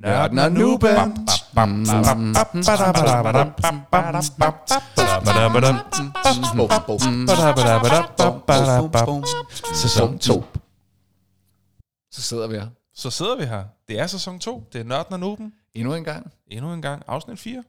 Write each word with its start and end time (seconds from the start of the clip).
Nørden 0.00 0.38
og 0.38 0.52
Nuben. 0.52 1.28
Sæson 9.74 10.18
2. 10.18 10.44
Så 12.12 12.22
sidder 12.22 12.46
vi 12.48 12.54
her. 12.54 12.66
Så 12.94 13.10
sidder 13.10 13.36
vi 13.36 13.44
her. 13.44 13.64
Det 13.88 14.00
er 14.00 14.06
sæson 14.06 14.38
2. 14.38 14.68
Det 14.72 14.80
er 14.80 14.84
Nørden 14.84 15.12
og 15.12 15.20
Nuben. 15.20 15.52
Endnu 15.74 15.94
en 15.94 16.04
gang. 16.04 16.32
Endnu 16.46 16.72
en 16.72 16.82
gang. 16.82 17.02
Afsnit 17.06 17.38
4. 17.38 17.64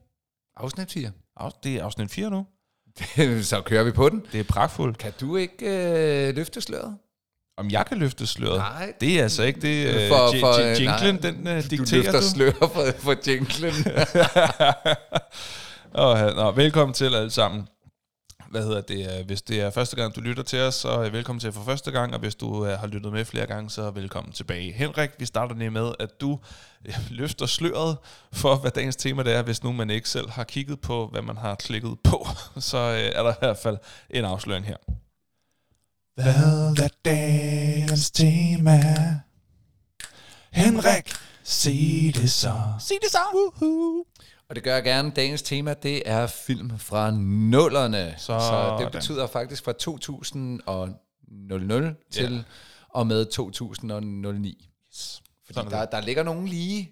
Afsnit 0.57 0.91
4. 0.91 1.11
Afs- 1.39 1.59
Det 1.63 1.75
er 1.75 1.83
afsnit 1.83 2.11
4 2.11 2.29
nu. 2.29 2.45
Så 3.43 3.61
kører 3.65 3.83
vi 3.83 3.91
på 3.91 4.09
den. 4.09 4.23
Det 4.31 4.39
er 4.39 4.43
pragtfuldt. 4.43 4.97
Kan 4.97 5.13
du 5.21 5.35
ikke 5.35 5.65
øh, 6.29 6.35
løfte 6.35 6.61
sløret? 6.61 6.97
Om 7.57 7.69
jeg 7.69 7.85
kan 7.85 7.97
løfte 7.97 8.27
sløret? 8.27 8.57
Nej. 8.57 8.93
Det 9.01 9.19
er 9.19 9.23
altså 9.23 9.43
ikke 9.43 9.59
det. 9.61 9.87
Uh, 10.03 10.07
For- 10.09 10.39
for, 10.39 10.59
øh, 10.61 10.81
jinglen, 10.81 11.15
nej. 11.15 11.31
den 11.31 11.57
uh, 11.57 11.63
Du 11.63 11.69
dikterer 11.69 12.01
løfter 12.03 12.19
du. 12.19 12.25
sløret 12.33 12.55
for, 12.73 12.85
for 12.99 13.15
jinglen. 13.27 13.73
ja. 15.97 16.33
Nå, 16.35 16.51
velkommen 16.51 16.93
til 16.93 17.15
alle 17.15 17.31
sammen. 17.31 17.67
Hvad 18.49 18.63
hedder 18.63 18.81
det? 18.81 19.19
øh, 19.19 19.25
Hvis 19.25 19.41
det 19.41 19.61
er 19.61 19.69
første 19.69 19.95
gang, 19.95 20.15
du 20.15 20.21
lytter 20.21 20.43
til 20.43 20.59
os, 20.59 20.75
så 20.75 20.87
er 20.89 21.09
velkommen 21.09 21.39
til 21.39 21.51
for 21.51 21.63
første 21.65 21.91
gang, 21.91 22.13
og 22.13 22.19
hvis 22.19 22.35
du 22.35 22.65
øh, 22.65 22.79
har 22.79 22.87
lyttet 22.87 23.11
med 23.13 23.25
flere 23.25 23.45
gange, 23.45 23.69
så 23.69 23.91
velkommen 23.91 24.33
tilbage. 24.33 24.71
Henrik, 24.73 25.09
vi 25.19 25.25
starter 25.25 25.55
lige 25.55 25.71
med, 25.71 25.91
at 25.99 26.21
du 26.21 26.39
øh, 26.85 26.93
løfter 27.09 27.45
sløret 27.45 27.97
for, 28.33 28.55
hvad 28.55 28.71
dagens 28.71 28.95
tema 28.95 29.23
det 29.23 29.33
er, 29.33 29.41
hvis 29.41 29.63
nu 29.63 29.71
man 29.71 29.89
ikke 29.89 30.09
selv 30.09 30.29
har 30.29 30.43
kigget 30.43 30.79
på, 30.81 31.07
hvad 31.11 31.21
man 31.21 31.37
har 31.37 31.55
klikket 31.55 31.97
på. 32.03 32.27
Så 32.59 32.77
øh, 32.77 32.99
er 33.19 33.23
der 33.23 33.31
i 33.31 33.35
hvert 33.39 33.57
fald 33.57 33.77
en 34.09 34.25
afsløring 34.25 34.65
her. 34.65 34.77
Hvad 36.21 36.83
er 36.85 36.89
dagens 37.05 38.11
tema? 38.11 38.79
Henrik, 40.51 41.13
sig 41.43 42.11
det 42.15 42.31
så. 42.31 42.53
Sig 42.79 42.97
det 43.01 43.11
så. 43.11 43.17
Woohoo. 43.33 44.05
Og 44.49 44.55
det 44.55 44.63
gør 44.63 44.73
jeg 44.73 44.83
gerne. 44.83 45.11
Dagens 45.11 45.41
tema, 45.41 45.73
det 45.73 46.01
er 46.05 46.27
film 46.27 46.79
fra 46.79 47.11
nullerne. 47.11 48.13
Så, 48.17 48.39
så 48.39 48.77
det 48.79 48.91
betyder 48.91 49.27
faktisk 49.27 49.63
fra 49.63 49.73
2000 49.73 50.59
til 52.11 52.45
og 52.89 53.07
med 53.07 53.25
2009. 53.25 54.69
Fordi 55.45 55.53
Sådan 55.53 55.73
er 55.73 55.77
der, 55.77 55.85
der 55.85 56.01
ligger 56.01 56.23
nogen 56.23 56.47
lige. 56.47 56.91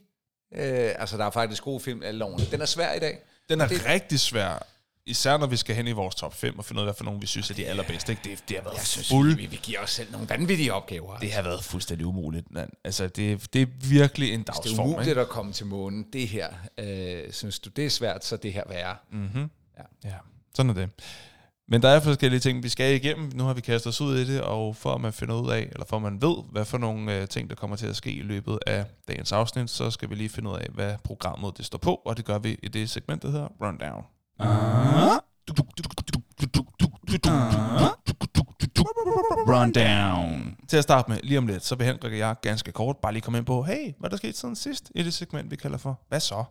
Øh, 0.55 0.91
altså, 0.99 1.17
der 1.17 1.25
er 1.25 1.29
faktisk 1.29 1.63
gode 1.63 1.79
film 1.79 2.03
alle 2.03 2.25
årene. 2.25 2.45
Den 2.51 2.61
er 2.61 2.65
svær 2.65 2.93
i 2.93 2.99
dag. 2.99 3.19
Den 3.49 3.61
er 3.61 3.67
det, 3.67 3.85
rigtig 3.85 4.19
svær, 4.19 4.65
især 5.05 5.37
når 5.37 5.47
vi 5.47 5.57
skal 5.57 5.75
hen 5.75 5.87
i 5.87 5.91
vores 5.91 6.15
top 6.15 6.33
5 6.33 6.59
og 6.59 6.65
finde 6.65 6.79
ud 6.81 6.83
af, 6.83 6.85
hvad 6.85 6.93
for 6.97 7.03
nogle 7.03 7.19
vi 7.19 7.25
synes 7.27 7.49
er 7.49 7.53
de 7.55 7.65
allerbedste. 7.67 8.11
Ikke? 8.11 8.29
Det, 8.29 8.43
det 8.49 8.57
har 8.57 8.63
været 8.63 8.75
Jeg 8.77 8.85
synes, 8.85 9.09
fuld, 9.09 9.35
vi, 9.35 9.45
vi 9.45 9.59
giver 9.63 9.79
os 9.79 9.89
selv 9.91 10.11
nogle 10.11 10.29
vanvittige 10.29 10.73
opgaver. 10.73 11.17
det 11.17 11.31
har 11.31 11.41
været 11.41 11.63
fuldstændig 11.63 12.05
umuligt. 12.07 12.51
Man. 12.51 12.69
Altså, 12.83 13.07
det, 13.07 13.53
det 13.53 13.61
er 13.61 13.65
virkelig 13.89 14.33
en 14.33 14.39
det 14.39 14.49
er 14.49 14.53
dagsform. 14.53 14.87
umuligt 14.87 15.09
Ikke? 15.09 15.21
at 15.21 15.29
komme 15.29 15.51
til 15.53 15.65
månen. 15.65 16.05
Det 16.13 16.27
her, 16.27 16.47
øh, 16.77 17.31
synes 17.31 17.59
du, 17.59 17.69
det 17.69 17.85
er 17.85 17.89
svært, 17.89 18.25
så 18.25 18.37
det 18.37 18.53
her 18.53 18.63
værre. 18.69 18.95
Mm-hmm. 19.11 19.49
Ja. 19.77 19.83
Ja. 20.03 20.09
ja, 20.09 20.15
sådan 20.55 20.69
er 20.69 20.73
det. 20.73 20.89
Men 21.71 21.81
der 21.81 21.89
er 21.89 21.99
forskellige 21.99 22.39
ting, 22.39 22.63
vi 22.63 22.69
skal 22.69 22.95
igennem. 22.95 23.31
Nu 23.35 23.43
har 23.43 23.53
vi 23.53 23.61
kastet 23.61 23.89
os 23.89 24.01
ud 24.01 24.17
i 24.17 24.25
det, 24.33 24.41
og 24.41 24.75
for 24.75 24.93
at 24.95 25.01
man 25.01 25.13
finder 25.13 25.41
ud 25.41 25.51
af, 25.51 25.59
eller 25.71 25.85
for 25.85 25.95
at 25.95 26.01
man 26.01 26.21
ved, 26.21 26.35
hvad 26.51 26.65
for 26.65 26.77
nogle 26.77 27.15
øh, 27.21 27.27
ting, 27.27 27.49
der 27.49 27.55
kommer 27.55 27.75
til 27.75 27.87
at 27.87 27.95
ske 27.95 28.11
i 28.11 28.21
løbet 28.21 28.59
af 28.67 28.85
dagens 29.07 29.31
afsnit, 29.31 29.69
så 29.69 29.91
skal 29.91 30.09
vi 30.09 30.15
lige 30.15 30.29
finde 30.29 30.49
ud 30.49 30.55
af, 30.55 30.67
hvad 30.73 30.95
programmet 31.03 31.57
det 31.57 31.65
står 31.65 31.77
på, 31.77 31.95
og 31.95 32.17
det 32.17 32.25
gør 32.25 32.39
vi 32.39 32.57
i 32.63 32.67
det 32.67 32.89
segment, 32.89 33.21
der 33.21 33.29
hedder 33.31 33.47
Rundown. 33.61 34.03
아? 34.39 35.21
뚝뚝뚝뚝뚝뚝뚝뚝. 35.45 37.29
아? 37.29 37.98
Rundown. 39.47 40.55
Til 40.67 40.77
at 40.77 40.83
starte 40.83 41.11
med, 41.11 41.19
lige 41.23 41.37
om 41.37 41.47
lidt, 41.47 41.65
så 41.65 41.75
vil 41.75 41.85
Henrik 41.85 42.11
og 42.11 42.17
jeg 42.17 42.35
ganske 42.41 42.71
kort 42.71 42.97
bare 42.97 43.13
lige 43.13 43.21
komme 43.21 43.37
ind 43.37 43.45
på, 43.45 43.63
hey, 43.63 43.93
hvad 43.99 44.09
der 44.09 44.17
skete 44.17 44.37
siden 44.37 44.55
sidst 44.55 44.91
i 44.95 45.03
det 45.03 45.13
segment, 45.13 45.51
vi 45.51 45.55
kalder 45.55 45.77
for, 45.77 45.99
hvad 46.09 46.19
så? 46.19 46.43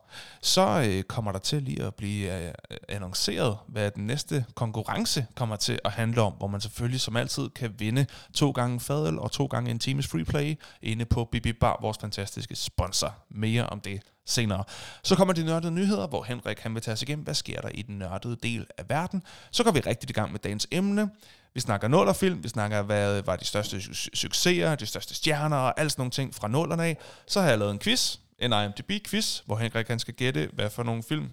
Så 0.43 0.85
øh, 0.89 1.03
kommer 1.03 1.33
der 1.33 1.39
til 1.39 1.63
lige 1.63 1.83
at 1.83 1.95
blive 1.95 2.39
øh, 2.39 2.53
øh, 2.71 2.77
annonceret, 2.89 3.57
hvad 3.69 3.91
den 3.91 4.07
næste 4.07 4.45
konkurrence 4.55 5.27
kommer 5.35 5.57
til 5.57 5.79
at 5.85 5.91
handle 5.91 6.23
om, 6.23 6.33
hvor 6.33 6.47
man 6.47 6.61
selvfølgelig 6.61 7.01
som 7.01 7.17
altid 7.17 7.49
kan 7.49 7.75
vinde 7.79 8.07
to 8.35 8.51
gange 8.51 8.81
fadel 8.81 9.19
og 9.19 9.33
to 9.33 9.47
gange 9.47 9.71
en 9.71 9.79
times 9.79 10.07
free 10.07 10.25
play 10.25 10.59
inde 10.83 11.05
på 11.05 11.25
Bibi 11.25 11.53
Bar, 11.53 11.79
vores 11.83 11.99
fantastiske 12.01 12.57
sponsor. 12.57 13.15
Mere 13.31 13.67
om 13.67 13.81
det 13.81 14.01
senere. 14.27 14.65
Så 15.03 15.17
kommer 15.17 15.35
de 15.35 15.45
nørdede 15.45 15.73
nyheder, 15.73 16.07
hvor 16.07 16.23
Henrik 16.23 16.59
han 16.59 16.75
vil 16.75 16.83
tage 16.83 16.93
os 16.93 17.03
igennem, 17.03 17.25
hvad 17.25 17.35
sker 17.35 17.61
der 17.61 17.69
i 17.69 17.83
den 17.83 17.99
nørdede 17.99 18.37
del 18.43 18.67
af 18.79 18.85
verden. 18.89 19.23
Så 19.51 19.65
går 19.65 19.71
vi 19.71 19.81
rigtig 19.81 20.11
i 20.11 20.13
gang 20.13 20.33
med 20.33 20.41
dagens 20.41 20.67
emne. 20.71 21.11
Vi 21.59 21.63
snakker 21.63 21.89
nullerfilm, 21.89 22.45
vi 22.45 22.49
snakker, 22.49 22.83
hvad 22.83 23.23
var 23.23 23.37
de 23.37 23.45
største 23.45 23.77
su- 23.77 24.09
succeser, 24.15 24.75
de 24.75 24.87
største 24.87 25.15
stjerner 25.15 25.57
og 25.57 25.81
alt 25.81 25.93
sådan 25.93 26.01
nogle 26.01 26.11
ting 26.11 26.35
fra 26.35 26.49
nullerne 26.49 26.85
af. 26.85 26.97
Så 27.27 27.41
har 27.41 27.49
jeg 27.49 27.59
lavet 27.59 27.71
en 27.73 27.79
quiz, 27.79 28.17
en 28.39 28.53
IMDb-quiz, 28.53 29.43
hvor 29.47 29.57
Henrik 29.57 29.89
han 29.89 29.99
skal 29.99 30.15
gætte, 30.15 30.51
hvad 30.53 30.71
for 30.71 30.83
nogle 30.83 31.03
film, 31.03 31.31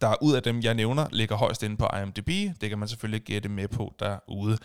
der 0.00 0.22
ud 0.22 0.34
af 0.34 0.42
dem, 0.42 0.60
jeg 0.60 0.74
nævner, 0.74 1.06
ligger 1.12 1.36
højst 1.36 1.62
inde 1.62 1.76
på 1.76 1.88
IMDb. 2.02 2.28
Det 2.60 2.68
kan 2.68 2.78
man 2.78 2.88
selvfølgelig 2.88 3.22
gætte 3.22 3.48
med 3.48 3.68
på 3.68 3.94
derude. 3.98 4.58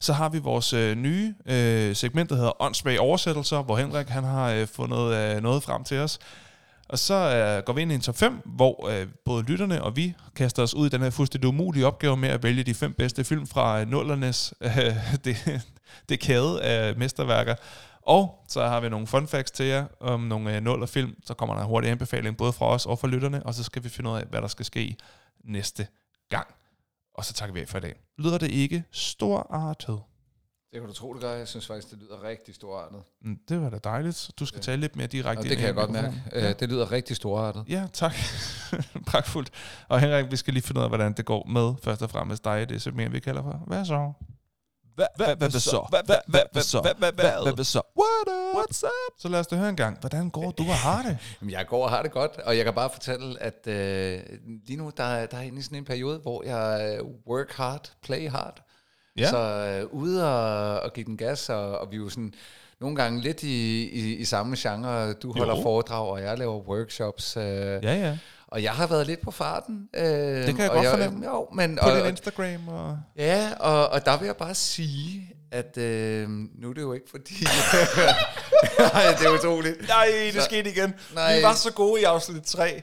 Så 0.00 0.12
har 0.12 0.28
vi 0.28 0.38
vores 0.38 0.72
øh, 0.72 0.96
nye 0.96 1.34
øh, 1.46 1.96
segment, 1.96 2.30
der 2.30 2.36
hedder 2.36 2.62
Åndsbag 2.62 3.00
oversættelser, 3.00 3.62
hvor 3.62 3.76
Henrik 3.76 4.08
han 4.08 4.24
har 4.24 4.50
øh, 4.50 4.66
fundet 4.66 5.14
øh, 5.14 5.42
noget 5.42 5.62
frem 5.62 5.84
til 5.84 5.98
os. 5.98 6.18
Og 6.88 6.98
så 6.98 7.14
øh, 7.14 7.64
går 7.64 7.72
vi 7.72 7.82
ind 7.82 7.92
i 7.92 7.94
en 7.94 8.00
top 8.00 8.16
5, 8.16 8.42
hvor 8.44 8.88
øh, 8.88 9.06
både 9.24 9.42
lytterne 9.42 9.82
og 9.82 9.96
vi 9.96 10.14
kaster 10.34 10.62
os 10.62 10.74
ud 10.74 10.86
i 10.86 10.90
den 10.90 11.02
her 11.02 11.10
fuldstændig 11.10 11.48
umulige 11.48 11.86
opgave 11.86 12.16
med 12.16 12.28
at 12.28 12.42
vælge 12.42 12.62
de 12.62 12.74
fem 12.74 12.92
bedste 12.92 13.24
film 13.24 13.46
fra 13.46 13.80
øh, 13.80 13.88
nullernes 13.88 14.54
øh, 14.60 14.70
det, 15.24 15.62
det 16.08 16.20
kæde 16.20 16.62
af 16.62 16.96
mesterværker. 16.96 17.54
Og 18.02 18.44
så 18.48 18.66
har 18.66 18.80
vi 18.80 18.88
nogle 18.88 19.06
fun 19.06 19.28
facts 19.28 19.50
til 19.50 19.66
jer 19.66 19.86
om 20.00 20.20
nogle 20.20 20.56
øh, 20.56 20.62
nullerfilm. 20.62 21.14
Så 21.24 21.34
kommer 21.34 21.54
der 21.54 21.62
en 21.62 21.68
hurtig 21.68 21.90
anbefaling 21.90 22.36
både 22.36 22.52
fra 22.52 22.66
os 22.66 22.86
og 22.86 22.98
fra 22.98 23.08
lytterne, 23.08 23.46
og 23.46 23.54
så 23.54 23.62
skal 23.62 23.84
vi 23.84 23.88
finde 23.88 24.10
ud 24.10 24.16
af, 24.16 24.24
hvad 24.30 24.40
der 24.42 24.48
skal 24.48 24.64
ske 24.64 24.96
næste 25.44 25.86
gang. 26.30 26.46
Og 27.14 27.24
så 27.24 27.32
takker 27.32 27.54
vi 27.54 27.60
af 27.60 27.68
for 27.68 27.78
i 27.78 27.80
dag. 27.80 27.94
Lyder 28.18 28.38
det 28.38 28.50
ikke 28.50 28.84
storartet? 28.92 30.00
Det 30.72 30.80
kan 30.80 30.88
du 30.88 30.94
tro, 30.94 31.12
det 31.12 31.22
gør. 31.22 31.32
Jeg 31.32 31.48
synes 31.48 31.66
faktisk, 31.66 31.90
det 31.90 31.98
lyder 31.98 32.22
rigtig 32.24 32.54
storartet. 32.54 33.02
Mm, 33.22 33.38
Det 33.48 33.60
var 33.60 33.70
da 33.70 33.78
dejligt. 33.84 34.30
Du 34.38 34.46
skal 34.46 34.56
Ja. 34.58 34.62
tale 34.62 34.80
lidt 34.80 34.96
mere 34.96 35.06
direkte 35.06 35.40
Og 35.40 35.44
ind 35.44 35.50
det 35.50 35.56
i 35.56 35.56
kan 35.58 35.66
jeg 35.66 35.74
godt 35.74 35.90
mærke. 35.90 36.10
mikrofonen. 36.10 36.44
Ja. 36.44 36.52
Det 36.52 36.68
lyder 36.68 36.92
rigtig 36.92 37.16
storartet. 37.16 37.64
Ja, 37.68 37.86
tak. 37.92 38.14
Pragtfuldt. 39.10 39.50
Og 39.88 40.00
Henrik, 40.00 40.30
vi 40.30 40.36
skal 40.36 40.54
lige 40.54 40.62
finde 40.62 40.78
ud 40.78 40.82
af, 40.84 40.90
hvordan 40.90 41.12
det 41.12 41.24
går 41.24 41.46
med 41.46 41.74
først 41.82 42.02
og 42.02 42.10
fremmest 42.10 42.44
dig 42.44 42.68
det 42.68 42.82
segment, 42.82 43.12
vi 43.12 43.20
kalder 43.20 43.42
for. 43.42 43.62
Hvad 43.66 43.84
så? 43.84 44.12
Hvad 44.94 45.06
så? 45.50 45.86
Hvad 46.46 46.62
så? 46.62 46.80
Hvad 47.54 47.64
så? 47.64 47.80
What 47.98 48.28
up? 48.28 48.56
What's 48.56 48.84
up? 48.84 49.20
Så 49.20 49.28
lad 49.28 49.40
os 49.40 49.46
da 49.46 49.56
høre 49.56 49.68
en 49.68 49.76
gang. 49.76 50.00
Hvordan 50.00 50.30
går 50.30 50.50
du 50.50 50.62
og 50.62 50.74
har 50.74 51.02
det? 51.02 51.18
Jamen, 51.40 51.52
jeg 51.52 51.66
går 51.66 51.84
og 51.84 51.90
har 51.90 52.02
det 52.02 52.10
godt, 52.12 52.36
og 52.36 52.56
jeg 52.56 52.64
kan 52.64 52.74
bare 52.74 52.90
fortælle, 52.90 53.42
at 53.42 53.66
øh, 53.66 54.20
lige 54.66 54.76
nu, 54.76 54.92
der, 54.96 55.04
er- 55.04 55.26
der 55.26 55.36
er 55.36 55.42
inde 55.42 55.58
i 55.58 55.62
sådan 55.62 55.78
en 55.78 55.84
periode, 55.84 56.18
hvor 56.18 56.42
jeg 56.44 56.96
øh, 57.00 57.06
work 57.26 57.52
hard, 57.52 57.92
play 58.02 58.30
hard. 58.30 58.65
Ja. 59.18 59.30
Så 59.30 59.38
øh, 59.38 59.94
ude 59.94 60.28
og, 60.28 60.80
og 60.80 60.92
give 60.92 61.06
den 61.06 61.16
gas, 61.16 61.48
og, 61.48 61.78
og 61.78 61.88
vi 61.90 61.96
er 61.96 62.00
jo 62.00 62.08
sådan 62.08 62.34
nogle 62.80 62.96
gange 62.96 63.20
lidt 63.20 63.42
i, 63.42 63.82
i, 63.88 64.14
i 64.16 64.24
samme 64.24 64.56
genre. 64.58 65.12
Du 65.12 65.32
holder 65.38 65.56
Jo. 65.56 65.62
foredrag, 65.62 66.08
og 66.10 66.22
jeg 66.22 66.38
laver 66.38 66.60
workshops. 66.60 67.36
Øh, 67.36 67.42
Ja, 67.44 67.78
ja. 67.82 68.18
Og 68.48 68.62
jeg 68.62 68.72
har 68.72 68.86
været 68.86 69.06
lidt 69.06 69.20
på 69.20 69.30
farten. 69.30 69.88
Øh, 69.96 70.04
det 70.06 70.44
kan 70.54 70.58
jeg 70.58 70.70
godt 70.70 70.86
fornemme. 70.88 71.26
Jo, 71.26 71.48
men, 71.54 71.78
På 71.82 71.88
og, 71.90 71.96
din 71.96 72.06
Instagram 72.06 72.68
og... 72.68 72.98
ja, 73.16 73.50
og, 73.60 73.88
og 73.88 74.04
der 74.04 74.18
vil 74.18 74.26
jeg 74.26 74.36
bare 74.36 74.54
sige, 74.54 75.34
at 75.50 75.78
øh, 75.78 76.28
nu 76.28 76.70
er 76.70 76.74
det 76.74 76.82
jo 76.82 76.92
ikke 76.92 77.06
fordi... 77.10 77.34
Nej, 78.78 79.02
det 79.18 79.26
er 79.26 79.38
utroligt. 79.38 79.88
Nej, 79.88 80.06
det 80.34 80.42
skete 80.42 80.70
igen. 80.70 80.94
Nej. 81.14 81.36
Vi 81.36 81.42
var 81.42 81.54
så 81.54 81.72
gode 81.72 82.00
i 82.00 82.04
afsnit 82.04 82.42
3. 82.42 82.82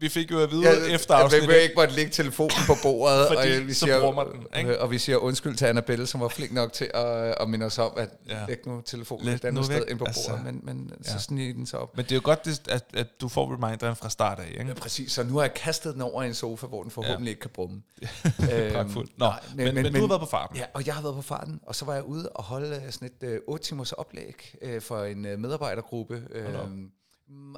Vi 0.00 0.08
fik 0.08 0.30
jo 0.30 0.40
at 0.42 0.50
vide 0.50 0.62
Ja, 0.62 0.94
efter 0.94 1.14
at 1.14 1.22
afsnit 1.22 1.48
vi 1.48 1.54
ikke 1.56 1.74
måtte 1.76 1.94
lægge 1.94 2.10
telefonen 2.10 2.50
på 2.66 2.72
bordet, 2.82 3.26
Fordi 3.28 3.56
og, 3.60 3.66
vi 3.66 3.72
siger, 3.72 4.12
man 4.12 4.26
den, 4.32 4.46
ikke? 4.58 4.80
og 4.80 4.90
vi 4.90 4.98
siger 4.98 5.16
undskyld 5.16 5.56
til 5.56 5.64
Annabelle, 5.64 6.06
som 6.06 6.20
var 6.20 6.28
flink 6.28 6.52
nok 6.52 6.72
til 6.72 6.90
at, 6.94 7.34
at 7.40 7.48
minde 7.48 7.66
os 7.66 7.78
om, 7.78 7.92
at 7.96 8.08
Ja. 8.28 8.44
lægge 8.48 8.70
nu 8.70 8.80
telefonen 8.80 9.24
Læg 9.26 9.34
et 9.34 9.44
andet 9.44 9.64
sted 9.64 9.84
ind 9.88 9.98
på 9.98 10.04
altså. 10.04 10.28
bordet, 10.30 10.44
men, 10.44 10.60
men 10.62 10.92
Ja. 11.04 11.10
så 11.12 11.18
snige 11.18 11.52
den 11.52 11.66
så 11.66 11.76
op. 11.76 11.96
Men 11.96 12.04
det 12.04 12.12
er 12.12 12.16
jo 12.16 12.20
godt, 12.24 12.68
at, 12.68 12.84
at 12.94 13.06
du 13.20 13.28
får 13.28 13.52
reminderen 13.52 13.96
fra 13.96 14.10
start 14.10 14.38
af, 14.38 14.48
ikke? 14.50 14.66
Ja, 14.66 14.74
præcis. 14.74 15.12
Så 15.12 15.22
nu 15.22 15.34
har 15.34 15.42
jeg 15.42 15.54
kastet 15.54 15.94
den 15.94 16.02
over 16.02 16.22
i 16.22 16.26
en 16.26 16.34
sofa, 16.34 16.66
hvor 16.66 16.82
den 16.82 16.90
forhåbentlig 16.90 17.24
ja. 17.26 17.30
ikke 17.30 17.40
kan 17.40 17.50
brumme. 17.50 17.82
Pragtfuldt. 18.72 19.18
Nå, 19.18 19.26
nej, 19.26 19.40
men, 19.54 19.74
men, 19.74 19.74
men, 19.74 19.94
du 19.94 20.00
har 20.00 20.08
været 20.08 20.20
på 20.20 20.26
farten. 20.26 20.56
Ja, 20.56 20.64
og 20.74 20.86
jeg 20.86 20.94
har 20.94 21.02
været 21.02 21.14
på 21.16 21.22
farten, 21.22 21.60
og 21.66 21.74
så 21.74 21.84
var 21.84 21.94
jeg 21.94 22.04
ude 22.04 22.28
og 22.28 22.44
holde 22.44 22.82
øh, 22.86 22.92
sådan 22.92 23.10
et 23.22 23.28
øh, 23.28 23.40
8 23.46 23.64
timers 23.64 23.92
oplæg 23.92 24.54
øh, 24.62 24.80
for 24.82 25.04
en 25.04 25.26
øh, 25.26 25.38
medarbejdergruppe. 25.38 26.22
Øh, 26.30 26.44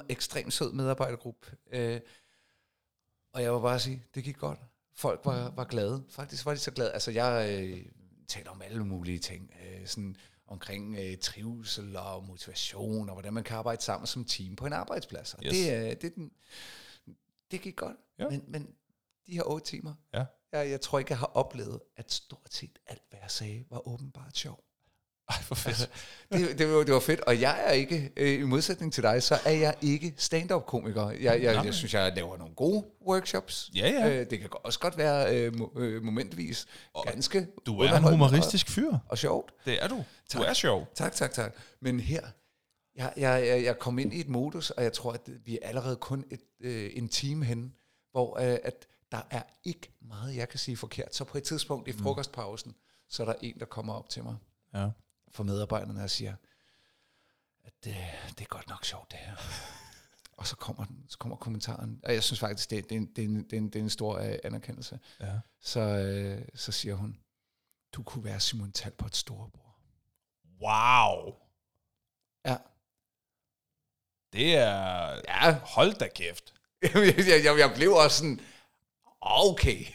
ekstremt 0.09 0.53
sød 0.53 0.71
medarbejdergruppe. 0.73 1.47
Øh, 1.73 1.99
og 3.33 3.41
jeg 3.43 3.53
vil 3.53 3.59
bare 3.59 3.79
sige, 3.79 4.03
det 4.15 4.23
gik 4.23 4.37
godt. 4.37 4.59
Folk 4.93 5.21
var, 5.25 5.49
var 5.55 5.63
glade. 5.63 6.03
Faktisk 6.09 6.45
var 6.45 6.53
de 6.53 6.59
så 6.59 6.71
glade. 6.71 6.91
Altså, 6.91 7.11
jeg 7.11 7.59
øh, 7.63 7.85
taler 8.27 8.51
om 8.51 8.61
alle 8.61 8.85
mulige 8.85 9.19
ting. 9.19 9.53
Øh, 9.65 9.87
sådan 9.87 10.15
omkring 10.47 10.95
øh, 10.99 11.17
trivsel 11.17 11.95
og 11.95 12.23
motivation, 12.25 13.09
og 13.09 13.15
hvordan 13.15 13.33
man 13.33 13.43
kan 13.43 13.57
arbejde 13.57 13.81
sammen 13.81 14.07
som 14.07 14.25
team 14.25 14.55
på 14.55 14.65
en 14.65 14.73
arbejdsplads. 14.73 15.33
Og 15.33 15.43
Yes. 15.45 15.51
det, 15.53 15.73
øh, 15.91 15.95
det, 16.01 16.15
den- 16.15 16.31
det 17.51 17.61
gik 17.61 17.75
godt. 17.75 17.97
Ja. 18.19 18.29
Men, 18.29 18.43
men 18.47 18.75
de 19.27 19.31
her 19.33 19.43
otte 19.43 19.65
timer, 19.67 19.93
Ja. 20.13 20.25
jeg, 20.51 20.69
jeg 20.69 20.81
tror 20.81 20.99
ikke, 20.99 21.11
jeg 21.11 21.17
har 21.19 21.25
oplevet, 21.33 21.79
at 21.97 22.11
stort 22.11 22.47
set 22.53 22.79
alt, 22.87 23.01
hvad 23.09 23.19
jeg 23.21 23.31
sagde, 23.31 23.65
var 23.69 23.87
åbenbart 23.87 24.37
sjov. 24.37 24.63
Ej, 25.31 25.41
for 25.41 25.55
fedt. 25.55 25.89
det, 26.31 26.59
det, 26.59 26.73
var, 26.73 26.83
det 26.83 26.93
var 26.93 26.99
fedt, 26.99 27.21
og 27.21 27.41
jeg 27.41 27.63
er 27.65 27.71
ikke, 27.71 28.11
øh, 28.17 28.39
i 28.39 28.43
modsætning 28.43 28.93
til 28.93 29.03
dig, 29.03 29.23
så 29.23 29.39
er 29.45 29.51
jeg 29.51 29.75
ikke 29.81 30.13
stand-up-komiker. 30.17 31.09
Jeg, 31.09 31.21
jeg, 31.21 31.43
jeg, 31.43 31.65
jeg 31.65 31.73
synes, 31.73 31.93
jeg 31.93 32.11
laver 32.15 32.37
nogle 32.37 32.55
gode 32.55 32.85
workshops. 33.07 33.71
Ja, 33.75 33.89
ja. 33.89 34.09
Øh, 34.09 34.29
det 34.29 34.39
kan 34.39 34.49
også 34.63 34.79
godt 34.79 34.97
være 34.97 35.35
øh, 35.35 35.53
øh, 35.75 36.03
momentvis 36.03 36.67
ganske 37.05 37.47
Du 37.65 37.79
er 37.79 37.97
en 37.97 38.03
humoristisk 38.03 38.69
fyr. 38.69 38.91
Og, 38.91 38.99
og 39.07 39.17
sjovt. 39.17 39.53
Det 39.65 39.83
er 39.83 39.87
du. 39.87 40.03
Du 40.33 40.39
er 40.39 40.53
sjov. 40.53 40.87
Tak, 40.95 41.13
tak, 41.13 41.31
tak. 41.31 41.55
Men 41.81 41.99
her, 41.99 42.21
jeg, 42.95 43.13
jeg, 43.17 43.47
jeg, 43.47 43.63
jeg 43.63 43.79
kom 43.79 43.99
ind 43.99 44.13
i 44.13 44.19
et 44.19 44.29
modus, 44.29 44.69
og 44.69 44.83
jeg 44.83 44.93
tror, 44.93 45.11
at 45.11 45.29
vi 45.45 45.59
er 45.61 45.67
allerede 45.67 45.95
kun 45.95 46.25
et, 46.31 46.41
øh, 46.61 46.91
en 46.93 47.09
time 47.09 47.45
henne, 47.45 47.71
hvor 48.11 48.39
øh, 48.39 48.57
at 48.63 48.87
der 49.11 49.21
er 49.29 49.41
ikke 49.63 49.93
meget, 50.01 50.35
jeg 50.35 50.49
kan 50.49 50.59
sige 50.59 50.77
forkert. 50.77 51.15
Så 51.15 51.23
på 51.23 51.37
et 51.37 51.43
tidspunkt 51.43 51.87
i 51.87 51.91
frokostpausen, 51.91 52.75
så 53.09 53.23
er 53.23 53.25
der 53.25 53.33
en, 53.41 53.59
der 53.59 53.65
kommer 53.65 53.93
op 53.93 54.09
til 54.09 54.23
mig 54.23 54.35
Ja. 54.73 54.89
Fra 55.33 55.43
medarbejderne 55.43 56.03
og 56.03 56.09
siger, 56.09 56.35
at 57.63 57.73
det, 57.83 57.95
det 58.29 58.41
er 58.41 58.45
godt 58.49 58.69
nok 58.69 58.85
sjovt 58.85 59.11
det 59.11 59.19
her. 59.19 59.35
og 60.37 60.47
så 60.47 60.55
kommer, 60.55 60.85
den, 60.85 61.05
så 61.09 61.17
kommer 61.17 61.37
kommentaren, 61.37 61.99
og 62.03 62.13
jeg 62.13 62.23
synes 62.23 62.39
faktisk, 62.39 62.69
det, 62.69 62.89
det, 62.89 62.95
er 62.95 62.99
en- 62.99 63.13
det, 63.15 63.23
er 63.23 63.27
det, 63.27 63.53
er 63.53 63.57
en- 63.57 63.69
det 63.69 63.75
er 63.75 63.83
en 63.83 63.89
stor 63.89 64.17
øh, 64.19 64.37
anerkendelse. 64.43 64.99
ja. 65.19 65.39
Så, 65.61 65.79
øh, 65.79 66.47
så 66.55 66.71
siger 66.71 66.95
hun, 66.95 67.19
du 67.93 68.03
kunne 68.03 68.23
være 68.23 68.39
Simon 68.39 68.71
Talbots 68.71 69.17
storebror. 69.17 69.75
Wow. 70.61 71.35
Ja. 72.45 72.57
Det 74.33 74.55
er... 74.55 75.21
Ja, 75.27 75.59
Hold 75.59 75.93
da 75.99 76.07
kæft. 76.15 76.53
jeg, 76.83 77.43
jeg, 77.45 77.57
jeg 77.59 77.71
blev 77.75 77.91
også 77.93 78.17
sådan, 78.17 78.39
okay. 79.21 79.85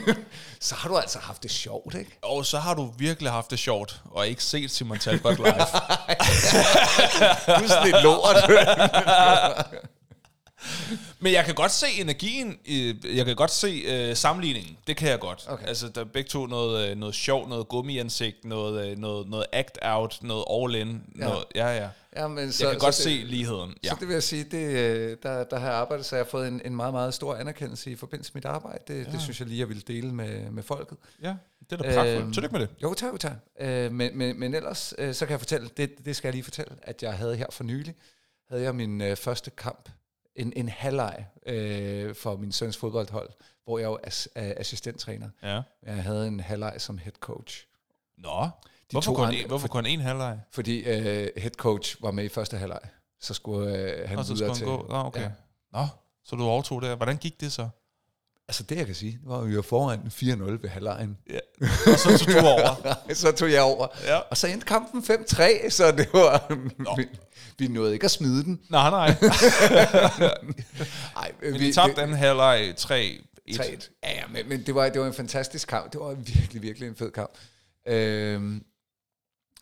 så 0.60 0.74
har 0.74 0.88
du 0.88 0.96
altså 0.96 1.18
haft 1.18 1.42
det 1.42 1.50
sjovt, 1.50 1.94
ikke? 1.94 2.18
Og 2.22 2.46
så 2.46 2.58
har 2.58 2.74
du 2.74 2.92
virkelig 2.98 3.30
haft 3.32 3.50
det 3.50 3.58
sjovt, 3.58 4.00
og 4.10 4.28
ikke 4.28 4.42
set 4.44 4.70
Simon 4.70 4.98
Talbot 4.98 5.36
live. 5.38 5.46
Du 7.46 7.64
er 7.64 7.68
sådan 7.68 8.02
lort. 8.02 8.36
Men 11.20 11.32
jeg 11.32 11.44
kan 11.44 11.54
godt 11.54 11.72
se 11.72 11.86
energien, 12.00 12.58
jeg 13.14 13.26
kan 13.26 13.36
godt 13.36 13.50
se 13.50 13.82
øh, 13.86 14.16
sammenligningen. 14.16 14.76
Det 14.86 14.96
kan 14.96 15.08
jeg 15.08 15.20
godt. 15.20 15.44
Okay. 15.48 15.66
Altså, 15.66 15.88
der 15.88 16.00
er 16.00 16.04
begge 16.04 16.28
to 16.28 16.46
noget, 16.46 16.90
øh, 16.90 16.96
noget 16.96 17.14
sjov, 17.14 17.48
noget 17.48 17.68
gummiansigt, 17.68 18.44
noget, 18.44 18.90
øh, 18.90 18.98
noget, 18.98 19.28
noget 19.28 19.46
act-out, 19.52 20.18
noget 20.22 20.44
all-in. 20.50 21.02
Ja, 21.18 21.24
noget, 21.24 21.44
ja. 21.54 21.76
ja. 21.76 21.88
ja, 22.16 22.28
men 22.28 22.38
Jeg 22.60 22.70
kan 22.70 22.78
godt 22.78 22.94
det, 22.94 22.94
se 22.94 23.10
ligheden. 23.10 23.74
Ja. 23.84 23.88
Så 23.88 23.96
det 24.00 24.08
vil 24.08 24.14
jeg 24.14 24.22
sige, 24.22 24.44
det, 24.44 24.68
øh, 24.68 25.16
der, 25.22 25.44
der 25.44 25.58
har 25.58 25.66
jeg 25.66 25.76
arbejdet, 25.76 26.06
så 26.06 26.16
jeg 26.16 26.24
har 26.24 26.30
fået 26.30 26.48
en, 26.48 26.62
en 26.64 26.76
meget, 26.76 26.94
meget 26.94 27.14
stor 27.14 27.34
anerkendelse 27.34 27.90
i 27.90 27.96
forbindelse 27.96 28.30
med 28.34 28.40
mit 28.42 28.44
arbejde. 28.44 28.78
Det, 28.88 29.06
ja. 29.06 29.12
det 29.12 29.20
synes 29.22 29.40
jeg 29.40 29.48
lige, 29.48 29.60
jeg 29.60 29.68
ville 29.68 29.82
dele 29.86 30.12
med, 30.14 30.50
med 30.50 30.62
folket. 30.62 30.98
ja, 31.22 31.34
det 31.70 31.72
er 31.72 31.82
da 31.82 31.94
pragtfuldt. 31.94 32.22
Øhm, 32.22 32.32
Tillykke 32.32 32.52
med 32.52 32.60
det. 32.60 32.68
Jo, 32.82 32.94
tak, 32.94 33.12
jo, 33.12 33.16
tak. 33.16 33.36
Øh, 33.60 33.92
men, 33.92 34.18
men, 34.18 34.40
men 34.40 34.54
ellers, 34.54 34.94
øh, 34.98 35.14
så 35.14 35.26
kan 35.26 35.30
jeg 35.32 35.40
fortælle, 35.40 35.70
det, 35.76 35.90
det 36.04 36.16
skal 36.16 36.28
jeg 36.28 36.34
lige 36.34 36.44
fortælle, 36.44 36.72
at 36.82 37.02
jeg 37.02 37.12
havde 37.12 37.36
her 37.36 37.46
for 37.50 37.64
nylig, 37.64 37.94
havde 38.48 38.62
jeg 38.62 38.74
min 38.74 39.00
øh, 39.00 39.16
første 39.16 39.50
kamp, 39.50 39.88
en, 40.36 40.52
en 40.56 40.68
halvleg 40.68 41.26
øh, 41.46 42.14
for 42.14 42.36
min 42.36 42.52
søns 42.52 42.76
fodboldhold, 42.76 43.28
hvor 43.64 43.78
jeg 43.78 43.86
jo 43.86 43.98
er, 44.02 44.26
er 44.34 44.54
assistenttræner. 44.56 45.28
Ja. 45.42 45.62
Jeg 45.82 46.02
havde 46.02 46.26
en 46.26 46.40
halvleg 46.40 46.74
som 46.78 46.98
head 46.98 47.12
coach. 47.20 47.66
Nå, 48.18 48.48
hvorfor 48.90 49.10
to 49.10 49.14
kun, 49.14 49.24
andre- 49.24 49.38
en, 49.40 49.46
hvorfor 49.46 49.68
kun 49.68 49.86
en 49.86 50.00
halvleg? 50.00 50.40
Fordi 50.50 50.78
øh, 50.78 51.28
head 51.36 51.50
coach 51.50 52.02
var 52.02 52.10
med 52.10 52.24
i 52.24 52.28
første 52.28 52.56
halvleg, 52.56 52.80
så 53.20 53.34
skulle 53.34 53.78
øh, 53.78 54.08
han 54.08 54.24
så 54.24 54.34
videre 54.34 54.54
skulle 54.54 54.58
til... 54.58 54.66
han 54.66 54.76
gå. 54.78 54.86
Nå, 54.88 54.98
okay. 55.06 55.20
Ja. 55.20 55.30
Nå, 55.72 55.86
så 56.24 56.36
du 56.36 56.44
overtog 56.44 56.82
det. 56.82 56.96
Hvordan 56.96 57.16
gik 57.16 57.40
det 57.40 57.52
så? 57.52 57.68
Altså 58.48 58.62
det, 58.62 58.76
jeg 58.76 58.86
kan 58.86 58.94
sige, 58.94 59.12
det 59.12 59.20
var, 59.24 59.40
at 59.40 59.48
vi 59.48 59.56
var 59.56 59.62
foran 59.62 60.00
4-0 60.06 60.62
ved 60.62 60.68
halvlejen. 60.68 61.16
Ja. 61.30 61.38
Og 61.92 61.98
så 61.98 62.18
tog 62.18 62.34
du 62.34 62.46
over. 62.46 62.94
så 63.14 63.32
tog 63.32 63.50
jeg 63.52 63.62
over. 63.62 63.86
Ja. 64.06 64.18
Og 64.18 64.36
så 64.36 64.46
endte 64.46 64.66
kampen 64.66 65.00
5-3, 65.00 65.70
så 65.70 65.92
det 65.92 66.08
var... 66.12 66.56
vi, 66.96 67.06
vi 67.58 67.68
nåede 67.68 67.92
ikke 67.92 68.04
at 68.04 68.10
smide 68.10 68.44
den. 68.44 68.60
Nej, 68.70 68.90
nej. 68.90 69.06
Ej, 71.16 71.32
Men 71.42 71.60
vi 71.60 71.72
tabte 71.72 72.02
anden 72.02 72.16
halvleg 72.16 72.74
3 72.76 73.20
3 73.56 73.78
Ja, 74.02 74.12
ja, 74.12 74.26
men, 74.32 74.48
men 74.48 74.66
det, 74.66 74.74
var, 74.74 74.88
det 74.88 75.00
var 75.00 75.06
en 75.06 75.14
fantastisk 75.14 75.68
kamp. 75.68 75.92
Det 75.92 76.00
var 76.00 76.14
virkelig, 76.14 76.62
virkelig 76.62 76.88
en 76.88 76.96
fed 76.96 77.10
kamp. 77.10 77.30
Øhm, 77.86 78.64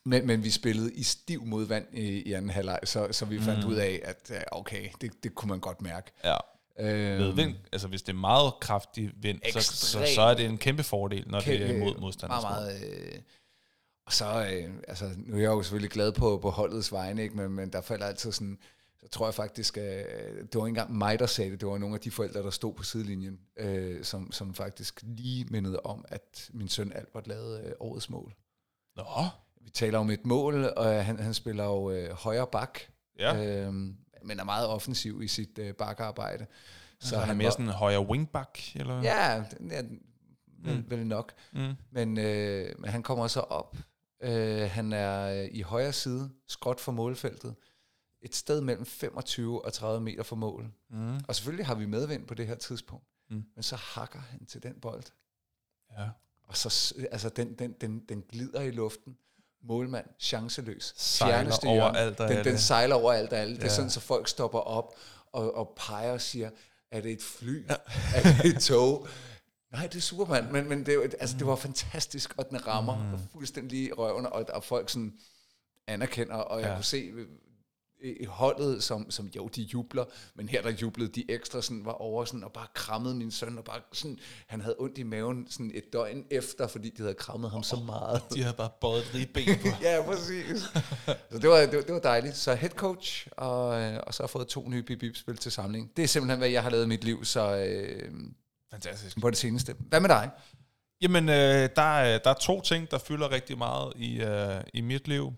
men, 0.04 0.26
men 0.26 0.44
vi 0.44 0.50
spillede 0.50 0.92
i 0.92 1.02
stiv 1.02 1.44
modvand 1.44 1.86
i, 1.92 2.22
i 2.22 2.32
anden 2.32 2.50
halvleg, 2.50 2.78
så, 2.84 3.08
så 3.10 3.24
vi 3.24 3.40
fandt 3.40 3.64
ud 3.64 3.74
af, 3.74 4.00
at 4.04 4.44
okay, 4.52 4.88
det, 5.00 5.24
det 5.24 5.34
kunne 5.34 5.48
man 5.48 5.60
godt 5.60 5.82
mærke. 5.82 6.12
Ja. 6.24 6.36
Øhm, 6.78 7.20
Medvind, 7.20 7.56
altså 7.72 7.88
hvis 7.88 8.02
det 8.02 8.12
er 8.12 8.16
meget 8.16 8.52
kraftig 8.60 9.10
vind, 9.16 9.40
så, 9.52 9.60
så, 9.60 10.06
så 10.14 10.20
er 10.22 10.34
det 10.34 10.46
en 10.46 10.58
kæmpe 10.58 10.82
fordel, 10.82 11.24
når 11.28 11.40
det 11.40 11.62
er 11.62 11.66
kæmpe- 11.66 11.78
mod 11.84 12.00
modstanders 12.00 12.42
Meget, 12.42 12.66
meget, 12.66 13.12
øh, 13.14 13.18
og 14.06 14.12
så, 14.12 14.48
øh, 14.52 14.74
altså, 14.88 15.10
nu 15.16 15.36
er 15.36 15.40
jeg 15.40 15.48
jo 15.48 15.62
selvfølgelig 15.62 15.90
glad 15.90 16.12
på, 16.12 16.38
på 16.38 16.50
holdets 16.50 16.92
vegne, 16.92 17.22
ikke? 17.22 17.36
Men, 17.36 17.50
men 17.50 17.72
der 17.72 17.80
falder 17.80 18.06
altid 18.06 18.32
sådan, 18.32 18.58
så 19.00 19.08
tror 19.08 19.26
jeg 19.26 19.34
faktisk, 19.34 19.78
øh, 19.78 19.82
det 19.84 20.54
var 20.54 20.60
ikke 20.60 20.68
engang 20.68 20.98
mig, 20.98 21.18
der 21.18 21.26
sagde 21.26 21.50
det, 21.50 21.60
det 21.60 21.68
var 21.68 21.78
nogle 21.78 21.94
af 21.94 22.00
de 22.00 22.10
forældre, 22.10 22.42
der 22.42 22.50
stod 22.50 22.74
på 22.74 22.82
sidelinjen, 22.82 23.38
øh, 23.56 24.04
som, 24.04 24.32
som 24.32 24.54
faktisk 24.54 25.00
lige 25.02 25.44
mindede 25.50 25.80
om, 25.80 26.04
at 26.08 26.50
min 26.52 26.68
søn 26.68 26.92
Albert 26.94 27.26
lavede 27.26 27.62
øh, 27.66 27.72
årets 27.80 28.10
mål. 28.10 28.34
Nå, 28.96 29.04
Vi 29.60 29.70
taler 29.70 29.98
om 29.98 30.10
et 30.10 30.26
mål, 30.26 30.64
og 30.76 31.04
han, 31.04 31.18
han 31.18 31.34
spiller 31.34 31.64
jo 31.64 31.90
øh, 31.90 32.10
højre 32.12 32.46
bak, 32.52 32.78
ja. 33.18 33.44
øh, 33.44 33.74
men 34.24 34.40
er 34.40 34.44
meget 34.44 34.66
offensiv 34.68 35.22
i 35.22 35.28
sit 35.28 35.58
øh, 35.58 35.74
bakarbejde. 35.74 36.46
Så 37.00 37.18
han 37.18 37.30
er 37.30 37.34
mere 37.34 37.50
sådan 37.50 37.64
en 37.66 37.72
højre 37.72 38.06
wingback, 38.06 38.76
eller? 38.76 39.02
Ja, 39.02 39.44
vel, 39.60 40.00
Mm. 40.64 40.84
vel 40.90 41.06
nok. 41.06 41.32
Mm. 41.52 41.72
Men, 41.90 42.18
øh, 42.18 42.74
men 42.78 42.90
han 42.90 43.02
kommer 43.02 43.26
så 43.26 43.40
op. 43.40 43.76
Øh, 44.20 44.70
han 44.70 44.92
er 44.92 45.42
øh, 45.42 45.48
i 45.52 45.60
højre 45.62 45.92
side, 45.92 46.30
skråt 46.48 46.80
for 46.80 46.92
målfeltet. 46.92 47.54
Et 48.20 48.34
sted 48.34 48.60
mellem 48.60 48.86
25 48.86 49.64
og 49.64 49.72
30 49.72 50.00
meter 50.00 50.22
fra 50.22 50.36
mål. 50.36 50.70
Mm. 50.90 51.16
Og 51.28 51.34
selvfølgelig 51.34 51.66
har 51.66 51.74
vi 51.74 51.86
medvind 51.86 52.26
på 52.26 52.34
det 52.34 52.46
her 52.46 52.54
tidspunkt. 52.54 53.04
Mm. 53.30 53.44
Men 53.54 53.62
så 53.62 53.76
hakker 53.76 54.18
han 54.20 54.46
til 54.46 54.62
den 54.62 54.74
bold. 54.80 55.02
Ja. 55.98 56.08
Og 56.48 56.56
så, 56.56 56.94
altså, 57.12 57.28
den, 57.28 57.54
den, 57.54 57.72
den, 57.72 57.98
den 58.08 58.22
glider 58.22 58.60
i 58.60 58.70
luften. 58.70 59.16
Målmand, 59.68 60.06
chanceløs. 60.20 60.94
Fjerneste 61.18 61.64
over 61.64 61.84
alt 61.84 62.18
den, 62.18 62.44
den 62.44 62.58
sejler 62.58 62.94
over 62.94 63.12
alt 63.12 63.32
og 63.32 63.38
alle. 63.38 63.54
Det 63.54 63.62
er 63.62 63.66
Ja. 63.66 63.74
sådan, 63.74 63.90
så 63.90 64.00
folk 64.00 64.28
stopper 64.28 64.58
op 64.58 64.94
og, 65.32 65.54
og 65.54 65.72
peger 65.76 66.12
og 66.12 66.20
siger, 66.20 66.50
er 66.90 67.00
det 67.00 67.12
et 67.12 67.22
fly? 67.22 67.64
er 68.14 68.22
det 68.42 68.56
et 68.56 68.62
tog? 68.62 69.06
Nej, 69.72 69.86
det 69.86 69.96
er 69.96 70.00
Superman, 70.00 70.52
men, 70.52 70.68
men 70.68 70.86
det, 70.86 71.14
altså, 71.20 71.36
det 71.38 71.46
var 71.46 71.56
fantastisk, 71.56 72.34
og 72.36 72.50
den 72.50 72.66
rammer 72.66 72.96
mm. 73.12 73.18
fuldstændig 73.32 73.78
i 73.78 73.92
røven, 73.92 74.26
og, 74.26 74.44
og 74.52 74.64
folk 74.64 74.90
sådan 74.90 75.12
anerkender, 75.86 76.34
og 76.34 76.60
jeg 76.60 76.68
Ja. 76.68 76.74
kunne 76.74 76.84
se 76.84 77.12
holdet, 78.26 78.82
som, 78.82 79.10
som 79.10 79.26
jo, 79.26 79.48
de 79.48 79.62
jubler, 79.62 80.04
men 80.34 80.48
her 80.48 80.62
der 80.62 80.70
jublede 80.70 81.08
de 81.08 81.30
ekstra, 81.30 81.62
sådan, 81.62 81.84
var 81.84 81.92
over 81.92 82.24
sådan, 82.24 82.44
og 82.44 82.52
bare 82.52 82.66
krammede 82.74 83.14
min 83.14 83.30
søn, 83.30 83.58
og 83.58 83.64
bare 83.64 83.80
sådan, 83.92 84.18
han 84.46 84.60
havde 84.60 84.76
ondt 84.78 84.98
i 84.98 85.02
maven 85.02 85.46
sådan 85.50 85.70
et 85.74 85.84
døgn 85.92 86.24
efter, 86.30 86.66
fordi 86.66 86.90
de 86.90 87.02
havde 87.02 87.14
krammet 87.14 87.50
ham 87.50 87.62
så 87.62 87.76
meget. 87.76 88.22
De 88.34 88.42
havde 88.42 88.56
bare 88.56 88.70
bøjet 88.80 89.14
et 89.14 89.32
ben 89.34 89.58
på. 89.62 89.68
ja, 89.86 90.02
præcis. 90.06 90.60
Så 91.30 91.38
det 91.38 91.48
var, 91.48 91.56
det, 91.56 91.76
var, 91.76 91.82
det 91.82 91.92
var 91.92 92.00
dejligt. 92.00 92.36
Så 92.36 92.54
head 92.54 92.70
coach, 92.70 93.26
og, 93.36 93.80
øh, 93.80 94.00
og 94.06 94.14
så 94.14 94.22
har 94.22 94.26
jeg 94.26 94.30
fået 94.30 94.48
to 94.48 94.68
nye 94.68 94.82
bip-bip-spil 94.82 95.36
til 95.36 95.52
samling. 95.52 95.90
Det 95.96 96.02
er 96.02 96.08
simpelthen, 96.08 96.38
hvad 96.38 96.48
jeg 96.48 96.62
har 96.62 96.70
lavet 96.70 96.84
i 96.84 96.88
mit 96.88 97.04
liv, 97.04 97.24
så 97.24 97.56
øh, 97.56 98.12
Fantastisk. 98.70 99.20
på 99.20 99.30
det 99.30 99.38
seneste. 99.38 99.74
Hvad 99.78 100.00
med 100.00 100.08
dig? 100.08 100.30
Jamen, 101.02 101.28
øh, 101.28 101.68
der, 101.76 101.98
er, 101.98 102.18
der 102.18 102.30
er 102.30 102.34
to 102.34 102.60
ting, 102.60 102.90
der 102.90 102.98
fylder 102.98 103.30
rigtig 103.30 103.58
meget 103.58 103.92
i, 103.96 104.20
øh, 104.20 104.60
i 104.74 104.80
mit 104.80 105.08
liv. 105.08 105.32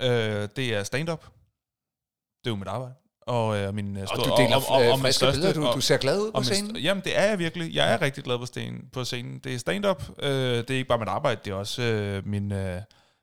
Øh, 0.00 0.48
det 0.56 0.74
er 0.74 0.84
stand-up. 0.84 1.24
Det 2.44 2.50
er 2.50 2.50
jo 2.50 2.56
mit 2.56 2.68
arbejde. 2.68 2.94
Og 3.26 3.56
øh, 3.56 3.74
min 3.74 3.96
øh, 3.96 4.02
Og 4.02 4.08
store- 4.08 4.36
du 4.36 4.42
deler 4.42 4.56
og- 4.56 4.62
og- 4.62 4.68
og- 4.68 4.76
og 4.76 4.82
øh, 4.84 4.90
min 4.92 4.98
friske 5.00 5.16
største- 5.18 5.40
billeder, 5.40 5.52
du, 5.60 5.66
og- 5.66 5.74
du 5.74 5.80
ser 5.80 5.96
glad 5.96 6.20
ud 6.20 6.32
på 6.32 6.40
min 6.40 6.44
scenen. 6.44 6.76
st- 6.76 6.80
jamen, 6.80 7.04
det 7.04 7.18
er 7.18 7.22
jeg 7.24 7.38
virkelig. 7.38 7.74
Jeg 7.74 7.92
er 7.92 8.02
rigtig 8.02 8.24
glad 8.24 8.38
på, 8.38 8.46
sten, 8.46 8.84
på 8.92 9.04
scenen. 9.04 9.38
Det 9.44 9.54
er 9.54 9.58
stand-up. 9.58 10.02
Øh, 10.22 10.30
det 10.30 10.70
er 10.70 10.74
ikke 10.74 10.88
bare 10.88 10.98
mit 10.98 11.08
arbejde, 11.08 11.40
det 11.44 11.50
er 11.50 11.54
også 11.54 11.82
øh, 11.82 12.26
min, 12.26 12.52
øh, 12.52 12.80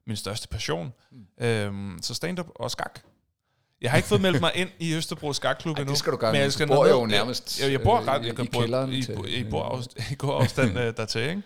min 0.07 0.15
største 0.17 0.47
passion. 0.47 0.93
Mm. 1.11 1.45
Øhm, 1.45 1.99
så 2.01 2.13
stand-up 2.13 2.47
og 2.55 2.71
skak. 2.71 2.99
Jeg 3.81 3.91
har 3.91 3.97
ikke 3.97 4.09
fået 4.09 4.21
meldt 4.21 4.41
mig 4.41 4.51
ind 4.55 4.69
i 4.79 4.93
Østerbro 4.95 5.33
Skakklub 5.33 5.77
endnu. 5.79 5.89
det 5.91 5.99
skal 5.99 6.11
du 6.11 6.17
gøre, 6.17 6.31
men 6.31 6.39
jeg 6.41 6.47
du 6.47 6.51
skal 6.51 6.67
bor 6.67 6.83
ned- 6.85 6.91
jo 6.91 7.05
nærmest, 7.05 7.61
Jeg, 7.61 7.71
jeg 7.71 7.81
bor 7.81 7.97
øh, 7.99 8.07
ret, 8.07 8.23
i- 8.23 8.27
jeg 8.27 8.35
kan 8.35 8.45
i 8.45 8.47
kælderen 8.47 8.91
i, 8.93 9.03
til- 9.03 9.17
i, 9.27 9.35
i, 9.35 9.43
bor 9.43 9.63
afst- 9.63 10.11
i 10.11 10.15
går 10.15 10.39
afstand 10.41 10.79
øh, 10.79 10.93
dertil, 10.97 11.21
ikke? 11.21 11.41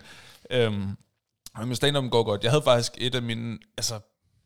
Øhm, 0.50 0.88
men 1.66 1.76
stand 1.76 2.10
går 2.10 2.22
godt. 2.22 2.42
Jeg 2.42 2.50
havde 2.50 2.62
faktisk 2.64 2.92
et 2.98 3.14
af 3.14 3.22
mine 3.22 3.58
altså, 3.78 3.94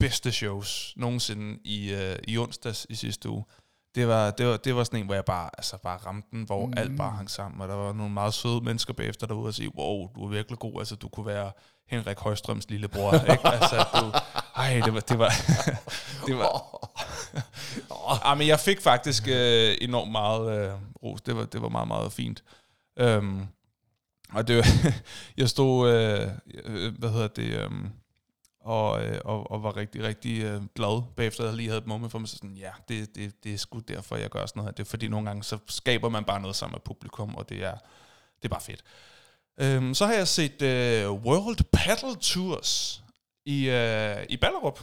bedste 0.00 0.33
shows 0.33 0.93
nogensinde 0.97 1.59
i, 1.64 1.93
øh, 1.93 2.17
i 2.28 2.38
onsdags 2.38 2.87
i 2.90 2.95
sidste 2.95 3.28
uge. 3.28 3.45
Det 3.95 4.09
var, 4.09 4.31
det, 4.31 4.47
var, 4.47 4.57
det 4.57 4.75
var 4.76 4.85
sådan 4.85 5.00
en, 5.00 5.07
hvor 5.07 5.14
jeg 5.14 5.25
bare, 5.25 5.50
altså 5.59 5.76
bare 5.76 5.99
ramte 5.99 6.28
den, 6.33 6.45
hvor 6.45 6.67
mm. 6.67 6.73
alt 6.76 6.97
bare 6.97 7.11
hang 7.11 7.31
sammen, 7.31 7.61
og 7.61 7.69
der 7.69 7.75
var 7.75 7.93
nogle 7.93 8.12
meget 8.12 8.35
søde 8.35 8.61
mennesker 8.61 8.93
bagefter 8.93 9.26
derude 9.26 9.49
og 9.49 9.55
sige, 9.55 9.76
wow, 9.76 10.09
du 10.14 10.25
er 10.25 10.28
virkelig 10.28 10.59
god, 10.59 10.78
altså 10.78 10.97
du 10.97 11.09
kunne 11.09 11.26
være 11.26 11.52
Henrik 11.88 12.19
Højstrøms 12.19 12.71
lillebror, 12.71 13.12
ikke? 13.33 13.49
Altså, 13.49 13.87
du, 13.95 14.19
ej, 14.57 14.81
det 14.85 14.95
var, 14.95 15.00
det 15.00 15.19
var, 15.19 15.33
det 16.26 16.38
var, 16.38 16.78
ah, 18.31 18.38
men 18.38 18.47
jeg 18.47 18.61
fik 18.61 18.81
faktisk 18.81 19.28
øh, 19.28 19.76
enormt 19.81 20.12
meget 20.12 20.59
øh, 20.59 20.75
ros, 21.02 21.21
det 21.21 21.37
var, 21.37 21.45
det 21.45 21.62
var 21.62 21.69
meget, 21.69 21.88
meget 21.88 22.12
fint. 22.12 22.45
Øhm, 22.99 23.47
og 24.33 24.49
det 24.49 24.57
var, 24.57 24.93
jeg 25.37 25.49
stod, 25.49 25.90
øh, 25.90 26.28
øh, 26.64 26.99
hvad 26.99 27.11
hedder 27.11 27.28
det, 27.28 27.50
øhm, 27.52 27.90
og, 28.68 29.04
øh, 29.04 29.20
og, 29.25 29.50
og 29.50 29.62
var 29.62 29.76
rigtig, 29.76 30.02
rigtig 30.02 30.42
øh, 30.42 30.62
glad 30.75 31.02
bagefter, 31.16 31.44
jeg 31.44 31.54
lige 31.54 31.68
havde 31.68 31.78
et 31.78 31.87
moment 31.87 32.12
for 32.12 32.18
mig, 32.18 32.28
så 32.28 32.37
sådan, 32.37 32.56
ja, 32.56 32.70
det, 32.88 33.14
det, 33.14 33.44
det 33.44 33.54
er 33.54 33.58
sgu 33.58 33.78
derfor, 33.78 34.16
jeg 34.16 34.30
gør 34.30 34.46
sådan 34.46 34.60
noget 34.60 34.68
her. 34.68 34.72
Det 34.72 34.82
er 34.82 34.90
fordi 34.90 35.08
nogle 35.08 35.26
gange, 35.26 35.44
så 35.44 35.58
skaber 35.66 36.08
man 36.08 36.25
bare 36.25 36.40
noget 36.40 36.56
sammen 36.56 36.75
med 36.75 36.80
publikum, 36.80 37.34
og 37.34 37.48
det 37.48 37.64
er, 37.64 37.75
det 38.42 38.44
er 38.44 38.48
bare 38.48 38.60
fedt. 38.60 38.84
Øhm, 39.60 39.94
så 39.94 40.06
har 40.06 40.12
jeg 40.12 40.28
set 40.28 40.62
øh, 40.62 41.10
World 41.10 41.64
Paddle 41.72 42.16
Tours 42.20 43.04
i, 43.46 43.68
øh, 43.68 44.16
i 44.28 44.37
Ballerup. 44.37 44.80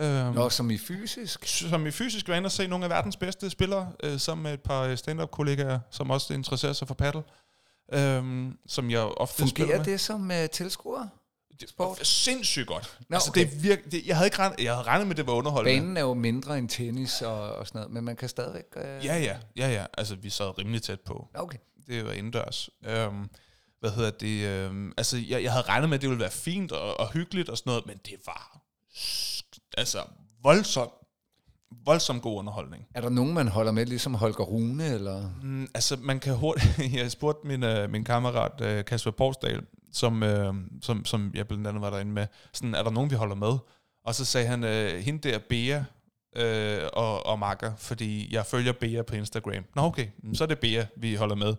Øhm, 0.00 0.34
Nå, 0.34 0.50
som 0.50 0.70
i 0.70 0.78
fysisk? 0.78 1.46
som 1.46 1.86
i 1.86 1.90
fysisk 1.90 2.28
var 2.28 2.34
inde 2.34 2.46
og 2.46 2.52
se 2.52 2.66
nogle 2.66 2.84
af 2.84 2.90
verdens 2.90 3.16
bedste 3.16 3.50
spillere, 3.50 3.92
øh, 4.02 4.20
sammen 4.20 4.42
med 4.42 4.54
et 4.54 4.60
par 4.60 4.94
stand-up-kollegaer, 4.94 5.80
som 5.90 6.10
også 6.10 6.34
interesserer 6.34 6.72
sig 6.72 6.88
for 6.88 6.94
paddle. 6.94 7.22
Øhm, 7.92 8.58
som 8.66 8.90
jeg 8.90 9.00
ofte 9.00 9.42
Fungerer 9.42 9.82
det 9.82 10.00
som 10.00 10.30
uh, 10.30 10.46
tilskuer? 10.52 11.06
Sport? 11.66 12.06
sindssygt 12.06 12.66
godt. 12.66 12.98
Nå, 13.08 13.14
altså, 13.14 13.30
okay. 13.30 13.40
det 13.40 13.54
er 13.54 13.60
virke, 13.60 13.90
det, 13.90 14.06
jeg, 14.06 14.16
havde 14.16 14.26
ikke 14.26 14.38
regnet, 14.38 14.60
jeg 14.60 14.72
havde 14.72 14.86
regnet 14.86 15.06
med, 15.06 15.14
at 15.14 15.16
det 15.16 15.26
var 15.26 15.32
underholdende. 15.32 15.80
Banen 15.80 15.96
er 15.96 16.00
jo 16.00 16.14
mindre 16.14 16.58
end 16.58 16.68
tennis 16.68 17.22
og, 17.22 17.52
og 17.52 17.66
sådan 17.66 17.78
noget, 17.78 17.92
men 17.92 18.04
man 18.04 18.16
kan 18.16 18.28
stadigvæk... 18.28 18.64
Uh... 18.76 18.82
Ja, 18.82 19.18
ja, 19.18 19.36
ja, 19.56 19.68
ja. 19.68 19.86
Altså, 19.98 20.14
vi 20.14 20.30
sad 20.30 20.58
rimelig 20.58 20.82
tæt 20.82 21.00
på. 21.00 21.28
Okay. 21.34 21.58
Det 21.86 22.04
var 22.04 22.12
indendørs. 22.12 22.70
Øhm, 22.86 23.28
hvad 23.80 23.90
hedder 23.90 24.10
det? 24.10 24.46
Øhm, 24.46 24.92
altså, 24.96 25.16
jeg, 25.28 25.42
jeg 25.42 25.52
havde 25.52 25.66
regnet 25.66 25.88
med, 25.88 25.98
at 25.98 26.02
det 26.02 26.10
ville 26.10 26.20
være 26.20 26.30
fint 26.30 26.72
og, 26.72 27.00
og 27.00 27.12
hyggeligt 27.12 27.48
og 27.48 27.58
sådan 27.58 27.70
noget, 27.70 27.86
men 27.86 27.96
det 28.06 28.14
var 28.26 28.60
altså 29.78 29.98
voldsomt, 30.42 30.92
voldsomt 31.84 32.22
god 32.22 32.38
underholdning. 32.38 32.86
Er 32.94 33.00
der 33.00 33.08
nogen, 33.08 33.34
man 33.34 33.48
holder 33.48 33.72
med, 33.72 33.86
ligesom 33.86 34.14
Holger 34.14 34.44
Rune, 34.44 34.86
eller... 34.86 35.30
Mm, 35.42 35.68
altså, 35.74 35.96
man 35.96 36.20
kan 36.20 36.34
hurtigt... 36.34 36.78
jeg 36.98 37.10
spurgte 37.10 37.46
min, 37.46 37.62
uh, 37.62 37.90
min 37.90 38.04
kammerat 38.04 38.60
uh, 38.60 38.84
Kasper 38.84 39.10
Porsdal, 39.10 39.62
som, 39.92 40.22
uh, 40.22 40.54
som, 40.82 41.04
som 41.04 41.30
jeg 41.34 41.48
blandt 41.48 41.66
andet 41.66 41.82
var 41.82 41.90
derinde 41.90 42.12
med, 42.12 42.26
sådan, 42.52 42.74
er 42.74 42.82
der 42.82 42.90
nogen, 42.90 43.10
vi 43.10 43.14
holder 43.14 43.34
med? 43.36 43.58
Og 44.04 44.14
så 44.14 44.24
sagde 44.24 44.46
han, 44.46 44.64
uh, 44.64 45.00
hende 45.00 45.28
der 45.28 45.38
Bea 45.38 45.78
uh, 46.38 46.88
og, 46.92 47.26
og 47.26 47.38
Makker, 47.38 47.76
fordi 47.76 48.34
jeg 48.34 48.46
følger 48.46 48.72
Bea 48.72 49.02
på 49.02 49.14
Instagram. 49.14 49.64
Nå, 49.74 49.82
okay, 49.82 50.08
mm, 50.22 50.34
så 50.34 50.44
er 50.44 50.48
det 50.48 50.58
Bea, 50.58 50.84
vi 50.96 51.14
holder 51.14 51.34
med. 51.36 51.54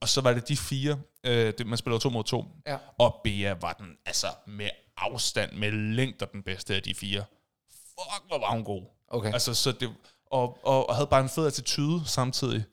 Og 0.00 0.08
så 0.08 0.20
var 0.20 0.32
det 0.32 0.48
de 0.48 0.56
fire, 0.56 0.92
uh, 1.26 1.30
det, 1.32 1.66
man 1.66 1.78
spiller 1.78 1.98
to 1.98 2.10
mod 2.10 2.24
to, 2.24 2.44
Ja. 2.66 2.76
og 2.98 3.20
Bea 3.24 3.54
var 3.60 3.72
den, 3.72 3.86
altså 4.06 4.26
med 4.46 4.70
afstand, 4.96 5.52
med 5.52 5.70
længder 5.72 6.26
den 6.26 6.42
bedste 6.42 6.74
af 6.74 6.82
de 6.82 6.94
fire. 6.94 7.24
Fuck, 7.70 8.28
hvor 8.28 8.38
var 8.38 8.50
hun 8.50 8.64
god. 8.64 8.82
Okay. 9.08 9.32
Altså, 9.32 9.54
så 9.54 9.72
det, 9.72 9.90
og, 10.30 10.58
og, 10.66 10.88
og 10.88 10.94
havde 10.94 11.06
bare 11.06 11.20
en 11.20 11.28
fed 11.28 11.46
attitude 11.46 12.02
samtidig. 12.06 12.64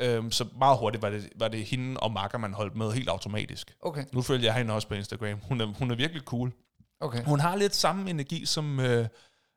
Øhm, 0.00 0.32
så 0.32 0.46
meget 0.58 0.78
hurtigt 0.78 1.02
var 1.02 1.10
det, 1.10 1.28
var 1.36 1.48
det 1.48 1.64
hende 1.64 2.00
og 2.00 2.12
Makker, 2.12 2.38
man 2.38 2.52
holdt 2.54 2.76
med 2.76 2.92
helt 2.92 3.08
automatisk. 3.08 3.74
Okay, 3.82 4.04
Nu 4.12 4.22
følger 4.22 4.44
jeg 4.46 4.54
hende 4.54 4.74
også 4.74 4.88
på 4.88 4.94
Instagram. 4.94 5.38
Hun 5.42 5.60
er, 5.60 5.66
hun 5.66 5.90
er 5.90 5.94
virkelig 5.94 6.22
cool. 6.22 6.52
okay. 7.00 7.24
Hun 7.24 7.40
har 7.40 7.56
lidt 7.56 7.74
samme 7.74 8.10
energi 8.10 8.46
som 8.46 8.80
øh, 8.80 9.06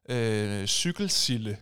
øh, 0.10 0.66
Cykelsille, 0.68 1.58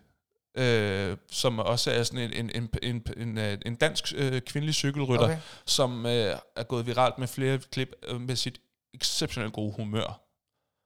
øh, 0.58 1.18
som 1.32 1.60
også 1.60 1.92
er 1.92 2.04
sådan 2.04 2.32
en, 2.34 2.34
en, 2.34 2.52
en, 2.56 2.70
en, 2.84 3.04
en, 3.18 3.38
øh, 3.38 3.58
en 3.66 3.76
dansk 3.76 4.14
øh, 4.18 4.42
kvindelig 4.42 4.76
cykelrytter, 4.76 5.26
Okay. 5.26 5.38
som 5.66 6.06
øh, 6.06 6.36
er 6.56 6.64
gået 6.64 6.86
viralt 6.88 7.18
med 7.18 7.28
flere 7.28 7.58
klip 7.60 7.92
øh, 8.08 8.22
med 8.22 8.36
sit 8.36 8.60
exceptionelt 8.94 9.54
gode 9.54 9.74
humør. 9.76 10.22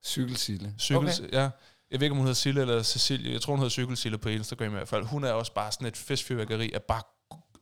Cykelsille. 0.05 0.73
Cykel, 0.79 0.97
Okay. 0.97 1.11
okay. 1.19 1.33
ja. 1.33 1.49
Jeg 1.91 1.99
ved 1.99 2.05
ikke, 2.05 2.11
om 2.11 2.17
hun 2.17 2.25
hedder 2.25 2.35
Sille 2.35 2.61
eller 2.61 2.83
Cecilie. 2.83 3.33
Jeg 3.33 3.41
tror, 3.41 3.53
hun 3.53 3.59
hedder 3.59 3.69
Cykelsille 3.69 4.17
på 4.17 4.29
Instagram 4.29 4.67
i 4.67 4.75
hvert 4.75 4.87
fald. 4.87 5.03
Hun 5.05 5.23
er 5.23 5.31
også 5.31 5.53
bare 5.53 5.71
sådan 5.71 5.87
et 5.87 5.97
festfyrværkeri 5.97 6.71
af 6.73 6.83
bare 6.83 7.01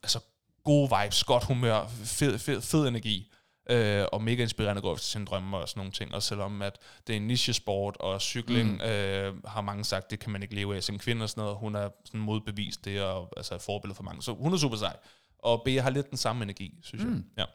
altså, 0.03 0.19
gode 0.63 0.89
vibes, 0.99 1.23
godt 1.23 1.43
humør, 1.43 1.87
fed, 2.03 2.39
fed, 2.39 2.61
fed 2.61 2.87
energi. 2.87 3.29
Øh, 3.69 4.05
og 4.11 4.21
mega 4.21 4.41
inspirerende 4.41 4.79
at 4.79 4.83
gå 4.83 4.93
efter 4.93 5.05
sine 5.05 5.25
drømme 5.25 5.57
og 5.57 5.69
sådan 5.69 5.79
nogle 5.79 5.91
ting. 5.91 6.13
Og 6.13 6.23
selvom 6.23 6.61
at 6.61 6.77
det 7.07 7.13
er 7.13 7.17
en 7.17 7.27
niche-sport, 7.27 7.97
og 7.99 8.21
cykling 8.21 8.71
mm. 8.71 8.81
øh, 8.81 9.35
har 9.45 9.61
mange 9.61 9.83
sagt, 9.83 10.11
det 10.11 10.19
kan 10.19 10.31
man 10.31 10.43
ikke 10.43 10.55
leve 10.55 10.75
af 10.75 10.83
som 10.83 10.99
kvinde 10.99 11.23
og 11.23 11.29
sådan 11.29 11.41
noget. 11.41 11.57
Hun 11.57 11.75
er 11.75 11.89
sådan 12.05 12.19
modbevist 12.19 12.85
det, 12.85 13.01
og 13.01 13.33
altså 13.37 13.55
et 13.55 13.61
forbillede 13.61 13.95
for 13.95 14.03
mange. 14.03 14.23
Så 14.23 14.33
hun 14.33 14.53
er 14.53 14.57
super 14.57 14.77
sej. 14.77 14.95
Og 15.39 15.61
Bea 15.65 15.81
har 15.81 15.89
lidt 15.89 16.09
den 16.09 16.17
samme 16.17 16.43
energi, 16.43 16.79
synes 16.81 17.03
mm. 17.03 17.25
jeg. 17.37 17.47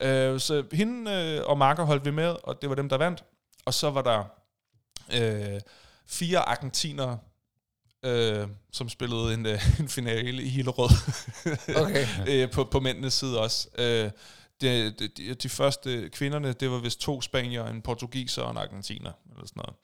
Ja. 0.00 0.32
Øh, 0.32 0.40
så 0.40 0.64
hende 0.72 1.10
øh, 1.12 1.46
og 1.46 1.58
Marker 1.58 1.84
holdt 1.84 2.04
vi 2.04 2.10
med, 2.10 2.36
og 2.42 2.62
det 2.62 2.68
var 2.68 2.74
dem, 2.74 2.88
der 2.88 2.96
vandt. 2.96 3.24
Og 3.64 3.74
så 3.74 3.90
var 3.90 4.02
der 4.02 4.24
øh, 5.20 5.60
fire 6.06 6.38
argentinere, 6.38 7.18
øh, 8.04 8.48
som 8.72 8.88
spillede 8.88 9.34
en, 9.34 9.46
øh, 9.46 9.60
en 9.80 9.88
finale 9.88 10.42
i 10.42 10.48
Hillerød. 10.48 10.90
Okay. 11.82 12.06
øh, 12.28 12.50
på, 12.50 12.64
på 12.64 12.80
mændenes 12.80 13.14
side 13.14 13.40
også. 13.40 13.68
Øh, 13.78 14.10
de, 14.60 14.90
de, 14.90 15.34
de, 15.34 15.48
første 15.48 16.08
kvinderne, 16.08 16.52
det 16.52 16.70
var 16.70 16.78
vist 16.78 17.00
to 17.00 17.20
spanier, 17.20 17.66
en 17.66 17.82
portugiser 17.82 18.42
og 18.42 18.50
en 18.50 18.56
argentiner, 18.56 19.12
eller 19.30 19.46
sådan 19.46 19.62
noget. 19.64 19.76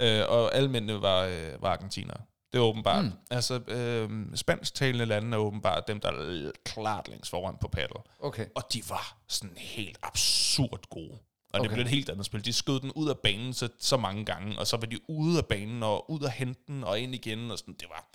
Øh, 0.00 0.28
og 0.28 0.54
alle 0.54 0.70
mændene 0.70 1.02
var, 1.02 1.24
øh, 1.24 1.62
var 1.62 1.72
argentinere. 1.72 2.20
Det 2.52 2.58
er 2.58 2.62
åbenbart. 2.62 3.04
Mm. 3.04 3.12
Altså, 3.30 3.60
øh, 3.68 4.10
spansktalende 4.34 5.06
lande 5.06 5.36
er 5.36 5.40
åbenbart 5.40 5.88
dem, 5.88 6.00
der 6.00 6.08
er 6.08 6.50
klart 6.64 7.08
længst 7.08 7.30
foran 7.30 7.56
på 7.60 7.68
paddle. 7.68 8.00
Okay. 8.20 8.46
Og 8.54 8.62
de 8.72 8.82
var 8.88 9.16
sådan 9.28 9.56
helt 9.56 9.98
absurd 10.02 10.80
gode. 10.90 11.18
Og 11.58 11.60
okay. 11.60 11.68
Det 11.68 11.74
blev 11.74 11.84
et 11.84 11.90
helt 11.90 12.08
andet 12.10 12.26
spil. 12.26 12.44
De 12.44 12.52
skød 12.52 12.80
den 12.80 12.92
ud 12.92 13.08
af 13.08 13.18
banen 13.18 13.54
så, 13.54 13.68
så 13.78 13.96
mange 13.96 14.24
gange, 14.24 14.58
og 14.58 14.66
så 14.66 14.76
var 14.76 14.86
de 14.86 14.98
ude 15.10 15.38
af 15.38 15.46
banen, 15.46 15.82
og 15.82 16.10
ud 16.10 16.20
af 16.20 16.30
hente 16.30 16.60
den, 16.66 16.84
og 16.84 16.98
ind 17.00 17.14
igen, 17.14 17.50
og 17.50 17.58
sådan, 17.58 17.74
det 17.80 17.86
var, 17.88 18.08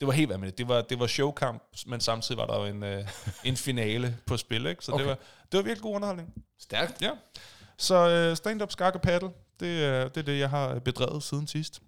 det 0.00 0.06
var 0.06 0.12
helt 0.12 0.28
vanvittigt. 0.28 0.58
Det 0.58 0.68
var, 0.68 0.82
det 0.82 0.98
var 0.98 1.06
showkamp, 1.06 1.62
men 1.86 2.00
samtidig 2.00 2.38
var 2.38 2.46
der 2.46 2.56
jo 2.58 2.64
en, 2.64 2.82
øh, 2.82 3.08
en 3.44 3.56
finale 3.56 4.16
på 4.26 4.36
spil, 4.36 4.66
ikke? 4.66 4.84
Så 4.84 4.92
okay. 4.92 5.02
Det, 5.02 5.08
var, 5.08 5.18
det 5.52 5.58
var 5.58 5.62
virkelig 5.62 5.82
god 5.82 5.94
underholdning. 5.94 6.32
Stærkt. 6.58 7.02
Ja. 7.02 7.10
Så 7.78 8.08
øh, 8.10 8.36
stand-up, 8.36 8.72
skak 8.72 8.94
og 8.94 9.00
paddle, 9.00 9.30
det, 9.60 9.84
er- 9.84 10.08
det 10.08 10.16
er 10.16 10.22
det, 10.24 10.38
jeg 10.38 10.50
har 10.50 10.78
bedrevet 10.78 11.22
siden 11.22 11.46
sidst. 11.46 11.80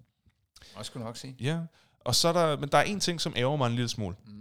Jeg 0.77 0.85
skulle 0.87 1.05
nok 1.05 1.17
sige. 1.17 1.37
Ja. 1.41 1.59
Og 2.01 2.15
så 2.15 2.29
er 2.29 2.33
der, 2.33 2.57
men 2.59 2.69
der 2.69 2.79
er 2.79 2.83
en 2.83 3.01
ting, 3.01 3.21
som 3.21 3.33
ærger 3.37 3.57
mig 3.57 3.67
en 3.67 3.73
lille 3.75 3.89
smule. 3.89 4.17
Mm. 4.27 4.33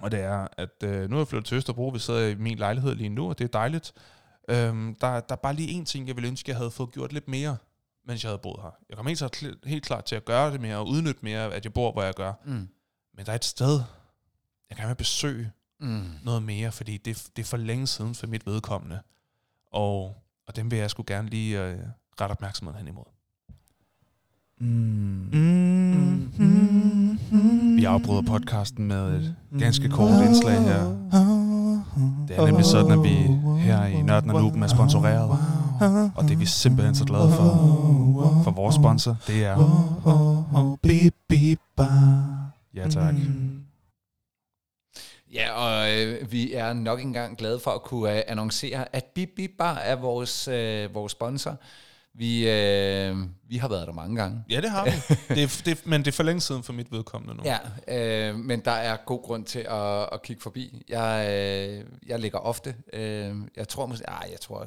Og 0.00 0.10
det 0.10 0.20
er, 0.20 0.48
at 0.56 0.82
øh, 0.84 1.10
nu 1.10 1.16
er 1.16 1.20
jeg 1.20 1.28
flyttet 1.28 1.46
til 1.48 1.56
Østerbro, 1.56 1.88
vi 1.88 1.98
sidder 1.98 2.26
i 2.28 2.34
min 2.34 2.58
lejlighed 2.58 2.94
lige 2.94 3.08
nu, 3.08 3.28
og 3.28 3.38
det 3.38 3.44
er 3.44 3.48
dejligt. 3.48 3.92
Øhm, 4.48 4.94
der, 5.00 5.20
der 5.20 5.32
er 5.34 5.36
bare 5.42 5.54
lige 5.54 5.68
en 5.70 5.84
ting, 5.84 6.08
jeg 6.08 6.16
ville 6.16 6.28
ønske, 6.28 6.50
jeg 6.50 6.56
havde 6.56 6.70
fået 6.70 6.92
gjort 6.92 7.12
lidt 7.12 7.28
mere, 7.28 7.56
mens 8.06 8.24
jeg 8.24 8.30
havde 8.30 8.40
boet 8.42 8.60
her. 8.62 8.70
Jeg 8.88 8.96
kommer 8.96 9.10
helt, 9.10 9.18
så- 9.18 9.56
helt 9.64 9.84
klart 9.84 10.04
til 10.04 10.14
at 10.16 10.24
gøre 10.24 10.52
det 10.52 10.60
mere, 10.60 10.76
og 10.76 10.88
udnytte 10.88 11.20
mere, 11.22 11.54
at 11.54 11.64
jeg 11.64 11.72
bor, 11.72 11.92
hvor 11.92 12.02
jeg 12.02 12.14
gør. 12.14 12.32
Mm. 12.44 12.68
Men 13.16 13.26
der 13.26 13.32
er 13.32 13.36
et 13.36 13.44
sted, 13.44 13.80
jeg 14.70 14.76
gerne 14.76 14.88
vil 14.88 14.94
besøge 14.94 15.50
Mm. 15.80 16.02
noget 16.24 16.42
mere, 16.42 16.72
fordi 16.72 16.96
det, 16.96 17.28
det 17.36 17.42
er 17.42 17.46
for 17.46 17.56
længe 17.56 17.86
siden 17.86 18.14
for 18.14 18.26
mit 18.26 18.46
vedkommende. 18.46 19.00
Og, 19.72 20.16
og 20.48 20.56
dem 20.56 20.70
vil 20.70 20.78
jeg 20.78 20.90
skulle 20.90 21.14
gerne 21.14 21.28
lige 21.28 21.62
øh, 21.62 21.78
rette 22.20 22.32
opmærksomheden 22.32 22.78
hen 22.78 22.88
imod. 22.88 23.04
Vi 27.76 27.84
afbryder 27.84 28.22
podcasten 28.22 28.86
med 28.86 29.14
et 29.16 29.36
ganske 29.58 29.88
kort 29.88 30.24
indslag 30.24 30.60
her. 30.62 30.82
Det 32.28 32.36
er 32.36 32.46
nemlig 32.46 32.64
sådan, 32.64 32.92
at 32.92 33.02
vi 33.02 33.14
her 33.58 33.86
i 33.86 34.02
Nørden 34.02 34.30
og 34.30 34.42
Nuben 34.42 34.62
er 34.62 34.66
sponsoreret. 34.66 35.38
Og 36.14 36.24
det 36.24 36.32
er 36.32 36.36
vi 36.36 36.46
simpelthen 36.46 36.94
så 36.94 37.04
glade 37.04 37.30
for. 37.32 38.40
For 38.44 38.50
vores 38.50 38.74
sponsor, 38.74 39.16
det 39.26 39.44
er... 39.44 39.56
Ja 42.74 42.88
tak. 42.88 43.14
Ja, 45.34 45.52
og 45.52 45.92
øh, 45.92 46.32
vi 46.32 46.52
er 46.52 46.72
nok 46.72 47.00
engang 47.00 47.38
glade 47.38 47.60
for 47.60 47.70
at 47.70 47.82
kunne 47.82 48.16
øh, 48.16 48.22
annoncere, 48.26 48.94
at 48.96 49.04
Bip 49.04 49.28
Bip 49.36 49.50
Bar 49.58 49.74
er 49.74 49.96
vores, 49.96 50.48
øh, 50.48 50.94
vores 50.94 51.12
sponsor. 51.12 51.56
Vi, 52.18 52.50
øh, 52.50 53.16
vi 53.48 53.56
har 53.56 53.68
været 53.68 53.86
der 53.86 53.92
mange 53.92 54.16
gange. 54.16 54.44
Ja, 54.50 54.60
det 54.60 54.70
har 54.70 54.84
vi. 54.84 54.90
Det 55.34 55.42
er, 55.42 55.62
det, 55.64 55.86
men 55.86 56.00
det 56.00 56.08
er 56.08 56.12
for 56.12 56.22
længe 56.22 56.40
siden 56.40 56.62
for 56.62 56.72
mit 56.72 56.92
vedkommende 56.92 57.34
nu. 57.34 57.42
Ja, 57.44 57.58
øh, 58.28 58.38
men 58.38 58.60
der 58.60 58.70
er 58.70 58.96
god 59.06 59.22
grund 59.22 59.44
til 59.44 59.58
at, 59.58 60.08
at 60.12 60.22
kigge 60.22 60.42
forbi. 60.42 60.82
Jeg, 60.88 61.28
øh, 61.30 61.84
jeg 62.06 62.18
ligger 62.18 62.38
ofte. 62.38 62.74
Øh, 62.92 63.34
jeg 63.56 63.68
tror 63.68 63.86
måske, 63.86 64.04
ej, 64.08 64.28
jeg 64.32 64.40
tror, 64.40 64.66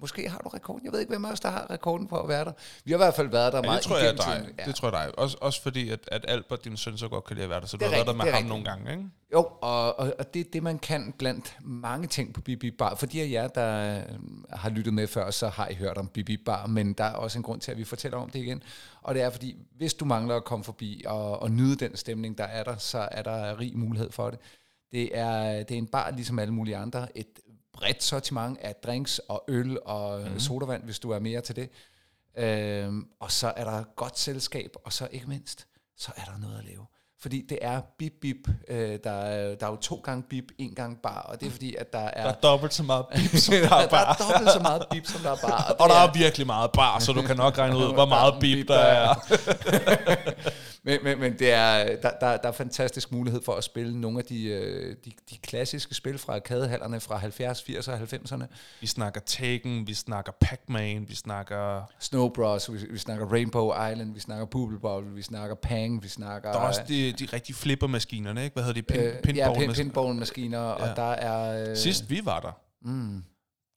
måske 0.00 0.28
har 0.28 0.38
du 0.38 0.48
rekorden. 0.48 0.84
Jeg 0.84 0.92
ved 0.92 1.00
ikke, 1.00 1.10
hvem 1.10 1.24
af 1.24 1.32
os, 1.32 1.40
der 1.40 1.48
har 1.50 1.70
rekorden 1.70 2.06
på 2.06 2.20
at 2.20 2.28
være 2.28 2.44
der. 2.44 2.52
Vi 2.84 2.92
har 2.92 2.98
i 2.98 3.02
hvert 3.02 3.14
fald 3.14 3.28
været 3.28 3.52
der 3.52 3.58
Ja, 3.58 3.62
meget 3.62 3.78
det 3.82 3.88
tror 3.88 3.98
jeg 3.98 4.06
er 4.08 4.12
dig. 4.12 4.48
Ja. 4.58 4.64
Det 4.64 4.74
tror 4.74 4.88
jeg 4.96 5.06
dig. 5.06 5.18
Også, 5.18 5.36
også 5.40 5.62
fordi, 5.62 5.90
at, 5.90 6.00
at 6.12 6.24
Albert, 6.28 6.64
din 6.64 6.76
søn, 6.76 6.98
så 6.98 7.08
godt 7.08 7.24
kan 7.24 7.36
lide 7.36 7.44
at 7.44 7.50
være 7.50 7.60
der, 7.60 7.66
så 7.66 7.76
du 7.76 7.84
Det 7.84 7.92
er 7.92 7.96
har 7.96 7.96
været 7.96 8.06
der 8.06 8.12
med 8.12 8.24
rigtigt, 8.24 8.34
ham 8.50 8.52
rigtigt. 8.52 8.66
nogle 8.68 8.84
gange, 8.86 8.90
ikke? 8.98 9.10
Jo, 9.32 9.48
og, 9.60 9.98
og, 9.98 10.14
og 10.18 10.34
det 10.34 10.40
er 10.40 10.50
det, 10.52 10.62
man 10.62 10.78
kan 10.78 11.14
blandt 11.18 11.56
mange 11.60 12.06
ting 12.06 12.34
på 12.34 12.40
Bibi 12.40 12.70
Bar. 12.70 12.94
For 12.94 13.06
de 13.06 13.22
af 13.22 13.30
jer, 13.30 13.48
der 13.48 13.98
øh, 13.98 14.02
har 14.50 14.70
lyttet 14.70 14.94
med 14.94 15.06
før, 15.06 15.30
så 15.30 15.48
har 15.48 15.68
I 15.68 15.74
hørt 15.74 15.98
om 15.98 16.08
Bibi 16.08 16.36
Bar, 16.36 16.66
men 16.66 16.92
der 16.92 17.04
er 17.04 17.12
også 17.14 17.38
en 17.38 17.42
grund 17.42 17.60
til, 17.60 17.70
at 17.70 17.78
vi 17.78 17.84
fortæller 17.84 18.18
om 18.18 18.30
det 18.30 18.38
igen. 18.38 18.62
Og 19.02 19.14
det 19.14 19.22
er 19.22 19.30
fordi, 19.30 19.56
hvis 19.76 19.94
du 19.94 20.04
mangler 20.04 20.36
at 20.36 20.44
komme 20.44 20.64
forbi 20.64 21.02
og, 21.06 21.42
og 21.42 21.50
nyde 21.50 21.76
den 21.76 21.96
stemning, 21.96 22.38
der 22.38 22.44
er 22.44 22.64
der, 22.64 22.76
så 22.76 23.08
er 23.10 23.22
der 23.22 23.60
rig 23.60 23.78
mulighed 23.78 24.12
for 24.12 24.30
det. 24.30 24.38
Det 24.92 25.18
er, 25.18 25.62
det 25.62 25.70
er 25.74 25.78
en 25.78 25.86
bar, 25.86 26.10
ligesom 26.10 26.38
alle 26.38 26.54
mulige 26.54 26.76
andre. 26.76 27.18
Et 27.18 27.26
bredt 27.80 28.02
sortiment 28.02 28.58
af 28.58 28.74
drinks 28.74 29.18
og 29.18 29.44
øl 29.48 29.78
og 29.84 30.30
mm. 30.30 30.40
sodavand, 30.40 30.84
hvis 30.84 30.98
du 30.98 31.10
er 31.10 31.18
mere 31.18 31.40
til 31.40 31.56
det. 31.56 31.70
Øhm, 32.36 33.08
og 33.20 33.32
så 33.32 33.52
er 33.56 33.64
der 33.64 33.84
godt 33.96 34.18
selskab, 34.18 34.74
og 34.84 34.92
så 34.92 35.08
ikke 35.10 35.26
mindst, 35.26 35.66
så 35.96 36.12
er 36.16 36.24
der 36.24 36.38
noget 36.38 36.58
at 36.58 36.64
lave. 36.64 36.86
Fordi 37.22 37.46
det 37.48 37.58
er 37.62 37.80
bip 37.98 38.12
bip. 38.20 38.48
Øh, 38.68 38.98
der, 39.04 39.10
er, 39.10 39.54
der 39.54 39.66
er 39.66 39.70
jo 39.70 39.76
to 39.76 40.00
gange 40.04 40.22
bip, 40.22 40.44
en 40.58 40.74
gang 40.74 40.98
bar, 41.02 41.20
og 41.20 41.40
det 41.40 41.46
er 41.46 41.50
fordi, 41.50 41.74
at 41.74 41.92
der 41.92 41.98
er... 41.98 42.22
Der 42.22 42.30
er 42.30 42.40
dobbelt 42.40 42.74
så 42.74 42.82
meget 42.82 43.06
bip, 43.14 43.36
som 43.40 43.54
der 43.54 43.68
der 43.68 43.76
er 43.76 43.82
er 43.82 43.88
bar. 43.88 44.16
dobbelt 44.28 44.52
så 44.52 44.60
meget 44.60 44.86
bip, 44.90 45.06
som 45.06 45.20
der 45.20 45.30
er 45.30 45.36
bar. 45.36 45.76
Og 45.78 45.88
det 45.88 45.96
der 45.96 46.00
er 46.00 46.12
virkelig 46.12 46.46
meget 46.46 46.70
bar, 46.72 46.98
så 46.98 47.12
du 47.12 47.22
kan 47.22 47.36
nok 47.36 47.58
regne 47.58 47.76
ud, 47.76 47.94
hvor 47.98 48.06
meget 48.06 48.34
bip 48.40 48.68
der 48.68 48.78
er. 48.78 49.14
men, 50.82 50.98
men, 51.02 51.20
men 51.20 51.38
det 51.38 51.52
er, 51.52 51.96
der, 51.96 52.10
der, 52.20 52.36
der 52.36 52.48
er 52.48 52.52
fantastisk 52.52 53.12
mulighed 53.12 53.42
for 53.44 53.52
at 53.52 53.64
spille 53.64 54.00
nogle 54.00 54.18
af 54.18 54.24
de, 54.24 54.44
øh, 54.44 54.96
de, 55.04 55.12
de 55.30 55.36
klassiske 55.42 55.94
spil 55.94 56.18
fra 56.18 56.34
arkadehallerne 56.34 57.00
fra 57.00 57.16
70, 57.16 57.62
80 57.62 57.88
og 57.88 57.94
90'erne. 57.98 58.44
Vi 58.80 58.86
snakker 58.86 59.20
Taken, 59.20 59.86
vi 59.86 59.94
snakker 59.94 60.32
Pac-Man, 60.40 61.08
vi 61.08 61.14
snakker... 61.14 61.82
Snow 61.98 62.28
Bros, 62.28 62.72
vi, 62.72 62.78
vi 62.90 62.98
snakker 62.98 63.26
Rainbow 63.32 63.90
Island, 63.90 64.14
vi 64.14 64.20
snakker 64.20 64.46
Bubble 64.46 64.78
Bobble, 64.78 65.14
vi 65.14 65.22
snakker 65.22 65.54
Pang, 65.54 66.02
vi 66.02 66.08
snakker... 66.08 66.52
Der 66.52 66.58
er 66.58 66.62
også 66.62 66.80
de, 66.88 67.09
de 67.12 67.26
rigtige 67.32 67.56
flippermaskinerne, 67.56 68.44
ikke? 68.44 68.54
Hvad 68.54 68.62
hedder 68.64 68.80
de? 68.80 68.82
Pin, 69.22 69.30
øh, 69.30 69.36
ja, 69.36 69.52
pinball 69.54 69.74
pinball-maskiner, 69.74 70.58
ja. 70.60 70.72
og 70.72 70.96
der 70.96 71.12
er... 71.12 71.70
Øh, 71.70 71.76
Sidst 71.76 72.10
vi 72.10 72.20
var 72.24 72.40
der, 72.40 72.52
Mm, 72.82 73.24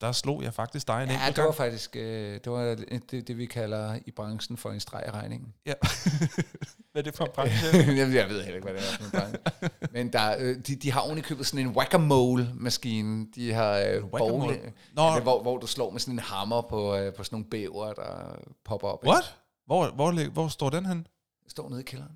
der 0.02 0.12
slog 0.12 0.44
jeg 0.44 0.54
faktisk 0.54 0.88
dig 0.88 1.04
en 1.04 1.10
ja, 1.10 1.16
det 1.28 1.38
var 1.38 1.44
gang. 1.44 1.56
faktisk 1.56 1.96
øh, 1.96 2.34
det, 2.44 2.52
var 2.52 2.76
det, 3.12 3.28
det, 3.28 3.38
vi 3.38 3.46
kalder 3.46 4.00
i 4.06 4.12
branchen 4.12 4.58
for 4.58 4.72
en 4.72 4.80
streg 4.80 5.04
i 5.08 5.12
regningen. 5.12 5.54
Ja. 5.66 5.74
Hvad 6.92 7.02
er 7.02 7.02
det 7.02 7.16
for 7.16 7.26
en 7.26 7.32
branche? 7.36 7.68
Jeg 7.78 8.10
ved 8.30 8.44
heller 8.44 8.56
ikke, 8.56 8.62
hvad 8.62 8.74
det 8.74 8.82
er 8.82 8.98
for 8.98 9.04
en 9.04 9.12
branche. 9.12 9.40
Men 9.92 10.14
der, 10.14 10.36
øh, 10.40 10.56
de, 10.68 10.76
de 10.76 10.92
har 10.92 11.00
ovenikøbet 11.02 11.46
sådan 11.48 11.66
en 11.68 11.72
whack-a-mole-maskine. 11.76 13.28
De 13.36 13.54
har 13.54 13.72
øh, 13.78 13.84
ja, 13.86 13.96
det, 13.96 14.04
hvor, 15.24 15.42
hvor 15.42 15.58
du 15.58 15.68
slår 15.68 15.90
med 15.92 16.00
sådan 16.00 16.14
en 16.14 16.20
hammer 16.20 16.62
på, 16.62 16.96
øh, 16.96 17.14
på 17.14 17.24
sådan 17.24 17.36
nogle 17.36 17.50
bæver, 17.50 17.94
der 17.94 18.36
popper 18.66 18.88
op. 18.88 19.04
ikke? 19.04 19.10
What? 19.12 19.36
Hvor, 19.66 19.92
hvor, 19.92 20.12
lig- 20.12 20.30
hvor 20.32 20.48
står 20.48 20.70
den 20.70 20.86
hen? 20.86 21.08
Det 21.44 21.52
står 21.52 21.70
nede 21.70 21.82
i 21.82 21.84
kælderen. 21.84 22.12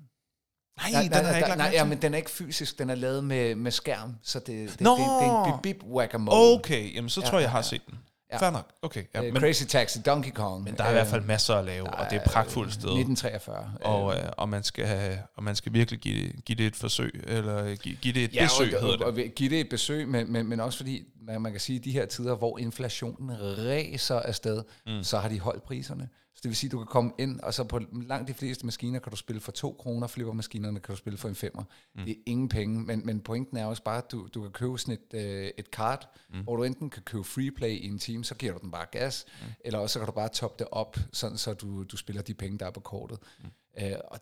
Nej, 0.92 1.02
den 1.02 1.12
har 1.12 1.20
jeg 1.20 1.36
ikke 1.38 1.56
nej, 1.56 1.70
ja, 1.72 1.84
men 1.84 2.02
den 2.02 2.14
er 2.14 2.18
ikke 2.18 2.30
fysisk, 2.30 2.78
den 2.78 2.90
er 2.90 2.94
lavet 2.94 3.24
med, 3.24 3.54
med 3.54 3.70
skærm, 3.70 4.14
så 4.22 4.38
det, 4.38 4.46
det, 4.46 4.80
Nå. 4.80 4.90
det, 4.90 4.98
det 4.98 5.26
er 5.28 5.54
en 5.54 5.62
bip 5.62 5.82
whack-a-mole. 5.84 6.58
Okay, 6.58 6.94
jamen 6.94 7.08
så 7.08 7.20
Ja, 7.20 7.26
tror 7.26 7.38
jeg, 7.38 7.42
jeg 7.42 7.50
har 7.50 7.58
ja. 7.58 7.62
set 7.62 7.82
den. 7.86 7.98
Ja. 8.32 8.36
Fair 8.36 8.50
nok. 8.50 8.72
Okay, 8.82 9.04
ja, 9.14 9.22
Øh, 9.24 9.32
men, 9.32 9.42
Crazy 9.42 9.64
Taxi, 9.64 9.98
Donkey 10.02 10.30
Kong. 10.30 10.64
men 10.64 10.74
der 10.76 10.84
er 10.84 10.88
i 10.90 10.92
hvert 10.92 11.06
fald 11.06 11.22
masser 11.24 11.54
at 11.54 11.64
lave, 11.64 11.86
og 11.90 12.10
det 12.10 12.16
er 12.16 12.24
pragtfuldt 12.24 12.72
sted. 12.72 12.82
1943. 12.82 13.72
Og, 13.80 14.16
øh, 14.16 14.22
og, 14.36 14.48
man 14.48 14.62
skal 14.62 15.18
og 15.36 15.44
man 15.44 15.56
skal 15.56 15.72
virkelig 15.72 16.00
give 16.00 16.28
det, 16.28 16.44
give 16.44 16.56
det 16.56 16.66
et 16.66 16.76
forsøg, 16.76 17.24
eller 17.26 17.74
give, 17.76 17.96
give 17.96 18.14
det 18.14 18.24
et 18.24 18.34
ja, 18.34 18.44
besøg, 18.44 18.76
og, 18.76 18.80
hedder 18.82 18.96
det. 18.96 19.06
og 19.06 19.14
give 19.14 19.50
det 19.50 19.60
et 19.60 19.68
besøg, 19.68 20.08
men, 20.08 20.32
men, 20.32 20.48
men 20.48 20.60
også 20.60 20.78
fordi, 20.78 21.02
man, 21.22 21.42
man 21.42 21.52
kan 21.52 21.60
sige, 21.60 21.78
at 21.78 21.84
de 21.84 21.92
her 21.92 22.06
tider, 22.06 22.36
hvor 22.36 22.58
inflationen 22.58 23.30
ræser 23.40 24.20
afsted, 24.20 24.62
mm. 24.86 25.02
så 25.02 25.18
har 25.18 25.28
de 25.28 25.40
holdt 25.40 25.62
priserne. 25.62 26.08
Så 26.38 26.42
det 26.42 26.48
vil 26.48 26.56
sige, 26.56 26.68
at 26.68 26.72
du 26.72 26.78
kan 26.78 26.86
komme 26.86 27.12
ind, 27.18 27.40
og 27.40 27.54
så 27.54 27.64
på 27.64 27.80
langt 27.92 28.28
de 28.28 28.34
fleste 28.34 28.66
maskiner 28.66 28.98
kan 28.98 29.10
du 29.10 29.16
spille 29.16 29.40
for 29.40 29.52
2 29.52 29.76
kroner, 29.78 30.06
flippermaskinerne 30.06 30.80
kan 30.80 30.92
du 30.92 30.96
spille 30.96 31.18
for 31.18 31.28
en 31.28 31.34
femmer. 31.34 31.62
Mm. 31.94 32.04
Det 32.04 32.10
er 32.10 32.20
ingen 32.26 32.48
penge, 32.48 32.80
men, 32.80 33.06
men 33.06 33.20
pointen 33.20 33.56
er 33.56 33.66
også 33.66 33.82
bare, 33.82 33.98
at 33.98 34.12
du, 34.12 34.28
du 34.34 34.42
kan 34.42 34.50
købe 34.50 34.78
sådan 34.78 34.94
et, 34.94 35.20
øh, 35.20 35.50
et 35.58 35.70
kart, 35.70 36.08
mm. 36.30 36.40
hvor 36.40 36.56
du 36.56 36.62
enten 36.62 36.90
kan 36.90 37.02
købe 37.02 37.24
free 37.24 37.50
play 37.50 37.70
i 37.70 37.86
en 37.86 37.98
time, 37.98 38.24
så 38.24 38.34
giver 38.34 38.52
du 38.52 38.58
den 38.58 38.70
bare 38.70 38.86
gas, 38.92 39.26
mm. 39.40 39.46
eller 39.60 39.78
også 39.78 39.92
så 39.92 39.98
kan 39.98 40.06
du 40.06 40.12
bare 40.12 40.28
toppe 40.28 40.64
det 40.64 40.68
op, 40.72 40.96
sådan 41.12 41.38
så 41.38 41.54
du, 41.54 41.82
du 41.82 41.96
spiller 41.96 42.22
de 42.22 42.34
penge, 42.34 42.58
der 42.58 42.66
er 42.66 42.70
på 42.70 42.80
kortet. 42.80 43.18
Mm. 43.40 43.84
Øh, 43.84 43.96
og 44.04 44.20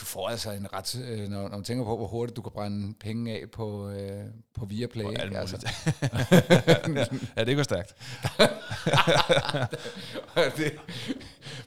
du 0.00 0.04
får 0.04 0.28
altså 0.28 0.50
en 0.50 0.72
ret, 0.72 1.00
øh, 1.04 1.28
når, 1.28 1.42
når 1.42 1.48
man 1.48 1.64
tænker 1.64 1.84
på, 1.84 1.96
hvor 1.96 2.06
hurtigt 2.06 2.36
du 2.36 2.42
kan 2.42 2.52
brænde 2.52 2.94
penge 2.94 3.40
af 3.40 3.50
på, 3.50 3.88
øh, 3.88 4.24
på 4.54 4.64
Viaplay. 4.64 5.08
Ikke? 5.08 5.20
alt 5.20 5.36
Altså, 5.36 5.68
ja, 7.36 7.44
det 7.44 7.56
går 7.56 7.62
stærkt. 7.62 7.94
det, 10.56 10.72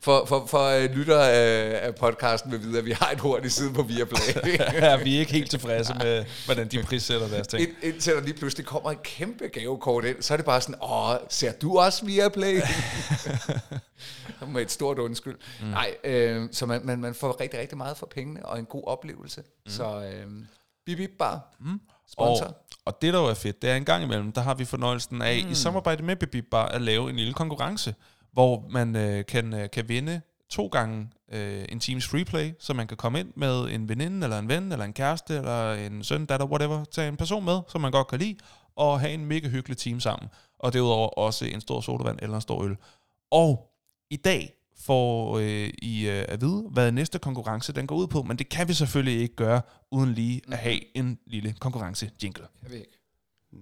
for 0.01 0.25
for, 0.25 0.45
for 0.45 0.69
øh, 0.69 0.95
lyttere 0.95 1.31
af, 1.31 1.87
af 1.87 1.95
podcasten 1.95 2.51
vil 2.51 2.61
vide, 2.61 2.77
at 2.77 2.85
vi 2.85 2.91
har 2.91 3.11
et 3.11 3.19
hurtigt 3.19 3.53
side 3.53 3.73
på 3.73 3.83
Viaplay. 3.83 4.35
ja, 4.81 4.95
vi 5.03 5.15
er 5.15 5.19
ikke 5.19 5.31
helt 5.31 5.49
tilfredse 5.49 5.93
med, 5.93 6.25
hvordan 6.45 6.67
de 6.67 6.83
prissætter 6.83 7.27
deres 7.27 7.47
ting. 7.47 7.61
Ind, 7.61 7.71
indtil 7.81 8.13
der 8.13 8.21
lige 8.21 8.33
pludselig 8.33 8.65
kommer 8.65 8.91
et 8.91 9.03
kæmpe 9.03 9.47
gavekort 9.47 10.05
ind, 10.05 10.21
så 10.21 10.33
er 10.33 10.37
det 10.37 10.45
bare 10.45 10.61
sådan, 10.61 10.75
åh, 10.83 11.15
ser 11.29 11.51
du 11.51 11.77
også 11.77 12.05
Viaplay? 12.05 12.61
Med 14.53 14.61
et 14.61 14.71
stort 14.71 14.99
undskyld. 14.99 15.37
Mm. 15.61 15.67
Nej, 15.67 15.95
øh, 16.03 16.49
så 16.51 16.65
man, 16.65 16.81
man, 16.83 16.99
man 16.99 17.13
får 17.13 17.41
rigtig, 17.41 17.59
rigtig 17.59 17.77
meget 17.77 17.97
for 17.97 18.05
pengene, 18.05 18.45
og 18.45 18.59
en 18.59 18.65
god 18.65 18.83
oplevelse. 18.87 19.41
Mm. 19.41 19.71
Så 19.71 20.01
øh, 20.01 20.31
bip, 20.85 20.97
bip 20.97 21.11
bare. 21.19 21.39
Mm. 21.59 21.79
Sponsor. 22.07 22.45
Og, 22.45 22.55
og 22.85 23.01
det, 23.01 23.13
der 23.13 23.19
jo 23.19 23.25
er 23.25 23.33
fedt, 23.33 23.61
det 23.61 23.69
er 23.69 23.75
en 23.75 23.85
gang 23.85 24.03
imellem, 24.03 24.31
der 24.31 24.41
har 24.41 24.53
vi 24.53 24.65
fornøjelsen 24.65 25.21
af, 25.21 25.41
mm. 25.45 25.51
i 25.51 25.55
samarbejde 25.55 26.03
med 26.03 26.15
Bibib 26.15 26.45
Bar, 26.51 26.65
at 26.65 26.81
lave 26.81 27.09
en 27.09 27.15
lille 27.15 27.33
konkurrence, 27.33 27.95
hvor 28.35 28.65
man 28.69 28.95
øh, 28.95 29.25
kan, 29.25 29.53
øh, 29.53 29.69
kan 29.69 29.89
vinde 29.89 30.21
to 30.49 30.67
gange 30.67 31.09
øh, 31.31 31.65
en 31.69 31.79
times 31.79 32.07
freeplay, 32.07 32.51
så 32.59 32.73
man 32.73 32.87
kan 32.87 32.97
komme 32.97 33.19
ind 33.19 33.31
med 33.35 33.69
en 33.71 33.89
veninde, 33.89 34.25
eller 34.25 34.39
en 34.39 34.47
ven, 34.47 34.71
eller 34.71 34.85
en 34.85 34.93
kæreste, 34.93 35.35
eller 35.35 35.73
en 35.73 36.03
søn, 36.03 36.25
datter, 36.25 36.45
whatever, 36.45 36.83
tage 36.83 37.07
en 37.07 37.17
person 37.17 37.45
med, 37.45 37.59
som 37.67 37.81
man 37.81 37.91
godt 37.91 38.07
kan 38.07 38.19
lide, 38.19 38.35
og 38.75 38.99
have 38.99 39.13
en 39.13 39.25
mega 39.25 39.47
hyggelig 39.47 39.77
team 39.77 39.99
sammen. 39.99 40.29
Og 40.59 40.73
derudover 40.73 41.07
også 41.07 41.45
en 41.45 41.61
stor 41.61 41.81
sodavand 41.81 42.19
eller 42.21 42.35
en 42.35 42.41
stor 42.41 42.63
øl. 42.63 42.77
Og 43.31 43.71
i 44.09 44.15
dag 44.15 44.53
får 44.77 45.37
øh, 45.37 45.69
I 45.81 46.07
øh, 46.07 46.25
at 46.27 46.41
vide, 46.41 46.67
hvad 46.71 46.91
næste 46.91 47.19
konkurrence 47.19 47.73
den 47.73 47.87
går 47.87 47.95
ud 47.95 48.07
på, 48.07 48.23
men 48.23 48.37
det 48.37 48.49
kan 48.49 48.67
vi 48.67 48.73
selvfølgelig 48.73 49.21
ikke 49.21 49.35
gøre, 49.35 49.61
uden 49.91 50.13
lige 50.13 50.41
at 50.51 50.57
have 50.57 50.97
en 50.97 51.19
lille 51.27 51.53
konkurrence-jingle. 51.59 52.47
Jeg 52.63 52.71
ved 52.71 52.77
ikke. 52.77 53.04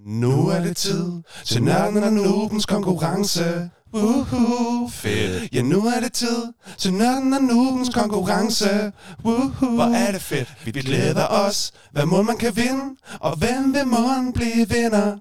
Nu 0.06 0.48
er 0.48 0.60
det 0.60 0.78
tid 0.78 1.22
til 1.46 1.64
nørden 1.64 2.04
og 2.04 2.14
nubens 2.14 2.66
konkurrence. 2.66 3.70
Woohoo, 3.94 4.90
fedt. 4.90 5.54
Ja, 5.54 5.62
nu 5.62 5.86
er 5.88 6.00
det 6.00 6.14
tid 6.14 6.54
til 6.78 6.94
nørden 6.94 7.34
og 7.34 7.42
nubens 7.42 7.90
konkurrence. 7.90 8.92
Woohoo, 9.26 9.76
hvor 9.76 9.96
er 9.96 10.12
det 10.12 10.22
fedt. 10.22 10.54
Vi 10.66 10.72
glæder 10.72 11.28
os, 11.28 11.72
hvad 11.92 12.06
må 12.06 12.22
man 12.22 12.38
kan 12.38 12.56
vinde, 12.56 12.96
og 13.20 13.38
hvem 13.38 13.74
vil 13.74 13.88
morgen 13.88 14.34
blive 14.34 14.70
vinder. 14.70 15.18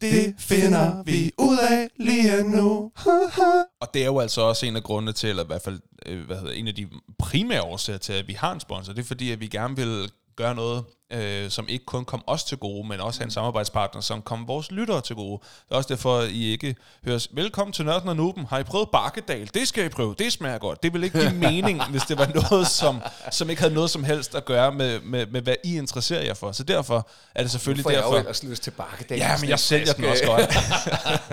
Det 0.00 0.34
finder 0.38 1.02
vi 1.02 1.32
ud 1.38 1.58
af 1.58 1.88
lige 1.96 2.44
nu. 2.44 2.90
Og 3.82 3.88
det 3.94 4.02
er 4.02 4.06
jo 4.06 4.18
altså 4.18 4.40
også 4.40 4.66
en 4.66 4.76
af 4.76 4.82
grundene 4.82 5.12
til, 5.12 5.28
eller 5.28 5.44
i 5.44 5.46
hvert 5.46 5.62
fald 5.62 5.80
øh, 6.06 6.26
hvad 6.26 6.36
hedder, 6.36 6.52
en 6.52 6.68
af 6.68 6.74
de 6.74 6.88
primære 7.18 7.62
årsager 7.62 7.98
til, 7.98 8.12
at 8.12 8.28
vi 8.28 8.32
har 8.32 8.52
en 8.52 8.60
sponsor. 8.60 8.92
Det 8.92 9.02
er 9.02 9.06
fordi, 9.06 9.32
at 9.32 9.40
vi 9.40 9.46
gerne 9.46 9.76
vil 9.76 10.10
gøre 10.38 10.54
noget, 10.54 10.84
øh, 11.12 11.50
som 11.50 11.68
ikke 11.68 11.84
kun 11.84 12.04
kom 12.04 12.22
os 12.26 12.44
til 12.44 12.58
gode, 12.58 12.88
men 12.88 13.00
også 13.00 13.22
en 13.22 13.30
samarbejdspartner, 13.30 14.00
som 14.00 14.22
kom 14.22 14.48
vores 14.48 14.70
lyttere 14.70 15.00
til 15.00 15.16
gode. 15.16 15.40
Det 15.40 15.72
er 15.72 15.76
også 15.76 15.88
derfor, 15.88 16.18
at 16.18 16.30
I 16.30 16.52
ikke 16.52 16.76
høres, 17.04 17.28
velkommen 17.32 17.72
til 17.72 17.84
Nørden 17.84 18.08
og 18.08 18.16
Nuben, 18.16 18.46
har 18.46 18.58
I 18.58 18.62
prøvet 18.62 18.88
Bakkedal? 18.92 19.50
Det 19.54 19.68
skal 19.68 19.84
I 19.84 19.88
prøve, 19.88 20.14
det 20.18 20.32
smager 20.32 20.58
godt. 20.58 20.82
Det 20.82 20.92
vil 20.92 21.04
ikke 21.04 21.20
give 21.20 21.34
mening, 21.50 21.84
hvis 21.90 22.02
det 22.02 22.18
var 22.18 22.30
noget, 22.34 22.66
som, 22.66 23.00
som 23.32 23.50
ikke 23.50 23.62
havde 23.62 23.74
noget 23.74 23.90
som 23.90 24.04
helst 24.04 24.34
at 24.34 24.44
gøre 24.44 24.72
med, 24.72 25.00
med, 25.00 25.26
med, 25.26 25.42
hvad 25.42 25.54
I 25.64 25.76
interesserer 25.76 26.22
jer 26.22 26.34
for. 26.34 26.52
Så 26.52 26.62
derfor 26.62 27.08
er 27.34 27.42
det 27.42 27.50
selvfølgelig 27.50 27.82
For 27.82 27.90
jeg 27.90 27.98
har 27.98 28.02
derfor... 28.02 28.16
jo 28.16 28.20
ellers 28.20 28.42
lyst 28.42 28.62
til 28.62 28.70
bakkedal. 28.70 29.18
Ja, 29.18 29.36
men 29.40 29.48
jeg 29.48 29.58
sælger 29.58 29.92
den 29.92 30.04
også 30.04 30.24
godt. 30.26 30.50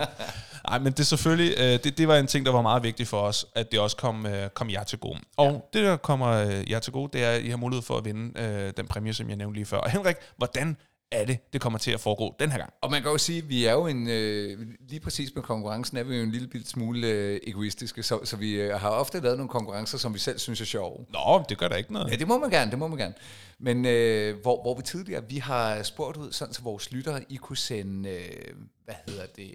Nej, 0.69 0.79
men 0.79 0.91
det 0.91 0.99
er 0.99 1.03
selvfølgelig, 1.03 1.53
øh, 1.57 1.79
det, 1.83 1.97
det 1.97 2.07
var 2.07 2.17
en 2.17 2.27
ting, 2.27 2.45
der 2.45 2.51
var 2.51 2.61
meget 2.61 2.83
vigtigt 2.83 3.09
for 3.09 3.21
os, 3.21 3.45
at 3.55 3.71
det 3.71 3.79
også 3.79 3.97
kom, 3.97 4.25
øh, 4.25 4.49
kom 4.49 4.69
jer 4.69 4.83
til 4.83 4.99
gode. 4.99 5.19
Og 5.37 5.51
ja. 5.73 5.79
det, 5.79 5.87
der 5.87 5.97
kommer 5.97 6.27
øh, 6.27 6.71
jer 6.71 6.79
til 6.79 6.93
gode, 6.93 7.09
det 7.13 7.23
er, 7.23 7.31
at 7.31 7.41
I 7.41 7.49
har 7.49 7.57
mulighed 7.57 7.83
for 7.83 7.97
at 7.97 8.05
vinde 8.05 8.39
øh, 8.41 8.73
den 8.77 8.87
præmie, 8.87 9.13
som 9.13 9.29
jeg 9.29 9.37
nævnte 9.37 9.55
lige 9.55 9.65
før. 9.65 9.77
Og 9.77 9.89
Henrik, 9.89 10.15
hvordan 10.37 10.77
er 11.11 11.25
det, 11.25 11.53
det 11.53 11.61
kommer 11.61 11.79
til 11.79 11.91
at 11.91 11.99
foregå 11.99 12.35
den 12.39 12.51
her 12.51 12.57
gang? 12.57 12.73
Og 12.81 12.91
man 12.91 13.01
kan 13.01 13.11
jo 13.11 13.17
sige, 13.17 13.37
at 13.37 13.49
vi 13.49 13.65
er 13.65 13.71
jo 13.71 13.87
en, 13.87 14.09
øh, 14.09 14.59
lige 14.89 14.99
præcis 14.99 15.35
med 15.35 15.43
konkurrencen, 15.43 15.97
er 15.97 16.03
vi 16.03 16.15
jo 16.15 16.23
en 16.23 16.31
lille 16.31 16.65
smule 16.65 17.07
øh, 17.07 17.39
egoistiske, 17.47 18.03
så, 18.03 18.19
så 18.23 18.37
vi 18.37 18.53
øh, 18.53 18.79
har 18.79 18.89
ofte 18.89 19.19
lavet 19.19 19.37
nogle 19.37 19.49
konkurrencer, 19.49 19.97
som 19.97 20.13
vi 20.13 20.19
selv 20.19 20.39
synes 20.39 20.61
er 20.61 20.65
sjove. 20.65 21.05
Nå, 21.09 21.43
det 21.49 21.57
gør 21.57 21.67
da 21.67 21.75
ikke 21.75 21.93
noget. 21.93 22.11
Ja, 22.11 22.15
det 22.15 22.27
må 22.27 22.37
man 22.37 22.49
gerne, 22.49 22.71
det 22.71 22.79
må 22.79 22.87
man 22.87 22.97
gerne. 22.97 23.13
Men 23.59 23.85
øh, 23.85 24.41
hvor, 24.41 24.61
hvor 24.61 24.75
vi 24.75 24.81
tidligere, 24.81 25.23
vi 25.29 25.37
har 25.37 25.83
spurgt 25.83 26.17
ud, 26.17 26.31
sådan 26.31 26.53
så 26.53 26.61
vores 26.61 26.91
lyttere, 26.91 27.21
I 27.29 27.35
kunne 27.35 27.57
sende, 27.57 28.09
øh, 28.09 28.55
hvad 28.85 28.95
hedder 29.07 29.25
det, 29.35 29.51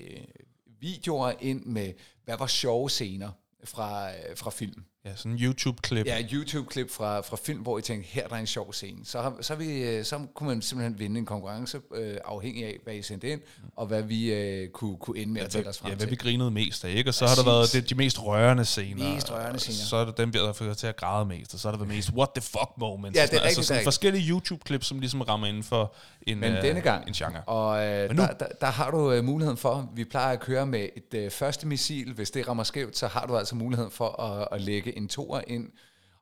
videoer 0.81 1.33
ind 1.41 1.65
med, 1.65 1.93
hvad 2.25 2.37
var 2.39 2.47
sjove 2.47 2.91
scener 2.91 3.31
fra, 3.65 4.11
øh, 4.11 4.37
fra 4.37 4.51
film. 4.51 4.85
Ja, 5.05 5.11
sådan 5.17 5.33
en 5.33 5.39
YouTube-klip. 5.39 6.07
Ja, 6.07 6.23
YouTube-klip 6.33 6.91
fra, 6.91 7.21
fra 7.21 7.37
film, 7.43 7.61
hvor 7.61 7.79
I 7.79 7.83
tænkte, 7.83 8.09
her 8.11 8.25
er 8.25 8.29
der 8.29 8.37
en 8.37 8.47
sjov 8.47 8.73
scene. 8.73 8.99
Så, 9.05 9.21
har, 9.23 9.35
så, 9.41 9.53
har 9.55 9.59
vi, 9.59 9.83
øh, 9.83 10.05
så 10.05 10.21
kunne 10.35 10.49
man 10.49 10.63
simpelthen 10.63 10.99
vinde 10.99 11.19
en 11.19 11.27
konkurrence, 11.27 11.81
øh, 11.95 12.17
afhængig 12.25 12.65
af, 12.65 12.77
hvad 12.85 12.95
I 12.95 13.03
sendte 13.03 13.29
ind, 13.33 13.41
og 13.77 13.87
hvad 13.87 14.03
vi 14.03 14.33
øh, 14.33 14.69
kunne, 14.69 14.97
kunne 14.97 15.19
ende 15.19 15.33
med 15.33 15.43
at 15.43 15.51
tælle 15.51 15.69
os 15.69 15.79
frem 15.79 15.89
ja, 15.91 15.95
hvad 15.97 16.07
til. 16.07 16.11
vi 16.11 16.17
grinede 16.17 16.51
mest 16.51 16.85
af, 16.85 16.91
ikke? 16.95 17.11
Og 17.11 17.15
så 17.15 17.27
har 17.27 17.35
der 17.35 17.43
Præcis. 17.43 17.75
været 17.75 17.83
det, 17.85 17.91
de 17.91 17.95
mest 17.95 18.23
rørende 18.23 18.65
scener. 18.65 19.15
Mest 19.15 19.33
rørende 19.33 19.59
scener. 19.61 19.77
Så 19.87 19.97
er 19.97 20.05
det 20.05 20.17
dem, 20.17 20.33
der 20.33 20.47
har 20.47 20.53
fået 20.53 20.77
til 20.79 20.87
at 20.87 20.97
græde 20.97 21.27
mest, 21.27 21.55
og 21.55 21.61
så 21.61 21.69
er 21.69 21.73
der 21.73 21.79
været 21.79 21.95
mest 21.97 22.11
what 22.11 22.29
the 22.35 22.43
fuck 22.43 22.71
moments. 22.77 23.17
Ja, 23.19 23.23
og 23.23 23.29
det 23.31 23.35
er 23.35 23.39
sådan, 23.39 23.47
altså 23.47 23.63
sådan 23.63 23.75
rigtigt. 23.79 23.85
forskellige 23.87 24.31
YouTube-klip, 24.31 24.85
som 24.85 24.99
ligesom 25.01 25.21
rammer 25.21 25.47
inden 25.47 25.63
for 25.63 25.95
en, 26.23 26.41
Men 26.41 26.53
øh, 26.53 26.63
denne 26.63 26.81
gang, 26.81 27.09
en 27.09 27.15
genre. 27.15 27.43
og 27.47 27.87
øh, 27.87 28.09
Men 28.09 28.17
nu- 28.17 28.23
der, 28.23 28.33
der, 28.33 28.47
der 28.61 28.67
har 28.67 28.91
du 28.91 29.13
øh, 29.13 29.25
muligheden 29.25 29.57
for, 29.59 29.91
vi 29.95 30.05
plejer 30.05 30.33
at 30.33 30.41
køre 30.41 30.67
med 30.67 30.89
et 30.97 31.15
øh, 31.19 31.31
første 31.31 31.67
missil, 31.67 32.13
hvis 32.13 32.31
det 32.31 32.49
rammer 32.49 32.65
skævt, 32.65 32.97
så 32.99 33.07
har 33.07 33.27
du 33.27 33.37
altså 33.37 33.55
muligheden 33.55 33.91
for 33.91 34.23
at, 34.23 34.49
at 34.53 34.61
lægge 34.61 34.90
en 34.97 35.09
toer 35.09 35.41
ind, 35.47 35.73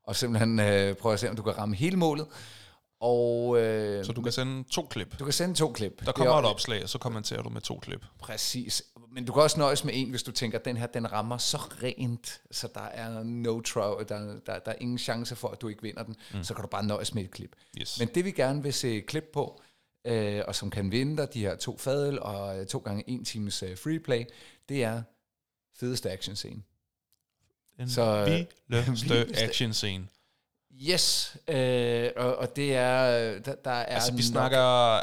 og 0.04 0.16
simpelthen 0.16 0.60
øh, 0.60 0.94
prøve 0.96 1.12
at 1.12 1.20
se, 1.20 1.30
om 1.30 1.36
du 1.36 1.42
kan 1.42 1.58
ramme 1.58 1.76
hele 1.76 1.96
målet. 1.96 2.26
Og 3.00 3.58
øh, 3.58 4.04
Så 4.04 4.12
du 4.12 4.22
kan 4.22 4.32
sende 4.32 4.64
to 4.70 4.82
klip. 4.90 5.18
du 5.18 5.24
kan 5.24 5.32
sende 5.32 5.54
to 5.54 5.72
klip. 5.72 6.06
Der 6.06 6.12
kommer 6.12 6.34
er- 6.34 6.38
et 6.38 6.44
opslag, 6.44 6.82
og 6.82 6.88
så 6.88 6.98
kommenterer 6.98 7.42
du 7.42 7.48
med 7.48 7.60
to 7.60 7.78
klip. 7.78 8.04
Præcis. 8.18 8.82
Men 9.12 9.24
du 9.24 9.32
kan 9.32 9.42
også 9.42 9.58
nøjes 9.58 9.84
med 9.84 9.92
en, 9.96 10.10
hvis 10.10 10.22
du 10.22 10.32
tænker, 10.32 10.58
at 10.58 10.64
den 10.64 10.76
her, 10.76 10.86
den 10.86 11.12
rammer 11.12 11.38
så 11.38 11.56
rent, 11.56 12.40
så 12.50 12.68
der 12.74 12.80
er 12.80 13.22
no 13.22 13.60
trow, 13.60 13.98
der, 14.02 14.18
der, 14.46 14.58
der 14.58 14.58
er 14.72 14.74
ingen 14.80 14.98
chance 14.98 15.36
for, 15.36 15.48
at 15.48 15.60
du 15.60 15.68
ikke 15.68 15.82
vinder 15.82 16.02
den. 16.02 16.16
Mm. 16.34 16.44
Så 16.44 16.54
kan 16.54 16.62
du 16.62 16.68
bare 16.68 16.84
nøjes 16.86 17.14
med 17.14 17.22
et 17.24 17.30
klip. 17.30 17.56
Yes. 17.80 17.98
Men 17.98 18.08
det 18.14 18.24
vi 18.24 18.30
gerne 18.30 18.62
vil 18.62 18.72
se 18.72 19.00
klip 19.00 19.24
på, 19.32 19.60
øh, 20.06 20.42
og 20.48 20.54
som 20.54 20.70
kan 20.70 20.92
vinde 20.92 21.16
dig 21.16 21.34
de 21.34 21.40
her 21.40 21.56
to 21.56 21.76
fadel 21.78 22.20
og 22.20 22.60
øh, 22.60 22.66
to 22.66 22.78
gange 22.78 23.04
en 23.10 23.24
times 23.24 23.62
øh, 23.62 23.76
freeplay, 23.78 24.24
det 24.68 24.84
er 24.84 25.02
fedeste 25.80 26.10
action 26.10 26.36
Den 27.78 27.90
så, 27.90 28.02
øh, 28.02 28.86
vildeste 28.86 29.42
action 29.44 29.72
scene. 29.72 30.04
Yes, 30.90 31.36
øh, 31.48 32.10
og, 32.16 32.36
og 32.36 32.56
det 32.56 32.76
er, 32.76 33.02
øh, 33.34 33.44
der, 33.44 33.54
der 33.64 33.70
er 33.70 33.84
Altså, 33.84 34.12
vi 34.12 34.16
nok- 34.16 34.22
snakker, 34.22 34.58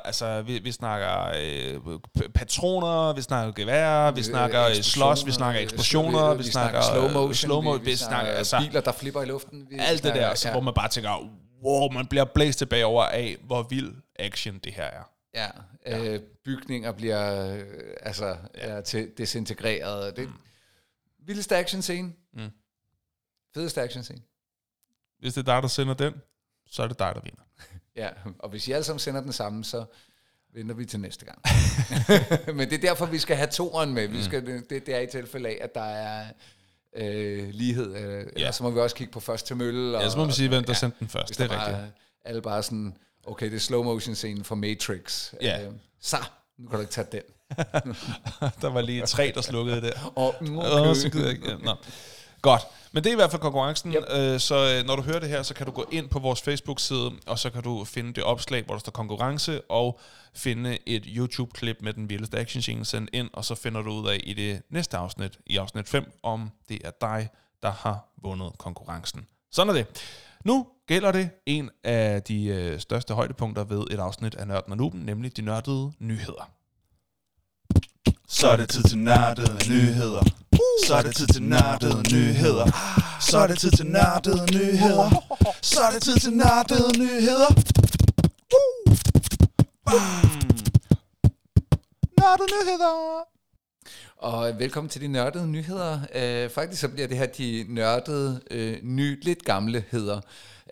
altså, 0.05 0.41
vi, 0.41 0.59
vi 0.59 0.71
snakker 0.71 1.31
øh, 1.38 1.99
patroner, 2.33 3.13
vi 3.13 3.21
snakker 3.21 3.53
gevær, 3.53 4.11
vi 4.11 4.19
Øh, 4.19 4.25
snakker 4.25 4.73
slås, 4.81 5.25
vi 5.25 5.31
snakker 5.31 5.61
eksplosioner, 5.61 6.33
vi, 6.33 6.43
snakker 6.43 6.81
slow 6.81 7.09
motion, 7.11 7.33
slow 7.33 7.61
mo, 7.61 7.71
vi, 7.71 7.85
vi 7.85 7.95
snakker 7.95 8.31
altså, 8.31 8.59
biler, 8.59 8.81
der 8.81 8.91
flipper 8.91 9.21
i 9.21 9.25
luften. 9.25 9.67
Vi 9.69 9.75
alt 9.79 9.91
det 9.91 9.99
snakker- 9.99 10.27
der, 10.27 10.35
så, 10.35 10.51
hvor 10.51 10.61
man 10.61 10.73
bare 10.73 10.89
tænker, 10.89 11.29
wow, 11.63 11.89
man 11.91 12.07
bliver 12.07 12.25
blæst 12.25 12.57
tilbage 12.57 12.85
over 12.85 13.03
af, 13.03 13.38
hvor 13.43 13.63
vild 13.69 13.93
action 14.19 14.59
det 14.63 14.73
her 14.73 14.83
er. 14.83 15.09
Ja, 15.35 15.47
øh, 16.13 16.19
bygninger 16.45 16.91
bliver 16.91 17.53
øh, 17.53 17.61
altså 18.01 18.35
er 18.53 18.81
til 18.81 19.09
desintegreret. 19.17 20.15
Det 20.17 20.27
mm. 20.27 20.33
vildeste 21.27 21.55
action 21.57 21.81
scene. 21.81 22.13
Mm. 22.33 22.49
Fedeste 23.55 23.81
action 23.81 24.03
scene. 24.03 24.21
Hvis 25.19 25.33
det 25.33 25.47
er 25.47 25.53
dig, 25.53 25.61
der 25.61 25.67
sender 25.67 25.93
den, 25.93 26.13
så 26.67 26.83
er 26.83 26.87
det 26.87 26.99
dig, 26.99 27.11
der 27.15 27.21
vinder. 27.21 27.41
Ja, 27.95 28.09
og 28.39 28.49
hvis 28.49 28.67
I 28.67 28.71
alle 28.71 28.83
sammen 28.83 28.99
sender 28.99 29.21
den 29.21 29.33
samme, 29.33 29.63
så 29.63 29.85
venter 30.53 30.75
vi 30.75 30.85
til 30.85 30.99
næste 30.99 31.25
gang. 31.25 31.41
Men 32.57 32.69
det 32.69 32.75
er 32.75 32.81
derfor, 32.81 33.05
vi 33.05 33.19
skal 33.19 33.35
have 33.37 33.47
toeren 33.47 33.93
med. 33.93 34.07
Vi 34.07 34.23
skal, 34.23 34.45
det, 34.45 34.69
det 34.69 34.95
er 34.95 34.99
i 34.99 35.07
tilfælde 35.07 35.49
af, 35.49 35.57
at 35.61 35.75
der 35.75 35.81
er 35.83 36.27
øh, 36.95 37.49
lighed. 37.49 37.95
Øh, 37.95 38.25
ja. 38.37 38.51
Så 38.51 38.63
må 38.63 38.69
vi 38.69 38.79
også 38.79 38.95
kigge 38.95 39.13
på 39.13 39.19
først 39.19 39.47
til 39.47 39.55
mølle. 39.55 39.97
Og, 39.97 40.03
Ja, 40.03 40.09
så 40.09 40.17
må 40.17 40.25
vi 40.25 40.31
sige, 40.31 40.49
hvem 40.49 40.63
der 40.63 40.73
ja, 40.73 40.77
sendte 40.77 40.99
den 40.99 41.07
først. 41.07 41.29
Det 41.29 41.39
er 41.39 41.47
bare, 41.47 41.77
rigtigt. 41.77 41.93
Alle 42.25 42.41
bare 42.41 42.63
sådan, 42.63 42.97
okay, 43.23 43.45
det 43.45 43.55
er 43.55 43.59
slow 43.59 43.83
motion 43.83 44.15
scenen 44.15 44.43
fra 44.43 44.55
Matrix. 44.55 45.33
Ja. 45.41 45.65
Øh, 45.65 45.71
så, 46.01 46.17
nu 46.57 46.69
kan 46.69 46.75
du 46.75 46.81
ikke 46.81 46.93
tage 46.93 47.07
den. 47.11 47.21
der 48.61 48.69
var 48.69 48.81
lige 48.81 49.05
tre, 49.05 49.31
der 49.35 49.41
slukkede 49.41 49.81
der. 49.81 50.11
Og, 50.15 50.35
mm, 50.41 50.57
Åh, 50.57 50.95
så 50.95 51.09
gider 51.09 51.25
jeg 51.25 51.33
ikke. 51.35 51.49
Ja, 51.49 51.57
nå. 51.57 51.75
Godt. 52.45 52.67
Men 52.91 53.03
det 53.03 53.10
er 53.10 53.13
i 53.13 53.15
hvert 53.15 53.31
fald 53.31 53.41
konkurrencen. 53.41 53.93
Yep. 53.93 54.03
Øh, 54.12 54.39
så 54.39 54.55
øh, 54.55 54.88
når 54.88 54.95
du 54.95 55.01
hører 55.01 55.19
det 55.19 55.29
her, 55.29 55.43
så 55.43 55.53
kan 55.53 55.65
du 55.65 55.71
gå 55.71 55.86
ind 55.91 56.10
på 56.10 56.19
vores 56.19 56.41
Facebook-side, 56.41 57.12
og 57.27 57.39
så 57.39 57.49
kan 57.49 57.63
du 57.63 57.84
finde 57.84 58.13
det 58.13 58.23
opslag, 58.23 58.63
hvor 58.63 58.75
der 58.75 58.79
står 58.79 58.91
konkurrence, 58.91 59.62
og 59.62 59.99
finde 60.34 60.77
et 60.86 61.03
YouTube-klip 61.08 61.77
med 61.81 61.93
den 61.93 62.10
vildeste 62.10 62.38
action 62.38 62.62
scene 62.62 62.86
sendt 62.86 63.10
ind, 63.13 63.29
og 63.34 63.45
så 63.45 63.55
finder 63.55 63.81
du 63.81 63.91
ud 63.91 64.08
af 64.10 64.19
i 64.23 64.34
det 64.34 64.62
næste 64.69 64.97
afsnit, 64.97 65.39
i 65.45 65.58
afsnit 65.58 65.89
5, 65.89 66.19
om 66.23 66.51
det 66.69 66.81
er 66.84 66.91
dig, 67.01 67.29
der 67.63 67.71
har 67.71 68.05
vundet 68.23 68.51
konkurrencen. 68.58 69.27
Sådan 69.51 69.69
er 69.69 69.73
det. 69.73 69.88
Nu 70.43 70.67
gælder 70.88 71.12
det 71.12 71.29
en 71.45 71.69
af 71.84 72.23
de 72.23 72.45
øh, 72.45 72.79
største 72.79 73.13
højdepunkter 73.13 73.63
ved 73.63 73.84
et 73.91 73.99
afsnit 73.99 74.36
af 74.36 74.47
Nørden 74.47 74.71
og 74.71 74.77
Nuben, 74.77 75.01
nemlig 75.01 75.38
de 75.38 75.41
nørdede 75.41 75.91
nyheder. 75.99 76.51
Så 78.27 78.47
er 78.47 78.58
det 78.58 78.69
tid 78.69 78.84
til 78.84 78.97
nørdede 78.97 79.69
nyheder. 79.69 80.23
Så 80.87 80.95
er 80.95 81.01
det 81.01 81.15
tid 81.15 81.27
til 81.27 81.43
nørdede 81.43 82.15
nyheder. 82.15 82.65
Så 83.21 83.37
er 83.37 83.47
det 83.47 83.59
tid 83.59 83.71
til 83.71 83.85
nørdede 83.85 84.45
nyheder. 84.55 85.09
Så 85.61 85.79
er 85.81 85.91
det 85.91 86.01
tid 86.03 86.15
til 86.19 86.33
nørdede 86.33 86.97
nyheder. 86.99 87.49
Nørdede 92.19 92.47
nyheder. 92.55 93.27
Og 94.17 94.59
velkommen 94.59 94.89
til 94.89 95.01
de 95.01 95.07
nørdede 95.07 95.47
nyheder. 95.47 95.99
Øh, 96.15 96.49
faktisk 96.49 96.81
så 96.81 96.87
bliver 96.87 97.07
det 97.07 97.17
her 97.17 97.25
de 97.25 97.65
nørdede, 97.69 98.41
øh, 98.51 98.77
ny, 98.83 99.23
lidt 99.25 99.45
gamle 99.45 99.83
heder. 99.91 100.21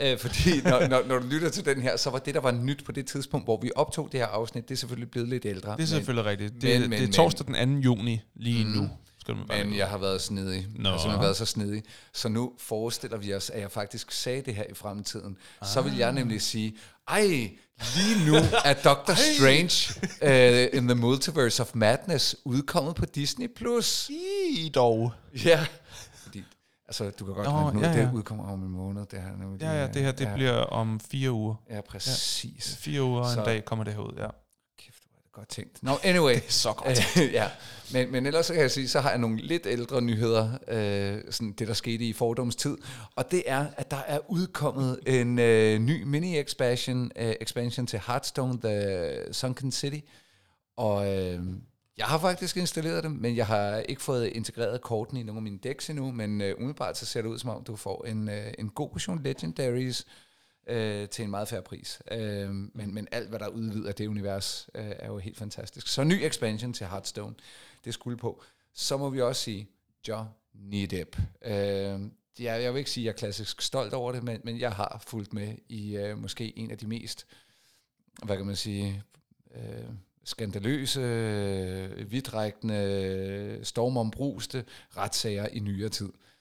Øh, 0.02 0.17
fordi 0.19 0.62
når, 0.69 0.88
når, 0.88 1.04
når 1.08 1.19
du 1.19 1.26
lytter 1.28 1.50
til 1.50 1.65
den 1.65 1.82
her, 1.82 1.98
så 1.98 2.10
var 2.10 2.19
det, 2.19 2.34
der 2.36 2.41
var 2.41 2.52
nyt 2.52 2.84
på 2.86 2.91
det 2.91 3.06
tidspunkt, 3.06 3.46
hvor 3.46 3.60
vi 3.62 3.72
optog 3.76 4.10
det 4.12 4.19
her 4.19 4.28
afsnit, 4.28 4.69
det 4.69 4.76
er 4.76 4.80
selvfølgelig 4.80 5.12
blevet 5.12 5.30
lidt 5.30 5.46
ældre. 5.46 5.76
Det 5.78 5.84
er 5.84 5.88
selvfølgelig 5.88 6.26
rigtigt. 6.32 6.54
Det, 6.54 6.63
men- 6.82 6.91
det 6.91 6.98
er 6.98 7.02
men- 7.02 7.12
torsdag 7.12 7.48
den 7.48 7.76
2. 7.76 7.80
juni 7.82 8.22
lige 8.36 8.63
nu. 8.63 8.89
Skal 9.24 9.36
man 9.36 9.48
bare 9.48 9.64
Men 9.64 9.76
jeg 9.78 9.88
har 9.90 9.98
været 9.98 10.22
snedig. 10.22 10.68
Nå. 10.76 10.90
Jeg 10.90 11.00
har 11.00 11.22
været 11.22 11.36
så 11.38 11.46
snedig. 11.46 11.84
Så 12.14 12.30
nu 12.30 12.54
forestiller 12.60 13.18
vi 13.18 13.34
os, 13.34 13.50
at 13.50 13.62
jeg 13.62 13.72
faktisk 13.72 14.12
sagde 14.12 14.42
det 14.42 14.56
her 14.56 14.64
i 14.64 14.74
fremtiden. 14.74 15.38
Ah. 15.62 15.68
Så 15.68 15.82
vil 15.82 15.98
jeg 15.98 16.12
nemlig 16.12 16.42
sige, 16.42 16.78
ej, 17.08 17.22
lige 17.96 18.26
nu 18.26 18.36
er 18.66 18.74
Doctor 18.84 19.14
Strange 19.36 19.94
uh, 20.22 20.78
in 20.78 20.88
the 20.88 20.96
Multiverse 20.96 21.62
of 21.64 21.72
Madness 21.76 22.36
udkommet 22.46 22.96
på 22.96 23.06
Disney+. 23.06 23.48
Plus. 23.56 24.10
I 24.10 24.72
dog. 24.76 25.12
Ja. 25.46 25.66
Fordi, 26.24 26.44
altså, 26.88 27.10
du 27.20 27.26
kan 27.26 27.34
godt 27.34 27.48
Nå, 27.48 27.54
oh, 27.54 27.74
nu, 27.74 27.82
ja, 27.82 27.90
ja, 27.92 27.98
ja. 27.98 28.02
det 28.06 28.14
udkommer 28.14 28.52
om 28.52 28.64
en 28.64 28.70
måned. 28.70 29.06
Det 29.06 29.22
her, 29.22 29.36
nemlig. 29.38 29.62
Ja, 29.62 29.72
ja, 29.82 29.88
det 29.88 30.02
her 30.02 30.12
det 30.12 30.26
ja, 30.26 30.34
bliver 30.36 30.54
om 30.54 31.00
fire 31.00 31.32
uger. 31.32 31.56
Ja, 31.70 31.82
præcis. 31.82 32.76
Fire 32.80 33.04
uger 33.04 33.22
og 33.22 33.30
en 33.30 33.36
Så- 33.36 33.44
dag 33.44 33.66
kommer 33.66 33.86
det 33.86 33.94
herud, 33.94 34.14
ja. 34.18 34.28
Kæft, 34.80 35.04
hvor 35.10 35.18
er 35.18 35.22
det 35.22 35.23
godt 35.34 35.50
tænkt. 35.50 35.84
Nå, 35.84 35.91
anyway. 36.04 36.34
det 36.36 36.48
er 36.48 36.52
så 36.52 36.74
godt 36.74 37.17
ja, 37.39 37.50
men, 37.93 38.12
men 38.12 38.26
ellers 38.26 38.48
kan 38.48 38.60
jeg 38.60 38.72
sige, 38.72 38.88
så 38.88 39.00
har 39.00 39.10
jeg 39.10 39.19
nogle 39.19 39.38
lidt 39.38 39.65
ældre 39.65 40.02
nyheder, 40.02 40.52
øh, 40.67 41.22
sådan 41.30 41.52
det 41.52 41.67
der 41.67 41.74
skete 41.74 42.06
i 42.06 42.13
fordomstid, 42.13 42.78
og 43.15 43.32
det 43.32 43.43
er, 43.46 43.65
at 43.78 43.91
der 43.91 44.04
er 44.08 44.19
udkommet 44.28 45.00
en 45.08 45.39
øh, 45.39 45.80
ny 45.80 46.04
mini-expansion 46.04 47.12
øh, 47.15 47.36
expansion 47.41 47.88
til 47.88 48.02
Hearthstone, 48.08 48.60
The 48.62 49.34
Sunken 49.34 49.72
City, 49.72 50.00
og 50.78 51.13
øh, 51.13 51.39
jeg 51.98 52.06
har 52.06 52.19
faktisk 52.19 52.58
installeret 52.58 53.04
det, 53.04 53.12
men 53.12 53.36
jeg 53.36 53.48
har 53.48 53.78
ikke 53.78 54.02
fået 54.02 54.26
integreret 54.28 54.82
kortene 54.82 55.19
i 55.19 55.24
nogle 55.24 55.39
af 55.39 55.43
mine 55.43 55.60
decks 55.63 55.89
endnu, 55.89 56.12
men 56.12 56.41
øh, 56.41 56.56
umiddelbart 56.58 56.98
så 56.98 57.06
ser 57.06 57.22
det 57.22 57.30
ud 57.30 57.39
som 57.39 57.50
om, 57.50 57.63
du 57.63 57.76
får 57.76 58.06
en, 58.06 58.30
øh, 58.30 58.54
en 58.60 58.69
god 58.69 58.89
portion 58.89 59.24
Legendaries, 59.24 60.06
øh, 60.08 60.33
Øh, 60.67 61.10
til 61.10 61.23
en 61.23 61.32
meget 61.32 61.47
færre 61.47 61.62
pris. 61.62 62.02
Øh, 62.12 62.49
men, 62.49 62.93
men 62.93 63.08
alt, 63.12 63.30
hvad 63.30 63.39
der 63.39 63.47
udvider 63.47 63.91
det 63.91 64.08
univers, 64.08 64.69
øh, 64.76 64.91
er 64.99 65.08
jo 65.08 65.17
helt 65.17 65.38
fantastisk. 65.38 65.88
Så 65.88 66.04
ny 66.04 66.13
expansion 66.13 66.73
til 66.73 66.88
Hearthstone, 66.88 67.36
det 67.86 67.93
skulle 67.93 68.17
på. 68.17 68.43
Så 68.73 68.97
må 68.97 69.10
vi 69.10 69.21
også 69.21 69.41
sige 69.41 69.69
Johnny 70.08 70.86
Depp. 70.86 71.19
Øh, 71.45 71.54
jeg, 72.39 72.63
jeg 72.63 72.73
vil 72.73 72.80
ikke 72.80 72.91
sige, 72.91 73.04
at 73.04 73.06
jeg 73.06 73.12
er 73.12 73.17
klassisk 73.17 73.62
stolt 73.62 73.93
over 73.93 74.12
det, 74.12 74.23
men, 74.23 74.41
men 74.43 74.60
jeg 74.60 74.71
har 74.71 75.04
fulgt 75.08 75.34
med 75.34 75.56
i 75.69 75.97
øh, 75.97 76.17
måske 76.17 76.58
en 76.58 76.71
af 76.71 76.78
de 76.78 76.88
mest, 76.88 77.26
hvad 78.23 78.38
kan 78.38 78.45
man 78.45 78.56
sige, 78.56 79.04
øh, 79.56 79.89
skandaløse, 80.23 81.02
vidtrækkende, 82.08 83.60
stormombruste 83.63 84.65
retssager 84.97 85.47
i 85.47 85.60
nyere 85.60 85.89
tid. 85.89 86.10
Øh, 86.10 86.33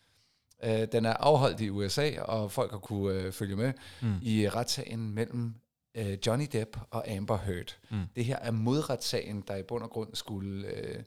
den 0.63 1.05
er 1.05 1.15
afholdt 1.15 1.61
i 1.61 1.71
USA, 1.71 2.21
og 2.21 2.53
folk 2.53 2.71
har 2.71 2.79
kunne 2.79 3.15
øh, 3.15 3.33
følge 3.33 3.57
med 3.57 3.73
mm. 4.03 4.15
i 4.23 4.49
retssagen 4.49 5.15
mellem 5.15 5.55
øh, 5.95 6.19
Johnny 6.27 6.47
Depp 6.53 6.77
og 6.91 7.11
Amber 7.11 7.37
Heard. 7.37 7.79
Mm. 7.91 8.03
Det 8.17 8.25
her 8.25 8.39
er 8.39 8.51
modretssagen, 8.51 9.45
der 9.49 9.57
i 9.57 9.63
bund 9.63 9.83
og 9.83 9.91
grund 9.91 10.15
skulle, 10.15 10.67
øh, 10.67 11.03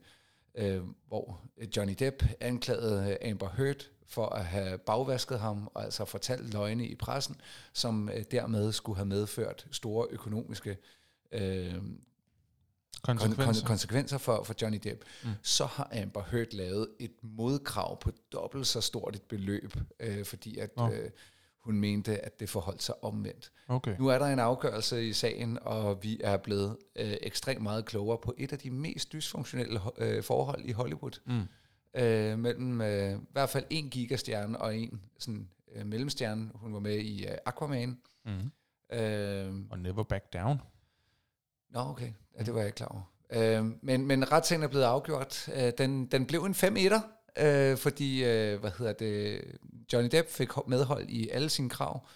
øh, 0.54 0.82
hvor 1.08 1.40
Johnny 1.76 1.94
Depp 1.98 2.22
anklagede 2.40 3.18
øh, 3.22 3.30
Amber 3.30 3.48
Heard 3.48 3.88
for 4.08 4.26
at 4.26 4.44
have 4.44 4.78
bagvasket 4.78 5.40
ham, 5.40 5.70
og 5.74 5.84
altså 5.84 6.04
fortalt 6.04 6.52
løgne 6.52 6.86
i 6.86 6.94
pressen, 6.94 7.36
som 7.72 8.10
øh, 8.14 8.24
dermed 8.30 8.72
skulle 8.72 8.96
have 8.96 9.06
medført 9.06 9.66
store 9.70 10.06
økonomiske 10.10 10.76
øh, 11.32 11.74
Konsekvenser. 13.06 13.62
kon- 13.62 13.66
konsekvenser 13.66 14.18
for, 14.18 14.42
for 14.44 14.54
Johnny 14.62 14.78
Depp, 14.84 15.04
mm. 15.24 15.30
så 15.42 15.64
har 15.64 15.90
Amber 16.02 16.22
Heard 16.30 16.52
lavet 16.52 16.88
et 17.00 17.12
modkrav 17.22 18.00
på 18.00 18.10
dobbelt 18.32 18.66
så 18.66 18.80
stort 18.80 19.16
et 19.16 19.22
beløb, 19.22 19.76
øh, 20.00 20.24
fordi 20.24 20.58
at 20.58 20.76
Nå. 20.76 20.92
øh, 20.92 21.10
hun 21.60 21.80
mente, 21.80 22.24
at 22.24 22.40
det 22.40 22.48
forholdt 22.48 22.82
sig 22.82 23.04
omvendt. 23.04 23.52
Okay. 23.68 23.96
Nu 23.98 24.08
er 24.08 24.18
der 24.18 24.26
en 24.26 24.38
afgørelse 24.38 25.06
i 25.08 25.12
sagen, 25.12 25.58
og 25.62 26.02
vi 26.02 26.20
er 26.24 26.36
blevet 26.36 26.76
øh, 26.96 27.16
ekstremt 27.22 27.62
meget 27.62 27.84
klogere 27.84 28.18
på 28.18 28.34
et 28.38 28.52
af 28.52 28.58
de 28.58 28.70
mest 28.70 29.12
dysfunktionelle 29.12 29.80
øh, 29.98 30.22
forhold 30.22 30.64
i 30.64 30.72
Hollywood. 30.72 31.20
Mm. 31.26 31.42
Øh, 32.00 32.38
mellem 32.38 32.80
øh, 32.80 33.12
i 33.12 33.18
hvert 33.32 33.48
fald 33.50 33.64
en 33.70 33.90
gigastjerne 33.90 34.58
og 34.58 34.76
en 34.76 35.00
sådan, 35.18 35.48
øh, 35.74 35.86
mellemstjerne. 35.86 36.50
Hun 36.54 36.72
var 36.72 36.80
med 36.80 36.96
i 36.96 37.26
øh, 37.26 37.36
Aquaman. 37.46 37.98
Mm. 38.24 38.50
Øh, 38.96 39.54
Og 39.70 39.78
never 39.78 40.02
back 40.02 40.32
down. 40.32 40.58
Nå, 41.70 41.80
okay. 41.80 42.12
Ja, 42.38 42.42
det 42.44 42.54
var 42.54 42.60
jeg 42.60 42.66
ikke 42.68 42.76
klar 42.76 42.86
over. 42.88 43.12
Øh, 43.58 43.64
men, 43.82 44.06
men 44.06 44.32
retssagen 44.32 44.62
er 44.62 44.68
blevet 44.68 44.84
afgjort. 44.84 45.48
Øh, 45.54 45.72
den, 45.78 46.06
den 46.06 46.26
blev 46.26 46.40
en 46.44 46.52
5-1'er, 46.54 47.00
øh, 47.44 47.76
fordi, 47.76 48.24
øh, 48.24 48.60
hvad 48.60 48.70
hedder 48.78 48.92
det, 48.92 49.40
Johnny 49.92 50.08
Depp 50.12 50.28
fik 50.28 50.50
ho- 50.50 50.68
medhold 50.68 51.08
i 51.08 51.28
alle 51.28 51.48
sine 51.50 51.70
krav, 51.70 52.06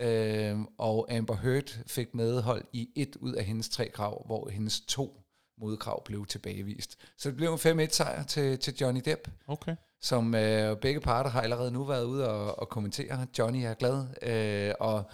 øh, 0.00 0.58
og 0.78 1.12
Amber 1.12 1.36
Heard 1.36 1.78
fik 1.86 2.14
medhold 2.14 2.64
i 2.72 2.88
et 2.96 3.16
ud 3.16 3.32
af 3.32 3.44
hendes 3.44 3.68
tre 3.68 3.88
krav, 3.88 4.26
hvor 4.26 4.48
hendes 4.48 4.80
to 4.80 5.20
modkrav 5.60 6.04
blev 6.04 6.26
tilbagevist. 6.26 6.96
Så 7.18 7.28
det 7.28 7.36
blev 7.36 7.52
en 7.64 7.80
5-1 7.80 7.92
sejr 7.94 8.22
til, 8.22 8.58
til 8.58 8.74
Johnny 8.80 9.00
Depp, 9.04 9.28
Okay. 9.46 9.76
som 10.02 10.34
øh, 10.34 10.76
begge 10.76 11.00
parter 11.00 11.30
har 11.30 11.40
allerede 11.40 11.70
nu 11.70 11.84
været 11.84 12.04
ude 12.04 12.30
og, 12.30 12.58
og 12.58 12.68
kommentere. 12.68 13.26
Johnny 13.38 13.62
er 13.64 13.74
glad, 13.74 14.04
øh, 14.22 14.74
og 14.80 15.04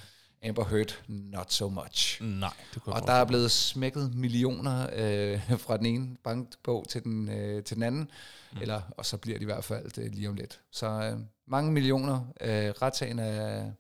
Amber 0.42 0.64
Heard, 0.64 1.02
not 1.08 1.52
so 1.52 1.68
much. 1.68 2.22
Nej, 2.22 2.52
det 2.74 2.82
kunne 2.82 2.94
Og 2.94 3.02
der 3.06 3.12
er 3.12 3.24
blevet 3.24 3.50
smækket 3.50 4.14
millioner 4.14 4.86
øh, 4.92 5.58
fra 5.58 5.76
den 5.76 5.86
ene 5.86 6.16
bankbog 6.24 6.88
til 6.88 7.04
den, 7.04 7.28
øh, 7.28 7.64
til 7.64 7.76
den 7.76 7.82
anden, 7.82 8.10
mm. 8.52 8.58
eller, 8.60 8.82
og 8.96 9.06
så 9.06 9.16
bliver 9.16 9.38
det 9.38 9.42
i 9.42 9.44
hvert 9.44 9.64
fald 9.64 9.98
øh, 9.98 10.10
lige 10.12 10.28
om 10.28 10.34
lidt. 10.34 10.60
Så 10.70 10.86
øh, 10.86 11.18
mange 11.46 11.72
millioner. 11.72 12.20
Øh, 12.40 12.70
retssagen 12.82 13.18
er, 13.18 13.70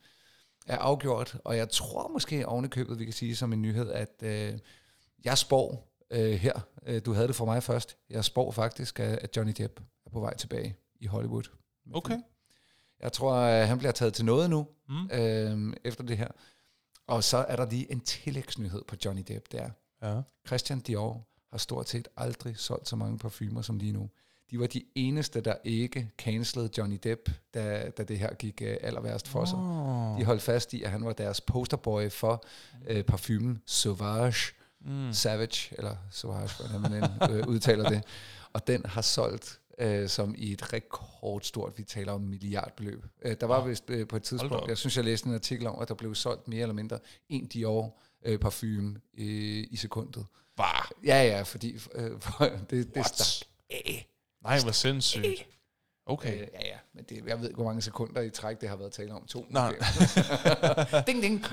er 0.66 0.78
afgjort, 0.78 1.36
og 1.44 1.56
jeg 1.56 1.70
tror 1.70 2.08
måske 2.08 2.46
oven 2.46 2.64
i 2.64 2.68
købet, 2.68 2.98
vi 2.98 3.04
kan 3.04 3.14
sige 3.14 3.36
som 3.36 3.52
en 3.52 3.62
nyhed, 3.62 3.90
at 3.90 4.22
øh, 4.22 4.58
jeg 5.24 5.38
spår 5.38 5.92
øh, 6.10 6.32
her, 6.32 6.60
øh, 6.86 7.02
du 7.04 7.12
havde 7.12 7.28
det 7.28 7.36
for 7.36 7.44
mig 7.44 7.62
først, 7.62 7.96
jeg 8.10 8.24
spår 8.24 8.50
faktisk, 8.50 9.00
at, 9.00 9.18
at 9.18 9.36
Johnny 9.36 9.52
Depp 9.58 9.80
er 10.06 10.10
på 10.10 10.20
vej 10.20 10.36
tilbage 10.36 10.76
i 11.00 11.06
Hollywood. 11.06 11.44
Okay. 11.94 12.18
Jeg 13.00 13.12
tror, 13.12 13.34
at 13.34 13.68
han 13.68 13.78
bliver 13.78 13.92
taget 13.92 14.14
til 14.14 14.24
noget 14.24 14.50
nu, 14.50 14.66
Mm. 14.88 15.10
øh, 15.12 15.72
efter 15.84 16.04
det 16.04 16.16
her. 16.16 16.28
Og 17.10 17.24
så 17.24 17.36
er 17.36 17.56
der 17.56 17.70
lige 17.70 17.92
en 17.92 18.00
tillægsnyhed 18.00 18.82
på 18.88 18.96
Johnny 19.04 19.22
Depp, 19.28 19.52
der. 19.52 19.70
Ja. 20.02 20.20
Christian 20.46 20.80
Dior 20.80 21.26
har 21.50 21.58
stort 21.58 21.88
set 21.88 22.08
aldrig 22.16 22.56
solgt 22.56 22.88
så 22.88 22.96
mange 22.96 23.18
parfumer 23.18 23.62
som 23.62 23.78
lige 23.78 23.92
nu. 23.92 24.10
De 24.50 24.60
var 24.60 24.66
de 24.66 24.82
eneste, 24.94 25.40
der 25.40 25.54
ikke 25.64 26.10
cancelede 26.18 26.70
Johnny 26.78 26.98
Depp, 27.02 27.30
da, 27.54 27.90
da 27.98 28.04
det 28.04 28.18
her 28.18 28.34
gik 28.34 28.62
øh, 28.62 28.76
aller 28.80 29.00
værst 29.00 29.28
for 29.28 29.44
sig. 29.44 29.58
Oh. 29.58 30.18
De 30.18 30.24
holdt 30.24 30.42
fast 30.42 30.72
i, 30.72 30.82
at 30.82 30.90
han 30.90 31.04
var 31.04 31.12
deres 31.12 31.40
posterboy 31.40 32.10
for 32.10 32.44
øh, 32.86 33.04
parfumen 33.04 33.62
Sauvage. 33.66 34.52
Mm. 34.80 35.12
Savage, 35.12 35.74
eller 35.78 35.96
Sauvage, 36.10 36.50
hvordan 36.58 36.80
man 36.80 37.04
end 37.04 37.32
øh, 37.32 37.48
udtaler 37.48 37.88
det. 37.88 38.04
Og 38.52 38.66
den 38.66 38.86
har 38.86 39.02
solgt 39.02 39.60
øh, 39.80 40.08
som 40.08 40.34
i 40.38 40.52
et 40.52 40.72
rekordstort, 40.72 41.72
vi 41.78 41.82
taler 41.82 42.12
om 42.12 42.20
milliardbeløb. 42.20 43.04
Øh, 43.22 43.36
der 43.40 43.46
var 43.46 43.66
vist 43.66 43.84
øh, 43.90 44.08
på 44.08 44.16
et 44.16 44.22
tidspunkt, 44.22 44.68
jeg 44.68 44.78
synes, 44.78 44.96
jeg 44.96 45.04
læste 45.04 45.28
en 45.28 45.34
artikel 45.34 45.66
om, 45.66 45.78
at 45.82 45.88
der 45.88 45.94
blev 45.94 46.14
solgt 46.14 46.48
mere 46.48 46.62
eller 46.62 46.74
mindre 46.74 46.98
en 47.28 47.46
Dior 47.46 47.98
øh, 48.24 48.38
parfume 48.38 49.00
øh, 49.18 49.66
i 49.70 49.76
sekundet. 49.76 50.26
Var. 50.56 50.90
Ja, 51.04 51.22
ja, 51.22 51.42
fordi 51.42 51.78
øh, 51.94 52.20
for, 52.20 52.44
det, 52.70 52.70
det 52.70 52.96
What? 52.96 53.16
stak 53.16 53.48
af. 53.70 54.06
Nej, 54.42 54.60
hvor 54.62 54.72
sindssygt. 54.72 55.46
Okay. 56.10 56.32
Øh, 56.32 56.38
ja, 56.38 56.66
ja, 56.66 56.76
men 56.94 57.04
det, 57.08 57.22
jeg 57.26 57.38
ved 57.38 57.48
ikke, 57.48 57.56
hvor 57.56 57.64
mange 57.64 57.82
sekunder 57.82 58.20
i 58.20 58.30
træk, 58.30 58.60
det 58.60 58.68
har 58.68 58.76
været 58.76 58.92
tale 58.92 59.12
om. 59.12 59.26
To. 59.26 59.46
Nej. 59.50 59.74
ding, 61.06 61.22
ding. 61.22 61.44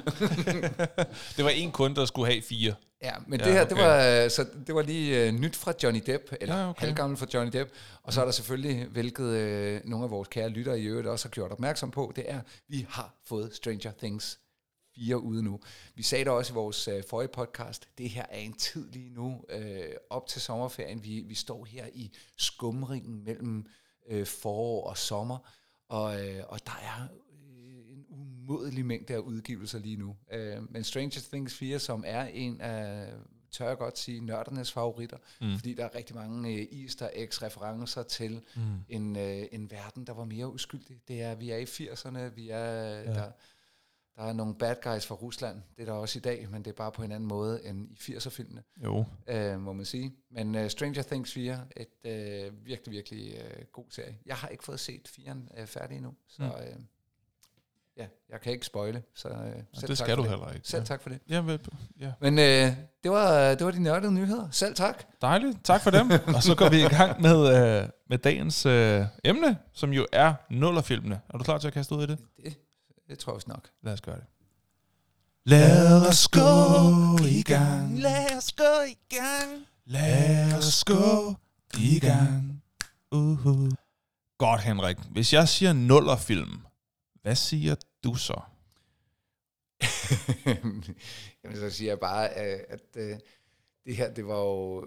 Det 1.37 1.43
var 1.45 1.49
en 1.49 1.71
kunde, 1.71 1.95
der 1.95 2.05
skulle 2.05 2.31
have 2.31 2.41
fire. 2.41 2.75
Ja, 3.03 3.13
men 3.27 3.39
Ja, 3.39 3.45
det 3.45 3.53
her, 3.53 3.61
okay. 3.61 3.75
det, 3.75 3.83
var, 3.83 4.23
øh, 4.23 4.29
så 4.29 4.45
det 4.67 4.75
var 4.75 4.81
lige 4.81 5.27
uh, 5.27 5.33
nyt 5.33 5.55
fra 5.55 5.73
Johnny 5.83 6.01
Depp, 6.05 6.23
eller 6.41 6.57
Ja, 6.57 6.69
okay. 6.69 6.79
halvgammel 6.85 7.17
fra 7.17 7.27
Johnny 7.33 7.51
Depp. 7.51 7.71
Og 8.03 8.13
så 8.13 8.21
er 8.21 8.25
der 8.25 8.31
selvfølgelig, 8.31 8.85
hvilket 8.85 9.23
uh, 9.23 9.89
nogle 9.89 10.05
af 10.05 10.11
vores 10.11 10.27
kære 10.27 10.49
lyttere 10.49 10.79
i 10.79 10.85
øvrigt 10.85 11.07
også 11.07 11.27
har 11.27 11.31
gjort 11.31 11.51
opmærksom 11.51 11.91
på, 11.91 12.13
det 12.15 12.31
er, 12.31 12.41
vi 12.67 12.85
har 12.89 13.15
fået 13.25 13.55
Stranger 13.55 13.91
Things 13.97 14.39
4 14.95 15.17
ude 15.17 15.43
nu. 15.43 15.59
Vi 15.95 16.03
sagde 16.03 16.23
det 16.25 16.33
også 16.33 16.53
i 16.53 16.55
vores 16.55 16.87
uh, 16.87 16.93
forrige 17.09 17.27
podcast, 17.27 17.87
det 17.97 18.09
her 18.09 18.25
er 18.29 18.37
en 18.39 18.53
tid 18.53 18.91
lige 18.91 19.09
nu, 19.09 19.27
uh, 19.55 19.61
op 20.09 20.27
til 20.27 20.41
sommerferien. 20.41 21.03
Vi, 21.03 21.23
vi 21.27 21.35
står 21.35 21.65
her 21.65 21.85
i 21.93 22.11
skumringen 22.37 23.23
mellem 23.23 23.65
uh, 24.11 24.25
forår 24.25 24.89
og 24.89 24.97
sommer, 24.97 25.37
og, 25.89 26.05
uh, 26.05 26.43
og 26.47 26.59
der 26.65 26.79
er 26.81 27.07
øh, 27.53 27.93
en 27.93 28.05
umådelig 28.09 28.85
mængde 28.85 29.13
af 29.13 29.17
udgivelser 29.17 29.79
lige 29.79 29.97
nu. 29.97 30.15
Uh, 30.33 30.71
men 30.73 30.83
Stranger 30.83 31.21
Things 31.31 31.55
4, 31.55 31.79
som 31.79 32.03
er 32.07 32.23
en 32.23 32.61
af, 32.61 33.13
tør 33.51 33.67
jeg 33.67 33.77
godt 33.77 33.97
sige, 33.97 34.25
nørdernes 34.25 34.71
favoritter, 34.71 35.17
mm. 35.41 35.57
fordi 35.57 35.73
der 35.73 35.85
er 35.85 35.95
rigtig 35.95 36.15
mange 36.15 36.49
uh, 36.49 36.81
easter 36.81 37.09
eggs 37.13 37.43
referencer 37.43 38.03
til 38.03 38.41
mm. 38.55 38.61
en, 38.89 39.15
uh, 39.15 39.43
en 39.51 39.71
verden, 39.71 40.07
der 40.07 40.13
var 40.13 40.25
mere 40.25 40.53
uskyldig. 40.53 41.01
Det 41.07 41.21
er, 41.21 41.35
vi 41.35 41.49
er 41.49 41.57
i 41.57 41.63
80'erne, 41.63 42.19
vi 42.19 42.49
er, 42.49 42.59
ja. 42.59 43.13
der, 43.13 43.31
der 44.17 44.23
er 44.23 44.33
nogle 44.33 44.55
bad 44.55 44.75
guys 44.83 45.05
fra 45.05 45.15
Rusland, 45.15 45.61
det 45.75 45.81
er 45.81 45.85
der 45.85 45.93
også 45.93 46.19
i 46.19 46.21
dag, 46.21 46.47
men 46.51 46.63
det 46.65 46.71
er 46.71 46.75
bare 46.75 46.91
på 46.91 47.03
en 47.03 47.11
anden 47.11 47.27
måde 47.29 47.65
end 47.65 47.87
i 47.91 47.93
80'er-filmene 48.15 48.63
Jo. 48.83 49.05
øh, 49.27 49.59
må 49.59 49.73
man 49.73 49.85
sige. 49.85 50.13
Men 50.31 50.55
uh, 50.55 50.67
Stranger 50.67 51.01
Things 51.03 51.33
4, 51.33 51.59
et 51.77 51.87
uh, 52.49 52.65
virkelig, 52.65 52.91
virkelig 52.91 53.33
uh, 53.35 53.63
god 53.71 53.85
serie. 53.89 54.17
Jeg 54.25 54.35
har 54.35 54.47
ikke 54.47 54.63
fået 54.63 54.79
set 54.79 55.07
4'eren 55.19 55.61
uh, 55.61 55.67
færdig 55.67 55.95
endnu, 55.97 56.13
så 56.27 56.41
Mm. 56.43 56.47
uh, 56.47 56.83
ja, 57.97 58.07
jeg 58.29 58.41
kan 58.41 58.53
ikke 58.53 58.65
spoile. 58.65 59.03
Så, 59.15 59.27
uh, 59.29 59.35
selv 59.35 59.89
det 59.89 59.97
tak 59.97 59.97
skal 59.97 60.17
du 60.17 60.21
det. 60.21 60.29
heller 60.29 60.51
ikke. 60.53 60.67
Selv 60.67 60.81
Ja. 60.81 60.85
tak 60.85 61.01
for 61.01 61.09
det. 61.09 61.19
Ja, 61.29 61.41
vel, 61.41 61.59
ja. 61.99 62.11
Men 62.21 62.33
uh, 62.33 62.75
det, 63.03 63.11
var, 63.11 63.55
det 63.55 63.65
var 63.65 63.71
de 63.71 63.83
nørdede 63.83 64.13
nyheder. 64.13 64.49
Selv 64.51 64.75
tak. 64.75 65.03
Dejligt. 65.21 65.57
Tak 65.63 65.81
for 65.81 65.91
dem. 65.91 66.11
Og 66.35 66.43
så 66.43 66.55
går 66.57 66.69
vi 66.69 66.77
i 66.77 66.87
gang 66.97 67.21
med, 67.21 67.37
øh, 67.83 67.89
med 68.09 68.17
dagens 68.17 68.65
øh, 68.65 69.05
emne, 69.23 69.57
som 69.73 69.93
jo 69.93 70.05
er 70.11 70.33
nullerfilmene. 70.49 71.21
Er 71.29 71.37
du 71.37 71.43
klar 71.43 71.57
til 71.57 71.67
at 71.67 71.73
kaste 71.73 71.95
ud 71.95 72.03
i 72.03 72.07
det? 72.07 72.17
Det, 72.43 72.57
det 73.07 73.19
tror 73.19 73.31
jeg 73.31 73.35
også 73.35 73.49
nok. 73.49 73.69
Lad 73.81 73.93
os 73.93 74.01
gøre 74.01 74.15
det. 74.15 74.25
Lad 75.45 76.07
os 76.07 76.27
gå 76.27 77.25
i 77.25 77.41
gang. 77.41 77.99
Lad 77.99 78.37
os 78.37 78.51
gå 78.51 78.81
i 78.87 78.97
gang. 79.15 79.65
Lad 79.85 80.53
os 80.57 80.83
gå 80.83 81.35
i 81.77 81.99
gang. 81.99 82.63
Uh-huh. 83.15 83.75
Godt, 84.37 84.61
Henrik. 84.61 84.97
Hvis 85.11 85.33
jeg 85.33 85.49
siger 85.49 85.73
nullerfilm, 85.73 86.61
hvad 87.21 87.35
siger 87.35 87.75
du 88.03 88.15
så? 88.15 88.41
Jamen, 91.43 91.57
så 91.57 91.69
siger 91.69 91.91
jeg 91.91 91.99
bare, 91.99 92.29
øh, 92.29 92.59
at 92.69 92.81
øh, 92.95 93.19
det 93.85 93.95
her, 93.95 94.13
det 94.13 94.27
var 94.27 94.39
jo 94.39 94.81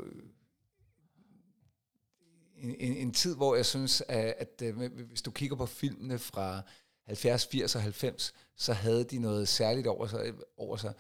en, 2.57 2.75
en, 2.79 2.97
en 2.97 3.13
tid, 3.13 3.37
hvor 3.37 3.57
jeg 3.57 3.67
synes, 3.67 4.03
at, 4.09 4.35
at 4.39 4.63
øh, 4.63 4.93
hvis 5.09 5.23
du 5.23 5.31
kigger 5.31 5.57
på 5.57 5.67
filmene 5.67 6.19
fra 6.19 6.63
70, 7.11 7.47
80 7.47 7.75
og 7.75 7.83
90, 7.83 8.35
så 8.57 8.73
havde 8.73 9.05
de 9.05 9.19
noget 9.19 9.49
særligt 9.49 9.87
over 9.87 10.07
sig. 10.07 10.33
Over 10.57 10.77
sig. 10.77 10.93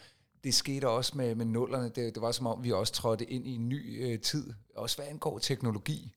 Det 0.44 0.55
skete 0.55 0.88
også 0.88 1.12
med, 1.16 1.35
med 1.35 1.44
nullerne. 1.44 1.85
Det, 1.85 2.14
det 2.14 2.23
var 2.23 2.33
som 2.33 2.46
om, 2.46 2.64
vi 2.64 2.73
også 2.73 2.92
trådte 2.92 3.25
ind 3.25 3.46
i 3.46 3.55
en 3.55 3.68
ny 3.68 4.07
øh, 4.07 4.20
tid. 4.20 4.53
Også 4.75 4.96
hvad 4.96 5.07
angår 5.07 5.38
teknologi. 5.38 6.12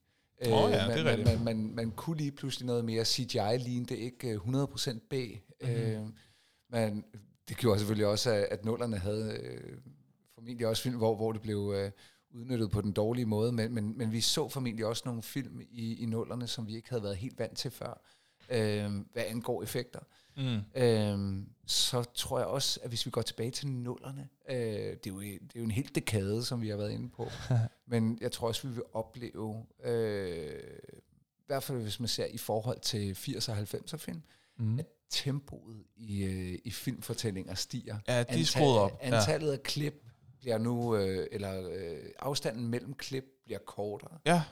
Åh 0.46 0.70
ja, 0.70 0.88
Øh, 0.88 0.94
det 0.94 1.00
er 1.00 1.04
man, 1.04 1.24
man, 1.24 1.26
man, 1.26 1.44
man, 1.44 1.74
man 1.74 1.90
kunne 1.90 2.16
lige 2.16 2.32
pludselig 2.32 2.66
noget 2.66 2.84
mere 2.84 3.04
CGI, 3.04 3.58
lignede 3.58 3.96
ikke 3.96 4.28
øh, 4.28 4.36
100% 4.36 4.98
B. 5.10 5.12
Mhm. 5.12 5.70
Mm-hmm. 5.70 5.80
Øh, 5.80 6.06
men 6.70 7.04
det 7.48 7.56
gjorde 7.56 7.78
selvfølgelig 7.78 8.06
også, 8.06 8.30
at, 8.30 8.46
at 8.50 8.64
nullerne 8.64 8.98
havde 8.98 9.38
øh, 9.42 9.76
formentlig 10.34 10.66
også 10.66 10.82
film, 10.82 10.96
hvor, 10.96 11.16
hvor 11.16 11.32
det 11.32 11.42
blev 11.42 11.74
øh, 11.76 11.90
udnyttet 12.30 12.70
på 12.70 12.80
den 12.80 12.92
dårlige 12.92 13.26
måde, 13.26 13.52
men, 13.52 13.74
men, 13.74 13.98
men 13.98 14.12
vi 14.12 14.20
så 14.20 14.48
formentlig 14.48 14.86
også 14.86 15.02
nogle 15.06 15.22
film 15.22 15.60
i, 15.70 16.02
i 16.02 16.06
nullerne, 16.06 16.46
som 16.46 16.66
vi 16.66 16.76
ikke 16.76 16.88
havde 16.88 17.02
været 17.02 17.16
helt 17.16 17.38
vant 17.38 17.58
til 17.58 17.70
før, 17.70 18.00
øh, 18.48 18.90
hvad 19.12 19.22
angår 19.26 19.62
effekter. 19.62 20.00
Mm. 20.36 20.82
Øh, 20.82 21.46
så 21.66 22.02
tror 22.14 22.38
jeg 22.38 22.46
også, 22.46 22.80
at 22.82 22.88
hvis 22.88 23.06
vi 23.06 23.10
går 23.10 23.22
tilbage 23.22 23.50
til 23.50 23.68
nullerne, 23.68 24.28
øh, 24.50 24.56
det, 24.56 25.06
er 25.06 25.10
jo, 25.10 25.20
det 25.20 25.34
er 25.54 25.58
jo 25.58 25.64
en 25.64 25.70
helt 25.70 25.94
dekade, 25.94 26.44
som 26.44 26.62
vi 26.62 26.68
har 26.68 26.76
været 26.76 26.90
inde 26.92 27.08
på, 27.08 27.28
men 27.86 28.18
jeg 28.20 28.32
tror 28.32 28.48
også, 28.48 28.68
vi 28.68 28.74
vil 28.74 28.82
opleve, 28.92 29.66
øh, 29.84 30.60
i 31.38 31.46
hvert 31.46 31.62
fald 31.62 31.78
hvis 31.82 32.00
man 32.00 32.08
ser 32.08 32.26
i 32.26 32.38
forhold 32.38 32.80
til 32.80 33.12
80'er 33.14 33.50
og 33.50 33.58
90'er 33.58 33.96
film, 33.96 34.22
Mm. 34.58 34.78
at 34.78 34.86
tempoet 35.10 35.84
i, 35.96 36.24
øh, 36.24 36.58
i 36.64 36.70
filmfortællinger 36.70 37.54
stiger. 37.54 37.96
Ja, 38.08 38.22
de 38.22 38.40
er 38.40 38.44
skruet 38.44 38.78
op. 38.78 38.98
Ja. 39.02 39.06
Antallet 39.16 39.52
af 39.52 39.62
klip 39.62 40.04
bliver 40.38 40.58
nu, 40.58 40.96
øh, 40.96 41.26
eller 41.32 41.70
øh, 41.70 41.98
afstanden 42.18 42.68
mellem 42.68 42.94
klip 42.94 43.24
bliver 43.44 43.58
kortere. 43.66 44.18
Ja, 44.26 44.42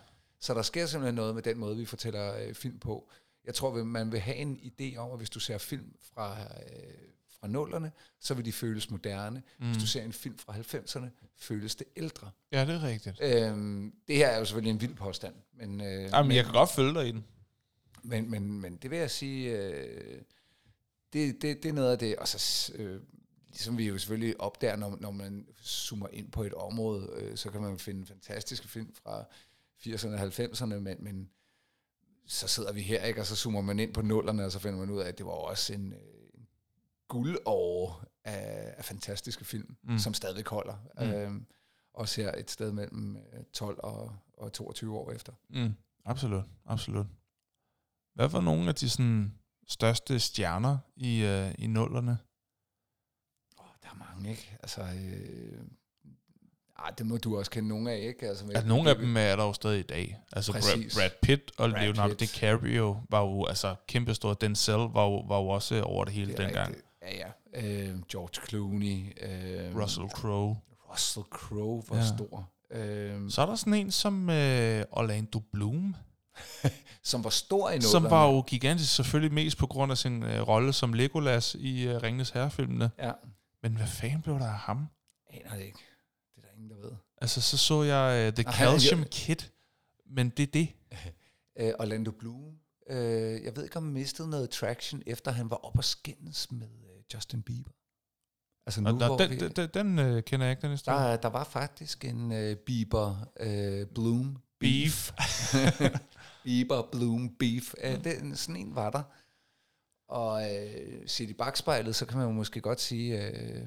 Så 0.41 0.55
der 0.55 0.63
sker 0.63 0.87
simpelthen 0.87 1.15
noget 1.15 1.35
med 1.35 1.43
den 1.43 1.59
måde, 1.59 1.77
vi 1.77 1.85
fortæller 1.85 2.35
øh, 2.39 2.55
film 2.55 2.79
på. 2.79 3.11
Jeg 3.45 3.55
tror, 3.55 3.85
man 3.85 4.13
vil 4.13 4.21
have 4.21 4.37
en 4.37 4.59
idé 4.63 4.97
om, 4.97 5.11
at 5.11 5.19
hvis 5.19 5.31
du 5.31 5.41
ser 5.41 5.59
film 5.59 5.95
fra, 6.15 6.41
øh, 6.41 7.13
fra 7.29 7.49
nullerne, 7.49 7.93
så 8.21 8.35
vil 8.35 8.45
de 8.45 8.53
føles 8.53 8.91
moderne. 8.91 9.43
Mm. 9.59 9.67
Hvis 9.67 9.83
du 9.83 9.87
ser 9.87 10.03
en 10.03 10.13
film 10.13 10.39
fra 10.39 10.53
90'erne, 10.53 11.07
føles 11.37 11.75
det 11.75 11.87
ældre. 11.97 12.31
ja, 12.53 12.65
det 12.67 12.75
er 12.75 12.83
rigtigt. 12.83 13.19
Øhm, 13.23 13.95
det 14.09 14.17
her 14.17 14.29
er 14.29 14.39
jo 14.39 14.45
selvfølgelig 14.45 14.71
en 14.71 14.81
vild 14.81 14.95
påstand. 14.95 15.35
Men, 15.53 15.81
øh, 15.81 16.03
Jamen, 16.03 16.33
jeg 16.33 16.45
kan 16.45 16.53
godt 16.53 16.71
følge 16.71 16.95
dig 16.95 17.09
i 17.09 17.13
den. 17.13 17.25
men, 18.03 18.31
men, 18.31 18.61
men 18.61 18.77
det 18.77 18.91
vil 18.91 18.99
jeg 18.99 19.11
sige, 19.11 19.59
øh, 19.59 20.23
det, 21.13 21.43
det, 21.43 21.63
det 21.63 21.69
er 21.69 21.73
noget 21.73 21.93
af 21.93 21.99
det, 21.99 22.17
og 22.17 22.29
så 22.29 22.73
øh, 22.75 23.01
ligesom 23.49 23.79
vi 23.79 23.89
jo 23.89 23.99
selvfølgelig 23.99 24.41
opdager, 24.41 24.77
når, 24.77 24.97
når 25.01 25.11
man 25.11 25.47
zoomer 25.65 26.09
ind 26.13 26.31
på 26.31 26.43
et 26.43 26.55
område, 26.55 27.11
øh, 27.17 27.37
så 27.37 27.51
kan 27.51 27.61
man 27.61 27.79
finde 27.79 28.07
fantastiske 28.07 28.69
film 28.69 28.95
fra 28.95 29.25
80'erne 29.87 30.09
og 30.09 30.23
90'erne, 30.23 30.79
men, 30.79 30.97
men 31.01 31.31
så 32.27 32.49
sidder 32.49 32.73
vi 32.73 32.83
her, 32.83 33.05
ikke, 33.05 33.21
og 33.21 33.27
så 33.27 33.37
zoomer 33.37 33.61
man 33.61 33.79
ind 33.79 33.95
på 33.95 34.03
nullerne, 34.03 34.45
og 34.45 34.53
så 34.53 34.59
finder 34.59 34.79
man 34.79 34.91
ud 34.91 35.01
af, 35.01 35.09
at 35.09 35.19
det 35.19 35.27
var 35.27 35.33
også 35.33 35.73
en, 35.75 35.93
øh, 35.93 35.99
en 36.35 36.49
guldår 37.09 38.05
af, 38.25 38.75
af 38.77 38.85
fantastiske 38.85 39.45
film, 39.45 39.77
Mm. 39.83 39.99
som 39.99 40.15
stadigvæk 40.15 40.49
holder. 40.49 40.77
Mm. 41.01 41.07
Mm. 41.07 41.13
Øh, 41.13 41.43
også 41.95 42.21
her 42.23 42.33
et 42.35 42.51
sted 42.51 42.73
mellem 42.73 43.17
øh, 43.17 43.45
12 43.53 43.79
og, 43.83 44.17
og 44.39 44.53
22 44.53 44.97
år 44.99 45.11
efter. 45.13 45.33
Mm. 45.49 45.75
Absolut, 46.05 46.45
absolut. 46.67 47.07
Hvad 48.15 48.29
var 48.29 48.41
nogle 48.41 48.69
af 48.69 48.75
de 48.75 48.89
sådan, 48.91 49.39
største 49.69 50.21
stjerner 50.21 50.79
i, 50.97 51.23
øh, 51.23 51.55
i 51.59 51.67
nullerne? 51.67 52.19
Oh, 53.59 53.67
der 53.83 53.89
er 53.89 53.95
mange, 54.15 54.31
ikke? 54.31 54.57
Altså, 54.63 54.83
øh, 54.83 55.63
ah, 56.83 56.93
det 56.99 57.07
må 57.07 57.17
du 57.17 57.39
også 57.39 57.51
kende 57.51 57.69
nogle 57.69 57.91
af, 57.93 57.99
ikke? 57.99 58.29
Altså, 58.29 58.45
Altså, 58.47 58.67
nogle 58.67 58.91
af 58.91 58.97
dem 58.97 59.17
er 59.17 59.37
der 59.37 59.45
jo 59.45 59.53
stadig 59.53 59.79
i 59.79 59.83
dag. 59.83 60.19
Altså 60.33 60.53
Brad, 60.53 60.63
Præcis. 60.63 60.95
Brad 60.95 61.11
Pitt 61.23 61.53
og 61.59 61.71
Brad 61.71 61.81
Leonardo 61.83 62.09
Pitt. 62.15 62.21
DiCaprio 62.21 62.97
var 63.11 63.21
jo 63.21 63.45
altså 63.47 63.75
kæmpestort. 63.89 64.41
Denzel 64.41 64.75
var 64.75 65.05
jo, 65.05 65.17
var 65.21 65.39
jo 65.39 65.49
også 65.49 65.83
over 65.83 66.05
det 66.05 66.15
hele 66.15 66.31
det 66.31 66.39
dengang. 66.39 66.69
rigtigt. 66.69 66.87
Ja, 67.03 67.17
ja. 67.17 67.89
Øh, 67.91 67.99
George 68.09 68.47
Clooney. 68.49 69.23
Øh, 69.23 69.77
Russell 69.83 70.09
Crowe. 70.09 70.57
Russell 70.93 71.25
Crowe 71.31 71.83
var 71.89 71.97
Ja. 71.97 72.07
stor. 72.17 72.49
Øh, 72.71 73.31
Så 73.31 73.43
er 73.43 73.47
der 73.47 73.55
sådan 73.55 73.75
en 73.75 73.91
som 73.91 74.31
øh, 74.31 74.85
Orlando 74.91 75.39
Bloom, 75.53 75.95
som 77.03 77.25
var 77.25 77.31
stor 77.31 77.71
i 77.71 77.81
som 77.81 78.03
nullerne. 78.03 78.11
var 78.17 78.27
jo 78.33 78.41
gigantisk 78.47 78.95
selvfølgelig 78.95 79.33
mest 79.35 79.59
på 79.59 79.67
grund 79.67 79.93
af 79.93 79.99
sin 79.99 80.23
øh, 80.23 80.49
rolle 80.49 80.73
som 80.73 80.93
Legolas 80.93 81.55
i 81.59 81.83
øh, 81.89 82.03
Ringenes 82.03 82.31
Herrefilmene. 82.31 82.91
Ja, 82.99 83.13
Men 83.63 83.77
hvad 83.77 83.87
fanden 83.87 84.23
blev 84.23 84.39
der 84.39 84.47
af 84.47 84.59
ham? 84.59 84.87
aner 85.31 85.57
det 85.57 85.65
ikke. 85.65 85.79
Det 86.37 86.43
er 86.45 86.47
der 86.47 86.55
ingen, 86.57 86.71
der 86.71 86.77
ved. 86.89 86.93
Altså, 87.23 87.41
så 87.41 87.57
så 87.57 87.83
jeg 87.83 88.29
uh, 88.29 88.35
The 88.35 88.45
han- 88.47 88.55
Calcium 88.69 89.05
Kid, 89.11 89.37
men 90.07 90.31
det 90.31 90.43
er 90.43 90.53
det. 90.53 90.69
Øh, 91.59 91.73
Orlando 91.79 92.11
Bloom. 92.11 92.53
Øh, 92.91 93.45
jeg 93.45 93.57
ved 93.57 93.65
ikke, 93.65 93.77
om 93.77 93.85
han 93.85 93.93
mistede 93.93 94.31
noget 94.31 94.51
traction, 94.51 95.03
efter 95.07 95.31
han 95.31 95.51
var 95.51 95.57
op 95.57 95.79
og 95.79 95.85
skændes 95.85 96.51
med 96.51 96.67
øh, 96.69 97.03
Justin 97.15 97.43
Bieber. 97.43 97.71
Altså 98.67 98.81
nu, 98.81 98.99
der, 98.99 99.07
hvor 99.07 99.17
den, 99.17 99.31
vi, 99.31 99.37
den, 99.37 99.69
den, 99.75 99.99
øh, 99.99 100.23
kender 100.23 100.47
jeg 100.47 100.51
ikke, 100.53 100.63
den 100.63 100.71
historie. 100.71 100.99
der, 100.99 101.17
der 101.17 101.29
var 101.29 101.45
faktisk 101.45 102.05
en 102.05 102.33
øh, 102.33 102.57
Bieber 102.57 103.29
øh, 103.41 103.87
Bloom 103.87 104.39
Beef. 104.61 105.13
Bieber 106.45 106.89
Bloom 106.93 107.29
Beef. 107.39 107.75
Øh, 107.85 108.05
den, 108.05 108.37
sådan 108.37 108.57
en 108.57 108.75
var 108.75 108.91
der. 108.91 109.03
Og 110.09 110.55
øh, 110.57 111.03
set 111.07 111.31
i 111.31 111.35
bagspejlet, 111.35 111.97
så 111.97 112.07
kan 112.07 112.19
man 112.19 112.27
jo 112.27 112.33
måske 112.33 112.61
godt 112.61 112.81
sige, 112.81 113.27
øh, 113.27 113.67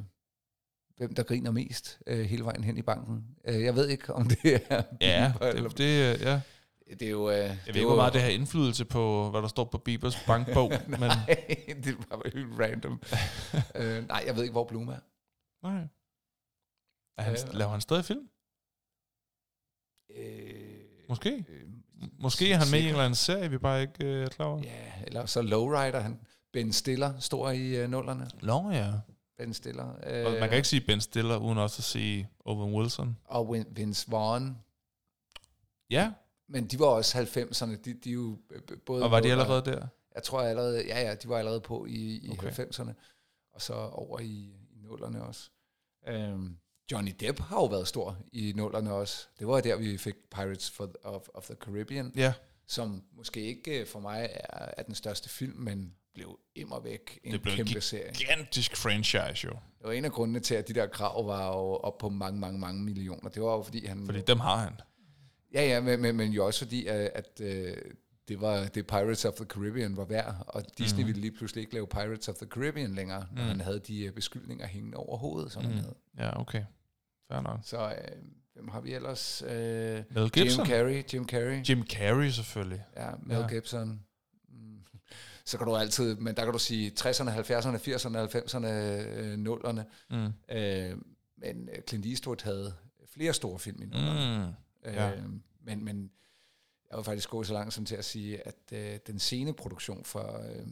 hvem 0.98 1.14
der 1.16 1.24
griner 1.24 1.52
mest 1.52 2.00
øh, 2.08 2.26
hele 2.26 2.46
vejen 2.46 2.64
hen 2.64 2.78
i 2.78 2.82
banken. 2.82 3.26
Øh, 3.48 3.64
jeg 3.64 3.76
ved 3.76 3.88
ikke, 3.88 4.14
om 4.14 4.28
det 4.28 4.62
er 4.70 4.84
Ja, 5.02 5.32
Bieber, 5.32 5.46
eller, 5.48 5.70
det, 5.70 5.78
det, 5.78 6.16
øh, 6.16 6.22
ja. 6.22 6.42
det 6.90 7.02
er 7.02 7.10
jo... 7.10 7.30
Øh, 7.30 7.36
Jeg 7.38 7.58
ved 7.68 7.76
ikke, 7.76 7.86
hvor 7.88 7.96
meget 7.96 8.14
det 8.14 8.22
har 8.22 8.30
indflydelse 8.30 8.86
på, 8.86 9.30
hvad 9.32 9.42
der 9.42 9.48
står 9.48 9.64
på 9.64 9.78
Bibers 9.78 10.24
bankbog, 10.28 10.72
men 10.88 11.00
Nej, 11.00 11.36
det 11.84 11.98
var 12.10 12.22
helt 12.34 12.60
random. 12.60 13.02
øh, 13.82 14.08
nej, 14.08 14.24
jeg 14.28 14.36
ved 14.36 14.44
ikke, 14.44 14.52
hvor 14.52 14.68
Bloom 14.68 14.88
er. 14.88 15.00
nej. 15.64 15.88
Er 17.18 17.22
han, 17.24 17.34
Øh. 17.34 17.54
laver 17.54 17.72
han 17.72 17.82
stadig 17.82 18.06
film? 18.06 18.30
Øh, 20.16 21.10
Måske. 21.10 21.46
øh, 21.50 21.62
Måske 22.20 22.52
er 22.52 22.58
han 22.58 22.68
med 22.72 22.80
i 22.80 22.84
en 22.84 22.90
eller 22.90 23.04
anden 23.04 23.16
serie, 23.16 23.50
vi 23.50 23.58
bare 23.58 23.82
ikke 23.82 24.06
øh, 24.06 24.24
er 24.26 24.30
klar 24.30 24.46
over. 24.46 24.62
Ja, 24.64 24.92
eller 25.08 25.26
så 25.26 25.42
Lowrider, 25.42 26.00
han. 26.00 26.20
Ben 26.54 26.74
Stiller, 26.74 27.20
stor 27.20 27.50
i 27.50 27.76
øh, 27.76 27.90
nullerne. 27.90 28.30
Nå 28.42 28.72
ja. 28.72 28.92
Ben 29.38 29.54
Stiller. 29.54 29.84
Og 30.26 30.32
man 30.40 30.50
kan 30.50 30.54
ikke 30.56 30.68
sige 30.68 30.82
Ben 30.82 31.02
Stiller, 31.02 31.38
uden 31.38 31.58
også 31.58 31.80
at 31.80 31.84
sige 31.84 32.30
Owen 32.46 32.74
Wilson. 32.74 33.18
Og 33.26 33.50
Win- 33.56 33.68
Vince 33.76 34.12
Vaughn. 34.12 34.58
Ja, 35.90 36.14
Men 36.48 36.68
de 36.68 36.80
var 36.80 36.86
også 36.86 37.18
90'erne. 37.18 37.76
De, 37.86 37.94
de 37.94 38.12
jo 38.12 38.40
øh, 38.52 38.62
både... 38.86 39.04
og 39.04 39.12
var 39.12 39.20
de 39.20 39.32
allerede 39.32 39.66
der? 39.66 39.88
Jeg 40.16 40.24
tror 40.24 40.42
allerede... 40.42 40.86
Ja, 40.88 41.02
ja, 41.02 41.16
de 41.16 41.30
var 41.30 41.38
allerede 41.38 41.62
på 41.62 41.86
i, 41.86 41.92
i 42.16 42.30
Okay. 42.30 42.52
okay. 42.52 42.66
90'erne. 42.66 42.92
Og 43.54 43.62
så 43.62 43.74
over 43.74 44.20
i, 44.20 44.26
i 44.72 44.78
nullerne 44.82 45.24
også. 45.24 45.50
Øhm, 46.08 46.58
Johnny 46.92 47.12
Depp 47.20 47.40
har 47.40 47.56
jo 47.58 47.66
været 47.66 47.88
stor 47.88 48.18
i 48.32 48.54
nullerne 48.56 48.94
også. 48.94 49.28
Det 49.40 49.48
var 49.48 49.62
der, 49.62 49.76
vi 49.76 49.98
fik 49.98 50.16
Pirates 50.32 50.72
for, 50.72 50.92
of, 51.04 51.28
of 51.34 51.46
the 51.46 51.56
Caribbean. 51.56 52.12
Ja, 52.16 52.34
som 52.68 53.04
måske 53.12 53.42
ikke 53.42 53.80
øh, 53.82 53.88
for 53.88 54.00
mig 54.00 54.30
er, 54.34 54.66
er 54.78 54.84
den 54.84 54.96
største 54.96 55.30
film, 55.30 55.58
men 55.60 55.96
blev 56.16 56.40
immer 56.56 56.80
væk 56.80 57.20
en 57.24 57.32
Det 57.34 57.42
blev 57.42 57.52
en 57.52 57.58
kæmpe 57.58 57.72
gig- 57.72 57.84
serie. 57.84 58.12
gigantisk 58.14 58.76
franchise 58.78 59.46
jo. 59.48 59.52
Det 59.52 59.84
var 59.88 59.92
en 59.92 60.06
af 60.06 60.12
grundene 60.12 60.40
til, 60.40 60.56
at 60.56 60.68
de 60.68 60.74
der 60.74 60.88
krav 60.88 61.28
var 61.28 61.48
jo 61.48 61.76
op 61.76 61.98
på 61.98 62.10
mange, 62.10 62.40
mange, 62.40 62.60
mange 62.60 62.84
millioner. 62.84 63.30
Det 63.30 63.42
var 63.44 63.52
jo 63.56 63.62
fordi, 63.64 63.86
han... 63.86 64.06
Fordi 64.06 64.22
dem 64.22 64.40
har 64.40 64.58
han. 64.58 64.74
Ja, 65.54 65.62
ja, 65.68 65.82
men, 65.82 66.02
men, 66.02 66.16
men 66.18 66.32
jo 66.32 66.46
også 66.46 66.60
fordi, 66.60 66.86
at, 66.86 67.12
at 67.16 67.42
øh, 67.42 67.78
det 68.28 68.42
var 68.42 68.66
det 68.66 68.88
Pirates 68.88 69.26
of 69.26 69.34
the 69.34 69.46
Caribbean 69.46 69.98
var 69.98 70.06
værd, 70.06 70.36
og 70.48 70.64
Disney 70.78 71.02
mm. 71.02 71.08
ville 71.08 71.22
lige 71.22 71.32
pludselig 71.32 71.62
ikke 71.62 71.74
lave 71.74 71.88
Pirates 71.88 72.28
of 72.30 72.36
the 72.36 72.46
Caribbean 72.48 72.96
længere, 72.96 73.26
når 73.32 73.42
Mhm. 73.42 73.48
han 73.50 73.62
havde 73.62 73.80
de 73.80 74.06
øh, 74.06 74.12
beskyldninger 74.14 74.68
hængende 74.68 74.98
over 74.98 75.18
hovedet, 75.18 75.52
som 75.52 75.62
mm. 75.64 75.68
han 75.68 75.78
Mm. 75.78 75.82
havde. 75.84 75.96
Ja, 76.18 76.40
okay. 76.40 76.64
Fair 77.32 77.42
nok. 77.42 77.60
Så 77.64 77.90
øh, 77.90 77.96
hvem 78.54 78.68
har 78.68 78.82
vi 78.82 78.94
ellers? 78.94 79.42
Øh, 79.42 79.50
Mel 79.52 80.04
Jim 80.18 80.30
Gibson? 80.30 80.66
Carrey, 80.66 81.04
Jim 81.14 81.28
Carrey. 81.28 81.70
Jim 81.70 81.86
Carrey 81.88 82.30
selvfølgelig. 82.30 82.84
Ja, 82.98 83.10
Mel 83.24 83.38
ja. 83.38 83.48
Gibson. 83.48 84.05
Så 85.46 85.58
kan 85.58 85.68
du 85.68 85.76
altid, 85.76 86.16
men 86.16 86.36
der 86.36 86.44
kan 86.44 86.54
du 86.54 86.60
sige 86.60 86.92
60'erne, 87.00 87.30
70'erne, 87.30 87.78
80'erne, 87.78 88.18
90'erne, 88.18 88.68
øh, 88.68 89.34
0'erne. 89.34 89.82
Mm. 90.10 90.34
Øh, 90.56 90.98
men 91.38 91.70
Clint 91.88 92.06
Eastwood 92.06 92.44
havde 92.44 92.74
flere 93.08 93.34
store 93.34 93.60
film 93.60 93.82
i 93.82 93.86
0'erne. 93.86 94.48
Mm. 94.48 94.54
Øh, 94.90 94.94
ja. 94.96 95.22
men, 95.62 95.86
men 95.86 96.12
jeg 96.90 96.98
vil 96.98 97.06
faktisk 97.06 97.30
gå 97.30 97.44
så 97.44 97.54
langt 97.54 97.74
som 97.74 97.86
til 97.86 97.96
at 97.96 98.06
sige, 98.06 98.48
at 98.48 98.56
øh, 98.72 99.00
den 99.08 99.20
sene 99.20 99.54
produktion 99.54 100.04
for, 100.04 100.42
øh, 100.50 100.68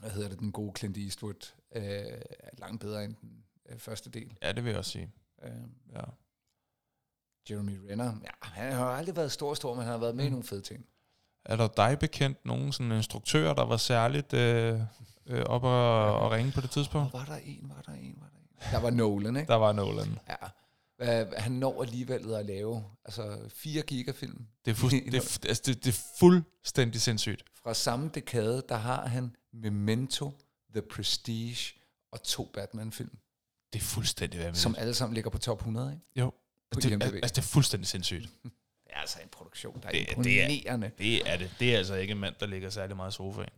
hvad 0.00 0.10
hedder 0.10 0.28
det, 0.28 0.38
den 0.38 0.52
gode 0.52 0.72
Clint 0.78 0.96
Eastwood, 0.98 1.52
øh, 1.74 1.82
er 1.82 2.50
langt 2.58 2.80
bedre 2.80 3.04
end 3.04 3.14
den 3.20 3.44
øh, 3.68 3.78
første 3.78 4.10
del. 4.10 4.38
Ja, 4.42 4.52
det 4.52 4.64
vil 4.64 4.70
jeg 4.70 4.78
også 4.78 4.90
sige. 4.90 5.12
Øh, 5.44 5.50
Ja. 5.92 6.00
Jeremy 7.50 7.78
Renner, 7.90 8.16
ja, 8.24 8.30
han 8.42 8.72
har 8.72 8.86
aldrig 8.86 9.16
været 9.16 9.32
stor, 9.32 9.54
stor, 9.54 9.74
men 9.74 9.82
han 9.84 9.92
har 9.92 9.98
været 9.98 10.16
med 10.16 10.24
i 10.24 10.28
Mm. 10.28 10.32
nogle 10.32 10.44
fede 10.44 10.60
ting. 10.62 10.86
Er 11.48 11.56
der 11.56 11.68
dig 11.68 11.98
bekendt 11.98 12.44
nogen 12.46 12.72
sådan 12.72 12.92
instruktør, 12.92 13.54
der 13.54 13.64
var 13.64 13.76
særligt 13.76 14.32
øh, 14.32 14.80
øh, 15.26 15.42
op 15.42 15.64
og, 15.64 16.14
og 16.20 16.30
ringe 16.30 16.52
på 16.52 16.60
det 16.60 16.70
tidspunkt? 16.70 17.14
Og 17.14 17.20
var 17.20 17.26
der 17.26 17.36
en, 17.44 17.72
var 17.76 17.82
der 17.86 17.92
en, 17.92 18.14
var 18.20 18.28
der 18.28 18.66
en? 18.66 18.72
Der 18.72 18.78
var 18.80 18.90
Nolan, 18.90 19.36
ikke? 19.36 19.48
Der 19.48 19.54
var 19.54 19.72
Nolan. 19.72 20.18
Ja. 20.28 20.34
Han 21.36 21.52
når 21.52 21.82
alligevel 21.82 22.34
at 22.34 22.46
lave 22.46 22.84
altså 23.04 23.38
fire 23.48 23.82
gigafilm. 23.82 24.46
Det 24.64 24.70
er, 24.70 24.74
fuld, 24.74 24.90
det, 25.12 25.14
er, 25.14 25.20
fu- 25.20 25.48
altså, 25.48 25.62
det, 25.66 25.84
det 25.84 25.94
er 25.94 26.00
fuldstændig 26.18 27.00
sindssygt. 27.00 27.44
Fra 27.62 27.74
samme 27.74 28.10
dekade, 28.14 28.62
der 28.68 28.76
har 28.76 29.06
han 29.06 29.36
Memento, 29.52 30.32
The 30.74 30.82
Prestige 30.82 31.74
og 32.12 32.22
to 32.22 32.50
Batman-film, 32.54 33.18
Det 33.72 33.78
er 33.78 33.82
fuldstændig 33.84 34.38
vanvittigt. 34.40 34.62
som 34.62 34.74
alle 34.78 34.94
sammen 34.94 35.14
ligger 35.14 35.30
på 35.30 35.38
top 35.38 35.58
100, 35.58 35.92
ikke? 35.92 36.04
jo. 36.16 36.32
På 36.70 36.80
Det, 36.80 36.90
IMDb. 36.90 37.02
altså, 37.02 37.28
det 37.34 37.38
er 37.38 37.42
fuldstændig 37.42 37.86
sindssygt. 37.88 38.28
Er 38.98 39.02
altså 39.02 39.18
en 39.22 39.28
produktion, 39.32 39.80
der 39.82 39.88
er 39.88 39.92
Det- 39.92 40.00
det 40.00 40.08
er- 40.42 40.46
imponerende. 40.46 40.90
Det 40.98 41.30
er 41.32 41.36
det. 41.36 41.50
Det 41.60 41.74
er 41.74 41.78
altså 41.78 41.94
ikke 41.94 42.10
en 42.12 42.18
mand, 42.18 42.34
der 42.40 42.46
ligger 42.46 42.70
særlig 42.70 42.96
meget 42.96 43.12
i 43.12 43.14
sofaen. 43.16 43.48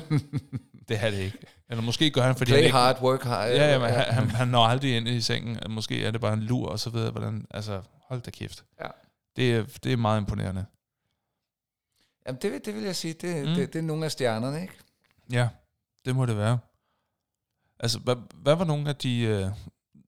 det 0.88 1.04
er 1.04 1.10
det 1.10 1.18
ikke. 1.18 1.38
Eller 1.68 1.82
måske 1.82 2.10
gør 2.10 2.22
han, 2.22 2.36
fordi 2.36 2.50
han 2.50 2.56
Play 2.58 2.64
ikke... 2.64 2.76
hard, 2.76 3.02
work 3.02 3.22
hard. 3.22 3.48
Ja, 3.50 3.72
ja, 3.72 3.78
men 3.78 3.90
han, 3.90 4.04
han, 4.14 4.30
han 4.30 4.48
når 4.48 4.64
aldrig 4.64 4.96
ind 4.96 5.08
i 5.08 5.20
sengen. 5.20 5.58
Måske 5.68 6.04
er 6.04 6.10
det 6.10 6.20
bare 6.20 6.32
en 6.32 6.42
lur, 6.42 6.68
og 6.68 6.78
så 6.80 6.90
ved 6.90 7.02
jeg, 7.02 7.10
hvordan... 7.10 7.46
Altså, 7.50 7.82
hold 8.08 8.20
da 8.20 8.30
kæft. 8.30 8.64
Ja. 8.80 8.86
Det 9.36 9.54
er, 9.56 9.64
det 9.84 9.92
er 9.92 9.96
meget 9.96 10.20
imponerende. 10.20 10.64
Jamen, 12.26 12.38
det, 12.42 12.52
vil- 12.52 12.64
det 12.64 12.74
vil 12.74 12.82
jeg 12.82 12.96
sige, 12.96 13.14
det, 13.14 13.48
mm. 13.48 13.54
det, 13.54 13.72
det 13.72 13.78
er 13.78 13.82
nogle 13.82 14.04
af 14.04 14.12
stjernerne, 14.12 14.62
ikke? 14.62 14.74
Ja, 15.32 15.48
det 16.04 16.16
må 16.16 16.26
det 16.26 16.36
være. 16.36 16.58
Altså, 17.80 17.98
hvad, 17.98 18.16
hvad 18.34 18.54
var 18.56 18.64
nogle 18.64 18.88
af 18.88 18.96
de, 18.96 19.20
øh, 19.20 19.46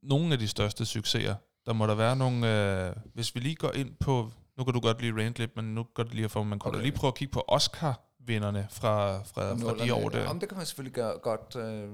nogle 0.03 0.33
af 0.33 0.39
de 0.39 0.49
største 0.49 0.87
succeser? 0.87 1.35
Der 1.67 1.73
må 1.73 1.87
der 1.87 1.95
være 1.95 2.17
nogle... 2.17 2.49
Øh, 2.89 2.97
hvis 3.15 3.35
vi 3.35 3.41
lige 3.41 3.55
går 3.55 3.73
ind 3.73 3.95
på... 4.01 4.31
Nu 4.59 4.65
kan 4.65 4.75
du 4.75 4.81
godt 4.81 5.01
lige 5.01 5.25
rant 5.25 5.39
lidt, 5.39 5.57
men 5.57 5.75
nu 5.75 5.83
går 5.83 6.03
det 6.03 6.15
lige 6.15 6.29
for, 6.29 6.43
man 6.43 6.59
kunne 6.59 6.73
Okay. 6.75 6.83
lige 6.83 6.93
prøve 6.93 7.09
at 7.09 7.15
kigge 7.15 7.33
på 7.33 7.45
Oscar-vinderne 7.49 8.67
fra, 8.71 9.23
fra, 9.23 9.55
fra 9.55 9.85
de 9.85 9.95
år 9.95 10.09
der. 10.09 10.23
Jamen, 10.23 10.41
det 10.41 10.49
kan 10.49 10.57
man 10.59 10.67
selvfølgelig 10.67 10.95
gøre 10.95 11.19
godt, 11.19 11.57
øh, 11.57 11.91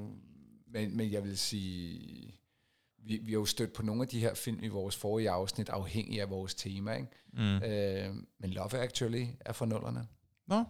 men, 0.73 0.97
men 0.97 1.13
jeg 1.13 1.25
vil 1.25 1.39
sige, 1.39 2.35
vi, 2.99 3.21
vi 3.23 3.33
har 3.33 3.39
jo 3.39 3.45
stødt 3.45 3.73
på 3.73 3.83
nogle 3.83 4.03
af 4.03 4.09
de 4.09 4.21
her 4.21 4.35
film 4.35 4.63
i 4.63 4.69
vores 4.69 4.97
forrige 4.97 5.31
afsnit, 5.31 5.69
afhængig 5.69 6.21
af 6.21 6.31
vores 6.31 6.55
tema, 6.55 6.95
ikke? 6.95 7.09
Mm. 7.33 7.57
Øh, 7.57 8.15
men 8.41 8.51
Love 8.51 8.79
Actually 8.79 9.25
er 9.41 9.53
fra 9.53 9.67
nullerne. 9.67 10.07
Nå, 10.47 10.65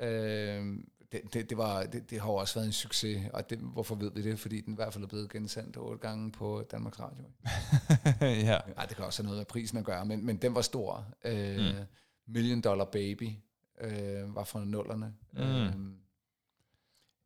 Øh, 0.00 0.66
det, 1.14 1.34
det, 1.34 1.50
det, 1.50 1.58
var, 1.58 1.82
det, 1.84 2.10
det 2.10 2.20
har 2.20 2.28
jo 2.28 2.34
også 2.34 2.54
været 2.54 2.66
en 2.66 2.72
succes, 2.72 3.22
og 3.32 3.50
det, 3.50 3.58
hvorfor 3.58 3.94
ved 3.94 4.10
vi 4.14 4.22
det? 4.22 4.38
Fordi 4.38 4.60
den 4.60 4.72
i 4.72 4.76
hvert 4.76 4.92
fald 4.92 5.04
er 5.04 5.08
blevet 5.08 5.30
gensendt 5.30 5.76
otte 5.76 5.98
gange 6.08 6.32
på 6.32 6.64
Danmarks 6.70 7.00
Radio. 7.00 7.24
ja. 8.50 8.58
Ej, 8.76 8.86
det 8.86 8.96
kan 8.96 9.04
også 9.04 9.22
have 9.22 9.26
noget 9.26 9.38
med 9.38 9.44
prisen 9.46 9.78
at 9.78 9.84
gøre, 9.84 10.04
men, 10.04 10.26
men 10.26 10.36
den 10.36 10.54
var 10.54 10.60
stor. 10.62 11.06
Øh, 11.24 11.56
Mm. 11.56 11.72
Million 12.26 12.60
Dollar 12.60 12.84
Baby 12.84 13.30
øh, 13.80 14.34
var 14.34 14.44
fra 14.44 14.64
nullerne. 14.64 15.14
Mm. 15.32 15.94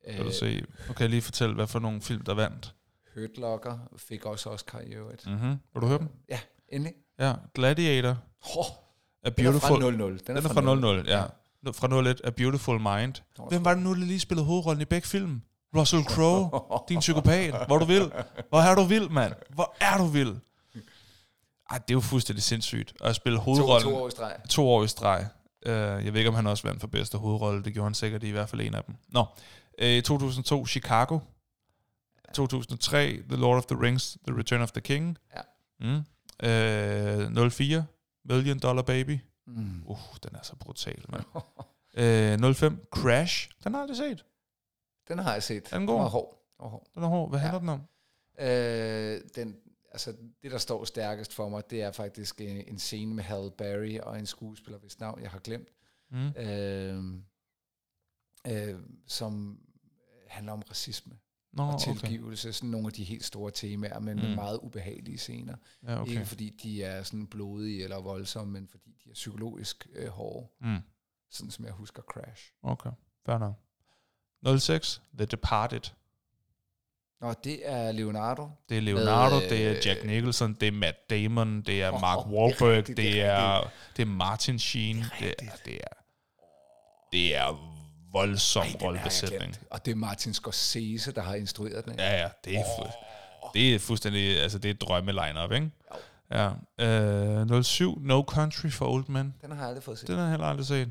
Øh, 0.06 0.14
Kan 0.16 0.24
du 0.24 0.32
se. 0.32 0.60
Nu 0.88 0.92
kan 0.94 1.00
jeg 1.00 1.10
lige 1.10 1.22
fortælle, 1.22 1.54
hvad 1.54 1.66
for 1.66 1.78
nogle 1.78 2.00
film, 2.00 2.24
der 2.24 2.34
vandt. 2.34 2.74
Hurt 3.14 3.36
Locker 3.38 3.78
fik 3.96 4.26
også 4.26 4.50
Oscar 4.50 4.80
i 4.80 4.92
øvrigt. 4.92 5.26
Mm-hmm. 5.26 5.48
Vil 5.74 5.82
du 5.82 5.86
høre 5.86 5.98
dem? 5.98 6.08
Ja, 6.28 6.40
endelig. 6.68 6.94
Ja, 7.18 7.34
Gladiator. 7.54 8.18
Oh, 8.56 8.64
A 9.22 9.30
den 9.30 9.46
er 9.46 9.52
fra 9.52 9.68
Beautiful... 9.68 9.96
00. 9.98 10.18
Den 10.26 10.36
er 10.36 10.40
fra 10.40 10.60
00, 10.76 11.04
ja. 11.08 11.22
Nu- 11.22 11.28
Fra 11.66 12.08
01, 12.10 12.20
A 12.24 12.30
Beautiful 12.30 12.80
Mind. 12.80 13.14
Hvem 13.48 13.64
var 13.64 13.74
det 13.74 13.82
nu, 13.82 13.94
der 13.94 14.00
lige 14.00 14.20
spillede 14.20 14.46
hovedrollen 14.46 14.82
i 14.82 14.84
begge 14.84 15.08
film? 15.08 15.42
Russell 15.76 16.04
Crowe, 16.04 16.50
din 16.88 16.98
psykopat. 17.00 17.66
Hvor 17.66 17.78
du 17.78 17.84
vil. 17.84 18.12
Hvor 18.48 18.58
er 18.58 18.74
du 18.74 18.82
vild, 18.82 19.08
mand. 19.08 19.32
Hvor 19.54 19.74
er 19.80 19.98
du 19.98 20.04
vild. 20.04 20.36
Ej, 21.70 21.78
det 21.78 21.90
er 21.90 21.94
jo 21.94 22.00
fuldstændig 22.00 22.42
sindssygt 22.42 22.94
at 23.00 23.16
spille 23.16 23.38
to, 23.38 23.42
hovedrollen 23.42 23.82
to 23.90 23.96
år 23.96 24.08
i 24.08 24.10
streg. 24.10 24.36
to 24.48 24.68
år 24.68 24.84
i 24.84 24.88
streg. 24.88 25.26
Uh, 25.66 25.72
jeg 25.72 26.12
ved 26.12 26.14
ikke, 26.20 26.28
om 26.28 26.34
han 26.34 26.46
også 26.46 26.68
vandt 26.68 26.80
for 26.80 26.86
bedste 26.86 27.18
hovedrolle. 27.18 27.62
Det 27.64 27.72
gjorde 27.72 27.86
han 27.86 27.94
sikkert 27.94 28.22
i 28.22 28.30
hvert 28.30 28.48
fald 28.48 28.60
en 28.60 28.74
af 28.74 28.84
dem. 28.84 28.94
Nå. 29.08 29.20
Uh, 29.82 29.88
I 29.88 30.00
2002, 30.00 30.66
Chicago. 30.66 31.18
2003, 32.34 33.22
The 33.28 33.36
Lord 33.36 33.56
of 33.56 33.64
the 33.66 33.80
Rings, 33.80 34.18
The 34.28 34.38
Return 34.38 34.62
of 34.62 34.70
the 34.70 34.80
King. 34.80 35.18
Ja. 35.36 35.40
Mm. 35.80 36.04
Uh, 37.36 37.50
04, 37.50 37.84
Million 38.24 38.58
Dollar 38.58 38.82
Baby. 38.82 39.18
Mm. 39.48 39.82
Uh, 39.86 39.98
den 40.22 40.34
er 40.36 40.42
så 40.42 40.56
brutal, 40.56 41.04
mand. 41.08 41.24
Uh, 42.48 42.54
05, 42.54 42.86
Crash. 42.90 43.50
Den 43.64 43.74
har 43.74 43.80
jeg 43.80 43.90
aldrig 43.90 43.96
set. 43.96 44.24
Den 45.08 45.18
har 45.18 45.32
jeg 45.32 45.42
set. 45.42 45.72
Er 45.72 45.78
den 45.78 45.86
god? 45.86 45.94
Den 45.94 46.02
var 46.02 46.08
hård. 46.08 46.44
var 46.60 46.68
hård. 46.68 46.86
Den 46.94 47.02
er 47.02 47.06
hård. 47.08 47.28
Hvad 47.30 47.38
Ja. 47.40 47.42
handler 47.46 47.58
den 47.60 47.68
om? 47.68 47.80
Øh, 48.38 49.20
den, 49.34 49.56
altså, 49.92 50.16
det, 50.42 50.50
der 50.50 50.58
står 50.58 50.84
stærkest 50.84 51.32
for 51.34 51.48
mig, 51.48 51.70
det 51.70 51.82
er 51.82 51.92
faktisk 51.92 52.40
en, 52.40 52.64
en 52.68 52.78
scene 52.78 53.14
med 53.14 53.24
Halle 53.24 53.50
Berry 53.50 53.98
og 53.98 54.18
en 54.18 54.26
skuespiller, 54.26 54.78
hvis 54.78 55.00
navn 55.00 55.22
jeg 55.22 55.30
har 55.30 55.38
glemt, 55.38 55.68
Mm. 56.10 56.28
øh, 56.28 57.04
øh, 58.46 58.80
som 59.06 59.58
handler 60.28 60.52
om 60.52 60.62
racisme 60.70 61.18
Nå, 61.52 61.62
og 61.62 61.74
okay. 61.74 61.94
tilgivelse. 61.94 62.52
Sådan 62.52 62.70
nogle 62.70 62.86
af 62.86 62.92
de 62.92 63.04
helt 63.04 63.24
store 63.24 63.50
temaer, 63.50 63.98
men 64.00 64.16
mm. 64.16 64.22
Med 64.22 64.34
meget 64.34 64.58
ubehagelige 64.62 65.18
scener. 65.18 65.54
Ja, 65.82 65.92
Okay. 65.92 66.00
okay. 66.02 66.12
Ikke 66.12 66.26
fordi 66.26 66.50
de 66.62 66.82
er 66.82 67.02
sådan 67.02 67.26
blodige 67.26 67.84
eller 67.84 68.00
voldsomme, 68.00 68.52
men 68.52 68.68
fordi 68.68 68.90
de 69.04 69.10
er 69.10 69.14
psykologisk 69.14 69.86
øh, 69.94 70.08
hårde. 70.08 70.48
Mm. 70.60 70.78
Sådan 71.30 71.50
som 71.50 71.64
jeg 71.64 71.72
husker 71.72 72.02
Crash. 72.02 72.52
Okay, 72.62 72.90
fair 73.26 73.38
nok. 73.38 73.54
06, 74.60 75.02
The 75.16 75.26
Departed. 75.26 75.80
Nå, 77.20 77.34
det 77.44 77.68
er 77.68 77.92
Leonardo. 77.92 78.50
Det 78.68 78.76
er 78.76 78.80
Leonardo, 78.80 79.34
Med, 79.38 79.50
det 79.50 79.66
er 79.66 79.70
øh, 79.70 79.86
Jack 79.86 80.04
Nicholson, 80.04 80.54
det 80.54 80.68
er 80.68 80.72
Matt 80.72 81.10
Damon, 81.10 81.62
det 81.62 81.82
er 81.82 81.92
Åh, 81.92 82.00
Mark 82.00 82.18
det 82.26 82.32
er 82.32 82.36
Wahlberg, 82.36 82.76
rigtigt, 82.76 82.96
det 82.96 83.22
er 83.22 83.70
det 83.96 84.02
er 84.02 84.06
Martin 84.06 84.58
Sheen, 84.58 84.96
Det 84.96 85.28
er 85.28 85.34
det 85.38 85.48
er, 85.48 85.56
det 85.64 85.74
er, 85.74 85.94
det 87.12 87.36
er 87.36 87.77
voldsom 88.12 88.62
Ej, 88.62 88.76
rollebesætning. 88.82 89.56
Og 89.70 89.84
det 89.84 89.90
er 89.90 89.94
Martin 89.94 90.34
Scorsese, 90.34 91.12
der 91.12 91.22
har 91.22 91.34
instrueret 91.34 91.84
den. 91.84 91.92
ikke? 91.92 92.02
Ja, 92.04 92.20
ja, 92.22 92.28
det 92.44 92.56
er, 92.58 92.64
fu- 92.64 93.50
det 93.54 93.74
er 93.74 93.78
fuldstændig, 93.78 94.40
altså 94.40 94.58
det 94.58 94.70
er 94.70 94.74
drømme 94.74 95.12
line-up, 95.12 95.52
ikke? 95.52 95.70
Ja. 96.30 96.50
Øh, 97.54 97.62
07, 97.64 97.98
No 98.00 98.22
Country 98.22 98.68
for 98.70 98.86
Old 98.88 99.04
Men. 99.08 99.34
Den 99.40 99.50
har 99.50 99.58
jeg 99.58 99.66
aldrig 99.68 99.82
fået 99.82 99.98
set. 99.98 100.08
Den 100.08 100.16
har 100.16 100.22
jeg 100.22 100.30
heller 100.30 100.46
aldrig 100.46 100.66
set. 100.66 100.90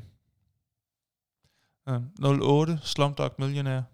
Ja. 1.88 1.98
08, 2.22 2.78
Slumdog 2.82 3.34
Millionaire. 3.38 3.84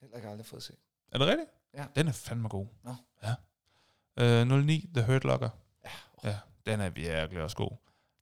Heller 0.00 0.16
ikke 0.16 0.28
aldrig 0.28 0.46
fået 0.46 0.62
set. 0.62 0.76
Er 1.12 1.18
det 1.18 1.26
rigtigt? 1.26 1.48
Ja. 1.74 1.84
Den 1.96 2.08
er 2.08 2.12
fandme 2.12 2.48
god. 2.48 2.66
Nå. 2.84 2.94
Ja. 3.22 4.40
Øh, 4.40 4.46
09, 4.48 4.88
The 4.94 5.04
Hurt 5.06 5.24
Locker. 5.24 5.48
Ja, 5.84 5.90
Ja, 6.30 6.38
den 6.66 6.80
er 6.80 6.90
virkelig 6.90 7.42
også 7.42 7.56
god. 7.56 7.70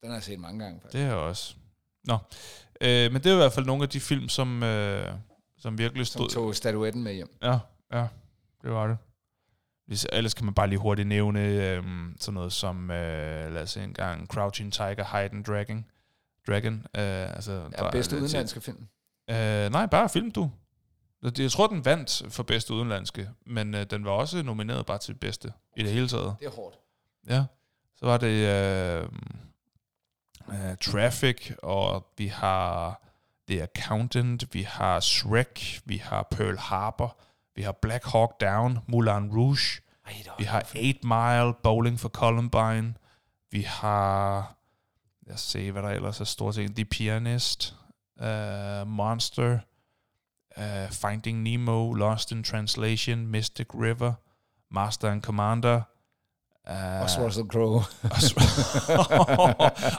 Den 0.03 0.11
har 0.11 0.17
jeg 0.17 0.23
set 0.23 0.39
mange 0.41 0.65
gange, 0.65 0.81
faktisk. 0.81 1.03
Det 1.03 1.11
er 1.11 1.15
også. 1.15 1.55
Nå. 2.05 2.19
Øh, 2.85 3.13
men 3.13 3.23
det 3.23 3.27
er 3.31 3.35
i 3.35 3.37
hvert 3.37 3.53
fald 3.53 3.67
nogle 3.67 3.83
af 3.83 3.89
de 3.89 4.01
film, 4.01 4.29
som, 4.29 4.63
øh, 4.63 5.13
som 5.59 5.79
virkelig 5.79 6.07
Som 6.07 6.19
stod... 6.19 6.29
tog 6.29 6.55
statuetten 6.55 7.03
med 7.03 7.13
hjem. 7.15 7.37
Ja, 7.43 7.59
ja, 7.93 8.07
det 8.63 8.71
var 8.71 8.87
det. 8.87 8.97
Hvis, 9.87 10.07
ellers 10.13 10.35
kan 10.35 10.45
man 10.45 10.55
bare 10.55 10.69
lige 10.69 10.79
hurtigt 10.79 11.09
nævne 11.09 11.41
øh, 11.41 11.83
sådan 12.21 12.35
noget 12.35 12.53
som, 12.53 12.91
øh, 12.91 13.53
lad 13.55 13.63
os 13.63 13.71
se 13.71 13.85
en 13.85 13.93
gang, 13.95 14.27
Crouching 14.27 14.73
Tiger, 14.73 15.21
Hidden 15.23 15.43
Dragon. 15.43 15.85
Dragon. 16.49 16.75
Øh, 16.75 17.35
altså, 17.37 17.71
Ja, 17.79 17.91
bedste 17.91 18.17
udenlandske 18.17 18.61
film. 18.61 18.87
Øh, 19.31 19.71
nej, 19.71 19.87
bare 19.87 20.09
film, 20.09 20.31
du. 20.31 20.51
Jeg 21.39 21.51
tror, 21.51 21.67
den 21.67 21.85
vandt 21.85 22.23
for 22.33 22.43
bedste 22.43 22.75
udenlandske, 22.75 23.31
men 23.47 23.75
øh, 23.75 23.87
den 23.91 24.05
var 24.05 24.11
også 24.11 24.43
nomineret 24.43 24.87
bare 24.87 24.99
til 24.99 25.15
bedste 25.15 25.53
i 25.77 25.83
det 25.83 25.91
hele 25.91 26.09
taget. 26.09 26.35
Det 26.41 26.47
er 26.47 26.51
hårdt. 26.51 26.77
Ja. 27.29 27.45
Så 27.97 28.07
var 28.07 28.17
det 28.17 28.49
øh, 28.49 29.09
øh, 30.49 30.77
Traffic, 30.81 31.51
og 31.63 32.07
vi 32.19 32.27
har 32.27 33.01
The 33.49 33.63
Accountant, 33.63 34.55
vi 34.55 34.63
har 34.63 35.01
Shrek, 35.01 35.81
vi 35.85 35.97
har 35.97 36.29
Pearl 36.31 36.59
Harbor, 36.59 37.17
vi 37.57 37.63
har 37.63 37.73
Black 37.73 38.05
Hawk 38.05 38.41
Down, 38.41 38.79
Moulin 38.87 39.37
Rouge, 39.37 39.81
Ej, 40.07 40.25
vi 40.39 40.45
har 40.45 40.61
en 40.61 40.67
film. 40.67 40.85
8 40.85 41.07
Mile, 41.07 41.55
Bowling 41.63 42.01
for 42.01 42.09
Columbine, 42.09 42.95
vi 43.51 43.63
har, 43.63 44.55
lad 45.27 45.35
os 45.35 45.41
se, 45.41 45.73
hvad 45.73 45.83
der 45.83 45.89
ellers 45.89 46.21
er 46.21 46.25
stort 46.25 46.55
set, 46.55 46.77
The 46.77 46.85
Pianist, 46.85 47.75
uh, 48.21 48.87
Monster, 48.87 49.59
uh, 50.57 50.91
Finding 50.91 51.43
Nemo, 51.43 51.93
Lost 51.93 52.33
in 52.33 52.45
Translation, 52.45 53.27
Mystic 53.27 53.67
River, 53.75 54.13
Master 54.71 55.11
and 55.11 55.23
Commander, 55.23 55.83
uh, 56.71 57.03
Også 57.03 57.25
Russell 57.27 57.47
Crowe. 57.47 57.83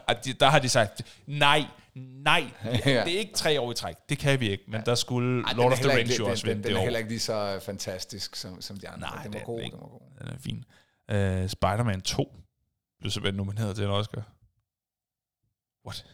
og 0.08 0.26
de- 0.26 0.34
der 0.34 0.50
har 0.50 0.60
de 0.60 0.70
sagt, 0.70 1.02
nej, 1.28 1.66
nej, 1.96 2.52
det 2.84 2.96
er 2.98 3.04
ikke 3.20 3.34
tre 3.34 3.62
år 3.62 3.72
i 3.72 3.76
træk. 3.76 3.96
Det 4.10 4.18
kan 4.18 4.40
vi 4.40 4.50
ikke, 4.50 4.64
men 4.68 4.82
der 4.86 4.96
skulle 4.96 5.44
Ej, 5.44 5.50
den 5.50 5.58
Lord 5.58 5.72
er 5.72 5.76
of 5.76 5.80
the 5.82 5.98
Rings 5.98 6.20
jo 6.20 6.24
den- 6.24 6.32
også 6.32 6.42
den, 6.48 6.50
vinde 6.50 6.64
den 6.64 6.70
det 6.70 6.76
er 6.76 6.80
år. 6.80 6.84
heller 6.84 7.00
ikke 7.00 7.10
lige 7.12 7.20
så 7.20 7.60
fantastisk 7.64 8.36
som, 8.36 8.62
som 8.62 8.78
de 8.80 8.90
andre. 8.90 9.00
Nej, 9.10 9.24
den 9.24 9.34
det 9.34 9.40
var 9.40 9.42
er 9.42 9.46
god, 9.46 9.60
den 9.62 9.72
den 9.72 9.80
var 9.80 9.88
god. 9.88 10.02
Den 10.20 10.28
er 10.28 10.38
fin. 10.38 10.58
Uh, 11.12 11.50
Spider-Man 11.50 12.02
2 12.02 12.36
blev 13.00 13.12
simpelthen 13.12 13.38
nomineret 13.38 13.76
til 13.76 13.86
en 13.86 13.92
Oscar. 13.92 14.32
What? 15.86 16.06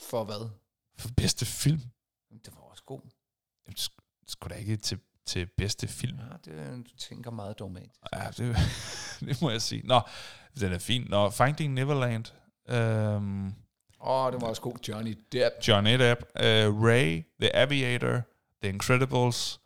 For 0.00 0.24
hvad? 0.24 0.50
For 0.98 1.08
bedste 1.16 1.46
film? 1.46 1.80
Det 2.44 2.54
var 2.54 2.60
også 2.60 2.82
god. 2.86 3.00
Jamen, 3.66 3.76
sk- 3.78 4.24
Skulle 4.26 4.54
da 4.54 4.60
ikke 4.60 4.76
til, 4.76 4.98
til 5.30 5.46
bedste 5.56 5.88
film? 5.88 6.18
Ja, 6.18 6.52
det, 6.52 6.86
du 6.86 6.96
tænker 6.96 7.30
meget 7.30 7.58
dogmatisk. 7.58 7.94
Ja, 8.12 8.26
det, 8.36 8.56
det 9.28 9.42
må 9.42 9.50
jeg 9.50 9.62
sige. 9.62 9.82
Nå, 9.86 10.00
den 10.60 10.72
er 10.72 10.78
fin. 10.78 11.06
Nå, 11.08 11.30
Finding 11.30 11.74
Neverland. 11.74 12.24
Um, 12.72 13.46
Åh, 14.00 14.24
oh, 14.24 14.32
det 14.32 14.40
var 14.40 14.46
også 14.46 14.62
god. 14.62 14.76
Johnny 14.88 15.18
Depp. 15.32 15.68
Johnny 15.68 15.98
Depp. 15.98 16.20
Uh, 16.34 16.84
Ray. 16.84 17.24
The 17.40 17.56
Aviator. 17.56 18.22
The 18.62 18.72
Incredibles. 18.72 19.60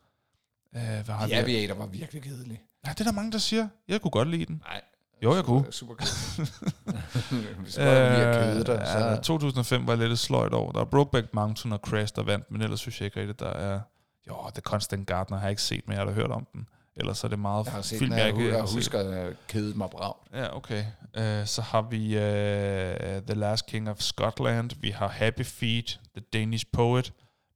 Uh, 0.73 0.81
hvad 0.81 1.15
har 1.15 1.27
The 1.27 1.45
vi? 1.45 1.55
Aviator 1.55 1.75
var 1.75 1.87
virkelig 1.87 2.23
kedelig. 2.23 2.61
Ja, 2.87 2.91
det 2.91 3.01
er 3.01 3.05
der 3.05 3.13
mange, 3.13 3.33
der 3.33 3.39
siger. 3.39 3.69
Jeg 3.89 4.01
kunne 4.01 4.11
godt 4.11 4.29
lide 4.29 4.45
den. 4.45 4.63
Nej. 4.67 4.81
Jo, 5.23 5.35
jeg 5.35 5.45
kunne. 5.45 5.73
Super. 5.73 5.95
Hvis 7.63 7.75
kedet 7.75 8.67
dig, 8.67 8.75
Øh, 8.75 8.81
ja, 8.81 9.17
så... 9.17 9.23
2005 9.23 9.87
var 9.87 9.97
lidt 9.97 10.13
et 10.13 10.19
sløjt 10.19 10.55
år. 10.55 10.73
Der 10.73 10.81
er 10.81 10.85
Brokeback 10.85 11.35
Mountain 11.35 11.73
og 11.73 11.79
Crash, 11.79 12.15
der 12.17 12.23
vandt, 12.23 12.51
men 12.51 12.63
ellers 12.63 12.81
synes 12.81 13.01
jeg 13.01 13.07
ikke 13.07 13.21
rigtigt, 13.21 13.41
der 13.41 13.51
er... 13.51 13.81
Jo, 14.29 14.51
The 14.55 14.61
Constant 14.63 15.07
Gardener 15.09 15.39
har 15.39 15.47
jeg 15.47 15.51
ikke 15.53 15.63
set, 15.63 15.89
men 15.89 15.93
jeg 15.97 16.01
har 16.01 16.07
da 16.07 16.13
hørt 16.13 16.31
om 16.31 16.47
den. 16.53 16.69
Ellers 16.97 17.25
er 17.25 17.29
det 17.29 17.39
meget 17.39 17.65
Jeg 17.65 17.73
har 17.73 17.83
set 17.83 17.99
film, 17.99 18.11
den, 18.11 18.19
jeg 18.19 18.27
jeg, 18.35 18.37
ikke 18.45 18.55
jeg 18.57 18.63
husker, 18.75 18.99
at 18.99 19.19
jeg 19.19 19.35
kedede 19.49 19.79
mig 19.79 19.91
bra. 19.91 20.17
Ja, 20.35 20.57
okay. 20.57 20.85
Uh, 21.19 21.47
så 21.47 21.63
har 21.63 21.83
vi 21.83 22.07
uh, 22.17 23.23
The 23.27 23.35
Last 23.35 23.67
King 23.67 23.91
of 23.91 23.99
Scotland. 24.01 24.71
Vi 24.81 24.91
har 24.91 25.09
Happy 25.09 25.45
Feet, 25.45 26.01
The 26.17 26.25
Danish 26.33 26.65
Poet, 26.73 27.13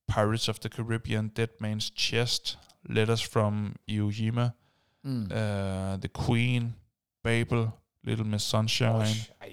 Pirates 0.08 0.48
of 0.48 0.58
the 0.58 0.68
Caribbean, 0.68 1.28
Dead 1.28 1.48
Man's 1.62 1.92
Chest, 1.96 2.58
Letters 2.84 3.26
from 3.32 3.76
Iwo 3.90 4.10
Jima, 4.10 4.50
Mm. 5.04 5.22
uh, 5.22 5.28
The 6.00 6.08
Queen, 6.14 6.74
Babel, 7.24 7.70
Little 8.04 8.24
Miss 8.26 8.42
Sunshine, 8.42 9.06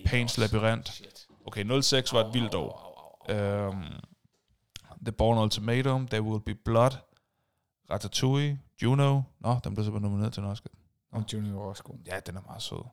Pains 0.06 0.38
Labyrinth. 0.38 0.92
Okay, 1.48 1.82
06 1.82 2.14
var 2.14 2.20
et 2.20 2.34
vildt 2.34 2.54
år. 2.54 2.82
Um, 3.30 3.84
The 5.06 5.12
Born 5.12 5.38
Ultimatum, 5.38 6.08
There 6.08 6.22
Will 6.24 6.40
Be 6.40 6.56
Blood, 6.56 6.92
Ratatouille, 7.92 8.60
Juno. 8.82 9.22
Nå, 9.40 9.60
den 9.64 9.74
blev 9.74 9.84
simpelthen 9.86 10.02
nomineret 10.12 10.34
til 10.34 10.44
en 10.44 10.50
Oscar. 10.50 10.70
Og 11.12 11.24
Junior 11.34 11.60
var 11.60 11.66
også 11.70 11.84
god. 11.84 11.96
Ja, 12.06 12.20
den 12.20 12.38
er 12.38 12.42
meget 12.42 12.62
sød. 12.62 12.84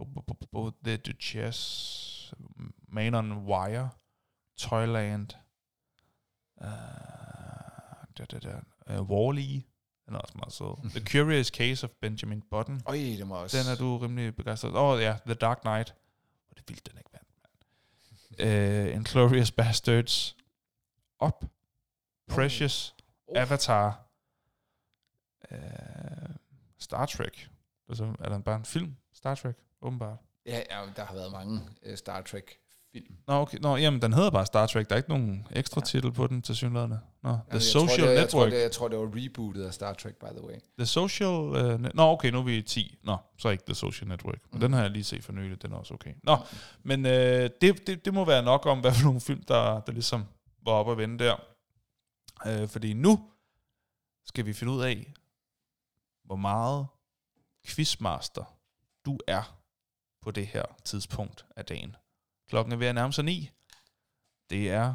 Bu- 0.00 0.46
bu- 0.54 0.72
The 0.84 0.96
Duchess, 0.96 2.34
Man 2.88 3.14
on 3.14 3.32
Wire, 3.32 3.88
Toyland, 4.56 5.28
uh, 6.60 6.66
da, 8.18 8.24
da, 8.24 8.38
da, 8.38 8.60
uh, 9.00 9.10
Wall-E, 9.10 9.62
den 10.06 10.14
er 10.14 10.18
også 10.18 10.34
meget 10.36 10.52
sød. 10.52 10.90
The 11.00 11.00
Curious 11.10 11.46
Case 11.46 11.86
of 11.86 11.90
Benjamin 12.00 12.42
Button, 12.50 12.82
Øj, 12.86 12.96
det 12.96 13.28
var 13.28 13.36
også... 13.36 13.56
den 13.58 13.66
er 13.72 13.76
du 13.76 13.98
rimelig 13.98 14.36
begejstret. 14.36 14.74
Åh 14.74 14.82
oh, 14.82 15.00
ja, 15.00 15.16
The 15.26 15.34
Dark 15.34 15.60
Knight. 15.60 15.94
Hvor 16.46 16.54
det 16.54 16.60
er 16.60 16.64
vildt, 16.68 16.86
den 16.90 16.98
ikke. 16.98 17.10
Uh, 18.40 18.94
Inglourious 18.94 19.50
Bastards, 19.50 20.36
Up, 21.20 21.44
Precious, 22.28 22.94
Oh. 23.28 23.36
Avatar, 23.40 24.00
uh, 25.52 26.34
Star 26.78 27.06
Trek. 27.06 27.48
Altså, 27.88 28.14
er 28.20 28.28
der 28.28 28.38
bare 28.38 28.56
en 28.56 28.64
film? 28.64 28.96
Star 29.12 29.34
Trek, 29.34 29.56
åbenbart. 29.82 30.18
Ja, 30.46 30.62
ja, 30.70 30.86
der 30.96 31.04
har 31.04 31.14
været 31.14 31.32
mange 31.32 31.60
uh, 31.90 31.94
Star 31.94 32.22
Trek-film. 32.94 33.16
Nå, 33.26 33.34
okay. 33.34 33.58
Nå, 33.58 33.76
jamen, 33.76 34.02
den 34.02 34.12
hedder 34.12 34.30
bare 34.30 34.46
Star 34.46 34.66
Trek. 34.66 34.88
Der 34.88 34.94
er 34.94 34.96
ikke 34.96 35.08
nogen 35.08 35.46
ekstra 35.50 35.80
Ja. 35.80 35.84
titel 35.84 36.12
på 36.12 36.26
den 36.26 36.42
til 36.42 36.56
synligheden. 36.56 36.94
Nå, 37.22 37.30
The 37.30 37.40
jeg 37.52 37.62
Social 37.62 37.98
tror, 37.98 38.06
det, 38.06 38.16
Network. 38.16 38.16
Jeg 38.16 38.28
tror, 38.30 38.44
det, 38.46 38.62
jeg 38.62 38.72
tror, 38.72 38.88
det 38.88 38.98
var 38.98 39.10
rebootet 39.16 39.64
af 39.64 39.74
Star 39.74 39.92
Trek, 39.92 40.14
by 40.16 40.24
the 40.36 40.44
way. 40.44 40.54
The 40.78 40.86
Social... 40.86 41.28
Uh, 41.28 41.80
Nå, 41.94 42.02
okay, 42.02 42.30
nu 42.30 42.38
er 42.38 42.42
vi 42.42 42.56
i 42.56 42.62
10. 42.62 42.98
Nå, 43.02 43.16
så 43.38 43.48
ikke 43.48 43.64
The 43.66 43.74
Social 43.74 44.08
Network. 44.08 44.38
Men 44.50 44.54
Mm. 44.54 44.60
den 44.60 44.72
har 44.72 44.80
jeg 44.82 44.90
lige 44.90 45.04
set 45.04 45.24
for 45.24 45.32
nylig. 45.32 45.62
Den 45.62 45.72
er 45.72 45.76
også 45.76 45.94
okay. 45.94 46.14
Nå, 46.22 46.36
men 46.82 47.06
øh, 47.06 47.50
det, 47.60 47.86
det, 47.86 48.04
det 48.04 48.14
må 48.14 48.24
være 48.24 48.42
nok 48.42 48.66
om, 48.66 48.80
hvad 48.80 48.92
for 48.92 49.04
nogle 49.04 49.20
film, 49.20 49.42
der, 49.42 49.80
der 49.80 49.92
ligesom 49.92 50.24
var 50.62 50.72
oppe 50.72 50.92
at 50.92 50.98
vende 50.98 51.24
der. 51.24 51.36
Øh, 52.46 52.68
fordi 52.68 52.92
nu 52.92 53.30
skal 54.26 54.46
vi 54.46 54.52
finde 54.52 54.72
ud 54.72 54.82
af, 54.82 55.12
hvor 56.24 56.36
meget 56.36 56.86
quizmaster 57.66 58.54
du 59.06 59.18
er 59.26 59.56
på 60.22 60.30
det 60.30 60.46
her 60.46 60.62
tidspunkt 60.84 61.46
af 61.56 61.64
dagen. 61.64 61.96
Klokken 62.48 62.72
er 62.72 62.76
ved 62.76 62.86
at 62.86 62.94
nærme 62.94 63.12
sig 63.12 63.24
ni. 63.24 63.50
Det 64.50 64.70
er 64.70 64.94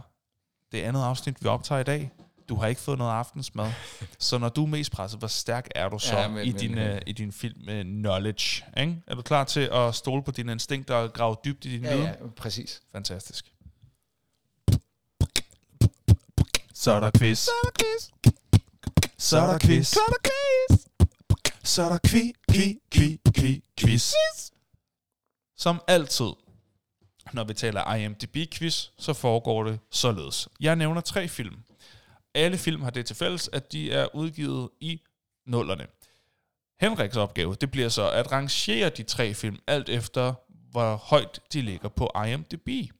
det 0.71 0.81
andet 0.81 1.03
afsnit, 1.03 1.43
vi 1.43 1.47
optager 1.47 1.81
i 1.81 1.83
dag. 1.83 2.11
Du 2.49 2.55
har 2.55 2.67
ikke 2.67 2.81
fået 2.81 2.97
noget 2.97 3.11
aftensmad. 3.11 3.71
Så 4.19 4.37
når 4.37 4.49
du 4.49 4.63
er 4.63 4.67
mest 4.67 4.91
presset, 4.91 5.19
hvor 5.19 5.27
stærk 5.27 5.67
er 5.75 5.89
du 5.89 5.99
så 5.99 6.17
Ja, 6.19 6.27
men- 6.27 6.47
i, 6.47 6.51
men- 6.51 6.59
din, 6.59 6.77
øh, 6.77 7.01
i 7.07 7.11
din 7.13 7.31
film 7.31 7.61
uh, 7.69 7.81
knowledge? 7.81 8.65
Ikke? 8.77 9.01
Er 9.07 9.15
du 9.15 9.21
klar 9.21 9.43
til 9.43 9.69
at 9.73 9.95
stole 9.95 10.23
på 10.23 10.31
dine 10.31 10.51
instinkter 10.51 10.95
og 10.95 11.13
grave 11.13 11.35
dybt 11.45 11.65
i 11.65 11.71
din 11.71 11.83
Ja, 11.83 11.89
viden? 11.95 12.05
ja, 12.07 12.13
præcis. 12.37 12.81
Fantastisk. 12.91 13.53
Så 16.73 16.91
er 16.91 16.99
der 16.99 17.11
quiz. 17.17 17.37
Så 17.39 17.51
er 17.63 17.69
der 17.69 17.71
quiz. 17.79 18.09
Så 19.17 19.37
er 19.37 19.45
der 19.51 19.59
quiz. 19.59 19.87
Så 19.87 19.99
er 20.07 20.09
der 20.11 20.29
quiz. 20.29 20.79
Så 21.63 21.83
er 21.83 21.89
der 21.89 21.97
kvi, 22.07 22.33
kvi, 22.51 22.79
kvi, 22.91 23.19
kvi, 23.35 23.63
quiz. 23.79 24.13
Som 25.57 25.81
altid, 25.87 26.25
når 27.33 27.43
vi 27.43 27.53
taler 27.53 27.83
IMDb-quiz, 27.83 28.89
så 28.97 29.13
foregår 29.13 29.63
det 29.63 29.79
således. 29.91 30.49
Jeg 30.59 30.75
nævner 30.75 31.01
tre 31.01 31.27
film. 31.27 31.55
Alle 32.35 32.57
film 32.57 32.81
har 32.81 32.89
det 32.89 33.05
til 33.05 33.15
fælles, 33.15 33.49
at 33.53 33.71
de 33.71 33.91
er 33.91 34.15
udgivet 34.15 34.69
i 34.79 35.01
nullerne. 35.47 35.87
Henriks 36.79 37.17
opgave, 37.17 37.55
det 37.55 37.71
bliver 37.71 37.89
så 37.89 38.09
at 38.09 38.31
rangere 38.31 38.89
de 38.89 39.03
tre 39.03 39.33
film, 39.33 39.59
alt 39.67 39.89
efter 39.89 40.33
hvor 40.71 40.95
højt 40.95 41.39
de 41.53 41.61
ligger 41.61 41.89
på 41.89 42.11
IMDb. 42.27 42.91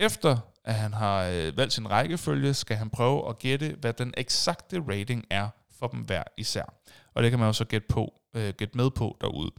Efter 0.00 0.36
at 0.64 0.74
han 0.74 0.92
har 0.92 1.24
øh, 1.24 1.56
valgt 1.56 1.72
sin 1.72 1.90
rækkefølge, 1.90 2.54
skal 2.54 2.76
han 2.76 2.90
prøve 2.90 3.28
at 3.28 3.38
gætte, 3.38 3.76
hvad 3.80 3.92
den 3.92 4.14
eksakte 4.16 4.82
rating 4.88 5.26
er 5.30 5.48
for 5.78 5.86
dem 5.86 6.00
hver 6.00 6.22
især. 6.36 6.74
Og 7.14 7.22
det 7.22 7.30
kan 7.30 7.38
man 7.38 7.48
jo 7.48 7.52
så 7.52 7.64
gætte, 7.64 7.86
på, 7.88 8.20
øh, 8.34 8.54
gætte 8.54 8.76
med 8.76 8.90
på 8.90 9.16
derude. 9.20 9.50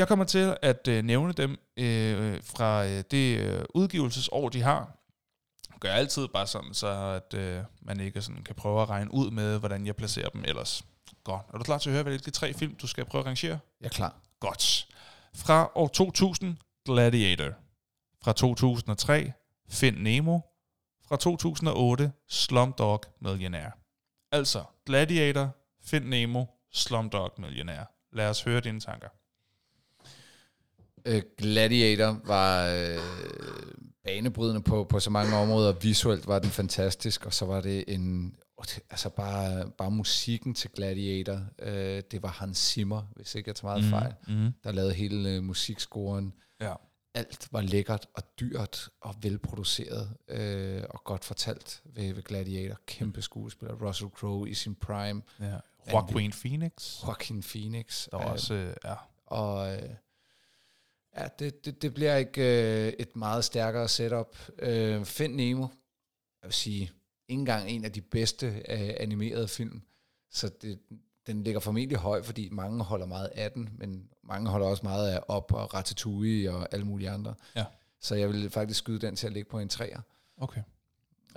Jeg 0.00 0.08
kommer 0.08 0.24
til 0.24 0.56
at 0.62 0.88
øh, 0.88 1.04
nævne 1.04 1.32
dem 1.32 1.58
øh, 1.76 2.42
fra 2.44 2.86
øh, 2.86 3.04
det 3.10 3.38
øh, 3.38 3.64
udgivelsesår, 3.74 4.48
de 4.48 4.62
har. 4.62 4.96
Gør 5.80 5.88
jeg 5.88 5.98
altid 5.98 6.28
bare 6.28 6.46
sådan, 6.46 6.74
så 6.74 6.88
at 6.88 7.34
øh, 7.34 7.62
man 7.82 8.00
ikke 8.00 8.22
sådan 8.22 8.42
kan 8.42 8.54
prøve 8.54 8.82
at 8.82 8.90
regne 8.90 9.14
ud 9.14 9.30
med, 9.30 9.58
hvordan 9.58 9.86
jeg 9.86 9.96
placerer 9.96 10.28
dem 10.28 10.44
ellers. 10.44 10.84
Godt. 11.24 11.42
Er 11.54 11.58
du 11.58 11.64
klar 11.64 11.78
til 11.78 11.90
at 11.90 11.94
høre, 11.94 12.02
hvilke 12.02 12.30
tre 12.30 12.54
film, 12.54 12.74
du 12.74 12.86
skal 12.86 13.04
prøve 13.04 13.20
at 13.20 13.26
rangere? 13.26 13.58
Jeg 13.80 13.86
er 13.86 13.90
klar. 13.90 14.20
Godt. 14.40 14.88
Fra 15.34 15.72
år 15.74 15.88
2000, 15.88 16.56
Gladiator. 16.84 17.52
Fra 18.22 18.32
2003, 18.32 19.32
Find 19.68 19.96
Nemo. 19.96 20.38
Fra 21.08 21.16
2008, 21.16 22.12
Slumdog 22.28 23.02
Millionaire. 23.20 23.70
Altså, 24.32 24.64
Gladiator, 24.86 25.50
Find 25.84 26.04
Nemo, 26.04 26.44
Slumdog 26.72 27.32
Millionaire. 27.38 27.86
Lad 28.12 28.28
os 28.28 28.42
høre 28.42 28.60
dine 28.60 28.80
tanker. 28.80 29.08
Øh, 31.04 31.22
Gladiator 31.38 32.20
var 32.26 32.66
øh, 32.66 32.98
banebrydende 34.04 34.62
på, 34.62 34.84
på 34.84 35.00
så 35.00 35.10
mange 35.10 35.36
områder. 35.36 35.72
Visuelt 35.72 36.26
var 36.26 36.38
den 36.38 36.50
fantastisk, 36.50 37.26
og 37.26 37.34
så 37.34 37.44
var 37.46 37.60
det 37.60 37.84
en... 37.88 38.34
Altså 38.90 39.08
bare, 39.08 39.70
bare 39.78 39.90
musikken 39.90 40.54
til 40.54 40.70
Gladiator, 40.70 41.40
øh, 41.58 42.02
det 42.10 42.22
var 42.22 42.28
Hans 42.28 42.58
Zimmer, 42.58 43.02
hvis 43.16 43.34
ikke 43.34 43.48
jeg 43.48 43.56
tager 43.56 43.74
meget 43.78 43.90
fejl, 43.90 44.14
Mm. 44.28 44.52
der 44.64 44.72
lavede 44.72 44.92
hele 44.94 45.30
øh, 45.30 45.42
musikscoren. 45.42 46.32
Ja. 46.60 46.74
Alt 47.14 47.48
var 47.52 47.60
lækkert 47.60 48.06
og 48.14 48.22
dyrt 48.40 48.88
og 49.00 49.14
velproduceret 49.22 50.10
øh, 50.28 50.82
og 50.90 51.04
godt 51.04 51.24
fortalt 51.24 51.82
ved, 51.84 52.14
ved 52.14 52.22
Gladiator. 52.22 52.76
Kæmpe 52.86 53.22
skuespiller. 53.22 53.74
Russell 53.88 54.10
Crowe 54.10 54.50
i 54.50 54.54
sin 54.54 54.74
prime. 54.74 55.22
ja. 55.40 55.56
Joaquin 55.92 56.32
Phoenix. 56.32 57.02
Joaquin 57.06 57.42
Phoenix. 57.42 58.08
Der 58.10 58.20
øh, 58.20 58.32
også, 58.32 58.54
øh, 58.54 58.74
ja. 58.84 58.94
og 59.26 59.74
øh, 59.74 59.82
ja, 61.16 61.28
det, 61.38 61.64
det, 61.64 61.82
det 61.82 61.94
bliver 61.94 62.16
ikke 62.16 62.42
øh, 62.86 62.92
et 62.98 63.16
meget 63.16 63.44
stærkere 63.44 63.88
setup. 63.88 64.36
Øh, 64.58 65.04
Find 65.04 65.34
Nemo, 65.34 65.66
jeg 66.42 66.48
vil 66.48 66.52
sige, 66.52 66.82
ikke 67.28 67.40
engang 67.40 67.70
en 67.70 67.84
af 67.84 67.92
de 67.92 68.00
bedste 68.00 68.46
øh, 68.46 68.90
animerede 69.00 69.48
film. 69.48 69.82
Så 70.30 70.50
det, 70.62 70.78
den 71.26 71.42
ligger 71.42 71.60
formentlig 71.60 71.98
høj, 71.98 72.22
fordi 72.22 72.48
mange 72.52 72.84
holder 72.84 73.06
meget 73.06 73.30
af 73.34 73.52
den, 73.52 73.70
men 73.78 74.08
mange 74.24 74.50
holder 74.50 74.66
også 74.66 74.82
meget 74.82 75.08
af 75.10 75.20
Op 75.28 75.52
og 75.52 75.74
Ratatouille 75.74 76.52
og 76.52 76.68
alle 76.72 76.86
mulige 76.86 77.10
andre. 77.10 77.34
Ja. 77.56 77.64
Så 78.00 78.14
jeg 78.14 78.28
vil 78.28 78.50
faktisk 78.50 78.78
skyde 78.78 78.98
den 78.98 79.16
til 79.16 79.26
at 79.26 79.32
ligge 79.32 79.50
på 79.50 79.58
en 79.58 79.68
træer. 79.68 80.00
Okay. 80.36 80.62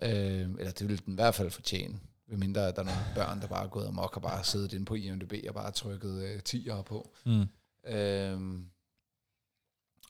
Øh, 0.01 0.49
eller 0.59 0.71
det 0.71 0.89
vil 0.89 1.05
den 1.05 1.13
i 1.13 1.15
hvert 1.15 1.35
fald 1.35 1.51
fortjene. 1.51 1.99
Ved 2.27 2.37
mindre 2.37 2.67
at 2.67 2.75
der 2.75 2.81
er 2.81 2.85
nogle 2.85 2.99
børn, 3.15 3.41
der 3.41 3.47
bare 3.47 3.63
er 3.63 3.69
gået 3.69 3.87
amok 3.87 4.15
og 4.15 4.21
bare 4.21 4.43
siddet 4.43 4.73
inde 4.73 4.85
på 4.85 4.93
IMDb 4.93 5.33
og 5.47 5.53
bare 5.53 5.71
trykket 5.71 6.23
øh, 6.23 6.41
10'ere 6.49 6.81
på. 6.81 7.13
Mm. 7.25 7.45
Øhm, 7.87 8.65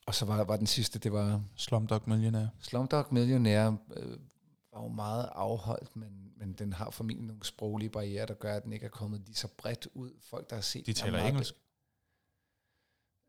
og 0.06 0.16
så 0.16 0.26
var, 0.26 0.44
var 0.44 0.58
den 0.58 0.68
sidste, 0.68 1.00
det 1.00 1.14
var 1.14 1.42
Slumdog 1.56 2.02
Millionaire. 2.06 2.50
Slumdog 2.60 3.06
Millionaire, 3.12 3.78
øh, 3.98 4.18
var 4.74 4.82
jo 4.82 4.88
meget 4.88 5.30
afholdt, 5.32 5.96
men, 5.96 6.32
men 6.38 6.54
den 6.54 6.74
har 6.74 6.90
formentlig 6.90 7.28
nogle 7.28 7.46
sproglige 7.46 7.90
barriere, 7.90 8.26
der 8.26 8.34
gør, 8.34 8.56
at 8.56 8.64
den 8.64 8.74
ikke 8.74 8.86
er 8.86 8.90
kommet 8.90 9.22
lige 9.26 9.36
så 9.36 9.48
bredt 9.58 9.88
ud. 9.94 10.12
Folk, 10.22 10.50
der 10.50 10.56
har 10.56 10.62
set 10.62 10.86
De 10.86 10.94
den, 10.94 11.02
er 11.02 11.06
taler 11.06 11.28
engelsk. 11.28 11.54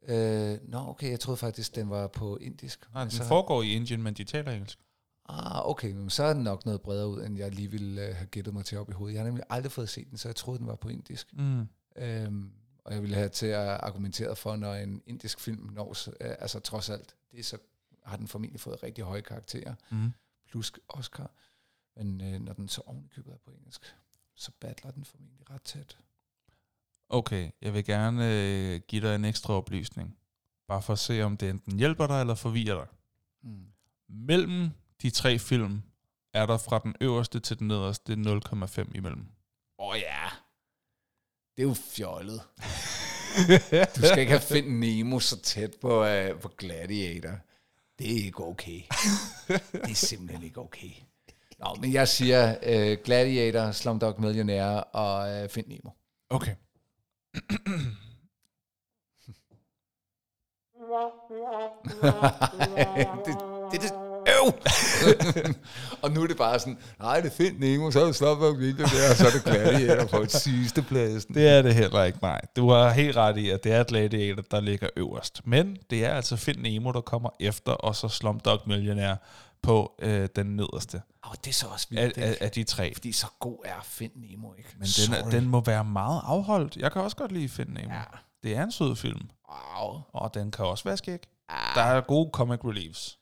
Øh, 0.08 0.58
nå, 0.70 0.78
okay, 0.78 1.10
jeg 1.10 1.20
troede 1.20 1.36
faktisk, 1.36 1.74
den 1.74 1.90
var 1.90 2.06
på 2.06 2.36
indisk. 2.36 2.92
Nej, 2.94 3.02
den 3.02 3.10
så, 3.10 3.24
foregår 3.24 3.62
i 3.62 3.72
Indien, 3.72 4.02
men 4.02 4.14
de 4.14 4.24
taler 4.24 4.52
engelsk. 4.52 4.78
Ah, 5.28 5.68
okay, 5.68 5.92
men 5.92 6.10
så 6.10 6.24
er 6.24 6.32
den 6.32 6.42
nok 6.42 6.64
noget 6.64 6.80
bredere 6.80 7.08
ud, 7.08 7.24
end 7.24 7.36
jeg 7.36 7.54
lige 7.54 7.70
ville 7.70 8.08
øh, 8.08 8.16
have 8.16 8.26
gættet 8.26 8.54
mig 8.54 8.64
til 8.64 8.78
op 8.78 8.90
i 8.90 8.92
hovedet. 8.92 9.14
Jeg 9.14 9.20
har 9.20 9.26
nemlig 9.26 9.44
aldrig 9.50 9.72
fået 9.72 9.88
set 9.88 10.10
den, 10.10 10.18
så 10.18 10.28
jeg 10.28 10.36
troede, 10.36 10.58
den 10.58 10.66
var 10.66 10.74
på 10.74 10.88
indisk. 10.88 11.32
Mm. 11.32 11.68
Øhm, 11.96 12.52
og 12.85 12.93
jeg 12.95 13.03
ville 13.03 13.16
have 13.16 13.28
til 13.28 13.47
at 13.47 13.68
argumentere 13.68 14.37
for, 14.37 14.57
når 14.57 14.74
en 14.74 15.03
indisk 15.07 15.41
film 15.41 15.70
når, 15.72 15.97
øh, 16.09 16.37
altså 16.39 16.61
trods 16.61 16.91
alt, 16.91 17.14
det 17.30 17.39
er 17.39 17.45
så 17.45 17.59
har 18.05 18.16
den 18.16 18.28
formentlig 18.28 18.61
fået 18.61 18.82
rigtig 18.82 19.05
høje 19.05 19.20
karakterer, 19.20 19.74
Mm. 19.91 20.12
plus 20.49 20.72
Oscar. 20.89 21.30
Men 21.97 22.20
øh, 22.20 22.41
når 22.41 22.53
den 22.53 22.68
så 22.68 22.82
ovenikøbet 22.87 23.32
er 23.32 23.37
på 23.45 23.51
engelsk, 23.51 23.95
så 24.35 24.51
battler 24.61 24.91
den 24.91 25.05
formentlig 25.05 25.51
ret 25.51 25.62
tæt. 25.62 25.99
Okay, 27.09 27.51
jeg 27.62 27.74
vil 27.74 27.85
gerne 27.85 28.32
øh, 28.32 28.80
give 28.89 29.09
dig 29.09 29.14
en 29.14 29.24
ekstra 29.24 29.55
oplysning. 29.55 30.16
Bare 30.68 30.82
for 30.82 30.93
at 30.93 30.99
se, 30.99 31.22
om 31.22 31.37
det 31.37 31.51
enten 31.51 31.78
hjælper 31.78 32.07
dig 32.07 32.20
eller 32.20 32.35
forvirrer 32.35 32.74
dig. 32.74 32.87
Mm. 33.43 33.66
Mellem 34.09 34.70
de 35.03 35.11
tre 35.11 35.39
film 35.39 35.82
er 36.32 36.47
der 36.47 36.59
fra 36.59 36.78
den 36.78 36.95
øverste 37.01 37.41
til 37.41 37.59
den 37.59 37.68
nederste 37.68 38.12
0,5 38.12 38.95
imellem. 38.95 39.26
Åh 39.78 39.89
oh, 39.89 39.97
ja, 39.99 40.23
det 41.57 41.62
er 41.62 41.68
jo 41.68 41.74
fjollet. 41.74 42.42
Du 43.96 44.02
skal 44.07 44.18
ikke 44.18 44.32
have 44.32 44.40
Find 44.40 44.78
Nemo 44.78 45.18
så 45.20 45.40
tæt 45.40 45.70
på, 45.80 46.05
øh, 46.05 46.40
på 46.40 46.48
Gladiator. 46.48 47.38
Det 47.98 48.12
er 48.12 48.24
ikke 48.24 48.44
okay. 48.44 48.82
Det 49.72 49.90
er 49.90 49.94
simpelthen 49.94 50.42
ikke 50.42 50.61
okay. 50.61 50.90
Nå, 51.59 51.76
men 51.80 51.92
jeg 51.92 52.09
siger 52.09 52.57
øh, 52.62 52.98
Gladiator, 53.05 53.70
Slumdog 53.70 54.20
Millionaire 54.20 54.84
og 54.84 55.30
øh, 55.32 55.48
Find 55.48 55.66
Nemo. 55.66 55.90
Okay. 56.30 56.55
det, 63.24 63.36
det, 63.72 63.82
det, 63.82 64.13
øv! 64.28 64.52
og 66.02 66.10
nu 66.10 66.22
er 66.22 66.26
det 66.26 66.36
bare 66.36 66.58
sådan, 66.58 66.78
nej, 67.00 67.20
det 67.20 67.30
er 67.32 67.34
Find 67.36 67.58
Nemo, 67.58 67.90
så 67.90 68.00
er 68.00 68.04
det 68.06 68.16
Slumdog 68.16 68.56
Millionaire, 68.56 69.10
og 69.10 69.16
så 69.16 69.26
er 69.26 69.30
det 69.30 69.44
Gladiator 69.44 70.04
på 70.06 70.16
et 70.22 70.32
sidste 70.32 70.82
pladsen. 70.82 71.34
Det 71.34 71.48
er 71.48 71.62
det 71.62 71.74
heller 71.74 72.04
ikke, 72.04 72.18
nej. 72.22 72.40
Du 72.56 72.70
har 72.70 72.90
helt 72.90 73.16
ret 73.16 73.36
i, 73.36 73.50
at 73.50 73.64
det 73.64 73.72
er 73.72 73.84
Gladiator, 73.84 74.42
der 74.50 74.60
ligger 74.60 74.88
øverst. 74.96 75.40
Men 75.44 75.76
det 75.90 76.04
er 76.04 76.14
altså 76.14 76.36
Find 76.36 76.56
Nemo, 76.58 76.92
der 76.92 77.00
kommer 77.00 77.30
efter, 77.40 77.72
og 77.72 77.96
så 77.96 78.08
Slumdog 78.08 78.60
Millionaire 78.66 79.16
på 79.62 79.92
øh, 80.02 80.28
den 80.36 80.46
nederste 80.56 81.02
Åh, 81.24 81.30
oh, 81.30 81.34
det 81.44 81.50
er 81.50 81.54
så 81.54 81.66
også 81.66 81.86
vildt, 81.90 82.18
af, 82.18 82.36
af 82.40 82.50
de 82.50 82.64
tre. 82.64 82.94
Fordi 82.94 83.12
så 83.12 83.26
god 83.40 83.58
er 83.64 83.74
Find 83.84 84.12
Nemo, 84.16 84.48
ikke? 84.58 84.68
Men 84.78 84.86
den, 85.06 85.14
er, 85.14 85.20
Sorry. 85.22 85.30
den 85.32 85.48
må 85.48 85.60
være 85.60 85.84
meget 85.84 86.20
afholdt. 86.24 86.76
Jeg 86.76 86.92
kan 86.92 87.02
også 87.02 87.16
godt 87.16 87.32
lide 87.32 87.48
Find 87.48 87.68
Nemo. 87.68 87.94
Ja. 87.94 88.00
Det 88.42 88.56
er 88.56 88.62
en 88.62 88.72
sød 88.72 88.96
film, 88.96 89.20
Wow. 89.78 90.00
og 90.12 90.34
den 90.34 90.50
kan 90.50 90.64
også 90.64 90.84
være 90.84 90.96
skæg. 90.96 91.18
Ah, 91.48 91.56
Der 91.76 91.82
er 91.82 92.00
gode 92.00 92.30
comic 92.32 92.58
reliefs. 92.64 93.18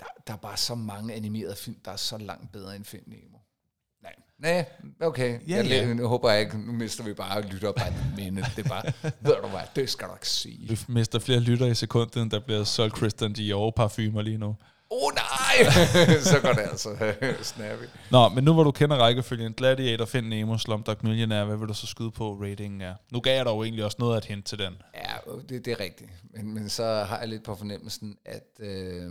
Der, 0.00 0.06
der 0.26 0.32
er 0.32 0.36
bare 0.36 0.56
så 0.56 0.74
mange 0.74 1.14
animerede 1.14 1.56
film, 1.56 1.76
der 1.84 1.90
er 1.90 1.96
så 1.96 2.18
langt 2.18 2.52
bedre 2.52 2.76
end 2.76 2.84
Find 2.84 3.02
Nemo. 3.06 3.38
Nej, 4.02 4.14
Nej 4.38 4.64
okay. 5.00 5.40
Ja, 5.48 5.56
jeg, 5.56 5.66
ja. 5.66 5.94
Nu 5.94 6.06
håber 6.06 6.30
jeg 6.30 6.40
ikke, 6.40 6.58
nu 6.58 6.72
mister 6.72 7.04
vi 7.04 7.12
bare 7.12 7.42
lytter 7.42 7.72
bare 7.72 7.92
minde. 8.16 8.42
Det 8.56 8.64
er 8.64 8.68
bare, 8.68 8.82
ved 9.26 9.36
du 9.42 9.48
hvad, 9.48 9.60
det 9.76 9.90
skal 9.90 10.08
du 10.08 10.12
ikke 10.12 10.28
sige. 10.28 10.68
Vi 10.68 10.78
mister 10.88 11.18
flere 11.18 11.40
lytter 11.40 11.66
i 11.66 11.74
sekundet, 11.74 12.22
end 12.22 12.30
der 12.30 12.40
bliver 12.40 12.64
solgt 12.64 12.96
Christian 12.96 13.32
Dior 13.32 13.70
parfumer 13.70 14.22
lige 14.22 14.38
nu. 14.38 14.56
Åh 14.92 15.02
oh, 15.02 15.12
nej! 15.14 15.70
så 16.32 16.40
går 16.40 16.52
det 16.52 16.60
altså 16.60 17.14
snappy. 17.54 17.84
Nå, 18.10 18.28
men 18.28 18.44
nu 18.44 18.52
hvor 18.52 18.64
du 18.64 18.70
kender 18.70 18.96
rækkefølgen, 18.96 19.52
Gladiator, 19.52 20.04
Find 20.04 20.26
Nemo, 20.26 20.58
Slumdog 20.58 20.96
Millionaire, 21.02 21.44
hvad 21.44 21.56
vil 21.56 21.68
du 21.68 21.74
så 21.74 21.86
skyde 21.86 22.10
på 22.10 22.34
ratingen 22.42 22.80
er? 22.80 22.94
Nu 23.12 23.20
gav 23.20 23.36
jeg 23.36 23.44
dig 23.44 23.50
jo 23.50 23.62
egentlig 23.62 23.84
også 23.84 23.96
noget 24.00 24.16
at 24.16 24.24
hente 24.24 24.48
til 24.48 24.58
den. 24.58 24.72
Ja, 24.94 25.32
det, 25.48 25.64
det 25.64 25.70
er 25.70 25.80
rigtigt. 25.80 26.10
Men, 26.34 26.54
men 26.54 26.68
så 26.68 26.84
har 26.84 27.18
jeg 27.18 27.28
lidt 27.28 27.44
på 27.44 27.54
fornemmelsen, 27.54 28.16
at 28.24 28.46
øh, 28.60 29.10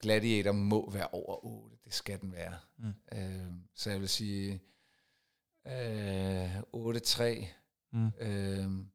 Gladiator 0.00 0.52
må 0.52 0.90
være 0.90 1.08
over 1.08 1.44
8. 1.44 1.76
Det 1.84 1.92
skal 1.94 2.20
den 2.20 2.32
være. 2.32 2.58
Mm. 2.78 2.94
Øh, 3.12 3.52
så 3.74 3.90
jeg 3.90 4.00
vil 4.00 4.08
sige 4.08 4.62
øh, 5.66 6.58
8-3. 6.58 7.46
Mm. 7.92 8.06
Øh, 8.18 8.86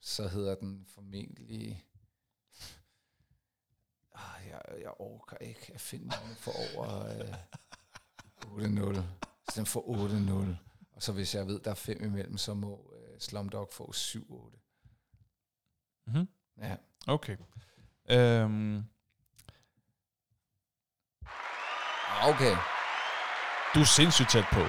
så 0.00 0.28
hedder 0.28 0.54
den 0.54 0.86
formentlig... 0.86 1.86
Ah, 4.14 4.48
jeg, 4.48 4.62
jeg 4.80 5.00
orker 5.00 5.36
ikke 5.36 5.70
at 5.74 5.80
finde 5.80 6.06
nogen 6.08 6.36
for 6.36 6.52
over 6.76 7.06
øh, 7.06 8.94
8-0. 8.94 9.02
Så 9.48 9.52
den 9.56 9.66
får 9.66 9.80
8-0. 10.52 10.56
Og 10.92 11.02
så 11.02 11.12
hvis 11.12 11.34
jeg 11.34 11.46
ved, 11.46 11.60
der 11.60 11.70
er 11.70 11.74
5 11.74 12.04
imellem, 12.04 12.38
så 12.38 12.54
må 12.54 12.94
øh, 12.96 13.20
Slumdog 13.20 13.68
få 13.72 13.92
7-8. 13.94 14.58
Mm-hmm. 16.06 16.28
Ja. 16.58 16.76
Okay. 17.06 17.36
Øhm, 18.10 18.84
Ah, 21.26 22.01
Okay. 22.22 22.56
du 23.74 23.80
er 23.80 23.84
sindssygt 23.84 24.30
tæt 24.30 24.44
på. 24.52 24.60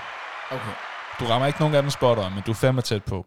Okay. 0.52 0.74
Du 1.20 1.26
rammer 1.26 1.48
ikke 1.48 1.60
nogen 1.60 1.76
af 1.76 1.82
dem 1.82 1.92
spot 1.92 2.18
on, 2.18 2.34
men 2.34 2.44
du 2.46 2.52
er 2.52 2.56
fandme 2.56 2.82
tæt 2.82 3.04
på. 3.04 3.26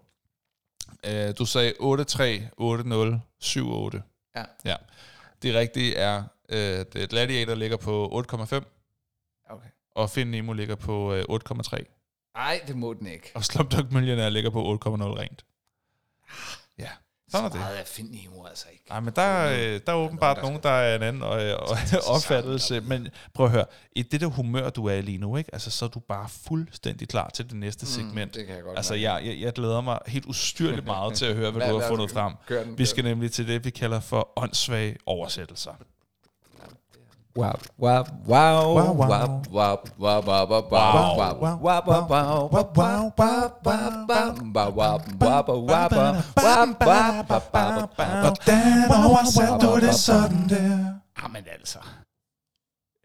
Uh, 1.08 1.30
du 1.38 1.46
sagde 1.46 1.72
8-3, 1.80 1.82
8-0, 2.60 3.20
7-8. 3.44 4.32
Ja. 4.36 4.44
ja. 4.64 4.76
Det 5.42 5.54
rigtige 5.54 5.94
er, 5.96 6.22
uh, 6.52 6.56
det 6.92 7.06
Gladiator 7.10 7.54
ligger 7.54 7.76
på 7.76 8.24
8,5, 8.32 8.72
Okay. 9.50 9.68
og 9.94 10.10
Find 10.10 10.30
Nemo 10.30 10.52
ligger 10.52 10.74
på 10.74 11.12
uh, 11.14 11.40
8,3. 11.40 11.84
Nej, 12.34 12.60
det 12.66 12.76
må 12.76 12.94
den 12.94 13.06
ikke. 13.06 13.30
Og 13.34 13.44
Slumdog 13.44 13.84
Millionaire 13.90 14.30
ligger 14.30 14.50
på 14.50 14.60
8,0 14.84 15.02
rent. 15.02 15.44
Ja, 16.28 16.65
sådan 17.30 17.44
er 17.44 17.48
Så 17.50 17.52
det. 17.52 17.60
meget 17.60 17.80
er 17.80 17.84
Find 17.84 18.10
Nemo 18.10 18.44
altså 18.44 18.66
ikke. 18.72 18.84
Nej, 18.88 19.00
men 19.00 19.12
der, 19.16 19.46
øh, 19.46 19.80
der 19.86 19.92
er 19.92 19.96
åbenbart 19.96 20.42
nogen, 20.42 20.60
der 20.62 20.70
er 20.70 20.96
en 20.96 21.02
anden 21.02 21.22
øh, 21.22 21.30
øh, 21.50 21.54
opfattelse. 22.14 22.80
Men 22.80 23.08
prøv 23.34 23.46
at 23.46 23.52
høre, 23.52 23.64
i 23.96 24.02
det 24.02 24.20
der 24.20 24.26
humør, 24.26 24.70
du 24.70 24.86
er 24.86 24.92
i 24.92 25.02
lige 25.02 25.18
nu, 25.18 25.36
ikke? 25.36 25.50
Altså, 25.52 25.70
så 25.70 25.84
er 25.84 25.88
du 25.88 26.00
bare 26.00 26.28
fuldstændig 26.28 27.08
klar 27.08 27.30
til 27.34 27.44
det 27.50 27.56
næste 27.56 27.86
segment. 27.86 28.34
det 28.34 28.46
kan 28.46 28.54
jeg 28.54 28.62
godt 28.64 28.76
Altså, 28.76 28.94
jeg, 28.94 29.22
jeg, 29.24 29.40
jeg 29.40 29.52
glæder 29.52 29.80
mig 29.80 29.98
helt 30.06 30.24
ustyrligt 30.26 30.86
meget 30.86 31.14
til 31.14 31.26
at 31.26 31.34
høre, 31.36 31.50
hvad 31.52 31.68
du 31.70 31.78
har 31.80 31.88
fundet 31.88 32.10
frem. 32.10 32.32
Vi 32.76 32.86
skal 32.86 33.04
nemlig 33.04 33.32
til 33.32 33.48
det, 33.48 33.64
vi 33.64 33.70
kalder 33.70 34.00
for 34.00 34.32
åndssvage 34.36 34.96
oversættelser. 35.06 35.72
Wow, 37.36 37.52
wow, 37.78 38.04
wow, 38.26 38.74
Wow, 38.74 38.92
wow. 38.94 39.08
wow, 39.08 39.36
wow, 39.52 39.78
wow, 39.98 40.22
wow, 40.24 40.46
wow, 40.46 40.68
wow, 40.70 40.96
wow, 40.96 41.12
wow, 41.16 41.44
wow, 41.44 41.60
wow, 41.60 41.60
wow, 41.60 42.02
wow, 42.06 42.72
wow, 42.74 43.12
wow, 43.16 43.82
wow, 44.00 45.44
wow, 45.44 45.44
wow, 45.44 45.88
wow, 45.98 46.22
Hvordan 48.16 48.90
oversætter 49.06 49.58
du 49.58 49.80
det 49.86 49.94
sådan 49.94 50.48
der? 50.48 50.94
Jamen 51.22 51.44
altså. 51.52 51.78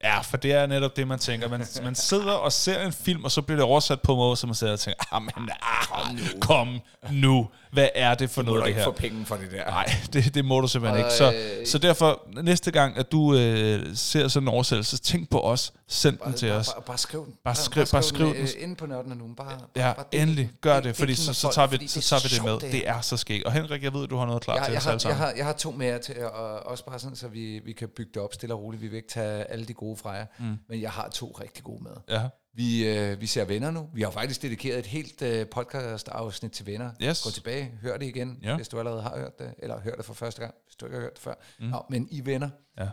Ja, 0.03 0.19
for 0.19 0.37
det 0.37 0.53
er 0.53 0.65
netop 0.65 0.95
det, 0.95 1.07
man 1.07 1.19
tænker. 1.19 1.49
Man, 1.49 1.65
man 1.83 1.95
sidder 1.95 2.31
og 2.31 2.51
ser 2.51 2.85
en 2.85 2.93
film, 2.93 3.23
og 3.23 3.31
så 3.31 3.41
bliver 3.41 3.57
det 3.57 3.65
oversat 3.65 4.01
på 4.01 4.11
en 4.11 4.17
måde, 4.17 4.37
så 4.37 4.47
man 4.47 4.55
sidder 4.55 4.73
og 4.73 4.79
tænker, 4.79 5.15
ah, 5.15 5.21
men, 5.21 5.49
ah, 5.61 6.39
kom 6.39 6.79
nu. 7.11 7.47
Hvad 7.71 7.89
er 7.95 8.15
det 8.15 8.29
for 8.29 8.41
Du 8.41 8.45
må 8.45 8.51
noget, 8.51 8.63
det 8.63 8.69
ikke 8.69 8.77
her? 8.79 8.85
få 8.85 8.91
penge 8.91 9.25
for 9.25 9.35
det 9.35 9.51
der. 9.51 9.65
Nej, 9.65 9.85
det, 10.13 10.35
det 10.35 10.45
må 10.45 10.59
du 10.59 10.67
simpelthen 10.67 11.03
Og, 11.05 11.07
ikke. 11.11 11.17
Så, 11.17 11.33
øh, 11.59 11.67
så 11.67 11.77
derfor, 11.77 12.27
næste 12.43 12.71
gang, 12.71 12.97
at 12.97 13.11
du 13.11 13.35
øh, 13.35 13.95
ser 13.95 14.27
sådan 14.27 14.47
en 14.47 14.53
oversættelse, 14.53 14.97
så 14.97 15.03
tænk 15.03 15.29
på 15.29 15.41
os. 15.41 15.73
Send 15.87 16.17
den 16.25 16.33
til 16.33 16.47
bare, 16.47 16.57
os. 16.57 16.67
Bare, 16.73 16.81
bare 16.81 16.97
skriv 16.97 17.25
den. 17.25 17.33
Bare 17.43 17.55
skriv- 17.55 17.85
bare 17.91 18.03
skriv 18.03 18.25
den. 18.27 18.35
øh, 18.35 18.47
Inde 18.59 18.75
på 18.75 18.85
nørden 18.85 19.17
nu. 19.17 19.33
Bare, 19.37 19.59
Ja, 19.75 19.93
bare 19.93 20.05
del 20.11 20.21
endelig 20.21 20.45
den. 20.47 20.57
gør 20.61 20.75
det, 20.75 20.83
del 20.83 20.93
fordi 20.95 21.13
den 21.13 21.15
så, 21.15 21.33
så 21.33 21.51
tager 21.53 21.67
vi, 21.67 21.75
fordi 21.75 21.87
så 21.87 22.15
er 22.15 22.19
tager 22.19 22.29
vi 22.29 22.35
det 22.57 22.63
med. 22.63 22.71
Det 22.71 22.87
er 22.87 23.01
så 23.01 23.17
skægt. 23.17 23.43
Og 23.45 23.51
Henrik, 23.51 23.83
jeg 23.83 23.93
ved, 23.93 24.07
du 24.07 24.17
har 24.17 24.25
noget 24.25 24.41
klar 24.43 24.55
jeg, 24.55 24.63
til 24.65 24.71
jeg, 24.71 24.77
os 24.77 24.83
har, 24.83 24.91
alle 24.91 24.95
jeg, 24.95 25.01
sammen. 25.01 25.17
har, 25.17 25.33
jeg 25.37 25.45
har 25.45 25.53
to 25.53 25.71
mere 25.71 25.99
til, 25.99 26.15
og 26.33 26.65
også 26.65 26.85
bare 26.85 26.99
sådan, 26.99 27.15
så 27.15 27.27
vi, 27.27 27.59
vi 27.65 27.73
kan 27.73 27.89
bygge 27.97 28.11
det 28.13 28.21
op 28.21 28.33
stille 28.33 28.55
og 28.55 28.61
roligt. 28.61 28.81
Vi 28.81 28.87
vil 28.87 28.95
ikke 28.97 29.09
tage 29.09 29.43
alle 29.51 29.65
de 29.65 29.73
gode 29.73 29.97
fra 29.97 30.09
jer, 30.11 30.25
mm. 30.39 30.45
men 30.69 30.81
jeg 30.81 30.91
har 30.91 31.09
to 31.09 31.37
rigtig 31.41 31.63
gode 31.63 31.83
med. 31.83 31.91
Ja. 32.09 32.21
Vi, 32.53 32.87
øh, 32.87 33.21
vi 33.21 33.27
ser 33.27 33.45
venner 33.45 33.71
nu. 33.71 33.89
Vi 33.93 34.01
har 34.01 34.11
faktisk 34.11 34.41
dedikeret 34.41 34.79
et 34.79 34.85
helt 34.85 35.21
øh, 35.21 35.47
podcast-afsnit 35.47 36.51
til 36.51 36.65
venner. 36.65 36.91
Yes. 37.01 37.23
Gå 37.23 37.29
tilbage, 37.29 37.65
hør 37.81 37.97
det 37.97 38.05
igen, 38.05 38.39
Ja. 38.43 38.55
hvis 38.55 38.67
du 38.67 38.79
allerede 38.79 39.01
har 39.01 39.17
hørt 39.17 39.39
det, 39.39 39.53
eller 39.57 39.79
hør 39.81 39.95
det 39.95 40.05
for 40.05 40.13
første 40.13 40.41
gang, 40.41 40.53
hvis 40.65 40.75
du 40.75 40.85
ikke 40.85 40.95
har 40.95 41.01
hørt 41.01 41.13
det 41.13 41.21
før. 41.21 41.33
Mm. 41.59 41.65
Nå, 41.65 41.85
men 41.89 42.07
I 42.11 42.25
venner. 42.25 42.49
Ja. 42.77 42.89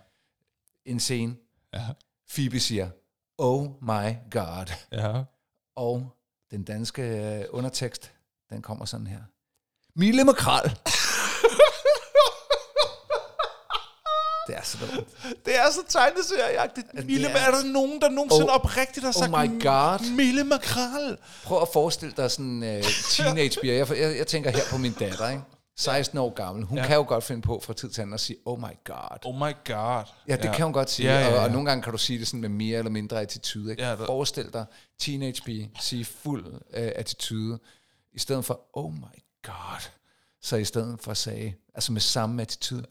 En 0.84 1.00
scene. 1.00 1.36
Ja. 1.74 1.86
Phoebe 2.34 2.60
siger, 2.60 2.90
oh 3.38 3.66
my 3.82 4.14
god. 4.30 4.72
Ja. 4.92 5.22
Og 5.76 6.16
den 6.50 6.64
danske 6.64 7.02
øh, 7.02 7.44
undertekst, 7.50 8.12
den 8.50 8.62
kommer 8.62 8.84
sådan 8.84 9.06
her. 9.06 9.20
Mille 9.96 10.24
Makrel. 10.24 10.78
Det 14.48 14.56
er 14.56 14.62
så 14.62 14.78
dumt. 14.80 15.08
Det 15.46 15.56
er 15.58 15.70
så 15.72 15.80
tegneserieagtigt. 15.88 16.86
Mille, 17.06 17.28
det 17.28 17.36
er- 17.36 17.38
er 17.40 17.50
der 17.50 17.64
nogen, 17.72 18.00
der 18.00 18.08
nogensinde 18.10 18.46
Oh- 18.52 18.54
oprigtigt 18.54 19.04
har 19.06 19.08
oh 19.08 19.14
sagt 19.14 19.30
my 19.30 19.62
God. 19.62 20.10
Mille 20.10 20.44
Makrel? 20.44 21.16
Prøv 21.44 21.62
at 21.62 21.68
forestille 21.72 22.14
dig 22.16 22.30
sådan 22.30 22.62
en 22.62 22.76
uh, 22.78 22.84
teenagepiger. 23.10 23.74
Jeg, 23.74 23.90
jeg, 23.98 24.16
jeg 24.18 24.26
tænker 24.26 24.50
her 24.50 24.60
på 24.70 24.78
min 24.78 24.92
datter, 24.92 25.28
ikke? 25.28 25.42
16 25.76 26.18
år 26.18 26.30
gammel. 26.34 26.64
Hun 26.64 26.78
Ja. 26.78 26.86
kan 26.86 26.96
jo 26.96 27.04
godt 27.08 27.24
finde 27.24 27.42
på 27.42 27.60
fra 27.64 27.72
tid 27.72 27.90
til 27.90 28.00
anden 28.00 28.14
at 28.14 28.20
sige, 28.20 28.36
oh 28.44 28.58
my 28.58 28.72
god. 28.84 29.18
Oh 29.24 29.34
my 29.34 29.52
god. 29.64 30.04
Ja, 30.28 30.36
det 30.36 30.44
ja. 30.44 30.54
kan 30.54 30.64
hun 30.64 30.72
godt 30.72 30.90
sige. 30.90 31.08
Ja, 31.12 31.20
ja, 31.20 31.26
Og, 31.28 31.32
ja. 31.34 31.42
og 31.44 31.50
nogle 31.50 31.66
gange 31.68 31.82
kan 31.82 31.92
du 31.92 31.98
sige 31.98 32.18
det 32.18 32.26
sådan 32.26 32.40
med 32.40 32.48
mere 32.48 32.78
eller 32.78 32.90
mindre 32.90 33.20
attitude. 33.20 33.70
Ikke? 33.70 33.82
Ja, 33.82 33.90
der- 33.90 34.06
Forestil 34.06 34.52
dig 34.52 34.64
teenagepige 35.00 35.70
sige 35.80 36.04
fuld 36.04 36.46
uh, 36.46 36.52
attitude, 36.72 37.58
i 38.14 38.18
stedet 38.18 38.44
for, 38.44 38.60
oh 38.72 38.92
my 38.92 39.22
god. 39.46 39.88
Så 40.42 40.56
i 40.56 40.64
stedet 40.64 40.98
for 41.00 41.10
at 41.10 41.16
sige, 41.16 41.56
altså 41.74 41.92
med 41.92 42.00
samme 42.00 42.42
attitude, 42.42 42.84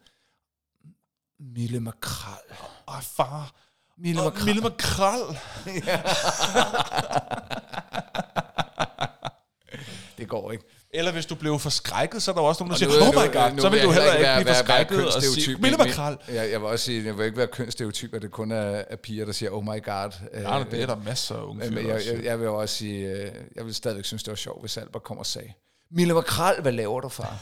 Mille 1.40 1.80
Makrel. 1.80 2.58
Åh, 2.88 3.02
far. 3.02 3.52
Mille 3.98 4.20
Åh, 4.22 4.26
Makrel. 4.26 4.46
Mille 4.46 4.62
Makrel. 4.62 5.38
Det 10.18 10.28
går 10.30 10.52
ikke. 10.52 10.64
Eller 10.94 11.12
hvis 11.12 11.26
du 11.26 11.36
blev 11.36 11.60
forskrækket, 11.60 12.24
så 12.24 12.32
er 12.32 12.36
der 12.36 12.42
også 12.42 12.64
nogen, 12.64 12.72
der 12.72 12.78
siger, 12.78 12.90
oh 13.08 13.16
my 13.30 13.34
god, 13.34 13.52
nu 13.56 13.62
så 13.62 13.70
vil 13.70 13.84
du 13.84 13.92
heller 13.92 14.14
ikke 14.14 14.24
være- 14.24 14.44
blive 14.44 14.46
være- 14.46 14.68
være 14.68 14.86
forskrækket 14.86 15.16
og 15.16 15.22
sige. 15.24 15.58
Mille 15.58 15.78
min- 15.78 15.88
Jeg, 16.36 16.52
jeg 16.52 16.62
vil 16.62 16.68
også 16.70 16.86
sige, 16.86 17.06
jeg 17.06 17.18
vil 17.18 17.26
ikke 17.26 17.38
være 17.38 17.48
kønsstereotyp, 17.48 18.14
at 18.14 18.22
det 18.22 18.32
kun 18.32 18.52
er, 18.52 18.84
er 18.90 18.96
piger, 18.96 19.26
der 19.26 19.32
siger, 19.32 19.52
oh 19.52 19.64
my 19.64 19.84
god. 19.84 20.12
Øh, 20.34 20.44
Nej, 20.44 20.64
det 20.64 20.82
er 20.82 20.86
der 20.86 20.96
masser 20.96 21.36
af 21.36 21.42
unge 21.44 21.70
Men 21.70 21.74
fyre, 21.74 21.88
jeg, 21.94 22.02
jeg, 22.14 22.24
jeg 22.24 22.40
vil 22.40 22.48
også 22.50 22.76
sige, 22.76 23.08
øh, 23.12 23.32
jeg 23.56 23.66
vil 23.66 23.76
stadigvæk 23.76 24.06
synes, 24.06 24.24
det 24.24 24.32
var 24.32 24.36
sjovt, 24.36 24.62
hvis 24.62 24.78
Albert 24.78 25.04
kom 25.04 25.18
og 25.18 25.26
sagde, 25.26 25.54
Mille 25.92 26.14
Makrel, 26.14 26.62
hvad 26.62 26.72
laver 26.72 27.02
du, 27.02 27.10
far? 27.10 27.38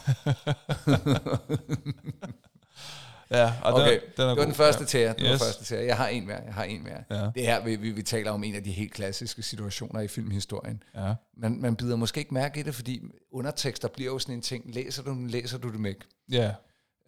Ja, 3.31 3.53
og 3.63 3.73
Okay, 3.73 3.91
den, 3.91 3.99
den 4.17 4.23
er 4.25 4.29
det 4.29 4.37
var 4.37 4.45
den 4.45 4.53
første 4.53 4.81
ja. 4.83 4.87
til 4.87 4.99
jer. 4.99 5.07
Var 5.07 5.19
Yes. 5.19 5.29
den 5.29 5.39
første 5.39 5.63
til 5.63 5.77
jer. 5.77 5.83
Jeg 5.83 5.97
har 5.97 6.07
en 6.07 6.27
mere. 6.27 6.41
Jeg 6.45 6.53
har 6.53 6.63
en 6.63 6.83
mere. 6.83 7.03
Ja. 7.09 7.29
Det 7.35 7.43
her, 7.45 7.63
vi, 7.63 7.75
vi, 7.75 7.91
vi 7.91 8.03
taler 8.03 8.31
om 8.31 8.43
en 8.43 8.55
af 8.55 8.63
de 8.63 8.71
helt 8.71 8.93
klassiske 8.93 9.43
situationer 9.43 9.99
i 10.01 10.07
filmhistorien. 10.07 10.83
Ja. 10.95 11.13
Man, 11.37 11.61
man 11.61 11.75
bider 11.75 11.95
måske 11.95 12.19
ikke 12.19 12.33
mærke 12.33 12.59
i 12.59 12.63
det, 12.63 12.75
fordi 12.75 13.01
undertekster 13.31 13.87
bliver 13.87 14.11
jo 14.11 14.19
sådan 14.19 14.35
en 14.35 14.41
ting. 14.41 14.73
Læser 14.75 15.03
du 15.03 15.09
dem, 15.09 15.25
læser 15.25 15.57
du 15.57 15.71
dem 15.71 15.85
ikke. 15.85 16.01
Ja. 16.31 16.51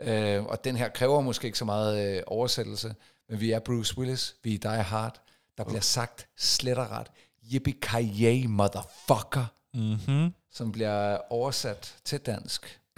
Øh, 0.02 0.44
og 0.44 0.64
den 0.64 0.76
her 0.76 0.90
kræver 0.90 1.22
måske 1.22 1.46
ikke 1.46 1.58
så 1.58 1.66
meget 1.66 2.18
øh, 2.18 2.24
oversættelse, 2.28 2.96
men 3.30 3.40
vi 3.40 3.52
er 3.52 3.60
Bruce 3.60 3.98
Willis, 3.98 4.36
vi 4.44 4.54
er 4.54 4.58
Die 4.60 4.84
Hard. 4.84 5.22
Der 5.58 5.64
bliver 5.64 5.82
sagt 5.82 6.28
slet 6.38 6.78
og 6.78 6.92
ret, 6.92 7.08
yippee 7.54 8.48
motherfucker, 8.48 9.46
Mm-hmm. 9.74 10.34
som 10.52 10.72
bliver 10.72 11.18
oversat 11.30 11.96
til 12.06 12.20
dansk. 12.20 12.80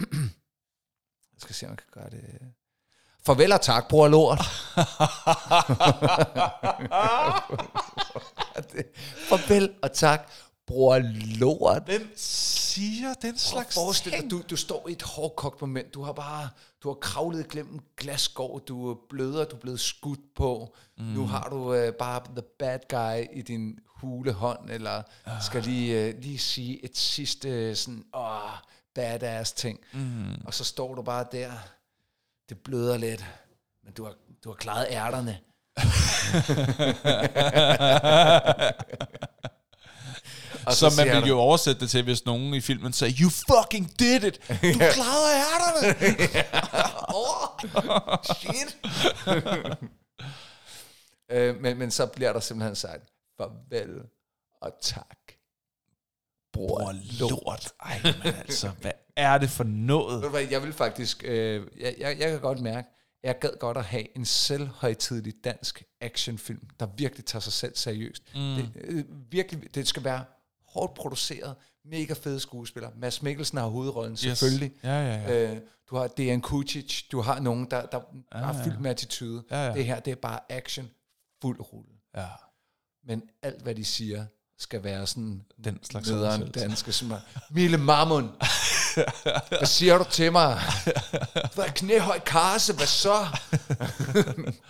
Jeg 1.32 1.42
skal 1.42 1.54
se, 1.54 1.66
om 1.66 1.70
jeg 1.70 1.78
kan 1.78 1.86
gøre 2.02 2.10
det. 2.10 2.40
Farvel 3.26 3.52
og 3.52 3.60
tak, 3.60 3.88
bror 3.88 4.08
lort. 4.08 4.38
Farvel 9.28 9.70
og 9.82 9.92
tak, 9.92 10.30
bror 10.66 10.98
lort. 11.38 11.82
Hvem 11.84 12.12
siger 12.16 13.14
den 13.22 13.32
Prøv 13.32 13.38
slags 13.38 13.68
at 13.68 13.74
forestille 13.74 14.12
dig, 14.18 14.20
ting? 14.20 14.30
du, 14.30 14.42
du 14.50 14.56
står 14.56 14.88
i 14.88 14.92
et 14.92 15.02
hårdkogt 15.02 15.60
moment. 15.60 15.94
Du 15.94 16.02
har 16.02 16.12
bare 16.12 16.48
du 16.82 16.88
har 16.88 16.94
kravlet 16.94 17.48
gennem 17.48 17.74
en 17.74 17.80
glasskår. 17.96 18.58
Du 18.58 18.90
er 18.90 18.94
bløder, 19.10 19.44
du 19.44 19.56
er 19.56 19.60
blevet 19.60 19.80
skudt 19.80 20.34
på. 20.34 20.74
Mm. 20.98 21.04
Nu 21.04 21.26
har 21.26 21.48
du 21.48 21.74
øh, 21.74 21.92
bare 21.92 22.20
the 22.36 22.42
bad 22.58 22.78
guy 22.88 23.38
i 23.38 23.42
din 23.42 23.78
hule 23.86 24.32
hånd, 24.32 24.70
eller 24.70 25.02
skal 25.40 25.62
lige, 25.62 26.04
øh, 26.04 26.14
lige 26.22 26.38
sige 26.38 26.84
et 26.84 26.96
sidste 26.96 27.48
øh, 27.48 27.76
sådan, 27.76 28.04
åh, 28.14 28.50
badass 28.94 29.52
ting. 29.52 29.78
Mm. 29.92 30.34
Og 30.44 30.54
så 30.54 30.64
står 30.64 30.94
du 30.94 31.02
bare 31.02 31.24
der. 31.32 31.50
Det 32.50 32.58
bløder 32.58 32.96
lidt, 32.96 33.24
men 33.84 33.92
du 33.92 34.04
har, 34.04 34.14
du 34.44 34.50
har 34.50 34.56
klaret 34.56 34.86
ærterne. 34.90 35.40
Og 40.66 40.72
Så 40.72 40.84
man 40.84 40.92
siger 40.92 41.14
ville 41.14 41.28
jo 41.28 41.38
oversætte 41.38 41.80
det 41.80 41.90
til, 41.90 42.02
hvis 42.02 42.24
nogen 42.24 42.54
i 42.54 42.60
filmen 42.60 42.92
sagde, 42.92 43.14
you 43.20 43.30
fucking 43.30 43.98
did 43.98 44.24
it! 44.24 44.40
Du 44.48 44.52
klarede 44.98 45.34
ærterne! 45.52 45.88
oh, 47.22 47.48
shit. 48.24 48.78
øh, 51.30 51.60
men, 51.60 51.78
men 51.78 51.90
så 51.90 52.06
bliver 52.06 52.32
der 52.32 52.40
simpelthen 52.40 52.76
sagt, 52.76 53.02
farvel 53.36 54.02
og 54.62 54.72
tak. 54.82 55.18
Bror 56.52 56.68
Bror 56.68 56.92
lort. 57.20 57.30
lort. 57.30 57.72
Ej, 57.80 58.00
men 58.02 58.34
altså, 58.34 58.68
hvad 58.68 58.92
er 59.20 59.38
det 59.38 59.50
for 59.50 59.64
Ved 59.64 59.72
noget? 59.72 60.22
du 60.22 60.28
hvad, 60.28 60.46
Jeg 60.50 60.62
vil 60.62 60.72
faktisk, 60.72 61.24
øh, 61.24 61.66
jeg, 61.80 61.94
jeg, 61.98 62.16
jeg 62.20 62.30
kan 62.30 62.40
godt 62.40 62.60
mærke, 62.60 62.88
jeg 63.22 63.38
gad 63.38 63.50
godt 63.60 63.76
at 63.76 63.84
have 63.84 64.16
en 64.16 64.24
selvhøjtidlig 64.24 65.34
dansk 65.44 65.82
actionfilm, 66.00 66.66
der 66.80 66.86
virkelig 66.96 67.24
tager 67.24 67.40
sig 67.40 67.52
selv 67.52 67.76
seriøst. 67.76 68.22
Mm. 68.34 68.40
Det, 68.40 68.70
øh, 68.74 69.04
virkelig, 69.30 69.74
det 69.74 69.88
skal 69.88 70.04
være 70.04 70.24
hårdt 70.68 70.94
produceret, 70.94 71.54
mega 71.84 72.14
fede 72.14 72.40
skuespillere. 72.40 72.92
Mads 72.96 73.22
Mikkelsen 73.22 73.58
har 73.58 73.66
hovedrollen, 73.66 74.12
yes. 74.12 74.20
selvfølgelig. 74.20 74.72
Ja, 74.84 75.00
ja, 75.00 75.14
ja. 75.32 75.50
Øh, 75.52 75.60
du 75.90 75.96
har 75.96 76.06
Dejan 76.06 76.40
Kucic, 76.40 77.02
du 77.12 77.20
har 77.20 77.40
nogen, 77.40 77.66
der, 77.70 77.86
der 77.86 78.00
Ja, 78.34 78.38
er 78.38 78.56
ja. 78.58 78.64
fyldt 78.64 78.80
med 78.80 78.90
attitude. 78.90 79.42
Ja, 79.50 79.66
ja. 79.66 79.72
Det 79.74 79.84
her, 79.84 80.00
det 80.00 80.10
er 80.10 80.16
bare 80.16 80.40
action, 80.48 80.90
fuld 81.42 81.60
rulle. 81.72 81.92
ja. 82.16 82.26
Men 83.06 83.22
alt, 83.42 83.62
hvad 83.62 83.74
de 83.74 83.84
siger, 83.84 84.26
skal 84.58 84.84
være 84.84 85.06
sådan 85.06 85.42
Den 85.64 85.78
slags 85.84 86.10
nederen 86.10 86.50
danske, 86.50 86.92
som 86.92 87.10
er 87.10 87.18
Mille 87.50 87.76
Mammon. 87.78 88.24
Hvad 89.48 89.66
siger 89.66 89.98
du 89.98 90.04
til 90.10 90.32
mig? 90.32 90.60
Hvad 91.54 91.64
er 91.64 91.70
knæhøj 91.74 92.18
karse? 92.18 92.72
Hvad 92.72 92.86
så? 92.86 93.26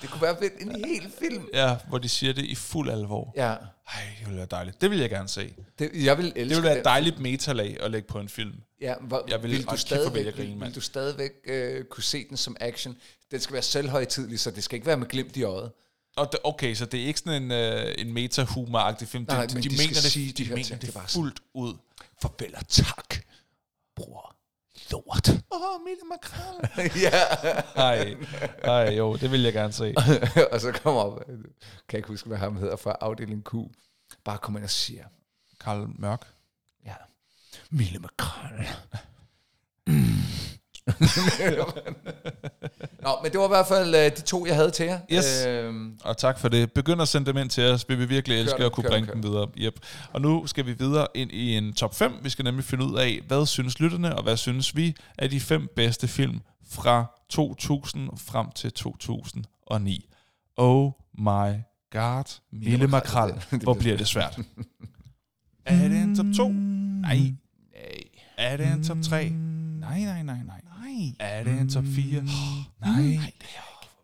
det 0.03 0.11
kunne 0.11 0.23
være. 0.23 0.37
En 0.61 0.85
hel 0.85 1.13
film. 1.19 1.49
Ja, 1.55 1.77
hvor 1.89 1.99
de 1.99 2.09
siger 2.09 2.33
det 2.33 2.45
i 2.45 2.55
fuld 2.55 2.91
alvor. 2.91 3.33
Ja. 3.37 3.43
Ej, 3.43 4.03
det 4.19 4.27
ville 4.27 4.37
være 4.37 4.47
dejligt. 4.51 4.81
Det 4.81 4.91
vil 4.91 4.99
jeg 4.99 5.11
gerne 5.11 5.29
se. 5.29 5.55
Det, 5.79 5.91
jeg 5.95 6.19
vil 6.19 6.27
elske 6.27 6.41
Det 6.41 6.49
ville 6.49 6.63
være 6.63 6.79
et 6.79 6.85
dejligt 6.85 7.19
metalag 7.21 7.77
at 7.81 7.91
lægge 7.91 8.09
på 8.09 8.19
en 8.19 8.29
film. 8.29 8.53
Ja, 8.81 8.95
hvor, 9.01 9.25
Jeg 9.29 9.43
vil- 9.43 9.51
vil, 9.51 9.65
du 9.65 9.71
vil 9.71 9.79
stadigvæk, 9.79 10.25
jeg 10.27 10.35
grine, 10.35 10.53
vil, 10.59 10.61
vil 10.67 10.75
du 10.75 10.81
stadigvæk 10.81 11.31
øh, 11.47 11.85
kunne 11.85 12.03
se 12.05 12.27
den 12.29 12.37
som 12.37 12.57
action? 12.61 12.97
Den 13.31 13.41
skal 13.41 13.53
være 13.53 13.63
selvhøjtidlig, 13.63 14.41
så 14.41 14.51
det 14.51 14.65
skal 14.65 14.75
ikke 14.77 14.87
være 14.87 14.97
med 14.97 15.09
glimt 15.09 15.37
i 15.37 15.43
øjet. 15.43 15.73
Og 16.17 16.29
det, 16.33 16.41
okay, 16.45 16.75
så 16.75 16.85
det 16.87 17.01
er 17.01 17.07
ikke 17.07 17.19
sådan 17.19 17.43
en, 17.43 17.51
øh, 17.53 17.95
en 17.99 18.13
meta-humor-agtig 18.13 19.09
film. 19.09 19.25
Nej, 19.29 19.47
de, 19.47 19.55
men 19.55 19.63
de, 19.63 19.69
de 19.69 19.77
mener 19.77 19.89
det, 19.89 20.03
sige 20.03 20.33
de, 20.33 20.45
de 20.45 20.55
mener 20.55 20.77
det, 20.77 20.95
fuldt 21.09 21.41
ud. 21.55 21.75
Farvel 22.23 22.55
og 22.57 22.69
tak, 22.69 23.15
bror. 23.97 24.37
Lort. 24.91 25.29
Åh, 25.51 25.63
oh, 25.63 25.85
Mille 25.85 26.03
Makrel. 26.09 26.71
ja. 27.05 27.25
Ej, 27.77 28.17
ej, 28.63 28.95
jo, 28.97 29.17
det 29.17 29.31
vil 29.31 29.43
jeg 29.43 29.53
gerne 29.53 29.73
se. 29.73 29.95
og 30.53 30.61
så 30.61 30.73
kommer 30.73 31.01
op, 31.01 31.27
kan 31.27 31.37
jeg 31.93 31.99
ikke 31.99 32.09
huske, 32.09 32.29
hvad 32.29 32.39
ham 32.39 32.57
hedder 32.57 32.77
fra 32.77 32.97
afdeling 33.01 33.45
Q, 33.45 33.55
bare 34.25 34.39
kommer 34.39 34.59
ind 34.59 34.65
og 34.65 34.71
siger, 34.71 35.05
Karl 35.61 35.89
Mørk. 35.99 36.27
ja, 36.87 36.95
Mille 37.71 37.99
Makrel. 37.99 38.67
Nå, 43.03 43.11
men 43.23 43.33
det 43.33 43.41
var 43.41 43.45
i 43.45 43.49
hvert 43.49 43.67
fald 43.67 43.95
øh, 43.95 44.05
de 44.05 44.21
to, 44.23 44.47
jeg 44.47 44.55
havde 44.57 44.71
til 44.71 44.87
jer. 44.87 45.01
Yes. 45.13 45.47
Øhm, 45.47 45.99
Og 46.05 46.17
tak 46.17 46.39
for 46.39 46.49
det. 46.49 46.73
Begynd 46.73 47.03
at 47.03 47.09
sende 47.09 47.27
dem 47.27 47.37
ind 47.37 47.51
til 47.51 47.65
os. 47.65 47.89
Vi 47.89 47.95
vil 47.95 48.09
virkelig 48.09 48.41
elske 48.41 48.57
dem, 48.59 48.67
at 48.67 48.73
kunne 48.73 48.83
kør 48.83 48.91
bringe 48.91 49.07
kør 49.07 49.13
dem 49.15 49.23
videre. 49.23 49.47
Yep. 49.59 49.75
Og 50.13 50.21
nu 50.21 50.47
skal 50.47 50.67
vi 50.67 50.73
videre 50.73 51.07
ind 51.15 51.33
i 51.33 51.57
en 51.57 51.73
top 51.73 51.95
5. 51.95 52.13
Vi 52.23 52.31
skal 52.31 52.45
nemlig 52.45 52.65
finde 52.65 52.85
ud 52.85 52.99
af, 52.99 53.21
hvad 53.27 53.47
synes 53.47 53.81
lytterne, 53.81 54.17
og 54.17 54.23
hvad 54.23 54.37
synes 54.37 54.77
vi 54.77 54.97
er 55.19 55.29
de 55.29 55.41
fem 55.41 55.69
bedste 55.77 56.09
film 56.09 56.41
fra 56.71 57.21
2000 57.31 58.09
frem 58.17 58.51
til 58.51 58.73
2009. 58.73 60.11
Oh 60.57 60.91
my 61.19 61.53
god. 61.93 62.41
Mille 62.53 62.87
Makrel. 62.87 63.33
Hvor 63.51 63.59
bliver 63.59 63.75
bliver 63.75 63.97
det 63.97 64.07
svært? 64.07 64.39
er 65.65 65.89
det 65.89 66.03
en 66.03 66.17
top 66.17 66.27
2? 66.37 66.49
Nej. 66.49 67.17
nej. 67.17 67.33
Er 68.37 68.57
det 68.57 68.67
en 68.67 68.85
top 68.85 68.97
3? 69.03 69.29
Nej, 69.29 70.01
nej, 70.01 70.23
nej, 70.23 70.39
nej. 70.47 70.61
Nej. 70.91 71.15
Er 71.19 71.45
det 71.45 71.61
en 71.61 71.71
top 71.71 71.85
4? 71.85 72.23
Nej. 72.87 73.33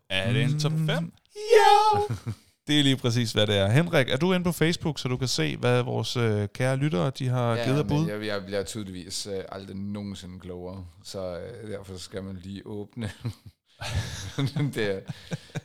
Er 0.09 0.33
det 0.33 0.43
en 0.43 0.59
top 0.59 0.71
5? 0.71 1.13
Ja! 1.35 2.15
Det 2.67 2.79
er 2.79 2.83
lige 2.83 2.97
præcis, 2.97 3.31
hvad 3.31 3.47
det 3.47 3.57
er. 3.57 3.67
Henrik, 3.67 4.09
er 4.09 4.17
du 4.17 4.33
inde 4.33 4.43
på 4.43 4.51
Facebook, 4.51 4.99
så 4.99 5.07
du 5.07 5.17
kan 5.17 5.27
se, 5.27 5.57
hvad 5.57 5.83
vores 5.83 6.17
øh, 6.17 6.47
kære 6.53 6.75
lyttere 6.75 7.09
de 7.09 7.27
har 7.27 7.55
ja, 7.55 7.63
givet 7.63 7.79
af 7.79 7.87
bud? 7.87 8.07
jeg, 8.07 8.25
jeg 8.25 8.45
bliver 8.45 8.63
tydeligvis 8.63 9.27
øh, 9.27 9.43
aldrig 9.51 9.75
nogensinde 9.75 10.39
klogere, 10.39 10.85
så 11.03 11.39
øh, 11.39 11.71
derfor 11.71 11.97
skal 11.97 12.23
man 12.23 12.35
lige 12.35 12.61
åbne. 12.65 13.11
det 14.75 14.95
er, 14.95 14.99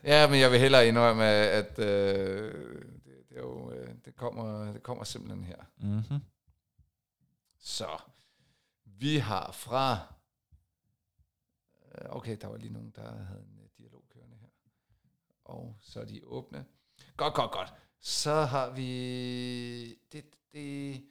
ja, 0.04 0.28
men 0.28 0.40
jeg 0.40 0.50
vil 0.50 0.60
hellere 0.60 0.88
indrømme, 0.88 1.24
at 1.24 1.78
øh, 1.78 1.84
det, 1.84 3.04
det, 3.28 3.36
er 3.36 3.40
jo, 3.40 3.72
øh, 3.72 3.88
det, 4.04 4.16
kommer, 4.16 4.72
det 4.72 4.82
kommer 4.82 5.04
simpelthen 5.04 5.44
her. 5.44 5.56
Mm-hmm. 5.80 6.18
Så 7.60 7.86
vi 8.84 9.16
har 9.18 9.50
fra... 9.52 9.98
øh, 11.95 12.16
Okay, 12.16 12.36
der 12.40 12.47
var 12.49 12.57
lige 12.57 12.72
nogen, 12.72 12.93
der 12.97 13.03
havde 13.24 13.40
en 13.53 13.59
øh, 13.62 13.68
dialog 13.78 14.03
kørende 14.14 14.36
her. 14.40 14.49
Og 15.45 15.76
så 15.80 16.01
er 16.01 16.05
de 16.05 16.20
åbne. 16.24 16.64
Godt, 17.16 17.34
godt, 17.34 17.51
godt. 17.53 17.72
Så 18.01 18.34
har 18.34 18.70
vi... 18.70 19.99
Det, 20.12 20.24
det, 20.53 21.03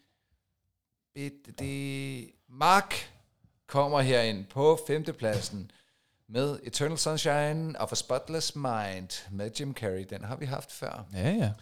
det, 1.16 1.46
det, 1.46 1.60
det. 1.60 2.32
Mark 2.48 2.94
kommer 3.68 4.02
herind 4.02 4.46
på 4.46 4.80
femtepladsen 4.88 5.72
med 6.28 6.60
Eternal 6.64 6.98
Sunshine 6.98 7.82
of 7.82 7.92
a 7.92 7.96
Spotless 7.96 8.56
Mind 8.56 9.30
med 9.32 9.52
Jim 9.60 9.74
Carrey. 9.74 10.06
Den 10.10 10.24
har 10.24 10.36
vi 10.36 10.46
haft 10.46 10.72
før. 10.72 11.06
Ja, 11.14 11.30
ja. 11.32 11.54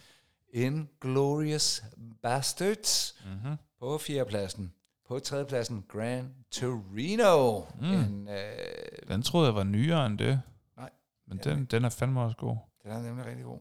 Inglorious 0.52 1.82
Bastards 2.22 3.16
Mm-hmm. 3.24 3.56
på 3.78 3.98
fjerdepladsen. 3.98 4.74
På 5.10 5.18
tredjepladsen 5.18 5.84
Gran 5.88 6.34
Torino. 6.52 7.62
Mm. 7.80 7.86
En, 7.86 8.28
øh, 8.28 9.08
Den 9.08 9.22
troede 9.22 9.46
jeg 9.46 9.54
var 9.54 9.64
nyere 9.64 10.06
end 10.06 10.18
det. 10.18 10.42
Nej. 10.76 10.90
Men 11.26 11.40
Ja, 11.44 11.50
den, 11.50 11.64
den 11.64 11.84
er 11.84 11.88
fandme 11.88 12.20
også 12.20 12.36
god. 12.36 12.56
den 12.82 12.92
er 12.92 13.02
nemlig 13.02 13.26
rigtig 13.26 13.44
god. 13.44 13.58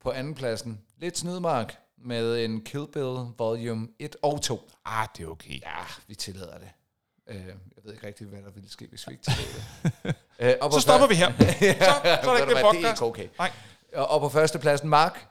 På 0.00 0.10
andenpladsen, 0.10 0.80
lidt 0.98 1.18
snydmark 1.18 1.78
med 1.98 2.44
en 2.44 2.64
Kill 2.64 2.86
Bill 2.92 3.16
Volume 3.38 3.88
1 3.98 4.16
og 4.22 4.42
2. 4.42 4.70
Ah, 4.84 5.08
det 5.16 5.24
er 5.24 5.28
okay. 5.28 5.60
Ja, 5.62 5.84
vi 6.06 6.14
tillader 6.14 6.58
det. 6.58 6.68
Øh, 7.26 7.46
jeg 7.46 7.84
ved 7.84 7.92
ikke 7.92 8.06
rigtig, 8.06 8.26
hvad 8.26 8.42
der 8.42 8.50
ville 8.50 8.70
ske, 8.70 8.86
hvis 8.86 9.08
vi 9.08 9.12
ikke 9.12 9.24
tillader 9.24 9.90
det. 10.04 10.14
øh, 10.40 10.54
og 10.60 10.72
Så 10.72 10.80
stopper 10.80 11.06
vi 11.06 11.14
her. 11.14 11.32
Så, 11.38 11.44
så 12.24 12.30
er 12.30 12.34
der 12.34 12.36
ikke 12.36 12.52
hvad, 12.52 12.72
det 12.72 12.84
er 12.84 12.92
ikke 12.92 13.04
okay. 13.04 13.28
Nej. 13.38 13.52
Og, 13.94 14.08
og 14.10 14.20
på 14.20 14.28
førstepladsen, 14.28 14.88
Mark, 14.88 15.28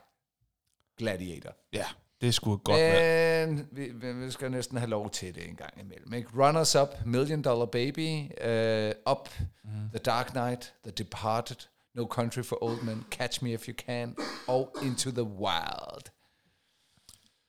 Gladiator. 0.98 1.52
Ja, 1.72 1.86
det 2.20 2.28
et 2.28 2.40
godt. 2.64 2.66
Men 2.68 3.68
vi, 3.72 3.88
vi, 3.94 4.12
vi 4.12 4.30
skal 4.30 4.50
næsten 4.50 4.76
have 4.76 4.90
lov 4.90 5.10
til 5.10 5.34
det 5.34 5.48
en 5.48 5.56
gang 5.56 5.80
imellem. 5.80 6.12
Ikke? 6.12 6.28
Runners 6.34 6.76
Up, 6.76 6.88
Million 7.04 7.42
Dollar 7.42 7.66
Baby, 7.66 8.30
uh, 8.44 9.12
Up, 9.12 9.28
mm. 9.64 9.70
The 9.90 9.98
Dark 9.98 10.26
Knight, 10.26 10.74
The 10.84 10.92
Departed, 10.92 11.56
No 11.94 12.06
Country 12.06 12.42
for 12.42 12.62
Old 12.62 12.82
Men, 12.82 13.06
Catch 13.10 13.44
Me 13.44 13.52
If 13.52 13.68
You 13.68 13.74
Can, 13.74 14.16
og 14.48 14.76
Into 14.82 15.10
the 15.10 15.22
Wild. 15.22 16.10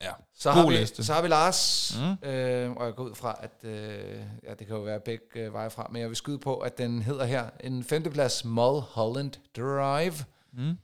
Ja. 0.01 0.11
Så 0.35 0.51
har, 0.51 0.67
vi, 0.67 0.75
liste. 0.75 1.03
så 1.03 1.13
har 1.13 1.21
vi 1.21 1.27
Lars, 1.27 1.93
mm. 1.99 2.29
øh, 2.29 2.71
og 2.71 2.85
jeg 2.85 2.95
går 2.95 3.03
ud 3.03 3.15
fra, 3.15 3.35
at 3.39 3.63
øh, 3.63 4.21
ja, 4.43 4.53
det 4.53 4.67
kan 4.67 4.75
jo 4.75 4.81
være 4.81 4.99
begge 4.99 5.25
øh, 5.35 5.53
veje 5.53 5.69
fra, 5.69 5.87
men 5.91 6.01
jeg 6.01 6.09
vil 6.09 6.15
skyde 6.15 6.39
på, 6.39 6.57
at 6.57 6.77
den 6.77 7.01
hedder 7.01 7.25
her 7.25 7.49
en 7.59 7.83
femteplads 7.83 8.45
Mulholland 8.45 9.31
Drive. 9.57 10.13
Mm. 10.53 10.77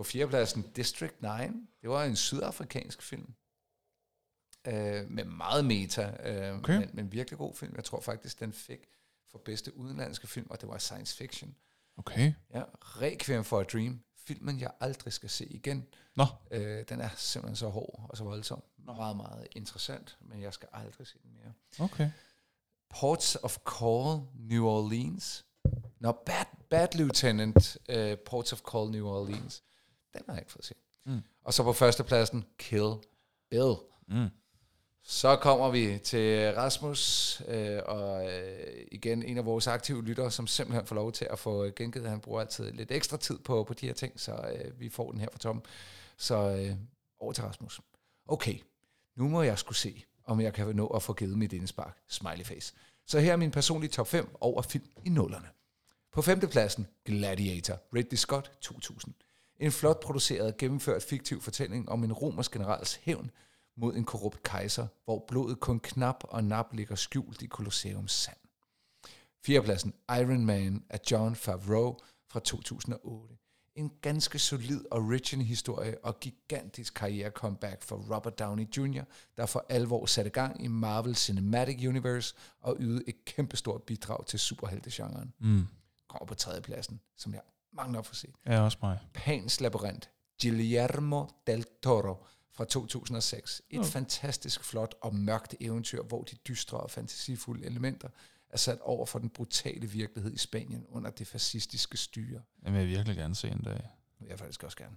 På 0.00 0.04
fjerdepladsen 0.04 0.62
District 0.76 1.22
9. 1.22 1.28
Det 1.82 1.90
var 1.90 2.04
en 2.04 2.16
sydafrikansk 2.16 3.02
film. 3.02 3.34
Øh, 4.66 5.10
med 5.10 5.24
meget 5.24 5.64
meta, 5.64 6.02
øh, 6.30 6.58
Okay. 6.58 6.78
men, 6.78 6.90
men 6.92 7.12
virkelig 7.12 7.38
god 7.38 7.54
film. 7.54 7.72
Jeg 7.76 7.84
tror 7.84 8.00
faktisk, 8.00 8.40
den 8.40 8.52
fik 8.52 8.88
for 9.30 9.38
bedste 9.38 9.76
udenlandske 9.76 10.26
film, 10.26 10.46
og 10.50 10.60
det 10.60 10.68
var 10.68 10.78
science 10.78 11.16
fiction. 11.16 11.54
Okay. 11.96 12.32
Ja, 12.54 12.62
Requiem 12.80 13.44
for 13.44 13.60
a 13.60 13.62
Dream. 13.62 14.00
Filmen, 14.16 14.60
jeg 14.60 14.70
aldrig 14.80 15.12
skal 15.12 15.30
se 15.30 15.46
igen. 15.46 15.86
Nå. 16.16 16.26
Øh, 16.50 16.84
den 16.88 17.00
er 17.00 17.08
simpelthen 17.16 17.56
så 17.56 17.68
hård 17.68 18.06
og 18.08 18.16
så 18.16 18.24
voldsom. 18.24 18.62
Meget, 18.78 19.16
meget 19.16 19.48
interessant, 19.52 20.18
men 20.20 20.42
jeg 20.42 20.54
skal 20.54 20.68
aldrig 20.72 21.06
se 21.06 21.18
den 21.22 21.32
mere. 21.32 21.52
Okay. 21.78 22.10
Ports 22.90 23.36
of 23.36 23.56
Call, 23.56 24.20
New 24.38 24.64
Orleans. 24.66 25.44
Nå, 25.98 26.12
Bad, 26.12 26.44
Bad 26.70 26.88
Lieutenant, 26.94 27.76
uh, 27.88 28.18
Ports 28.26 28.52
of 28.52 28.60
Call, 28.60 28.90
New 28.90 29.06
Orleans. 29.06 29.62
Den 30.14 30.22
har 30.26 30.34
jeg 30.34 30.40
ikke 30.42 30.52
fået 30.52 30.64
set. 30.64 30.76
Mm. 31.06 31.22
Og 31.44 31.54
så 31.54 31.62
på 31.62 31.72
førstepladsen, 31.72 32.44
Kill 32.58 32.94
Bill. 33.50 33.74
Mm. 34.08 34.28
Så 35.02 35.36
kommer 35.36 35.70
vi 35.70 35.98
til 36.04 36.54
Rasmus, 36.54 37.42
øh, 37.48 37.80
og 37.86 38.30
øh, 38.30 38.86
igen 38.92 39.22
en 39.22 39.38
af 39.38 39.44
vores 39.44 39.66
aktive 39.66 40.04
lyttere, 40.04 40.30
som 40.30 40.46
simpelthen 40.46 40.86
får 40.86 40.94
lov 40.94 41.12
til 41.12 41.26
at 41.30 41.38
få 41.38 41.70
gengivet. 41.70 42.10
Han 42.10 42.20
bruger 42.20 42.40
altid 42.40 42.72
lidt 42.72 42.90
ekstra 42.90 43.16
tid 43.16 43.38
på, 43.38 43.64
på 43.64 43.74
de 43.74 43.86
her 43.86 43.94
ting, 43.94 44.20
så 44.20 44.32
øh, 44.32 44.80
vi 44.80 44.88
får 44.88 45.10
den 45.10 45.20
her 45.20 45.28
fra 45.32 45.38
Tom. 45.38 45.62
Så 46.16 46.34
øh, 46.36 46.76
over 47.20 47.32
til 47.32 47.44
Rasmus. 47.44 47.80
Okay, 48.28 48.58
nu 49.16 49.28
må 49.28 49.42
jeg 49.42 49.58
skulle 49.58 49.78
se, 49.78 50.04
om 50.24 50.40
jeg 50.40 50.54
kan 50.54 50.76
nå 50.76 50.86
at 50.86 51.02
få 51.02 51.12
givet 51.12 51.38
mit 51.38 51.52
indspark. 51.52 51.98
Smiley 52.08 52.44
face. 52.44 52.74
Så 53.06 53.20
her 53.20 53.32
er 53.32 53.36
min 53.36 53.50
personlige 53.50 53.90
top 53.90 54.06
5 54.06 54.36
over 54.40 54.62
film 54.62 54.90
i 55.04 55.08
nullerne. 55.08 55.48
På 56.12 56.22
femtepladsen, 56.22 56.86
Gladiator, 57.04 57.78
Ridley 57.94 58.16
Scott 58.16 58.52
2000. 58.60 59.14
En 59.60 59.72
flot 59.72 60.00
produceret, 60.00 60.56
gennemført 60.56 61.02
fiktiv 61.02 61.40
fortælling 61.40 61.88
om 61.88 62.04
en 62.04 62.12
romersk 62.12 62.52
generals 62.52 62.94
hævn 62.94 63.30
mod 63.76 63.94
en 63.96 64.04
korrupt 64.04 64.42
kejser, 64.42 64.86
hvor 65.04 65.24
blodet 65.28 65.60
kun 65.60 65.80
knap 65.80 66.24
og 66.28 66.44
nap 66.44 66.72
ligger 66.72 66.94
skjult 66.94 67.42
i 67.42 67.46
Colosseums 67.46 68.12
sand. 68.12 68.36
Fjerdepladsen, 69.46 69.94
Iron 70.10 70.46
Man 70.46 70.84
af 70.90 71.00
John 71.10 71.34
Favreau 71.34 71.96
fra 72.28 72.40
2008. 72.40 73.36
En 73.74 73.92
ganske 74.02 74.38
solid 74.38 74.84
origin-historie 74.90 76.04
og 76.04 76.20
gigantisk 76.20 76.94
karriere-comeback 76.94 77.82
for 77.82 78.14
Robert 78.14 78.38
Downey 78.38 78.66
Jr., 78.76 79.02
der 79.36 79.46
for 79.46 79.66
alvor 79.68 80.06
satte 80.06 80.30
gang 80.30 80.64
i 80.64 80.68
Marvel 80.68 81.16
Cinematic 81.16 81.86
Universe 81.88 82.34
og 82.60 82.76
ydede 82.80 83.04
et 83.06 83.24
kæmpestort 83.24 83.82
bidrag 83.82 84.26
til 84.26 84.38
superheltegenren. 84.38 85.32
Mm. 85.38 85.66
Kommer 86.08 86.26
på 86.26 86.34
tredjepladsen, 86.34 87.00
som 87.16 87.34
jeg 87.34 87.40
mangler 87.72 87.98
at 87.98 88.06
få 88.06 88.14
set. 88.14 88.34
Ja, 88.46 88.60
også 88.60 88.78
mig. 88.82 88.98
Pans 89.14 89.60
Labyrint, 89.60 90.10
Guillermo 90.42 91.26
del 91.46 91.64
Toro 91.82 92.26
fra 92.52 92.64
2006. 92.64 93.62
Et 93.70 93.76
Ja. 93.78 93.82
fantastisk 93.82 94.64
flot 94.64 94.94
og 95.02 95.14
mørkt 95.14 95.54
eventyr, 95.60 96.02
hvor 96.02 96.22
de 96.22 96.36
dystre 96.36 96.80
og 96.80 96.90
fantasifulde 96.90 97.66
elementer 97.66 98.08
er 98.50 98.56
sat 98.56 98.78
over 98.80 99.06
for 99.06 99.18
den 99.18 99.30
brutale 99.30 99.86
virkelighed 99.86 100.32
i 100.34 100.38
Spanien 100.38 100.86
under 100.88 101.10
det 101.10 101.26
fascistiske 101.26 101.96
styre. 101.96 102.42
Jeg 102.62 102.72
vil 102.72 102.88
virkelig 102.88 103.16
gerne 103.16 103.34
se 103.34 103.48
en 103.48 103.58
dag. 103.64 103.72
Det 103.74 104.20
vil 104.20 104.28
jeg 104.28 104.38
faktisk 104.38 104.62
også 104.64 104.76
gerne. 104.76 104.96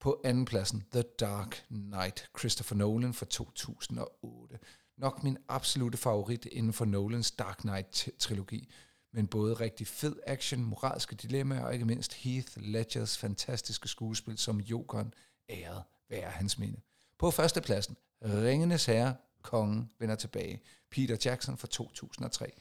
På 0.00 0.20
anden 0.24 0.44
pladsen, 0.44 0.84
The 0.92 1.02
Dark 1.02 1.64
Knight, 1.68 2.30
Christopher 2.38 2.76
Nolan 2.76 3.14
fra 3.14 3.26
2008. 3.26 4.58
Nok 4.96 5.22
min 5.22 5.38
absolute 5.48 5.98
favorit 5.98 6.44
inden 6.44 6.72
for 6.72 6.84
Nolans 6.84 7.30
Dark 7.30 7.58
Knight-trilogi. 7.58 8.68
Men 9.12 9.26
både 9.26 9.54
rigtig 9.54 9.86
fed 9.86 10.16
action, 10.26 10.64
moralske 10.64 11.16
dilemmaer 11.16 11.64
og 11.64 11.72
ikke 11.72 11.84
mindst 11.84 12.14
Heath 12.14 12.52
Ledgers 12.56 13.18
fantastiske 13.18 13.88
skuespil 13.88 14.38
som 14.38 14.60
Jokeren 14.60 15.14
æret 15.50 15.82
være 16.08 16.30
hans 16.30 16.58
minde. 16.58 16.80
På 17.18 17.30
førstepladsen, 17.30 17.96
Ringenes 18.24 18.86
Herre, 18.86 19.14
Kongen 19.42 19.90
vender 19.98 20.14
tilbage. 20.14 20.62
Peter 20.90 21.16
Jackson 21.24 21.56
fra 21.56 21.68
2003. 21.68 22.52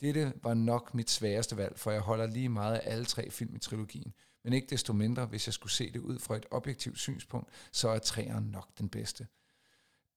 Dette 0.00 0.32
var 0.42 0.54
nok 0.54 0.94
mit 0.94 1.10
sværeste 1.10 1.56
valg, 1.56 1.78
for 1.78 1.90
jeg 1.90 2.00
holder 2.00 2.26
lige 2.26 2.48
meget 2.48 2.74
af 2.76 2.92
alle 2.92 3.04
tre 3.04 3.30
film 3.30 3.56
i 3.56 3.58
trilogien. 3.58 4.14
Men 4.44 4.52
ikke 4.52 4.66
desto 4.70 4.92
mindre, 4.92 5.26
hvis 5.26 5.46
jeg 5.46 5.54
skulle 5.54 5.72
se 5.72 5.92
det 5.92 6.00
ud 6.00 6.18
fra 6.18 6.36
et 6.36 6.46
objektivt 6.50 6.98
synspunkt, 6.98 7.48
så 7.72 7.88
er 7.88 7.98
træeren 7.98 8.44
nok 8.44 8.68
den 8.78 8.88
bedste. 8.88 9.26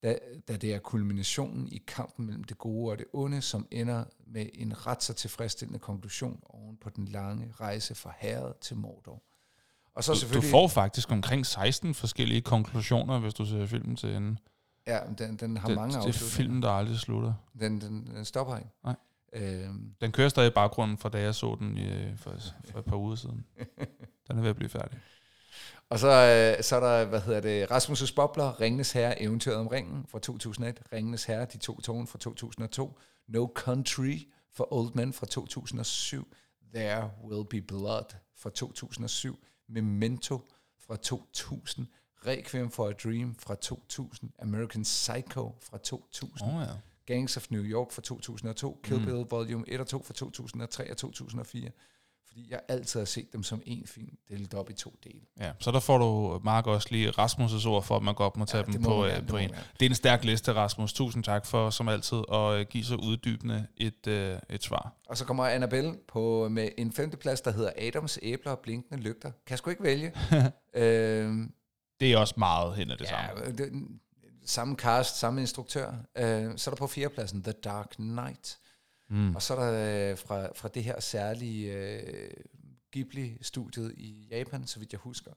Da, 0.06 0.18
da 0.47 0.58
det 0.58 0.74
er 0.74 0.80
kulminationen 0.80 1.68
i 1.72 1.78
kampen 1.88 2.26
mellem 2.26 2.43
det 2.43 2.58
gode 2.58 2.91
og 2.91 2.97
det 2.97 3.06
onde, 3.14 3.41
som 3.41 3.68
ender 3.72 4.03
med 4.28 4.45
en 4.53 4.88
ret 4.88 5.03
så 5.03 5.14
tilfredsstillende 5.14 5.80
konklusion 5.80 6.39
oven 6.43 6.78
på 6.78 6.89
den 6.89 7.06
lange 7.08 7.51
rejse 7.60 7.95
fra 7.95 8.14
herret 8.18 8.58
til 8.58 8.78
Mordor. 8.78 9.24
Og 9.95 10.03
så 10.03 10.12
Du, 10.12 10.16
du 10.16 10.20
selvfølgelig... 10.20 10.51
får 10.51 10.68
faktisk 10.68 11.12
omkring 11.12 11.45
16 11.45 11.93
forskellige 11.93 12.41
konklusioner, 12.41 13.20
hvis 13.20 13.34
du 13.34 13.45
ser 13.45 13.66
filmen 13.66 13.95
til 13.95 14.10
enden. 14.16 14.39
Ja, 14.88 14.99
den, 15.18 15.38
den 15.38 15.58
har 15.58 15.68
Det, 15.68 15.76
mange 15.78 15.93
det 15.93 16.03
er 16.03 16.08
afslutninger. 16.08 16.36
filmen, 16.36 16.62
der 16.62 16.70
aldrig 16.70 16.97
slutter. 16.99 17.34
Den, 17.60 17.82
den, 17.82 18.08
den 18.16 18.26
stopper 18.26 18.58
ikke. 18.58 18.70
Nej. 18.84 18.95
Øhm, 19.34 19.95
Den 20.01 20.12
kører 20.12 20.30
stadig 20.30 20.47
i 20.47 20.53
baggrunden 20.53 20.97
fra 20.97 21.10
da 21.10 21.22
jeg 21.22 21.36
så 21.36 21.56
den 21.60 21.78
i, 21.78 21.89
øh, 21.93 22.18
for, 22.18 22.34
for 22.66 22.80
et 22.80 22.86
par 22.86 22.95
uger 22.95 23.16
siden. 23.16 23.45
Den 24.28 24.38
er 24.38 24.41
ved 24.41 24.49
at 24.49 24.56
blive 24.56 24.70
færdig. 24.70 24.99
Og 25.89 25.99
så, 25.99 26.08
øh, 26.08 26.64
så 26.64 26.76
er 26.76 26.80
der, 26.80 27.06
hvad 27.06 27.22
hedder 27.22 27.39
det, 27.39 27.72
Rasmus' 27.72 28.16
Bobler, 28.16 28.62
Ringenes 28.62 28.91
Herre, 28.91 29.22
Eventyret 29.22 29.58
om 29.58 29.68
Ringen 29.68 30.06
fra 30.08 30.20
2001, 30.20 30.82
Ringenes 30.93 31.24
Herre, 31.24 31.45
De 31.45 31.58
to 31.58 31.82
tårne 31.82 32.08
fra 32.08 32.20
2002, 32.20 32.99
No 33.28 33.47
Country 33.56 34.18
for 34.53 34.74
Old 34.74 34.91
Men 34.93 35.14
fra 35.14 35.26
2007, 35.26 36.34
There 36.74 37.12
Will 37.24 37.45
Be 37.49 37.62
Blood 37.62 38.16
fra 38.38 38.49
2007, 38.49 39.39
Memento 39.70 40.41
fra 40.88 40.95
2000, 40.95 41.88
Requiem 42.28 42.72
for 42.72 42.88
a 42.88 42.91
Dream 42.91 43.36
fra 43.36 43.56
2000, 43.56 44.32
American 44.39 44.84
Psycho 44.84 45.56
fra 45.62 45.78
2000, 45.78 46.49
Åh 46.49 46.56
oh, 46.56 46.62
ja. 46.62 46.68
Gangs 47.06 47.38
of 47.38 47.51
New 47.51 47.64
York 47.64 47.91
fra 47.91 48.01
2002, 48.01 48.80
Kill 48.84 48.99
Bill 48.99 49.26
Volume 49.30 49.64
1 49.68 49.80
og 49.80 49.88
2 49.88 50.03
fra 50.03 50.14
2003 50.14 50.91
og 50.91 50.97
2004. 50.97 51.72
Fordi 52.36 52.47
jeg 52.51 52.59
altid 52.67 52.99
har 52.99 53.05
set 53.05 53.33
dem 53.33 53.43
som 53.43 53.61
en 53.65 53.88
film, 53.88 54.17
delt 54.29 54.53
op 54.53 54.69
i 54.69 54.73
to 54.73 54.93
dele. 55.03 55.19
ja. 55.39 55.51
Så 55.59 55.71
der 55.71 55.79
får 55.79 55.97
du, 55.97 56.39
Mark, 56.43 56.67
også 56.67 56.88
lige 56.91 57.09
Rasmus' 57.09 57.67
ord 57.67 57.83
for, 57.83 57.95
at 57.95 58.03
man 58.03 58.15
godt 58.15 58.38
må 58.38 58.45
tage 58.45 58.63
Ja, 58.67 58.73
dem 58.73 58.83
på, 58.83 59.05
øh, 59.05 59.11
gerne, 59.11 59.27
på 59.27 59.38
en. 59.38 59.49
gerne. 59.49 59.63
Det 59.79 59.86
er 59.86 59.89
en 59.89 59.95
stærk 59.95 60.23
liste, 60.23 60.53
Rasmus. 60.53 60.93
Tusind 60.93 61.23
tak 61.23 61.45
for, 61.45 61.69
som 61.69 61.88
altid, 61.89 62.17
at 62.33 62.51
øh, 62.53 62.65
give 62.69 62.83
så 62.83 62.95
uddybende 62.95 63.67
et, 63.77 64.07
øh, 64.07 64.39
et 64.49 64.63
svar. 64.63 64.93
Og 65.09 65.17
så 65.17 65.25
kommer 65.25 65.45
Annabelle 65.45 65.95
på 66.07 66.49
med 66.49 66.69
en 66.77 66.91
femteplads, 66.91 67.41
der 67.41 67.51
hedder 67.51 67.71
Adams 67.77 68.19
æbler 68.21 68.51
og 68.51 68.59
blinkende 68.59 69.01
lygter. 69.01 69.31
Kan 69.47 69.57
sgu 69.57 69.69
ikke 69.69 69.83
vælge. 69.83 70.11
øhm, 70.73 71.51
Det 71.99 72.13
er 72.13 72.17
også 72.17 72.33
meget 72.38 72.75
hen 72.75 72.91
af 72.91 72.97
det 72.97 73.05
ja, 73.11 73.27
samme. 73.27 73.51
det, 73.57 73.71
samme 74.45 74.75
cast, 74.75 75.19
samme 75.19 75.41
instruktør. 75.41 75.93
Øh, 76.17 76.51
så 76.57 76.69
er 76.69 76.73
der 76.73 76.79
på 76.79 76.88
fjerdepladsen 76.88 77.43
The 77.43 77.51
Dark 77.51 77.89
Knight. 77.95 78.57
Mm. 79.10 79.36
Og 79.36 79.41
så 79.41 79.56
er 79.56 79.72
der 79.72 80.12
øh, 80.12 80.18
fra, 80.18 80.47
fra 80.56 80.68
det 80.68 80.84
her 80.84 80.99
særlige 80.99 81.74
øh, 81.74 82.32
Ghibli-studiet 82.91 83.93
i 83.97 84.28
Japan, 84.32 84.68
så 84.68 84.80
vidt 84.80 84.91
jeg 84.91 84.99
husker. 84.99 85.32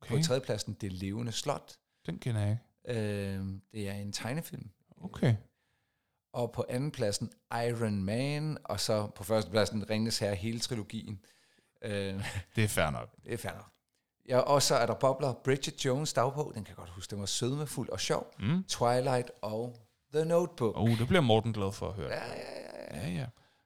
Okay. 0.00 0.16
På 0.16 0.22
tredjepladsen 0.22 0.74
Det 0.80 0.92
Levende 0.92 1.32
Slot. 1.32 1.76
Den 2.06 2.18
kender 2.18 2.40
jeg 2.40 2.50
ikke. 2.50 3.00
Øh, 3.00 3.46
det 3.72 3.88
er 3.88 3.92
en 3.92 4.12
tegnefilm. 4.12 4.70
Okay. 4.96 5.34
Og 6.32 6.52
på 6.52 6.64
andenpladsen 6.68 7.30
Iron 7.52 8.02
Man, 8.02 8.58
og 8.64 8.80
så 8.80 9.06
på 9.06 9.24
førstepladsen 9.24 9.90
Ringnes 9.90 10.18
Herre, 10.18 10.34
hele 10.34 10.60
trilogien. 10.60 11.20
Øh, 11.82 12.24
Det 12.56 12.64
er 12.64 12.68
fair 12.68 12.90
nok. 12.90 13.14
det 13.24 13.32
er 13.32 13.36
fair 13.36 13.52
nok. 13.52 13.72
Ja, 14.28 14.38
og 14.38 14.62
så 14.62 14.74
er 14.74 14.86
der 14.86 14.94
bobler 14.94 15.32
Bridget 15.44 15.84
Jones 15.84 16.12
dagbog, 16.12 16.52
den 16.54 16.64
kan 16.64 16.70
jeg 16.70 16.76
godt 16.76 16.90
huske, 16.90 17.10
den 17.10 17.20
var 17.20 17.26
sødmefuld 17.26 17.88
og 17.88 18.00
sjov. 18.00 18.34
Mm. 18.40 18.64
Twilight 18.64 19.30
og 19.42 19.76
The 20.14 20.24
Notebook. 20.24 20.72
Oh, 20.76 20.98
det 20.98 21.08
bliver 21.08 21.20
Morten 21.20 21.52
glad 21.52 21.72
for 21.72 21.88
at 21.88 21.94
høre. 21.94 22.08
Ja, 22.10 22.14
ja, 22.14 23.00
ja, 23.00 23.00
ja. 23.02 23.08
Ja, 23.08 23.14
ja. 23.20 23.24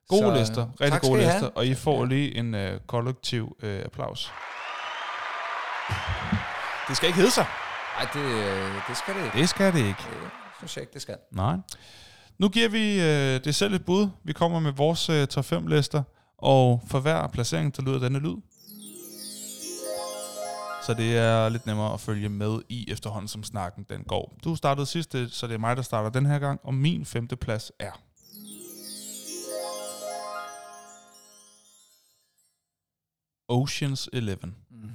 Gode 0.08 0.22
Så, 0.22 0.34
lister. 0.38 0.66
Rigtig 0.80 1.00
gode 1.00 1.22
have. 1.22 1.32
lister. 1.32 1.48
Og 1.54 1.66
I 1.66 1.74
får 1.74 2.04
lige 2.04 2.36
en 2.36 2.54
øh, 2.54 2.80
kollektiv 2.86 3.56
øh, 3.62 3.82
applaus. 3.84 4.32
Det 6.88 6.96
skal 6.96 7.06
ikke 7.06 7.18
hedde 7.18 7.30
sig. 7.30 7.46
Ej, 7.98 8.06
det, 8.14 8.20
øh, 8.20 8.74
det 8.88 8.96
skal 8.96 9.14
det 9.14 9.24
ikke. 9.24 9.38
Det 9.38 9.48
skal 9.48 9.72
det 9.72 9.78
ikke. 9.78 9.88
Det 9.88 10.56
synes 10.58 10.76
jeg 10.76 10.82
ikke, 10.82 10.92
det 10.92 11.02
skal. 11.02 11.16
Nej. 11.32 11.56
Nu 12.38 12.48
giver 12.48 12.68
vi 12.68 13.00
øh, 13.00 13.44
det 13.44 13.54
selv 13.54 13.74
et 13.74 13.84
bud. 13.84 14.08
Vi 14.24 14.32
kommer 14.32 14.60
med 14.60 14.72
vores 14.72 15.08
øh, 15.08 15.26
top 15.26 15.44
5 15.44 15.66
lister, 15.66 16.02
og 16.38 16.82
for 16.88 17.00
hver 17.00 17.26
placering, 17.26 17.76
der 17.76 17.82
lyder 17.82 17.98
denne 17.98 18.18
lyd. 18.18 18.36
Så 20.86 20.94
det 20.94 21.16
er 21.16 21.48
lidt 21.48 21.66
nemmere 21.66 21.94
at 21.94 22.00
følge 22.00 22.28
med 22.28 22.62
i 22.68 22.90
efterhånden, 22.90 23.28
som 23.28 23.44
snakken 23.44 23.86
den 23.90 24.04
går. 24.04 24.38
Du 24.44 24.56
startede 24.56 24.86
sidste, 24.86 25.30
så 25.30 25.46
det 25.46 25.54
er 25.54 25.58
mig, 25.58 25.76
der 25.76 25.82
starter 25.82 26.10
den 26.10 26.26
her 26.26 26.38
gang, 26.38 26.60
og 26.62 26.74
min 26.74 27.04
femte 27.04 27.36
plads 27.36 27.72
er... 27.78 28.02
Oceans 33.48 34.08
11. 34.12 34.38
Mm. 34.70 34.90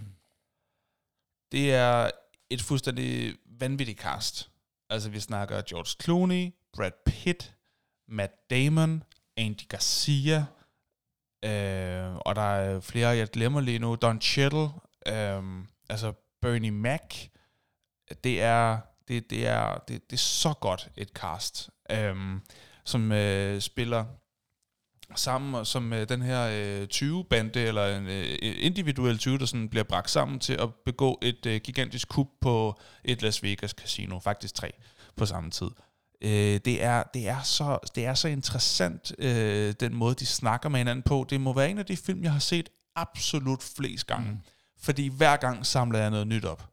Det 1.52 1.74
er 1.74 2.12
et 2.50 2.62
fuldstændig 2.62 3.36
vanvittigt 3.46 4.00
cast. 4.00 4.52
Altså, 4.90 5.10
vi 5.10 5.20
snakker 5.20 5.62
George 5.70 6.04
Clooney, 6.04 6.54
Brad 6.74 6.92
Pitt, 7.06 7.56
Matt 8.08 8.34
Damon, 8.50 9.04
Andy 9.38 9.68
Garcia, 9.68 10.46
øh, 11.46 12.16
og 12.16 12.36
der 12.36 12.42
er 12.42 12.80
flere, 12.80 13.10
jeg 13.10 13.28
glemmer 13.28 13.62
lige 13.62 13.80
nu, 13.80 13.96
Don 13.96 14.22
Cheadle, 14.22 14.70
øh, 15.08 15.44
altså 15.90 16.14
Bernie 16.42 16.72
Mac. 16.72 17.28
Det 18.24 18.42
er, 18.42 18.80
det, 19.08 19.30
det 19.30 19.48
er, 19.48 19.78
det, 19.88 20.10
det 20.10 20.16
er 20.16 20.22
så 20.22 20.54
godt 20.54 20.90
et 20.98 21.10
cast, 21.10 21.70
øhm, 21.92 22.42
som 22.86 23.12
øh, 23.12 23.62
spiller 23.62 24.06
sammen 25.16 25.66
som 25.66 25.94
øh, 25.94 26.10
den 26.10 26.22
her 26.22 26.50
øh, 26.54 26.88
20-bande, 26.94 27.60
eller 27.60 27.98
en 27.98 28.08
øh, 28.08 28.38
individuel 28.42 29.18
20, 29.18 29.38
der 29.38 29.46
sådan 29.46 29.70
bliver 29.70 29.84
bragt 29.84 30.10
sammen 30.10 30.40
til 30.40 30.54
at 30.54 30.70
begå 30.86 31.20
et 31.22 31.46
øh, 31.46 31.62
gigantisk 31.62 32.08
kup 32.08 32.28
på 32.42 32.80
et 33.04 33.22
Las 33.22 33.44
Vegas 33.44 33.72
casino, 33.72 34.20
faktisk 34.20 34.54
tre 34.54 34.72
på 35.16 35.26
samme 35.26 35.52
tid. 35.52 35.70
Øh, 36.22 36.60
det, 36.66 36.84
er, 36.84 37.04
det, 37.14 37.28
er 37.28 37.42
så, 37.42 37.80
det 37.96 38.06
er 38.06 38.14
så 38.14 38.28
interessant, 38.28 39.12
øh, 39.20 39.74
den 39.80 39.96
måde, 39.96 40.16
de 40.16 40.26
snakker 40.26 40.70
med 40.70 40.80
hinanden 40.80 41.04
på. 41.04 41.26
Det 41.30 41.42
må 41.42 41.54
være 41.54 41.70
en 41.70 41.78
af 41.78 41.86
de 41.86 41.98
film, 41.98 42.24
jeg 42.24 42.32
har 42.32 42.40
set 42.40 42.70
absolut 42.96 43.64
flest 43.64 44.08
gange. 44.08 44.32
Mm. 44.32 44.38
Fordi 44.80 45.08
hver 45.08 45.38
gang 45.38 45.66
samler 45.66 46.00
jeg 46.00 46.10
noget 46.10 46.28
nyt 46.28 46.46
op. 46.46 46.64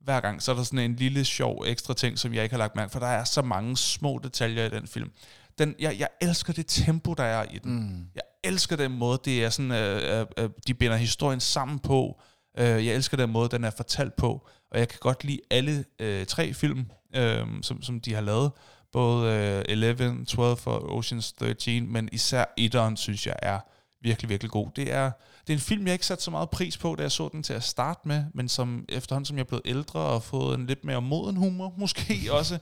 Hver 0.00 0.20
gang, 0.20 0.42
så 0.42 0.52
er 0.52 0.56
der 0.56 0.62
sådan 0.62 0.78
en 0.78 0.96
lille 0.96 1.24
sjov 1.24 1.64
ekstra 1.66 1.94
ting, 1.94 2.18
som 2.18 2.34
jeg 2.34 2.42
ikke 2.42 2.52
har 2.52 2.58
lagt 2.58 2.76
mærke 2.76 2.92
for 2.92 2.98
der 2.98 3.06
er 3.06 3.24
så 3.24 3.42
mange 3.42 3.76
små 3.76 4.20
detaljer 4.22 4.64
i 4.64 4.70
den 4.70 4.86
film. 4.86 5.10
Den, 5.58 5.74
jeg, 5.78 5.98
jeg 5.98 6.08
elsker 6.20 6.52
det 6.52 6.66
tempo, 6.66 7.14
der 7.14 7.24
er 7.24 7.44
i 7.50 7.58
den. 7.58 7.72
Mm. 7.72 8.06
Jeg 8.14 8.22
elsker 8.44 8.76
den 8.76 8.92
måde, 8.92 9.18
det 9.24 9.44
er 9.44 9.50
sådan, 9.50 9.72
øh, 9.72 10.20
øh, 10.20 10.26
øh, 10.38 10.50
de 10.66 10.74
binder 10.74 10.96
historien 10.96 11.40
sammen 11.40 11.78
på. 11.78 12.20
Øh, 12.58 12.86
jeg 12.86 12.94
elsker 12.94 13.16
den 13.16 13.30
måde, 13.30 13.48
den 13.48 13.64
er 13.64 13.70
fortalt 13.70 14.16
på. 14.16 14.48
Og 14.70 14.78
jeg 14.78 14.88
kan 14.88 14.98
godt 15.00 15.24
lide 15.24 15.40
alle 15.50 15.84
øh, 15.98 16.26
tre 16.26 16.54
film, 16.54 16.90
øh, 17.14 17.46
som, 17.62 17.82
som 17.82 18.00
de 18.00 18.14
har 18.14 18.20
lavet. 18.20 18.52
Både 18.92 19.32
øh, 19.32 19.64
11, 19.68 20.24
12 20.24 20.58
og 20.64 20.98
Ocean's 20.98 21.32
13, 21.38 21.92
men 21.92 22.08
især 22.12 22.44
etteren, 22.56 22.96
synes 22.96 23.26
jeg, 23.26 23.36
er 23.42 23.60
virkelig, 24.02 24.28
virkelig 24.28 24.50
god. 24.50 24.68
Det 24.76 24.92
er, 24.92 25.10
det 25.48 25.54
er 25.54 25.56
en 25.56 25.60
film, 25.60 25.86
jeg 25.86 25.92
ikke 25.92 26.06
satte 26.06 26.24
så 26.24 26.30
meget 26.30 26.50
pris 26.50 26.78
på, 26.78 26.94
da 26.94 27.02
jeg 27.02 27.12
så 27.12 27.28
den 27.28 27.42
til 27.42 27.52
at 27.52 27.62
starte 27.62 28.08
med, 28.08 28.24
men 28.34 28.48
som 28.48 28.84
efterhånden, 28.88 29.24
som 29.24 29.36
jeg 29.36 29.42
er 29.42 29.46
blevet 29.46 29.62
ældre 29.64 30.00
og 30.00 30.22
fået 30.22 30.58
en 30.58 30.66
lidt 30.66 30.84
mere 30.84 31.02
moden 31.02 31.36
humor, 31.36 31.74
måske 31.78 32.14
også, 32.30 32.54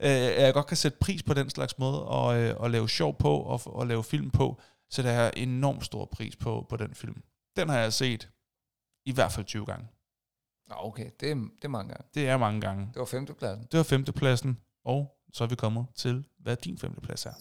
øh, 0.00 0.08
jeg 0.10 0.54
godt 0.54 0.66
kan 0.66 0.76
sætte 0.76 0.98
pris 1.00 1.22
på 1.22 1.34
den 1.34 1.50
slags 1.50 1.78
måde 1.78 2.04
og, 2.04 2.40
øh, 2.40 2.56
og 2.56 2.70
lave 2.70 2.88
sjov 2.88 3.18
på 3.18 3.36
og, 3.36 3.60
og 3.66 3.86
lave 3.86 4.04
film 4.04 4.30
på, 4.30 4.60
så 4.90 5.02
der 5.02 5.10
er 5.10 5.30
enormt 5.36 5.84
stor 5.84 6.04
pris 6.04 6.36
på, 6.36 6.66
på 6.68 6.76
den 6.76 6.94
film. 6.94 7.22
Den 7.56 7.68
har 7.68 7.78
jeg 7.78 7.92
set 7.92 8.28
i 9.06 9.12
hvert 9.12 9.32
fald 9.32 9.46
20 9.46 9.66
gange. 9.66 9.86
Okay, 10.70 11.10
det 11.20 11.30
er, 11.30 11.34
det 11.34 11.64
er 11.64 11.68
mange 11.68 11.88
gange. 11.88 12.04
Det 12.14 12.28
er 12.28 12.36
mange 12.36 12.60
gange. 12.60 12.86
Det 12.86 12.98
var 13.00 13.04
femtepladsen. 13.04 13.66
Det 13.72 13.78
var 13.78 13.84
femtepladsen, 13.84 14.58
og 14.84 15.16
så 15.32 15.44
er 15.44 15.48
vi 15.48 15.54
kommet 15.54 15.86
til, 15.96 16.24
hvad 16.38 16.56
din 16.56 16.78
femteplads 16.78 17.26
er. 17.26 17.32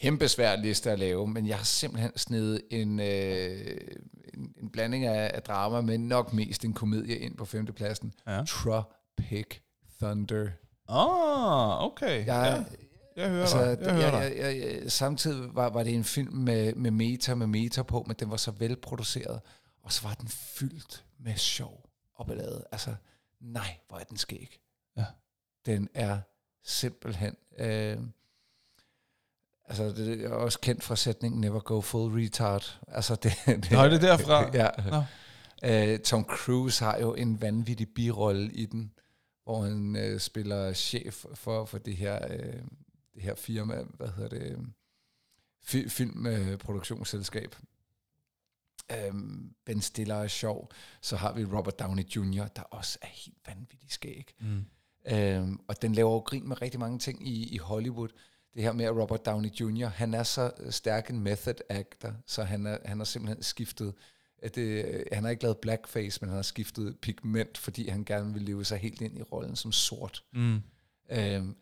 Kæmpe 0.00 0.28
svær 0.28 0.56
liste 0.56 0.90
at 0.90 0.98
lave, 0.98 1.28
men 1.28 1.46
jeg 1.46 1.56
har 1.56 1.64
simpelthen 1.64 2.18
snedet 2.18 2.62
en, 2.70 3.00
øh, 3.00 3.78
en, 4.34 4.54
en 4.62 4.70
blanding 4.70 5.04
af, 5.04 5.30
af 5.34 5.42
drama, 5.42 5.80
men 5.80 6.08
nok 6.08 6.32
mest 6.32 6.64
en 6.64 6.72
komedie 6.72 7.18
ind 7.18 7.36
på 7.36 7.44
femtepladsen. 7.44 8.12
Ja. 8.26 8.44
Tropic 8.44 9.60
Thunder. 10.00 10.48
Ah, 10.88 11.84
okay. 11.84 12.26
Jeg, 12.26 12.64
ja, 13.16 13.22
jeg 13.22 13.30
hører 13.30 13.40
altså, 13.40 13.74
dig. 13.74 13.86
Jeg 13.86 13.94
hører 13.94 14.22
jeg, 14.22 14.36
jeg, 14.36 14.58
jeg, 14.58 14.82
jeg, 14.82 14.92
samtidig 14.92 15.54
var, 15.54 15.68
var 15.68 15.82
det 15.82 15.94
en 15.94 16.04
film 16.04 16.34
med, 16.34 16.74
med 16.74 16.90
meta, 16.90 17.34
med 17.34 17.46
meta 17.46 17.82
på, 17.82 18.04
men 18.06 18.16
den 18.18 18.30
var 18.30 18.36
så 18.36 18.50
velproduceret, 18.50 19.40
og 19.82 19.92
så 19.92 20.08
var 20.08 20.14
den 20.14 20.28
fyldt 20.28 21.04
med 21.18 21.36
sjov 21.36 21.90
og 22.14 22.26
ballade. 22.26 22.64
Altså, 22.72 22.94
nej, 23.40 23.76
hvor 23.88 23.98
er 23.98 24.04
den 24.04 24.16
skæg. 24.16 24.60
Ja. 24.96 25.04
Den 25.66 25.88
er 25.94 26.18
simpelthen... 26.64 27.36
Øh, 27.58 27.98
altså, 29.68 29.84
det 29.84 30.24
er 30.24 30.30
også 30.30 30.60
kendt 30.60 30.82
fra 30.84 30.96
sætningen 30.96 31.40
Never 31.40 31.60
go 31.60 31.80
full 31.80 32.22
retard. 32.22 32.80
Altså, 32.88 33.14
det, 33.14 33.32
det, 33.46 33.70
Nå, 33.70 33.78
er 33.78 33.88
det 33.88 34.02
derfra? 34.02 34.50
ja. 34.62 34.70
Nå. 34.90 35.02
Øh, 35.64 35.98
Tom 35.98 36.24
Cruise 36.24 36.84
har 36.84 36.98
jo 36.98 37.14
en 37.14 37.40
vanvittig 37.40 37.88
birolle 37.88 38.52
i 38.52 38.66
den, 38.66 38.92
hvor 39.44 39.62
han 39.62 39.96
øh, 39.96 40.20
spiller 40.20 40.72
chef 40.72 41.24
for, 41.34 41.64
for 41.64 41.78
det 41.78 41.96
her, 41.96 42.28
øh, 42.30 42.62
det 43.14 43.22
her 43.22 43.34
firma, 43.34 43.82
hvad 43.96 44.08
hedder 44.08 44.38
det, 44.38 44.58
fi, 45.62 45.88
filmproduktionsselskab. 45.88 47.56
Øhm, 48.92 49.54
ben 49.64 49.80
Stiller 49.80 50.14
er 50.14 50.28
sjov. 50.28 50.70
Så 51.00 51.16
har 51.16 51.32
vi 51.32 51.44
Robert 51.44 51.78
Downey 51.78 52.02
Jr., 52.02 52.46
der 52.46 52.62
også 52.62 52.98
er 53.02 53.06
helt 53.06 53.38
vanvittig 53.46 53.92
skæg. 53.92 54.34
Mm. 54.40 54.64
Øhm, 55.08 55.60
og 55.68 55.82
den 55.82 55.92
laver 55.92 56.12
jo 56.12 56.18
grin 56.18 56.48
med 56.48 56.62
rigtig 56.62 56.80
mange 56.80 56.98
ting 56.98 57.28
i, 57.28 57.54
i 57.54 57.58
Hollywood. 57.58 58.08
Det 58.56 58.64
her 58.64 58.72
med 58.72 58.84
at 58.84 58.96
Robert 58.96 59.26
Downey 59.26 59.48
Jr., 59.48 59.86
han 59.86 60.14
er 60.14 60.22
så 60.22 60.50
stærk 60.70 61.10
en 61.10 61.20
method 61.20 61.54
actor, 61.68 62.12
så 62.26 62.42
han, 62.42 62.66
er, 62.66 62.78
han 62.84 62.98
har 62.98 63.04
simpelthen 63.04 63.42
skiftet, 63.42 63.94
at 64.38 64.54
det, 64.54 65.04
han 65.12 65.22
har 65.24 65.30
ikke 65.30 65.42
lavet 65.42 65.58
blackface, 65.58 66.18
men 66.20 66.28
han 66.28 66.36
har 66.36 66.42
skiftet 66.42 66.98
pigment, 67.02 67.58
fordi 67.58 67.88
han 67.88 68.04
gerne 68.04 68.32
vil 68.32 68.42
leve 68.42 68.64
sig 68.64 68.78
helt 68.78 69.00
ind 69.00 69.18
i 69.18 69.22
rollen 69.22 69.56
som 69.56 69.72
sort. 69.72 70.24
Mm. 70.32 70.60
Øhm, 71.10 71.56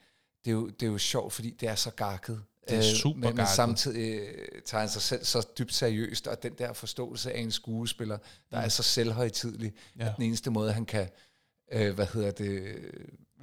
det, 0.45 0.51
er 0.51 0.55
jo, 0.55 0.69
det 0.69 0.87
er 0.87 0.91
jo 0.91 0.99
sjovt, 0.99 1.33
fordi 1.33 1.51
det 1.51 1.69
er 1.69 1.75
så 1.75 1.91
gakket. 1.91 2.43
Det 2.69 2.79
er 2.79 2.83
super 2.83 3.21
men, 3.21 3.37
men 3.37 3.47
samtidig 3.47 4.19
øh, 4.19 4.63
tager 4.65 4.81
han 4.81 4.89
sig 4.89 5.03
selv 5.03 5.25
så 5.25 5.47
dybt 5.59 5.75
seriøst, 5.75 6.27
og 6.27 6.43
den 6.43 6.53
der 6.59 6.73
forståelse 6.73 7.33
af 7.33 7.41
en 7.41 7.51
skuespiller, 7.51 8.19
der 8.51 8.59
mm. 8.59 8.65
er 8.65 8.69
så 8.69 8.83
selvhøjtidlig, 8.83 9.73
ja. 9.99 10.07
at 10.07 10.17
den 10.17 10.25
eneste 10.25 10.51
måde, 10.51 10.73
han 10.73 10.87
kan 10.87 11.09
øh, 11.73 11.95
hvad 11.95 12.07
hedder 12.07 12.31
det, 12.31 12.63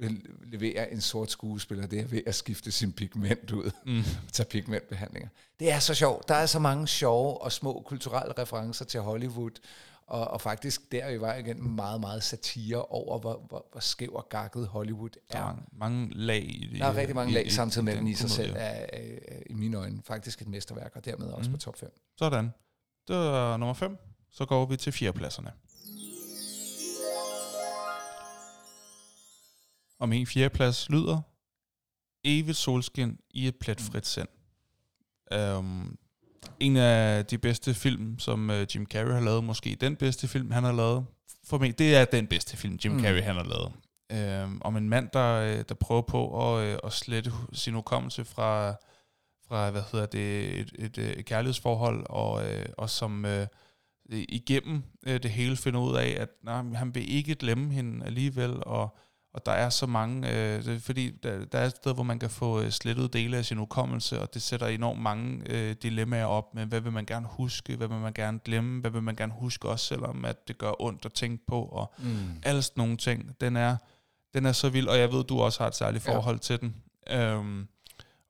øh, 0.00 0.10
levere 0.44 0.92
en 0.92 1.00
sort 1.00 1.30
skuespiller, 1.30 1.86
det 1.86 2.00
er 2.00 2.04
ved 2.04 2.20
at 2.26 2.34
skifte 2.34 2.70
sin 2.72 2.92
pigment 2.92 3.50
ud, 3.50 3.70
Mm. 3.86 4.02
tage 4.32 4.46
pigmentbehandlinger. 4.46 5.28
Det 5.60 5.72
er 5.72 5.78
så 5.78 5.94
sjovt. 5.94 6.28
Der 6.28 6.34
er 6.34 6.46
så 6.46 6.58
mange 6.58 6.88
sjove 6.88 7.42
og 7.42 7.52
små 7.52 7.82
kulturelle 7.86 8.34
referencer 8.38 8.84
til 8.84 9.00
Hollywood, 9.00 9.50
og, 10.06 10.28
og 10.28 10.40
faktisk 10.40 10.92
der 10.92 11.04
er 11.04 11.12
vi 11.12 11.20
vej 11.20 11.36
igen 11.38 11.70
meget, 11.76 12.00
meget 12.00 12.22
satire 12.22 12.84
over, 12.84 13.18
hvor, 13.18 13.44
hvor, 13.48 13.66
hvor 13.72 13.80
skæv 13.80 14.10
og 14.14 14.28
gakket 14.28 14.66
Hollywood 14.66 15.10
Der 15.32 15.38
er 15.38 15.42
er. 15.48 15.56
mange, 15.72 16.10
lag 16.14 16.42
i 16.44 16.68
det. 16.72 16.80
Der 16.80 16.86
er 16.86 16.96
rigtig 16.96 17.14
mange 17.16 17.30
i- 17.30 17.34
lag 17.34 17.46
i- 17.46 17.50
samtidig 17.50 17.84
med 17.84 17.94
i 17.94 17.96
den 17.96 18.06
i 18.08 18.14
sig 18.14 18.30
selv, 18.30 18.52
er, 18.52 18.58
er, 18.58 18.86
er 19.28 19.38
i 19.46 19.54
mine 19.54 19.76
øjne 19.76 20.02
faktisk 20.04 20.42
et 20.42 20.48
mesterværk, 20.48 20.92
og 20.94 21.04
dermed 21.04 21.26
også 21.26 21.50
Mhm. 21.50 21.58
på 21.58 21.62
top 21.64 21.76
5. 21.78 21.92
Sådan. 22.18 22.50
Det 23.08 23.16
var 23.16 23.56
nummer 23.56 23.74
5. 23.74 23.96
Så 24.30 24.44
går 24.44 24.66
vi 24.66 24.76
til 24.76 24.92
fjerdepladserne. 24.92 25.52
Og 30.02 30.08
min 30.08 30.26
fjerdeplads 30.26 30.90
lyder 30.90 31.20
Evigt 32.24 32.56
solskin 32.56 33.18
i 33.30 33.48
et 33.48 33.56
pletfrit 33.56 34.06
sind. 34.06 34.28
Um, 35.58 35.98
en 36.60 36.76
af 36.76 37.26
de 37.26 37.38
bedste 37.38 37.74
film, 37.74 38.18
som 38.18 38.50
uh, 38.50 38.56
Jim 38.74 38.86
Carrey 38.86 39.12
har 39.12 39.20
lavet, 39.20 39.44
måske 39.44 39.76
den 39.80 39.96
bedste 39.96 40.28
film, 40.28 40.50
han 40.50 40.64
har 40.64 40.72
lavet. 40.72 41.06
For 41.44 41.58
mig, 41.58 41.78
det 41.78 41.96
er 41.96 42.04
den 42.04 42.26
bedste 42.26 42.56
film, 42.56 42.78
Jim 42.84 42.92
Mm. 42.92 43.00
Carrey 43.00 43.22
han 43.22 43.36
har 43.36 43.44
lavet. 43.44 43.72
Um, 44.44 44.62
om 44.64 44.76
en 44.76 44.88
mand, 44.88 45.08
der, 45.12 45.34
øh, 45.34 45.64
der 45.68 45.74
prøver 45.74 46.02
på 46.02 46.54
at, 46.56 46.66
øh, 46.66 46.78
at 46.84 46.92
slette 46.92 47.32
sin 47.52 47.74
hukommelse 47.74 48.24
fra, 48.24 48.70
fra 49.48 49.70
hvad 49.70 49.82
hedder 49.92 50.06
det, 50.06 50.60
et, 50.60 50.72
et, 50.78 50.98
et 50.98 51.24
kærlighedsforhold, 51.24 52.06
og, 52.08 52.42
og 52.78 52.90
som 52.90 53.24
øh, 53.24 53.46
igennem 54.08 54.82
det 55.06 55.30
hele 55.30 55.56
finder 55.56 55.80
ud 55.80 55.96
af, 55.96 56.16
at 56.18 56.28
nej, 56.42 56.62
han 56.62 56.94
vil 56.94 57.14
ikke 57.14 57.34
glemme 57.34 57.72
hende 57.72 58.06
alligevel, 58.06 58.64
og, 58.66 58.96
og 59.34 59.46
der 59.46 59.52
er 59.52 59.70
så 59.70 59.86
mange, 59.86 60.30
øh, 60.30 60.64
det, 60.64 60.82
fordi 60.82 61.10
der, 61.22 61.44
der 61.44 61.58
er 61.58 61.64
et 61.66 61.70
sted, 61.76 61.94
hvor 61.94 62.02
man 62.02 62.18
kan 62.18 62.30
få 62.30 62.60
øh, 62.60 62.70
slettet 62.70 63.12
dele 63.12 63.36
af 63.36 63.44
sin 63.44 63.58
hukommelse, 63.58 64.20
og 64.20 64.34
det 64.34 64.42
sætter 64.42 64.66
enormt 64.66 65.00
mange 65.00 65.42
øh, 65.50 65.76
dilemmaer 65.82 66.24
op 66.26 66.54
med, 66.54 66.66
hvad 66.66 66.80
vil 66.80 66.92
man 66.92 67.06
gerne 67.06 67.26
huske, 67.30 67.76
hvad 67.76 67.88
vil 67.88 67.96
man 67.98 68.12
gerne 68.12 68.38
glemme, 68.44 68.80
hvad 68.80 68.90
vil 68.90 69.02
man 69.02 69.16
gerne 69.16 69.32
huske 69.32 69.68
også, 69.68 69.86
selvom 69.86 70.24
at 70.24 70.48
det 70.48 70.58
gør 70.58 70.82
ondt 70.82 71.04
at 71.04 71.12
tænke 71.12 71.46
på, 71.46 71.62
og 71.62 71.94
Mm. 71.98 72.14
alle 72.42 72.62
sådan 72.62 72.80
nogle 72.82 72.96
ting. 72.96 73.40
Den 73.40 73.56
er, 73.56 73.76
den 74.34 74.46
er 74.46 74.52
så 74.52 74.68
vild, 74.68 74.88
og 74.88 74.98
jeg 74.98 75.12
ved, 75.12 75.24
du 75.24 75.40
også 75.40 75.60
har 75.62 75.68
et 75.68 75.74
særligt 75.76 76.06
Ja. 76.08 76.14
forhold 76.14 76.38
til 76.38 76.60
den. 76.60 76.74
Øhm, 77.10 77.68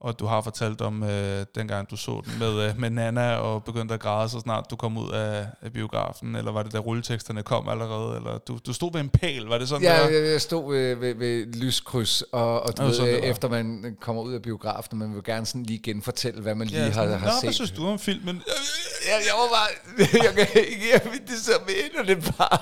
og 0.03 0.19
du 0.19 0.27
har 0.27 0.41
fortalt 0.41 0.81
om, 0.81 1.03
øh, 1.03 1.47
dengang 1.55 1.91
du 1.91 1.97
så 1.97 2.23
den 2.27 2.39
med, 2.39 2.69
øh, 2.69 2.79
med 2.81 2.91
Nana, 2.91 3.35
og 3.37 3.65
begyndte 3.65 3.95
at 3.95 4.01
græde, 4.01 4.29
så 4.29 4.41
snart 4.41 4.71
du 4.71 4.77
kom 4.77 4.97
ud 4.99 5.11
af, 5.11 5.47
af 5.63 5.73
biografen, 5.73 6.37
eller 6.37 6.53
var 6.53 6.63
det 6.63 6.73
da 6.73 6.79
rulleteksterne 6.79 7.43
kom 7.43 7.69
allerede, 7.69 8.17
eller 8.17 8.39
du, 8.39 8.59
du 8.67 8.73
stod 8.73 8.93
ved 8.93 9.01
en 9.01 9.09
pæl, 9.09 9.43
var 9.47 9.59
det 9.59 9.69
sådan, 9.69 9.83
Ja, 9.83 10.03
der? 10.03 10.09
jeg, 10.09 10.31
jeg 10.33 10.41
stod 10.41 10.73
ved, 10.75 10.95
ved, 10.97 11.15
ved 11.15 11.47
lyskryds, 11.47 12.23
og, 12.33 12.63
og 12.63 12.77
du 12.79 12.83
ved, 12.83 12.95
sådan 12.95 13.25
efter 13.25 13.49
man 13.49 13.97
kommer 14.01 14.23
ud 14.23 14.33
af 14.35 14.43
biografen, 14.43 14.99
man 14.99 15.15
vil 15.15 15.23
gerne 15.25 15.47
sådan 15.47 15.63
lige 15.63 15.79
genfortælle, 15.83 16.41
hvad 16.43 16.55
man 16.55 16.67
lige 16.67 16.79
Ja, 16.81 16.85
har, 16.87 16.93
sådan, 16.93 17.19
har 17.19 17.27
Nå, 17.27 17.33
set. 17.33 17.43
hvad 17.43 17.53
synes 17.53 17.71
du 17.71 17.87
om 17.87 17.99
filmen? 17.99 18.43
Jeg, 19.07 19.21
jeg 19.27 19.35
var 19.39 19.49
bare, 19.57 19.69
jeg 20.37 20.47
kan 20.47 20.63
ikke, 20.65 20.83
jeg 20.93 21.01
det 21.29 21.39
så 21.39 21.53
med, 21.67 22.07
det 22.17 22.35
bare. 22.39 22.59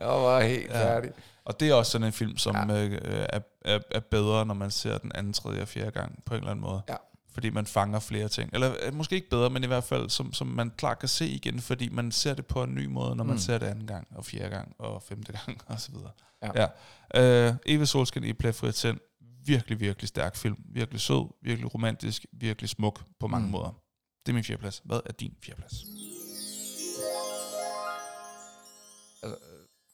jeg 0.00 0.08
var 0.22 0.40
helt 0.40 0.70
Ja. 0.70 0.94
færdig. 0.94 1.10
Og 1.48 1.60
det 1.60 1.68
er 1.68 1.74
også 1.74 1.92
sådan 1.92 2.06
en 2.06 2.12
film, 2.12 2.36
som 2.36 2.56
Ja. 2.56 2.74
ja. 2.74 2.84
øh, 2.88 3.26
er, 3.32 3.40
er, 3.64 3.78
er 3.90 4.00
bedre, 4.00 4.46
når 4.46 4.54
man 4.54 4.70
ser 4.70 4.98
den 4.98 5.12
anden, 5.14 5.32
tredje 5.32 5.62
og 5.62 5.68
fjerde 5.68 5.90
gang, 5.90 6.22
på 6.26 6.34
en 6.34 6.38
eller 6.38 6.50
anden 6.50 6.62
måde. 6.62 6.82
Ja. 6.88 6.94
Fordi 7.32 7.50
man 7.50 7.66
fanger 7.66 8.00
flere 8.00 8.28
ting. 8.28 8.50
Eller 8.52 8.74
øh, 8.86 8.94
måske 8.94 9.14
ikke 9.16 9.30
bedre, 9.30 9.50
men 9.50 9.64
i 9.64 9.66
hvert 9.66 9.84
fald, 9.84 10.10
som, 10.10 10.32
som 10.32 10.46
man 10.46 10.70
klart 10.76 10.98
kan 10.98 11.08
se 11.08 11.28
igen, 11.28 11.60
fordi 11.60 11.88
man 11.88 12.12
ser 12.12 12.34
det 12.34 12.46
på 12.46 12.62
en 12.62 12.74
ny 12.74 12.86
måde, 12.86 13.16
når 13.16 13.24
man 13.24 13.34
Mm. 13.34 13.38
ser 13.40 13.58
det 13.58 13.66
anden 13.66 13.86
gang, 13.86 14.08
og 14.10 14.24
fjerde 14.24 14.50
gang, 14.50 14.74
og 14.78 15.02
femte 15.02 15.32
gang, 15.32 15.60
og 15.66 15.80
så 15.80 15.90
videre. 15.92 16.10
Ja. 16.42 16.66
ja. 17.14 17.48
Øh, 17.48 17.54
Eve 17.66 17.86
Solskin 17.86 18.24
i 18.24 18.32
Plæfri 18.32 18.72
Sind. 18.72 18.98
Virkelig, 19.46 19.80
virkelig 19.80 20.08
stærk 20.08 20.36
film. 20.36 20.56
Virkelig 20.72 21.00
sød, 21.00 21.28
virkelig 21.42 21.74
romantisk, 21.74 22.26
virkelig 22.32 22.68
smuk 22.70 23.00
på 23.20 23.26
mange 23.26 23.46
Mm. 23.46 23.52
måder. 23.52 23.80
Det 24.26 24.32
er 24.32 24.34
min 24.34 24.44
fjerdeplads. 24.44 24.82
Hvad 24.84 25.00
er 25.06 25.12
din 25.12 25.34
fjerdeplads? 25.44 25.74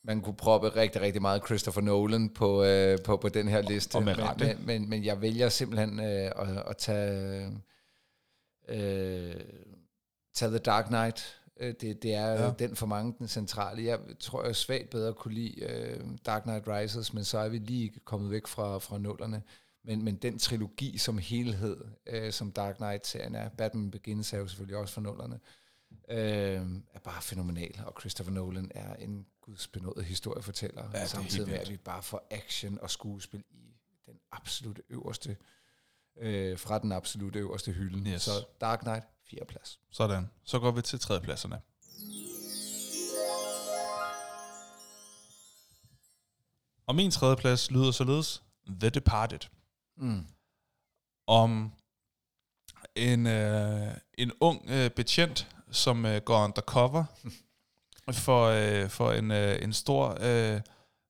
Man 0.06 0.20
kunne 0.20 0.36
proppe 0.36 0.68
rigtig, 0.68 1.00
rigtig 1.02 1.22
meget 1.22 1.46
Christopher 1.46 1.82
Nolan 1.82 2.28
på, 2.30 2.64
øh, 2.64 2.98
på, 3.04 3.16
på 3.16 3.28
den 3.28 3.48
her 3.48 3.62
liste. 3.62 3.96
og 3.96 4.02
med 4.02 4.16
men, 4.16 4.24
rette. 4.24 4.44
men, 4.46 4.66
men, 4.66 4.88
men 4.90 5.04
jeg 5.04 5.20
vælger 5.20 5.48
simpelthen 5.48 6.00
øh, 6.00 6.30
at, 6.36 6.62
at 6.70 6.76
tage, 6.76 7.46
øh, 8.68 9.34
tage 10.34 10.50
The 10.50 10.58
Dark 10.58 10.86
Knight. 10.86 11.40
Øh, 11.60 11.74
Det, 11.80 12.02
det 12.02 12.14
er 12.14 12.30
Ja. 12.44 12.50
den 12.58 12.76
for 12.76 12.86
mange 12.86 13.14
den 13.18 13.28
centrale. 13.28 13.84
Jeg 13.84 13.98
tror, 14.20 14.44
jeg 14.44 14.56
svagt 14.56 14.90
bedre 14.90 15.12
kunne 15.14 15.34
lide 15.34 15.62
øh, 15.64 16.00
Dark 16.26 16.42
Knight 16.42 16.68
Rises, 16.68 17.12
men 17.14 17.24
så 17.24 17.38
er 17.38 17.48
vi 17.48 17.58
lige 17.58 17.92
kommet 18.04 18.30
væk 18.30 18.46
fra, 18.46 18.78
fra 18.78 18.98
nullerne. 18.98 19.42
Men, 19.84 20.04
men 20.04 20.16
den 20.16 20.38
trilogi 20.38 20.98
som 20.98 21.18
helhed, 21.18 21.76
øh, 22.06 22.32
som 22.32 22.52
Dark 22.52 22.76
Knight-serien 22.76 23.34
er, 23.34 23.48
Batman 23.48 23.90
Begins 23.90 24.32
er 24.32 24.38
jo 24.38 24.46
selvfølgelig 24.46 24.76
også 24.78 24.94
fra 24.94 25.00
nullerne, 25.02 25.34
øh, 25.34 25.40
er 26.08 26.98
bare 27.04 27.22
fænomenal. 27.22 27.80
Og 27.86 28.00
Christopher 28.00 28.32
Nolan 28.32 28.70
er 28.74 28.94
en 28.94 29.26
gudsbenået 29.40 30.04
historiefortæller, 30.04 30.82
er 30.82 31.00
ja, 31.00 31.06
samtidig 31.06 31.48
med, 31.48 31.58
at 31.58 31.70
vi 31.70 31.76
bare 31.76 32.02
får 32.02 32.26
action 32.30 32.78
og 32.78 32.90
skuespil 32.90 33.44
i 33.50 33.76
den 34.06 34.18
absolute 34.32 34.82
øverste, 34.90 35.36
øh, 36.16 36.58
fra 36.58 36.78
den 36.78 36.92
absolute 36.92 37.38
øverste 37.38 37.72
hylde. 37.72 38.10
Yes. 38.10 38.22
Så 38.22 38.46
Dark 38.60 38.80
Knight, 38.80 39.04
fjerde 39.30 39.46
plads. 39.46 39.80
Sådan. 39.90 40.30
Så 40.44 40.58
går 40.58 40.70
vi 40.70 40.82
til 40.82 40.98
tredjepladserne. 40.98 41.60
Og 46.86 46.94
min 46.94 47.10
tredjeplads 47.10 47.70
lyder 47.70 47.90
således 47.90 48.42
The 48.80 48.90
Departed. 48.90 49.38
Mm. 49.96 50.26
Om 51.26 51.72
en, 52.94 53.26
øh, 53.26 53.94
en 54.18 54.32
ung 54.40 54.70
øh, 54.70 54.90
betjent, 54.90 55.53
som 55.70 56.06
øh, 56.06 56.20
går 56.20 56.44
undercover 56.44 57.04
for, 58.12 58.44
øh, 58.46 58.88
for 58.88 59.12
en, 59.12 59.30
øh, 59.30 59.62
en 59.62 59.72
stor 59.72 60.18
øh, 60.20 60.60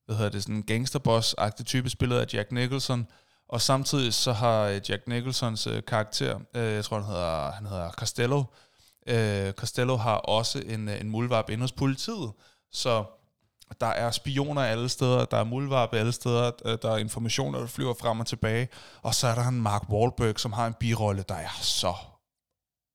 hvad 0.05 0.15
hedder 0.15 0.29
det, 0.29 0.43
sådan 0.43 0.63
gangsterboss-agtig 0.71 1.63
type, 1.63 1.89
spillet 1.89 2.19
af 2.19 2.33
Jack 2.33 2.51
Nicholson. 2.51 3.07
Og 3.49 3.61
samtidig 3.61 4.13
så 4.13 4.33
har 4.33 4.61
øh, 4.61 4.81
Jack 4.89 5.07
Nicholsons 5.07 5.67
øh, 5.67 5.83
karakter, 5.87 6.39
øh, 6.55 6.73
jeg 6.73 6.85
tror 6.85 6.99
han 6.99 7.07
hedder, 7.07 7.51
han 7.51 7.65
hedder 7.65 7.91
Costello, 7.91 8.43
øh, 9.07 9.53
Costello 9.53 9.95
har 9.95 10.15
også 10.15 10.63
en, 10.65 10.89
øh, 10.89 11.01
en 11.01 11.09
mulvarp 11.09 11.49
inde 11.49 11.61
hos 11.61 11.71
politiet. 11.71 12.31
Så 12.71 13.03
der 13.81 13.87
er 13.87 14.11
spioner 14.11 14.61
alle 14.61 14.89
steder, 14.89 15.25
der 15.25 15.37
er 15.37 15.43
muldvarpe 15.43 15.97
alle 15.97 16.11
steder, 16.11 16.51
øh, 16.65 16.77
der 16.81 16.91
er 16.91 16.97
informationer, 16.97 17.59
der 17.59 17.67
flyver 17.67 17.93
frem 18.01 18.19
og 18.19 18.27
tilbage. 18.27 18.67
Og 19.01 19.15
så 19.15 19.27
er 19.27 19.35
der 19.35 19.47
en 19.47 19.61
Mark 19.61 19.89
Wahlberg, 19.89 20.39
som 20.39 20.53
har 20.53 20.67
en 20.67 20.73
birolle, 20.73 21.25
der 21.29 21.35
er 21.35 21.57
så 21.61 21.95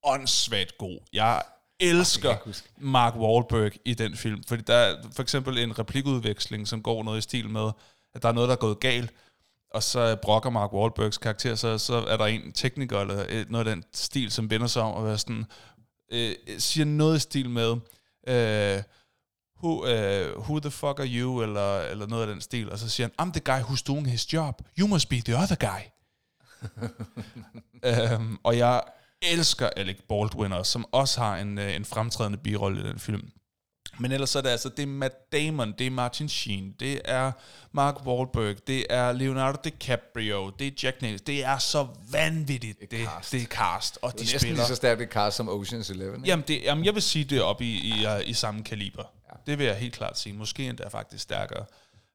åndssvagt 0.05 0.79
god. 0.79 0.99
Jeg 1.13 1.43
elsker 1.81 2.29
jeg 2.29 2.37
ikke 2.37 2.45
huske. 2.45 2.69
Mark 2.79 3.15
Wahlberg 3.17 3.73
i 3.85 3.95
den 3.95 4.17
film. 4.17 4.43
Fordi 4.49 4.63
der 4.63 4.75
er 4.75 4.97
for 5.13 5.23
eksempel 5.23 5.59
en 5.59 5.79
replikudveksling, 5.79 6.69
som 6.69 6.83
går 6.83 7.03
noget 7.03 7.19
i 7.19 7.23
stil 7.23 7.51
med, 7.51 7.71
at 8.15 8.23
der 8.23 8.29
er 8.29 8.33
noget, 8.33 8.49
der 8.49 8.55
er 8.55 8.61
gået 8.61 8.81
galt, 8.81 9.13
og 9.75 9.83
så 9.83 10.17
brokker 10.23 10.51
Mark 10.51 10.73
Wahlbergs 10.73 11.19
karakter, 11.19 11.55
så, 11.55 11.79
så 11.79 11.95
er 11.95 12.17
der 12.17 12.27
en 12.27 12.53
tekniker, 12.53 13.01
eller 13.01 13.45
noget 13.49 13.69
af 13.69 13.75
den 13.75 13.85
stil, 13.93 14.31
som 14.31 14.51
vender 14.51 14.67
sig 14.67 14.83
om, 14.83 14.95
og 14.95 15.05
være 15.05 15.19
sådan, 15.19 15.45
øh, 16.13 16.35
siger 16.59 16.85
noget 16.85 17.17
i 17.17 17.21
stil 17.21 17.51
med, 17.51 17.77
øh, 18.29 18.83
who, 19.63 19.83
uh, 19.83 20.43
who 20.43 20.61
the 20.61 20.71
fuck 20.71 21.01
are 21.01 21.09
you, 21.09 21.43
eller, 21.43 21.81
eller 21.81 22.07
noget 22.07 22.23
af 22.23 22.29
den 22.29 22.41
stil, 22.41 22.73
og 22.73 22.79
så 22.79 22.89
siger 22.89 23.09
han, 23.19 23.29
I'm 23.29 23.33
the 23.33 23.41
guy 23.41 23.61
who's 23.61 23.83
doing 23.87 24.11
his 24.11 24.33
job. 24.33 24.63
You 24.79 24.87
must 24.87 25.09
be 25.09 25.21
the 25.21 25.37
other 25.37 25.57
guy. 25.57 25.83
um, 28.17 28.41
og 28.45 28.59
jeg 28.59 28.83
elsker 29.23 29.71
Alec 29.77 29.97
Baldwin 30.09 30.53
også, 30.53 30.73
som 30.73 30.87
også 30.93 31.21
har 31.21 31.37
en, 31.37 31.59
øh, 31.59 31.77
en 31.77 31.85
fremtrædende 31.85 32.39
birolle 32.39 32.81
i 32.81 32.85
den 32.85 32.99
film. 32.99 33.31
Men 33.99 34.13
ellers 34.13 34.37
er 34.37 34.41
det 34.41 34.49
altså, 34.49 34.69
det 34.69 34.83
er 34.83 34.87
Matt 34.87 35.33
Damon, 35.33 35.75
det 35.79 35.87
er 35.87 35.91
Martin 35.91 36.29
Sheen, 36.29 36.75
det 36.81 37.01
er 37.05 37.33
Mark 37.73 38.07
Wahlberg, 38.07 38.57
det 38.67 38.87
er 38.91 39.13
Leonardo 39.13 39.59
DiCaprio, 39.65 40.51
det 40.59 40.67
er 40.67 40.71
Jack 40.83 41.03
Nicholson. 41.03 41.27
Det 41.27 41.45
er 41.45 41.59
så 41.59 41.87
vanvittigt, 42.11 42.81
det, 42.81 42.91
det, 42.91 43.09
cast. 43.09 43.33
det 43.33 43.43
er 43.43 43.47
cast. 43.47 43.99
Og 44.03 44.13
Det 44.13 44.19
de 44.19 44.23
er 44.23 44.25
næsten 44.25 44.41
spiller... 44.41 44.57
lige 44.57 44.67
så 44.67 44.75
stærkt 44.75 45.03
et 45.03 45.09
cast 45.09 45.37
som 45.37 45.49
Ocean's 45.49 45.93
Eleven. 45.93 46.15
ikke? 46.15 46.29
Jamen, 46.29 46.45
det, 46.49 46.63
jamen, 46.63 46.85
jeg 46.85 46.95
vil 46.95 47.03
sige, 47.03 47.25
det 47.25 47.39
er 47.39 47.43
oppe 47.43 47.65
i, 47.65 47.89
i, 47.89 48.07
uh, 48.07 48.29
i 48.29 48.33
samme 48.33 48.65
kaliber. 48.65 49.05
Ja. 49.29 49.37
Det 49.47 49.59
vil 49.59 49.67
jeg 49.67 49.77
helt 49.77 49.95
klart 49.95 50.19
sige. 50.19 50.33
Måske 50.33 50.69
endda 50.69 50.89
faktisk 50.89 51.23
stærkere. 51.23 51.65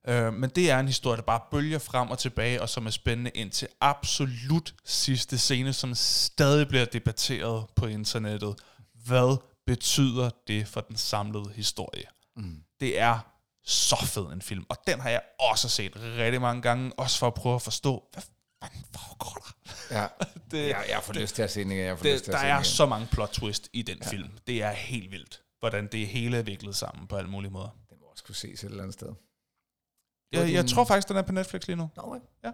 Uh, 0.10 0.34
men 0.34 0.50
det 0.50 0.72
er 0.72 0.80
en 0.80 0.88
historie, 0.88 1.18
der 1.18 1.24
bare 1.24 1.42
bølger 1.52 1.80
frem 1.80 2.10
og 2.10 2.20
tilbage, 2.20 2.62
og 2.62 2.70
som 2.70 2.86
er 2.86 2.90
spændende 2.90 3.32
indtil 3.32 3.68
absolut 3.82 4.74
sidste 4.86 5.38
scene, 5.38 5.74
som 5.74 5.96
stadig 5.96 6.68
bliver 6.68 6.86
debatteret 6.86 7.66
på 7.76 7.86
internettet. 7.86 8.56
Hvad 9.06 9.38
betyder 9.66 10.30
det 10.48 10.68
for 10.68 10.82
den 10.82 10.98
samlede 10.98 11.52
historie? 11.56 12.04
Mm. 12.36 12.64
Det 12.80 13.00
er 13.00 13.20
så 13.66 14.06
fed 14.06 14.26
en 14.26 14.42
film, 14.42 14.66
og 14.70 14.78
den 14.88 15.00
har 15.00 15.10
jeg 15.10 15.22
også 15.40 15.70
set 15.70 15.92
rigtig 15.96 16.42
mange 16.42 16.62
gange, 16.62 16.94
også 16.98 17.20
for 17.20 17.28
at 17.28 17.34
prøve 17.34 17.56
at 17.56 17.62
forstå, 17.62 18.04
hvad 18.14 18.24
fanden 18.64 18.86
foregår 18.96 19.38
der? 19.40 20.02
Ja. 20.02 20.08
Det, 20.52 20.70
Jeg, 20.70 20.86
jeg 20.90 21.00
får 21.04 21.14
lyst 21.14 21.36
til 21.36 21.42
at 21.44 21.52
se 21.52 21.64
den 21.64 21.72
igen. 21.72 21.86
Jeg 21.86 21.98
får 21.98 22.06
lyst 22.06 22.14
det, 22.14 22.24
til 22.24 22.32
der 22.34 22.40
at 22.40 22.44
se 22.44 22.48
er 22.48 22.56
igen. 22.56 22.66
så 22.66 22.86
mange 22.86 23.08
plot 23.12 23.30
twist 23.30 23.70
i 23.74 23.82
den 23.82 23.98
ja. 24.04 24.10
film. 24.10 24.30
Det 24.48 24.64
er 24.64 24.72
helt 24.72 25.12
vildt, 25.12 25.42
hvordan 25.60 25.88
det 25.88 26.08
hele 26.08 26.38
er 26.38 26.42
viklet 26.42 26.76
sammen 26.76 27.08
på 27.08 27.16
alle 27.16 27.30
mulige 27.30 27.52
måder. 27.52 27.70
Den 27.90 27.98
må 28.02 28.06
også 28.06 28.24
kunne 28.24 28.36
ses 28.36 28.64
et 28.64 28.70
eller 28.70 28.84
andet 28.84 28.94
sted. 28.94 29.08
Jeg, 30.32 30.54
jeg 30.54 30.66
tror 30.66 30.86
faktisk, 30.86 31.08
den 31.08 31.18
er 31.18 31.22
på 31.22 31.32
Netflix 31.32 31.68
lige 31.68 31.76
nu. 31.76 31.90
Nå, 31.96 32.04
okay. 32.06 32.20
Ja. 32.44 32.52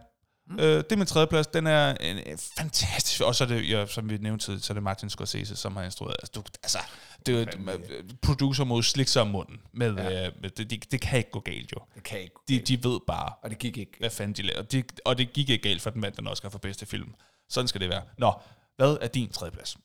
Mm. 0.47 0.59
Øh, 0.59 0.77
det 0.77 0.91
er 0.91 0.95
min 0.95 1.07
tredje 1.07 1.27
plads. 1.27 1.47
Den 1.47 1.67
er 1.67 1.95
en, 1.95 2.17
en 2.17 2.37
fantastisk... 2.57 3.21
Og 3.21 3.35
så 3.35 3.43
er 3.43 3.47
det, 3.47 3.69
ja, 3.69 3.85
som 3.85 4.09
vi 4.09 4.17
nævnte 4.17 4.45
tidligere, 4.45 4.63
så 4.63 4.73
er 4.73 4.75
det 4.75 4.83
Martin 4.83 5.09
Scorsese, 5.09 5.55
som 5.55 5.75
har 5.75 5.83
instrueret. 5.83 6.15
Altså, 6.19 6.31
du, 6.35 6.43
altså 6.63 6.77
det 7.25 7.35
er 7.35 7.39
jo 7.39 7.69
et, 7.69 8.17
producer 8.21 8.63
må 8.63 8.75
jo 8.75 8.81
slikke 8.81 9.11
sig 9.11 9.21
om 9.21 9.27
munden. 9.27 9.61
Med, 9.73 9.93
ja. 9.93 10.27
Øh, 10.27 10.33
med 10.41 10.49
det, 10.49 10.69
det, 10.69 10.91
det 10.91 11.01
kan 11.01 11.17
ikke 11.17 11.31
gå 11.31 11.39
galt 11.39 11.71
jo. 11.71 11.77
Det 11.95 12.03
kan 12.03 12.19
ikke. 12.19 12.35
De, 12.47 12.59
de 12.59 12.83
ved 12.83 12.99
bare, 13.07 13.33
Og 13.43 13.49
det 13.49 13.59
gik 13.59 13.77
ikke. 13.77 13.91
hvad 13.99 14.09
fanden 14.09 14.33
de 14.35 14.41
laver. 14.41 14.61
De, 14.61 14.83
og 15.05 15.17
det 15.17 15.33
gik 15.33 15.49
ikke 15.49 15.69
galt, 15.69 15.81
for 15.81 15.89
den 15.89 16.01
vandt 16.01 16.17
den 16.17 16.27
Oscar 16.27 16.49
for 16.49 16.59
bedste 16.59 16.85
film. 16.85 17.13
Sådan 17.49 17.67
skal 17.67 17.81
det 17.81 17.89
være. 17.89 18.01
Nå, 18.17 18.33
hvad 18.77 18.97
er 19.01 19.07
din 19.07 19.31
tredje 19.31 19.51
plads? 19.51 19.77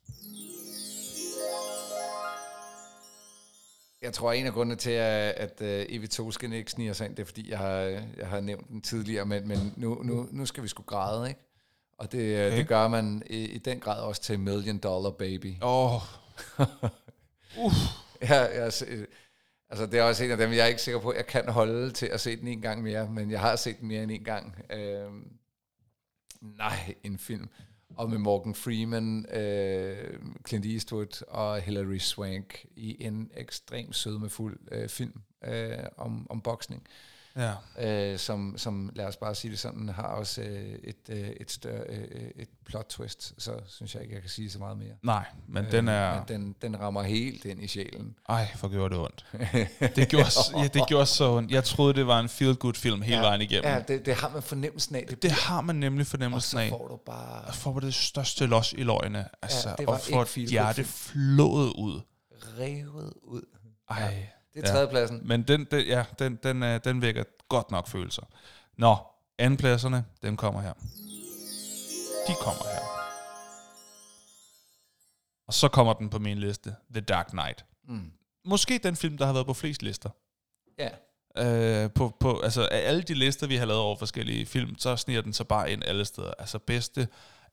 Jeg 4.03 4.13
tror, 4.13 4.33
en 4.33 4.47
af 4.47 4.53
grundene 4.53 4.77
til, 4.77 4.91
at, 4.91 5.61
at 5.61 5.63
Evie 5.63 6.09
Tosken 6.09 6.53
ikke 6.53 6.71
sniger 6.71 6.93
sig 6.93 7.07
ind, 7.07 7.17
det 7.17 7.23
er, 7.23 7.27
fordi 7.27 7.51
jeg 7.51 7.59
har, 7.59 7.77
jeg 8.17 8.27
har 8.27 8.41
nævnt 8.41 8.69
den 8.69 8.81
tidligere, 8.81 9.25
men, 9.25 9.49
men 9.49 9.75
nu, 9.77 10.03
nu, 10.03 10.29
nu 10.31 10.47
skal 10.47 10.63
vi 10.63 10.69
sgu 10.69 10.83
græde, 10.83 11.29
ikke? 11.29 11.41
Og 11.99 12.13
det, 12.13 12.47
okay. 12.47 12.57
det 12.57 12.69
gør 12.69 12.89
man 12.89 13.23
i, 13.31 13.45
i 13.45 13.59
den 13.59 13.81
grad 13.81 14.03
også 14.03 14.23
til 14.23 14.41
Million 14.41 14.79
Dollar 14.79 15.11
Baby. 15.11 15.55
Åh, 15.63 15.95
oh, 17.59 17.73
Ja, 18.23 18.63
jeg, 18.63 18.73
altså 19.71 19.87
det 19.87 19.95
er 19.99 20.03
også 20.03 20.25
en 20.25 20.31
af 20.31 20.37
dem, 20.37 20.53
jeg 20.53 20.59
er 20.59 20.67
ikke 20.67 20.83
sikker 20.83 21.01
på, 21.01 21.11
at 21.11 21.17
jeg 21.17 21.27
kan 21.27 21.49
holde 21.49 21.91
til 21.91 22.07
at 22.07 22.21
se 22.21 22.37
den 22.37 22.49
en 22.49 22.61
gang 22.61 22.83
mere, 22.83 23.09
men 23.11 23.31
jeg 23.31 23.41
har 23.41 23.57
set 23.57 23.81
den 23.81 23.89
mere 23.89 24.03
end 24.03 24.11
en 24.11 24.25
gang. 24.25 24.57
Øhm, 24.71 25.31
nej, 26.41 26.95
en 27.05 27.19
film. 27.19 27.49
Og 27.97 28.11
med 28.11 28.19
Morgan 28.19 28.55
Freeman, 28.55 29.27
øh, 29.35 30.21
Clint 30.49 30.67
Eastwood 30.67 31.23
og 31.29 31.61
Hilary 31.61 31.99
Swank 31.99 32.67
i 32.77 33.05
en 33.05 33.31
ekstremt 33.35 33.97
sødmefuld 33.97 34.59
øh, 34.73 34.89
film 34.89 35.21
øh, 35.45 35.79
om, 35.97 36.27
om 36.31 36.41
boksning 36.41 36.87
ja. 37.37 37.53
Øh, 38.13 38.19
som, 38.19 38.55
som, 38.59 38.91
lad 38.95 39.07
os 39.07 39.17
bare 39.17 39.35
sige 39.35 39.51
det 39.51 39.59
sådan, 39.59 39.89
har 39.89 40.03
også 40.03 40.41
øh, 40.43 40.79
et, 40.85 40.97
øh, 41.09 41.19
et, 41.29 41.51
større, 41.51 41.85
øh, 41.89 42.31
et 42.37 42.49
plot 42.67 42.87
twist, 42.89 43.35
så 43.39 43.53
synes 43.69 43.95
jeg 43.95 44.03
ikke, 44.03 44.15
jeg 44.15 44.23
kan 44.23 44.31
sige 44.31 44.51
så 44.51 44.59
meget 44.59 44.79
mere. 44.79 44.93
Nej, 45.03 45.25
men 45.49 45.65
øh, 45.65 45.73
den 45.73 45.89
er... 45.89 46.15
Men 46.15 46.25
den, 46.29 46.55
den 46.63 46.81
rammer 46.81 47.03
helt 47.03 47.45
ind 47.45 47.63
i 47.63 47.67
sjælen. 47.67 48.15
Ej, 48.29 48.49
for 48.57 48.69
gjorde 48.69 48.95
det 48.95 49.03
ondt. 49.05 49.27
Det 49.97 50.09
gjorde, 50.09 50.27
ja, 50.57 50.69
det 50.69 50.83
gjorde 50.89 51.07
så 51.07 51.31
ondt. 51.31 51.51
Jeg 51.51 51.65
troede, 51.65 51.95
det 51.95 52.07
var 52.07 52.21
en 52.21 52.27
feel-good 52.29 52.73
film 52.75 53.03
hele 53.03 53.21
vejen 53.21 53.41
igennem. 53.41 53.71
Ja, 53.71 53.81
det, 53.89 54.07
det 54.07 54.15
har 54.15 54.29
man 54.29 54.43
fornemmelsen 54.43 54.97
af. 54.97 55.07
Det, 55.09 55.23
Det 55.23 55.31
har 55.33 55.61
man 55.61 55.77
nemlig 55.77 56.01
og 56.03 56.07
fornemmelsen 56.07 56.51
så 56.51 56.59
af. 56.59 56.69
får 56.69 56.89
du 56.89 56.97
bare 57.07 57.45
Og 57.45 57.55
får 57.55 57.81
det 57.81 57.95
største 57.95 58.47
los 58.47 58.73
i 58.73 58.83
løgene. 58.83 59.29
Altså, 59.43 59.75
det 59.79 59.87
var 59.87 59.93
og 59.93 60.01
får 60.01 60.23
et 60.23 60.49
hjerte 60.51 60.85
flået 60.85 61.73
ud. 61.73 62.01
revet 62.59 63.13
ud. 63.23 63.43
Ej. 63.91 64.29
Det 64.57 64.69
er 64.69 64.73
tredjepladsen. 64.73 65.21
Men 65.25 65.43
den, 65.43 65.65
den, 65.71 65.87
ja, 65.87 66.05
den, 66.19 66.39
den, 66.43 66.63
øh, 66.63 66.81
den 66.85 67.03
vækker 67.03 67.25
godt 67.49 67.71
nok 67.71 67.89
følelser. 67.89 68.23
Nå, 68.77 68.97
andenpladserne, 69.39 70.05
dem 70.23 70.37
kommer 70.37 70.61
her. 70.61 70.73
De 72.29 72.35
kommer 72.41 72.65
her. 72.65 72.81
Og 75.47 75.55
så 75.55 75.69
kommer 75.69 75.93
den 75.93 76.11
på 76.11 76.19
min 76.19 76.39
liste, 76.39 76.77
The 76.93 77.01
Dark 77.01 77.27
Knight. 77.27 77.65
Mm. 77.89 78.13
Måske 78.45 78.79
den 78.79 78.97
film, 78.97 79.19
der 79.19 79.27
har 79.27 79.33
været 79.33 79.47
på 79.47 79.55
flest 79.55 79.83
lister. 79.83 80.11
Ja. 80.79 80.91
Øh, 81.39 81.91
på, 81.91 82.17
på, 82.21 82.41
altså 82.41 82.69
af 82.71 82.89
alle 82.89 83.03
de 83.03 83.15
lister, 83.15 83.47
vi 83.47 83.57
har 83.57 83.67
lavet 83.67 83.83
over 83.83 83.97
forskellige 83.97 84.47
film, 84.47 84.79
så 84.79 84.97
sniger 84.97 85.21
den 85.21 85.33
så 85.33 85.45
bare 85.45 85.73
ind 85.73 85.85
alle 85.85 86.05
steder. 86.05 86.33
Altså 86.39 86.59
bedste 86.59 87.09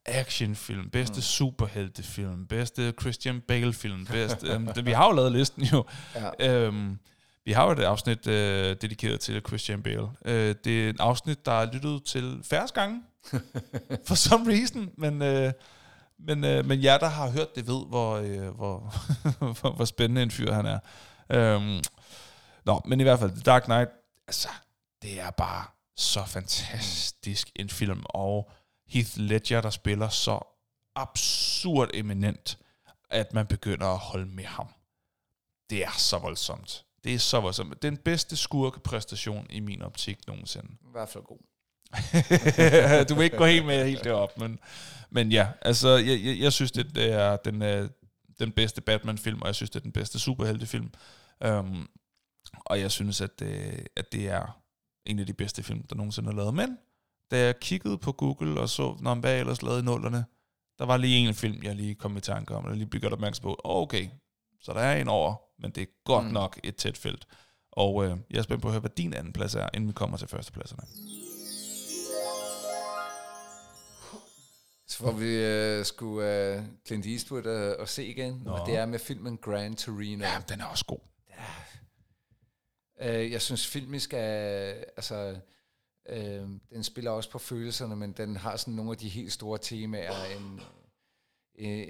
actionfilm, 0.06 0.90
bedste 0.90 1.16
mm. 1.16 1.22
superheltefilm, 1.22 2.46
bedste 2.46 2.94
Christian 3.00 3.40
Bale-film, 3.40 4.06
bedste... 4.12 4.46
øhm, 4.46 4.66
det, 4.66 4.86
vi 4.86 4.92
har 4.92 5.06
jo 5.06 5.12
lavet 5.12 5.32
listen 5.32 5.62
jo. 5.62 5.84
Ja. 6.14 6.50
Øhm, 6.50 6.98
vi 7.44 7.52
har 7.52 7.64
jo 7.64 7.70
et 7.70 7.78
afsnit 7.78 8.26
øh, 8.26 8.76
dedikeret 8.80 9.20
til 9.20 9.42
Christian 9.46 9.82
Bale. 9.82 10.08
Øh, 10.24 10.54
det 10.64 10.84
er 10.84 10.90
et 10.90 11.00
afsnit, 11.00 11.46
der 11.46 11.52
er 11.52 11.72
lyttet 11.72 12.04
til 12.04 12.40
færre 12.42 12.68
gange. 12.74 13.02
for 14.06 14.14
some 14.14 14.52
reason. 14.52 14.90
Men, 14.96 15.22
øh, 15.22 15.52
men, 16.18 16.44
øh, 16.44 16.66
men 16.66 16.84
jer, 16.84 16.98
der 16.98 17.08
har 17.08 17.30
hørt 17.30 17.54
det, 17.54 17.66
ved, 17.66 17.86
hvor, 17.86 18.16
øh, 18.16 18.48
hvor, 18.48 18.94
hvor, 19.60 19.70
hvor 19.70 19.84
spændende 19.84 20.22
en 20.22 20.30
fyr 20.30 20.52
han 20.52 20.66
er. 20.66 20.78
Øhm, 21.30 21.80
nå, 22.64 22.80
men 22.84 23.00
i 23.00 23.02
hvert 23.02 23.18
fald, 23.18 23.30
The 23.30 23.42
Dark 23.42 23.64
Knight, 23.64 23.90
altså, 24.28 24.48
det 25.02 25.20
er 25.20 25.30
bare 25.30 25.64
så 25.96 26.24
fantastisk 26.26 27.50
en 27.56 27.68
film. 27.68 28.02
Og 28.04 28.50
Heath 28.86 29.18
Ledger, 29.18 29.60
der 29.60 29.70
spiller 29.70 30.08
så 30.08 30.40
absurd 30.94 31.90
eminent, 31.94 32.58
at 33.10 33.34
man 33.34 33.46
begynder 33.46 33.86
at 33.86 33.98
holde 33.98 34.26
med 34.26 34.44
ham. 34.44 34.68
Det 35.70 35.84
er 35.84 35.90
så 35.98 36.18
voldsomt. 36.18 36.84
Det 37.04 37.14
er 37.14 37.18
så 37.18 37.40
voldsomt. 37.40 37.82
Den 37.82 37.96
bedste 37.96 38.36
skurkepræstation 38.36 39.46
i 39.50 39.60
min 39.60 39.82
optik 39.82 40.26
nogensinde. 40.26 40.68
I 40.72 40.90
hvert 40.92 41.08
fald 41.08 41.24
god. 41.24 41.38
du 43.08 43.14
vil 43.14 43.24
ikke 43.24 43.36
gå 43.36 43.46
helt 43.46 43.66
med 43.66 43.86
helt 43.86 44.04
derop, 44.04 44.38
men, 44.38 44.58
men 45.10 45.32
ja, 45.32 45.48
altså, 45.62 45.88
jeg, 45.88 46.20
jeg, 46.24 46.38
jeg 46.38 46.52
synes, 46.52 46.72
det 46.72 47.12
er 47.12 47.36
den, 47.36 47.62
øh, 47.62 47.90
den 48.38 48.52
bedste 48.52 48.80
Batman-film, 48.80 49.42
og 49.42 49.46
jeg 49.46 49.54
synes, 49.54 49.70
det 49.70 49.76
er 49.76 49.82
den 49.82 49.92
bedste 49.92 50.18
superheltefilm. 50.18 50.92
Um, 51.46 51.88
og 52.56 52.80
jeg 52.80 52.90
synes, 52.90 53.20
at, 53.20 53.42
øh, 53.42 53.78
at 53.96 54.12
det 54.12 54.28
er 54.28 54.60
en 55.06 55.18
af 55.18 55.26
de 55.26 55.32
bedste 55.32 55.62
film, 55.62 55.86
der 55.86 55.96
nogensinde 55.96 56.30
er 56.30 56.34
lavet. 56.34 56.54
Men 56.54 56.78
da 57.30 57.44
jeg 57.44 57.60
kiggede 57.60 57.98
på 57.98 58.12
Google 58.12 58.60
og 58.60 58.68
så, 58.68 58.96
når 59.00 59.14
hvad 59.14 59.30
jeg 59.30 59.40
ellers 59.40 59.62
lavede 59.62 59.80
i 59.80 59.82
nullerne, 59.82 60.24
der 60.78 60.86
var 60.86 60.96
lige 60.96 61.28
en 61.28 61.34
film, 61.34 61.62
jeg 61.62 61.76
lige 61.76 61.94
kom 61.94 62.16
i 62.16 62.20
tanke 62.20 62.54
om, 62.54 62.64
og 62.64 62.76
lige 62.76 62.86
blev 62.86 63.00
gjort 63.00 63.12
opmærksom 63.12 63.42
på. 63.42 63.60
Oh, 63.64 63.82
okay, 63.82 64.08
så 64.60 64.72
der 64.72 64.80
er 64.80 65.00
en 65.00 65.08
over, 65.08 65.34
men 65.58 65.70
det 65.70 65.82
er 65.82 65.86
godt 66.04 66.24
mm. 66.24 66.30
Nok 66.30 66.60
et 66.64 66.76
tæt 66.76 66.98
felt. 66.98 67.26
Og 67.72 68.04
øh, 68.04 68.16
jeg 68.30 68.38
er 68.38 68.42
spændt 68.42 68.62
på 68.62 68.68
at 68.68 68.72
høre, 68.72 68.80
hvad 68.80 68.90
din 68.90 69.14
anden 69.14 69.32
plads 69.32 69.54
er, 69.54 69.68
inden 69.74 69.88
vi 69.88 69.92
kommer 69.92 70.16
til 70.16 70.28
førstepladserne. 70.28 70.82
Så 74.86 74.98
får 74.98 75.12
vi 75.12 75.78
uh, 75.78 75.84
skulle 75.84 76.58
uh, 76.58 76.64
Clint 76.86 77.06
Eastwood 77.06 77.46
uh, 77.46 77.80
og 77.80 77.88
se 77.88 78.06
igen, 78.06 78.42
Nå. 78.44 78.50
og 78.50 78.66
det 78.66 78.76
er 78.76 78.86
med 78.86 78.98
filmen 78.98 79.36
Gran 79.36 79.76
Torino. 79.76 80.24
Ja, 80.24 80.42
den 80.48 80.60
er 80.60 80.64
også 80.64 80.84
god. 80.84 81.00
Uh, 83.00 83.32
jeg 83.32 83.42
synes 83.42 83.66
filmisk 83.66 84.14
er, 84.14 84.74
altså, 84.96 85.36
uh, 86.12 86.16
den 86.70 86.82
spiller 86.84 87.10
også 87.10 87.30
på 87.30 87.38
følelserne, 87.38 87.96
men 87.96 88.12
den 88.12 88.36
har 88.36 88.56
sådan 88.56 88.74
nogle 88.74 88.90
af 88.90 88.96
de 88.98 89.08
helt 89.08 89.32
store 89.32 89.58
temaer. 89.58 90.24
En, 90.36 90.60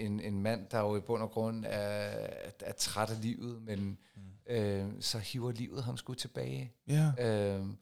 en, 0.07 0.21
en 0.21 0.43
mand, 0.43 0.67
der 0.71 0.81
jo 0.81 0.97
i 0.97 1.01
bund 1.01 1.23
og 1.23 1.31
grund 1.31 1.65
er, 1.65 2.27
er, 2.61 2.73
træt 2.73 3.11
af 3.11 3.23
livet, 3.23 3.63
men 3.63 3.99
mm. 4.17 4.57
uh, 4.57 4.93
så 5.01 5.19
hiver 5.19 5.53
livet 5.53 5.85
ham 5.85 5.97
sgu 5.97 6.15
tilbage. 6.15 6.73
Ja. 6.89 7.13
Øhm, 7.19 7.77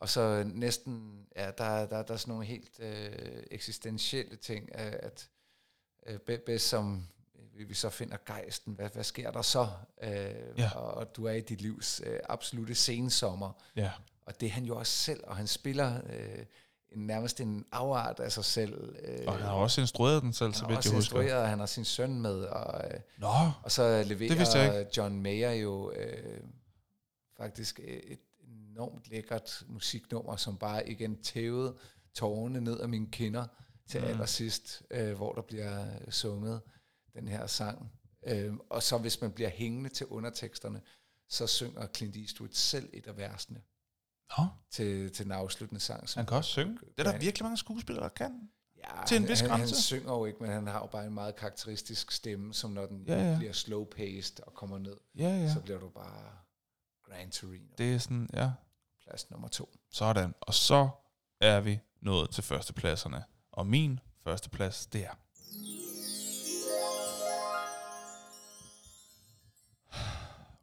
og 0.00 0.08
så 0.08 0.50
næsten, 0.54 1.26
ja, 1.36 1.50
der, 1.58 1.86
der, 1.86 2.02
der 2.02 2.14
er 2.14 2.18
sådan 2.18 2.32
nogle 2.32 2.44
helt 2.46 2.80
øh, 2.80 3.42
eksistentielle 3.50 4.36
ting, 4.36 4.74
at, 4.74 4.94
at 4.94 5.28
øh, 6.06 6.18
be- 6.18 6.38
bedst 6.46 6.68
som 6.68 7.06
øh, 7.54 7.68
vi 7.68 7.74
så 7.74 7.90
finder 7.90 8.16
gejsten, 8.26 8.74
hvad, 8.74 8.90
hvad 8.90 9.04
sker 9.04 9.30
der 9.30 9.42
så? 9.42 9.68
Øh, 10.02 10.10
Ja. 10.58 10.70
og, 10.74 10.94
og 10.94 11.16
du 11.16 11.24
er 11.24 11.32
i 11.32 11.40
dit 11.40 11.60
livs 11.60 12.02
øh, 12.06 12.20
absolute 12.28 12.74
sensommer. 12.74 13.52
Ja. 13.76 13.90
Og 14.26 14.40
det 14.40 14.46
er 14.46 14.50
han 14.50 14.64
jo 14.64 14.76
også 14.76 14.92
selv, 14.92 15.20
og 15.26 15.36
han 15.36 15.46
spiller 15.46 16.00
øh, 16.12 16.44
en, 16.92 17.06
nærmest 17.06 17.40
en 17.40 17.64
afart 17.72 18.20
af 18.20 18.32
sig 18.32 18.44
selv. 18.44 18.96
Øh, 19.02 19.18
Og 19.26 19.32
han 19.32 19.42
har 19.42 19.52
også 19.52 19.80
instrueret 19.80 20.22
den 20.22 20.32
selv, 20.32 20.46
han 20.46 20.54
så 20.54 20.60
har 20.60 20.68
vidt 20.68 20.76
også 20.78 20.88
jeg 20.90 20.96
husker. 20.96 21.20
instrueret, 21.20 21.42
og 21.42 21.48
han 21.48 21.58
har 21.58 21.66
sin 21.66 21.84
søn 21.84 22.20
med, 22.20 22.34
og, 22.44 22.84
øh, 22.84 23.00
Nå, 23.18 23.28
og 23.62 23.70
så 23.72 24.04
leverer 24.06 24.84
John 24.96 25.22
Mayer 25.22 25.50
jo 25.52 25.92
øh, 25.92 26.40
faktisk 27.36 27.80
øh, 27.82 27.86
et 27.96 28.18
enormt 28.70 29.08
lækkert 29.10 29.62
musiknummer, 29.68 30.36
som 30.36 30.56
bare 30.56 30.88
igen 30.88 31.22
tævede 31.22 31.76
tårerne 32.14 32.60
ned 32.60 32.80
af 32.80 32.88
mine 32.88 33.06
kinder 33.10 33.46
til 33.88 34.00
mm. 34.00 34.06
allersidst, 34.06 34.82
øh, 34.90 35.12
hvor 35.16 35.32
der 35.32 35.42
bliver 35.42 35.86
sunget 36.10 36.60
den 37.14 37.28
her 37.28 37.46
sang. 37.46 37.92
Øh, 38.26 38.54
og 38.70 38.82
så 38.82 38.98
hvis 38.98 39.20
man 39.20 39.32
bliver 39.32 39.50
hængende 39.50 39.90
til 39.90 40.06
underteksterne, 40.06 40.80
så 41.28 41.46
synger 41.46 41.86
Clint 41.96 42.16
Eastwood 42.16 42.48
selv 42.52 42.88
et 42.92 43.06
af 43.06 43.16
versene 43.16 43.60
Nå, 44.38 44.46
til, 44.70 45.12
til 45.12 45.24
den 45.24 45.32
afsluttende 45.32 45.80
sang. 45.80 46.08
Som 46.08 46.20
han 46.20 46.26
kan 46.26 46.36
også 46.36 46.50
synge. 46.50 46.78
Det 46.98 47.06
er 47.06 47.12
der 47.12 47.18
virkelig 47.18 47.44
mange 47.44 47.56
skuespillere, 47.56 48.02
der 48.04 48.08
kan. 48.10 48.50
Ja, 48.78 49.04
Til 49.06 49.16
en 49.16 49.22
han, 49.22 49.30
vis 49.30 49.40
han, 49.40 49.50
han 49.50 49.58
grænse. 49.58 49.82
synger 49.82 50.12
jo 50.12 50.24
ikke, 50.24 50.38
men 50.42 50.50
han 50.50 50.66
har 50.66 50.78
jo 50.78 50.86
bare 50.86 51.06
en 51.06 51.14
meget 51.14 51.36
karakteristisk 51.36 52.10
stemme, 52.12 52.54
som 52.54 52.70
når 52.70 52.86
den 52.86 53.04
Ja, 53.06 53.30
ja. 53.30 53.36
bliver 53.38 53.52
slow-paced 53.52 54.44
og 54.46 54.54
kommer 54.54 54.78
ned, 54.78 54.96
Ja, 55.18 55.28
ja. 55.28 55.52
så 55.54 55.60
bliver 55.60 55.78
du 55.78 55.88
bare 55.88 56.30
Gran 57.04 57.30
Torino. 57.30 57.74
Det 57.78 57.94
er 57.94 57.98
sådan, 57.98 58.28
ja. 58.34 58.50
Plads 59.04 59.30
nummer 59.30 59.48
to. 59.48 59.74
Sådan. 59.92 60.34
Og 60.40 60.54
så 60.54 60.88
er 61.40 61.60
vi 61.60 61.80
nået 62.00 62.30
til 62.30 62.44
førstepladserne. 62.44 63.24
Og 63.52 63.66
min 63.66 64.00
førsteplads, 64.24 64.86
det 64.86 65.04
er... 65.04 65.10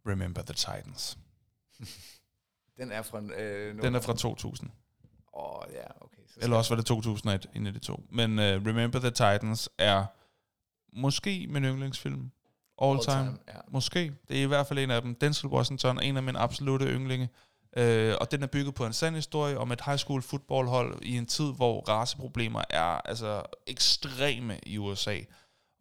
Remember 0.10 0.42
the 0.42 0.54
Titans. 0.54 1.18
Den 2.78 2.92
er 2.92 3.02
fra... 3.02 3.22
Øh, 3.38 3.82
Den 3.82 3.96
er 3.96 4.00
fra 4.00 4.14
2000. 4.14 4.70
Åh, 5.34 5.44
oh, 5.44 5.64
ja, 5.74 5.86
okay. 6.02 6.22
Så 6.28 6.40
Eller 6.42 6.58
også 6.58 6.72
var 6.72 6.76
det 6.76 6.86
2001, 6.86 7.48
en 7.56 7.68
af 7.68 7.74
de 7.74 7.80
to. 7.80 8.04
Men 8.12 8.32
uh, 8.32 8.46
Remember 8.46 9.00
the 9.00 9.10
Titans 9.10 9.70
er 9.78 10.06
måske 10.94 11.48
min 11.50 11.64
yndlingsfilm. 11.64 12.32
All, 12.82 12.92
All 12.92 13.00
time. 13.00 13.24
time, 13.24 13.38
ja. 13.48 13.60
Måske. 13.68 14.14
Det 14.28 14.38
er 14.40 14.44
i 14.44 14.46
hvert 14.46 14.68
fald 14.68 14.80
en 14.80 14.92
af 14.92 15.02
dem. 15.02 15.16
Denzel 15.16 15.48
Washington, 15.48 16.04
en 16.04 16.18
af 16.18 16.24
mine 16.24 16.40
absolute 16.40 16.86
yndlinge. 16.86 17.30
Øh, 17.78 18.16
og 18.22 18.32
den 18.32 18.44
er 18.44 18.48
bygget 18.48 18.76
på 18.76 18.86
en 18.86 18.94
sand 18.94 19.16
historie 19.16 19.58
om 19.58 19.72
et 19.72 19.82
high 19.82 19.98
school 19.98 20.22
footballhold 20.22 21.00
i 21.02 21.18
en 21.18 21.26
tid, 21.26 21.54
hvor 21.56 21.82
raceproblemer 21.82 22.62
er 22.70 23.08
altså 23.08 23.44
ekstreme 23.68 24.60
i 24.66 24.78
USA. 24.78 25.18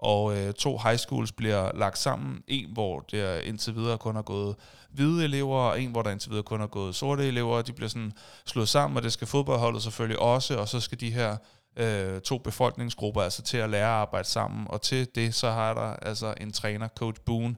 Og 0.02 0.38
øh, 0.38 0.52
to 0.52 0.78
high 0.78 0.98
schools 0.98 1.32
bliver 1.32 1.70
lagt 1.74 1.98
sammen. 1.98 2.42
En, 2.48 2.72
hvor 2.72 3.00
der 3.00 3.38
indtil 3.38 3.74
videre 3.74 3.98
kun 3.98 4.14
har 4.14 4.22
gået 4.22 4.56
hvide 4.90 5.24
elever, 5.24 5.58
og 5.58 5.82
en, 5.82 5.90
hvor 5.90 6.02
der 6.02 6.10
indtil 6.10 6.30
videre 6.30 6.44
kun 6.44 6.60
har 6.60 6.66
gået 6.66 6.94
sorte 6.94 7.28
elever. 7.28 7.62
De 7.62 7.72
bliver 7.72 7.88
sådan 7.88 8.12
slået 8.46 8.68
sammen, 8.68 8.96
og 8.96 9.02
det 9.02 9.12
skal 9.12 9.26
fodboldholdet 9.26 9.82
selvfølgelig 9.82 10.18
også. 10.18 10.58
Og 10.58 10.68
så 10.68 10.80
skal 10.80 11.00
de 11.00 11.10
her 11.10 11.36
øh, 11.76 12.20
to 12.20 12.38
befolkningsgrupper 12.38 13.22
altså 13.22 13.42
til 13.42 13.56
at 13.56 13.70
lære 13.70 13.86
at 13.86 13.90
arbejde 13.90 14.28
sammen. 14.28 14.66
Og 14.70 14.82
til 14.82 15.08
det, 15.14 15.34
så 15.34 15.50
har 15.50 15.74
der 15.74 15.96
altså 15.96 16.34
en 16.40 16.52
træner, 16.52 16.88
Coach 16.88 17.20
Boone, 17.26 17.56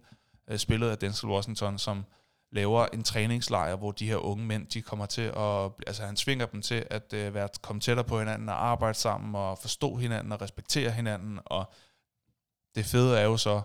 øh, 0.50 0.58
spillet 0.58 0.88
af 0.88 0.98
Denzel 0.98 1.28
Washington, 1.28 1.78
som 1.78 2.04
laver 2.52 2.86
en 2.92 3.02
træningslejr, 3.02 3.76
hvor 3.76 3.90
de 3.90 4.06
her 4.06 4.16
unge 4.16 4.46
mænd, 4.46 4.66
de 4.66 4.82
kommer 4.82 5.06
til 5.06 5.22
at, 5.22 5.70
altså 5.86 6.02
han 6.02 6.16
svinger 6.16 6.46
dem 6.46 6.62
til 6.62 6.86
at 6.90 7.12
øh, 7.12 7.34
være, 7.34 7.48
komme 7.62 7.80
tættere 7.80 8.06
på 8.06 8.18
hinanden 8.18 8.48
og 8.48 8.66
arbejde 8.66 8.98
sammen 8.98 9.34
og 9.34 9.58
forstå 9.58 9.96
hinanden 9.96 10.32
og 10.32 10.40
respektere 10.40 10.90
hinanden. 10.90 11.38
Og 11.44 11.72
det 12.74 12.86
fede 12.86 13.18
er 13.18 13.24
jo 13.24 13.36
så, 13.36 13.62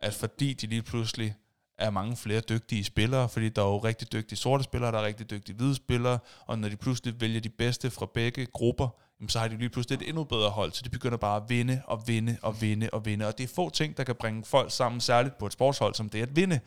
at 0.00 0.14
fordi 0.14 0.54
de 0.54 0.66
lige 0.66 0.82
pludselig 0.82 1.34
er 1.78 1.90
mange 1.90 2.16
flere 2.16 2.40
dygtige 2.40 2.84
spillere, 2.84 3.28
fordi 3.28 3.48
der 3.48 3.62
er 3.62 3.66
jo 3.66 3.78
rigtig 3.78 4.12
dygtige 4.12 4.36
sorte 4.36 4.64
spillere, 4.64 4.92
der 4.92 4.98
er 4.98 5.02
rigtig 5.04 5.30
dygtige 5.30 5.56
hvide 5.56 5.74
spillere, 5.74 6.18
og 6.46 6.58
når 6.58 6.68
de 6.68 6.76
pludselig 6.76 7.20
vælger 7.20 7.40
de 7.40 7.48
bedste 7.48 7.90
fra 7.90 8.06
begge 8.14 8.46
grupper, 8.46 8.88
jamen, 9.20 9.28
så 9.28 9.38
har 9.38 9.48
de 9.48 9.56
lige 9.56 9.68
pludselig 9.68 9.96
et 9.96 10.08
endnu 10.08 10.24
bedre 10.24 10.50
hold, 10.50 10.72
så 10.72 10.82
de 10.84 10.90
begynder 10.90 11.16
bare 11.16 11.36
at 11.36 11.42
vinde 11.48 11.82
og 11.84 12.08
vinde 12.08 12.38
og 12.42 12.60
vinde 12.60 12.90
og 12.92 13.04
vinde, 13.04 13.26
og 13.26 13.38
det 13.38 13.44
er 13.44 13.54
få 13.54 13.70
ting, 13.70 13.96
der 13.96 14.04
kan 14.04 14.14
bringe 14.14 14.44
folk 14.44 14.72
sammen, 14.72 15.00
særligt 15.00 15.38
på 15.38 15.46
et 15.46 15.52
sportshold, 15.52 15.94
som 15.94 16.08
det 16.08 16.18
er 16.18 16.22
at 16.22 16.36
vinde. 16.36 16.60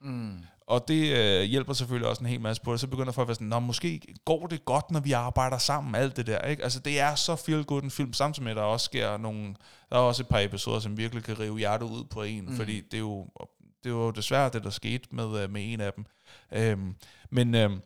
Mm. 0.00 0.38
Og 0.66 0.88
det 0.88 1.16
øh, 1.16 1.42
hjælper 1.42 1.72
selvfølgelig 1.72 2.08
også 2.08 2.20
en 2.20 2.26
hel 2.26 2.40
masse 2.40 2.62
på 2.62 2.72
det. 2.72 2.80
Så 2.80 2.86
begynder 2.86 3.12
folk 3.12 3.24
at 3.24 3.28
være 3.28 3.34
sådan, 3.34 3.46
Nå, 3.46 3.60
måske 3.60 4.00
går 4.24 4.46
det 4.46 4.64
godt, 4.64 4.90
når 4.90 5.00
vi 5.00 5.12
arbejder 5.12 5.58
sammen, 5.58 5.94
alt 5.94 6.16
det 6.16 6.26
der. 6.26 6.38
Ikke? 6.38 6.62
Altså, 6.62 6.80
det 6.80 7.00
er 7.00 7.14
så 7.14 7.36
feel 7.36 7.64
good 7.64 7.82
en 7.82 7.90
film, 7.90 8.12
samtidig 8.12 8.44
med, 8.44 8.50
at 8.50 8.56
der 8.56 8.62
også 8.62 8.84
sker 8.84 9.16
nogle... 9.16 9.54
Der 9.90 9.96
er 9.96 10.00
også 10.00 10.22
et 10.22 10.28
par 10.28 10.40
episoder, 10.40 10.80
som 10.80 10.96
virkelig 10.96 11.24
kan 11.24 11.40
rive 11.40 11.58
hjertet 11.58 11.86
ud 11.86 12.04
på 12.04 12.22
en, 12.22 12.44
mm. 12.46 12.56
fordi 12.56 12.80
det 12.80 12.94
er 12.94 12.98
jo, 12.98 13.28
det 13.84 13.90
er 13.90 13.94
jo 13.94 14.10
desværre 14.10 14.50
det, 14.52 14.64
der 14.64 14.70
skete 14.70 15.08
med, 15.10 15.42
øh, 15.42 15.50
med 15.50 15.72
en 15.72 15.80
af 15.80 15.92
dem. 15.92 16.04
Øhm, 16.52 16.94
men... 17.30 17.54
Øhm, 17.54 17.80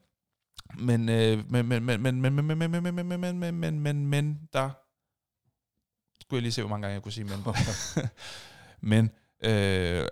men, 0.78 1.08
øh, 1.08 1.50
men, 1.50 1.66
men, 1.68 1.84
men, 1.84 2.02
men, 2.02 2.22
men, 2.22 2.34
men, 2.34 2.44
men, 2.46 2.72
men, 2.74 2.94
men, 2.94 2.94
men, 2.94 3.20
men, 3.20 3.38
men, 3.38 3.60
men, 3.60 3.80
men, 3.80 4.06
men, 4.06 4.48
der 4.52 4.70
skulle 6.20 6.38
jeg 6.38 6.42
lige 6.42 6.52
se, 6.52 6.62
hvor 6.62 6.68
mange 6.68 6.82
gange 6.82 6.94
jeg 6.94 7.02
kunne 7.02 7.12
sige 7.12 7.24
men. 7.24 7.44
men 8.90 9.10
øh, 9.44 10.06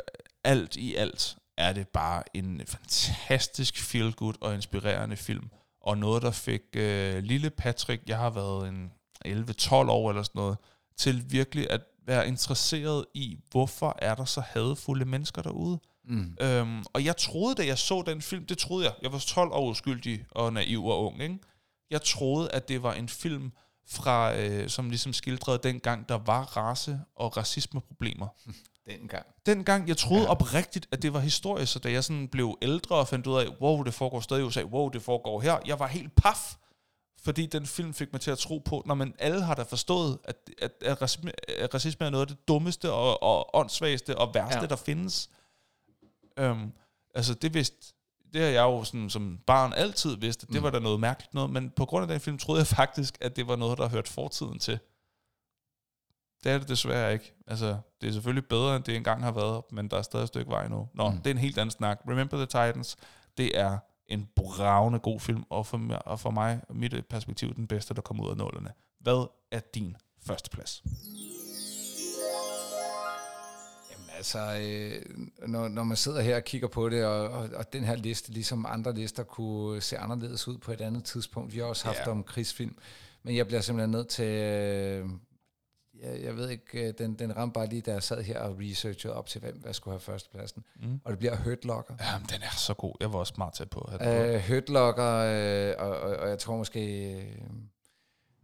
alt 0.44 0.76
i 0.76 0.94
alt 0.94 1.38
er 1.58 1.72
det 1.72 1.88
bare 1.88 2.22
en 2.34 2.62
fantastisk 2.66 3.76
feel-good 3.76 4.34
og 4.40 4.54
inspirerende 4.54 5.16
film. 5.16 5.50
Og 5.80 5.98
noget, 5.98 6.22
der 6.22 6.30
fik 6.30 6.62
øh, 6.76 7.22
lille 7.22 7.50
Patrick, 7.50 8.02
jeg 8.06 8.18
har 8.18 8.30
været 8.30 8.68
en 8.68 8.92
11-12 9.26 9.74
år 9.74 10.10
eller 10.10 10.22
sådan 10.22 10.38
noget, 10.38 10.58
til 10.96 11.24
virkelig 11.28 11.70
at 11.70 11.80
være 12.06 12.28
interesseret 12.28 13.04
i, 13.14 13.38
hvorfor 13.50 13.96
er 13.98 14.14
der 14.14 14.24
så 14.24 14.40
hadfulde 14.40 15.04
mennesker 15.04 15.42
derude. 15.42 15.80
Mm. 16.04 16.36
Øhm, 16.40 16.84
og 16.92 17.04
jeg 17.04 17.16
troede, 17.16 17.54
da 17.54 17.66
jeg 17.66 17.78
så 17.78 18.02
den 18.06 18.22
film, 18.22 18.46
det 18.46 18.58
troede 18.58 18.84
jeg. 18.84 18.94
Jeg 19.02 19.12
var 19.12 19.18
12 19.18 19.50
år 19.52 19.70
uskyldig 19.70 20.24
og 20.30 20.52
naiv 20.52 20.84
og 20.84 21.04
ung, 21.04 21.22
ikke? 21.22 21.38
Jeg 21.90 22.02
troede, 22.02 22.50
at 22.50 22.68
det 22.68 22.82
var 22.82 22.94
en 22.94 23.08
film, 23.08 23.52
fra, 23.88 24.36
øh, 24.36 24.68
som 24.68 24.90
ligesom 24.90 25.12
skildrede 25.12 25.60
dengang, 25.62 26.08
der 26.08 26.18
var 26.18 26.56
race- 26.56 27.00
og 27.16 27.36
racismeproblemer. 27.36 28.28
Dengang. 28.88 29.26
Dengang, 29.46 29.88
jeg 29.88 29.96
troede 29.96 30.22
ja. 30.22 30.30
oprigtigt, 30.30 30.88
at 30.92 31.02
det 31.02 31.14
var 31.14 31.20
historie, 31.20 31.66
så 31.66 31.78
da 31.78 31.90
jeg 31.90 32.04
sådan 32.04 32.28
blev 32.28 32.58
ældre 32.62 32.96
og 32.96 33.08
fandt 33.08 33.26
ud 33.26 33.40
af, 33.40 33.46
wow, 33.60 33.82
det 33.82 33.94
foregår 33.94 34.20
stadig 34.20 34.40
i 34.40 34.44
USA, 34.44 34.62
wow, 34.62 34.88
det 34.88 35.02
foregår 35.02 35.40
her, 35.40 35.58
jeg 35.66 35.78
var 35.78 35.86
helt 35.86 36.14
paf, 36.14 36.56
fordi 37.22 37.46
den 37.46 37.66
film 37.66 37.94
fik 37.94 38.12
mig 38.12 38.20
til 38.20 38.30
at 38.30 38.38
tro 38.38 38.58
på, 38.58 38.82
når 38.86 38.94
man 38.94 39.14
alle 39.18 39.42
har 39.42 39.54
da 39.54 39.62
forstået, 39.62 40.18
at, 40.24 40.36
at, 40.62 40.72
at, 40.80 41.02
racisme, 41.02 41.32
at 41.60 41.74
racisme 41.74 42.06
er 42.06 42.10
noget 42.10 42.30
af 42.30 42.36
det 42.36 42.48
dummeste 42.48 42.92
og, 42.92 43.22
og 43.22 43.56
åndssvageste 43.56 44.18
og 44.18 44.34
værste, 44.34 44.60
ja. 44.60 44.66
Der 44.66 44.76
findes. 44.76 45.30
Øhm, 46.38 46.72
altså, 47.14 47.34
det 47.34 47.54
vidste, 47.54 47.94
det 48.32 48.40
har 48.40 48.48
jeg 48.48 48.62
jo 48.62 48.84
sådan, 48.84 49.10
som 49.10 49.38
barn 49.46 49.72
altid 49.72 50.16
vidst, 50.16 50.42
at 50.42 50.48
det 50.48 50.56
mm. 50.56 50.62
var 50.62 50.70
da 50.70 50.78
noget 50.78 51.00
mærkeligt 51.00 51.34
noget, 51.34 51.50
men 51.50 51.70
på 51.70 51.84
grund 51.84 52.02
af 52.02 52.08
den 52.08 52.20
film 52.20 52.38
troede 52.38 52.58
jeg 52.58 52.66
faktisk, 52.66 53.18
at 53.20 53.36
det 53.36 53.48
var 53.48 53.56
noget, 53.56 53.78
der 53.78 53.88
hørte 53.88 54.10
fortiden 54.10 54.58
til. 54.58 54.78
Det 56.44 56.52
er 56.52 56.58
det 56.58 56.68
desværre 56.68 57.12
ikke. 57.12 57.34
Altså, 57.46 57.76
det 58.00 58.08
er 58.08 58.12
selvfølgelig 58.12 58.48
bedre, 58.48 58.76
end 58.76 58.84
det 58.84 58.96
engang 58.96 59.22
har 59.22 59.32
været, 59.32 59.62
men 59.72 59.88
der 59.88 59.96
er 59.96 60.02
stadig 60.02 60.22
et 60.22 60.28
stykke 60.28 60.50
vej 60.50 60.68
nu. 60.68 60.88
Nå, 60.94 61.10
mm. 61.10 61.16
det 61.16 61.26
er 61.26 61.30
en 61.30 61.38
helt 61.38 61.58
anden 61.58 61.70
snak. 61.70 62.00
Remember 62.08 62.36
the 62.36 62.46
Titans, 62.46 62.96
det 63.38 63.58
er 63.58 63.78
en 64.06 64.28
bravende 64.36 64.98
god 64.98 65.20
film, 65.20 65.44
og 65.50 65.66
for, 65.66 65.76
mig, 65.76 66.06
og 66.06 66.20
for 66.20 66.30
mig, 66.30 66.60
mit 66.70 67.06
perspektiv, 67.10 67.54
den 67.54 67.66
bedste, 67.66 67.94
der 67.94 68.00
kommer 68.00 68.24
ud 68.24 68.30
af 68.30 68.36
nålene. 68.36 68.70
Hvad 69.00 69.26
er 69.50 69.60
din 69.74 69.96
første 70.26 70.50
plads? 70.50 70.82
Jamen 73.90 74.10
altså, 74.16 74.58
øh, 74.60 75.02
når, 75.48 75.68
når 75.68 75.84
man 75.84 75.96
sidder 75.96 76.20
her 76.20 76.36
og 76.36 76.44
kigger 76.44 76.68
på 76.68 76.88
det, 76.88 77.04
og, 77.04 77.28
og, 77.28 77.48
og 77.54 77.72
den 77.72 77.84
her 77.84 77.96
liste, 77.96 78.32
ligesom 78.32 78.66
andre 78.68 78.94
lister, 78.94 79.22
kunne 79.22 79.80
se 79.80 79.98
anderledes 79.98 80.48
ud 80.48 80.58
på 80.58 80.72
et 80.72 80.80
andet 80.80 81.04
tidspunkt. 81.04 81.52
Vi 81.54 81.58
har 81.58 81.66
også 81.66 81.86
haft 81.86 81.98
Ja. 82.06 82.10
om 82.10 82.22
krigsfilm, 82.22 82.78
men 83.22 83.36
jeg 83.36 83.46
bliver 83.46 83.60
simpelthen 83.60 83.90
nødt 83.90 84.08
til... 84.08 84.24
Øh, 84.24 85.08
jeg, 86.02 86.22
jeg 86.22 86.36
ved 86.36 86.48
ikke, 86.48 86.88
øh, 86.88 86.94
den, 86.98 87.14
den 87.14 87.36
ramte 87.36 87.52
bare 87.52 87.66
lige, 87.66 87.82
da 87.82 87.92
jeg 87.92 88.02
sad 88.02 88.22
her 88.22 88.40
og 88.40 88.56
researchede 88.60 89.14
op 89.14 89.26
til, 89.26 89.40
hvem 89.40 89.56
hvad 89.56 89.72
skulle 89.72 89.92
have 89.92 90.00
førstepladsen. 90.00 90.64
Mm. 90.76 91.00
Og 91.04 91.10
det 91.10 91.18
bliver 91.18 91.36
Hurt 91.36 91.64
Locker. 91.64 91.94
Jamen, 92.12 92.26
den 92.30 92.42
er 92.42 92.56
så 92.56 92.74
god. 92.74 92.94
Jeg 93.00 93.12
var 93.12 93.18
også 93.18 93.32
smart 93.34 93.52
til 93.52 93.66
på. 93.66 93.80
at 93.80 93.90
have 93.90 94.24
den. 94.26 94.34
Øh, 94.34 94.40
øh, 95.24 95.74
og, 95.78 96.00
og, 96.00 96.16
og 96.16 96.28
jeg 96.28 96.38
tror 96.38 96.56
måske, 96.56 97.12
øh, 97.12 97.50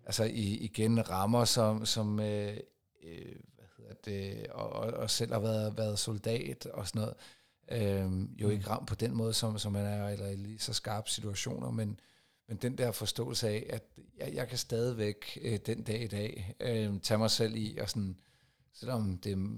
altså 0.07 0.25
i, 0.25 0.57
igen 0.57 1.11
rammer 1.11 1.45
som, 1.45 1.87
som 1.87 2.21
øh, 2.21 2.57
øh, 3.05 3.37
hvad 3.57 3.67
hedder 3.79 3.95
det, 4.05 4.47
og, 4.47 4.73
og, 4.73 4.93
og 4.93 5.11
selv 5.11 5.33
har 5.33 5.41
været, 5.41 5.77
været 5.77 5.99
soldat 5.99 6.67
og 6.67 6.89
sådan 6.89 7.01
noget, 7.01 7.15
øh, 7.73 8.41
jo 8.41 8.49
ikke 8.49 8.71
ramt 8.71 8.89
på 8.89 8.95
den 8.95 9.15
måde, 9.15 9.33
som, 9.33 9.59
som 9.59 9.73
man 9.73 9.87
er, 9.87 10.09
eller 10.09 10.29
i 10.29 10.37
lige 10.37 10.59
så 10.59 10.73
skarpe 10.73 11.11
situationer, 11.11 11.71
men, 11.71 12.01
men 12.49 12.57
den 12.57 12.79
der 12.79 12.93
forståelse 12.93 13.49
af, 13.49 13.67
at 13.71 13.83
jeg, 14.19 14.35
jeg 14.35 14.49
kan 14.49 14.59
stadigvæk 14.59 15.39
øh, 15.43 15.59
den 15.67 15.83
dag 15.83 16.03
i 16.03 16.07
dag 16.07 16.55
øh, 16.61 17.01
tage 17.01 17.19
mig 17.19 17.31
selv 17.31 17.57
i, 17.57 17.79
og 17.79 17.91
sådan, 17.91 18.21
selvom 18.73 19.19
det 19.19 19.33
er 19.33 19.49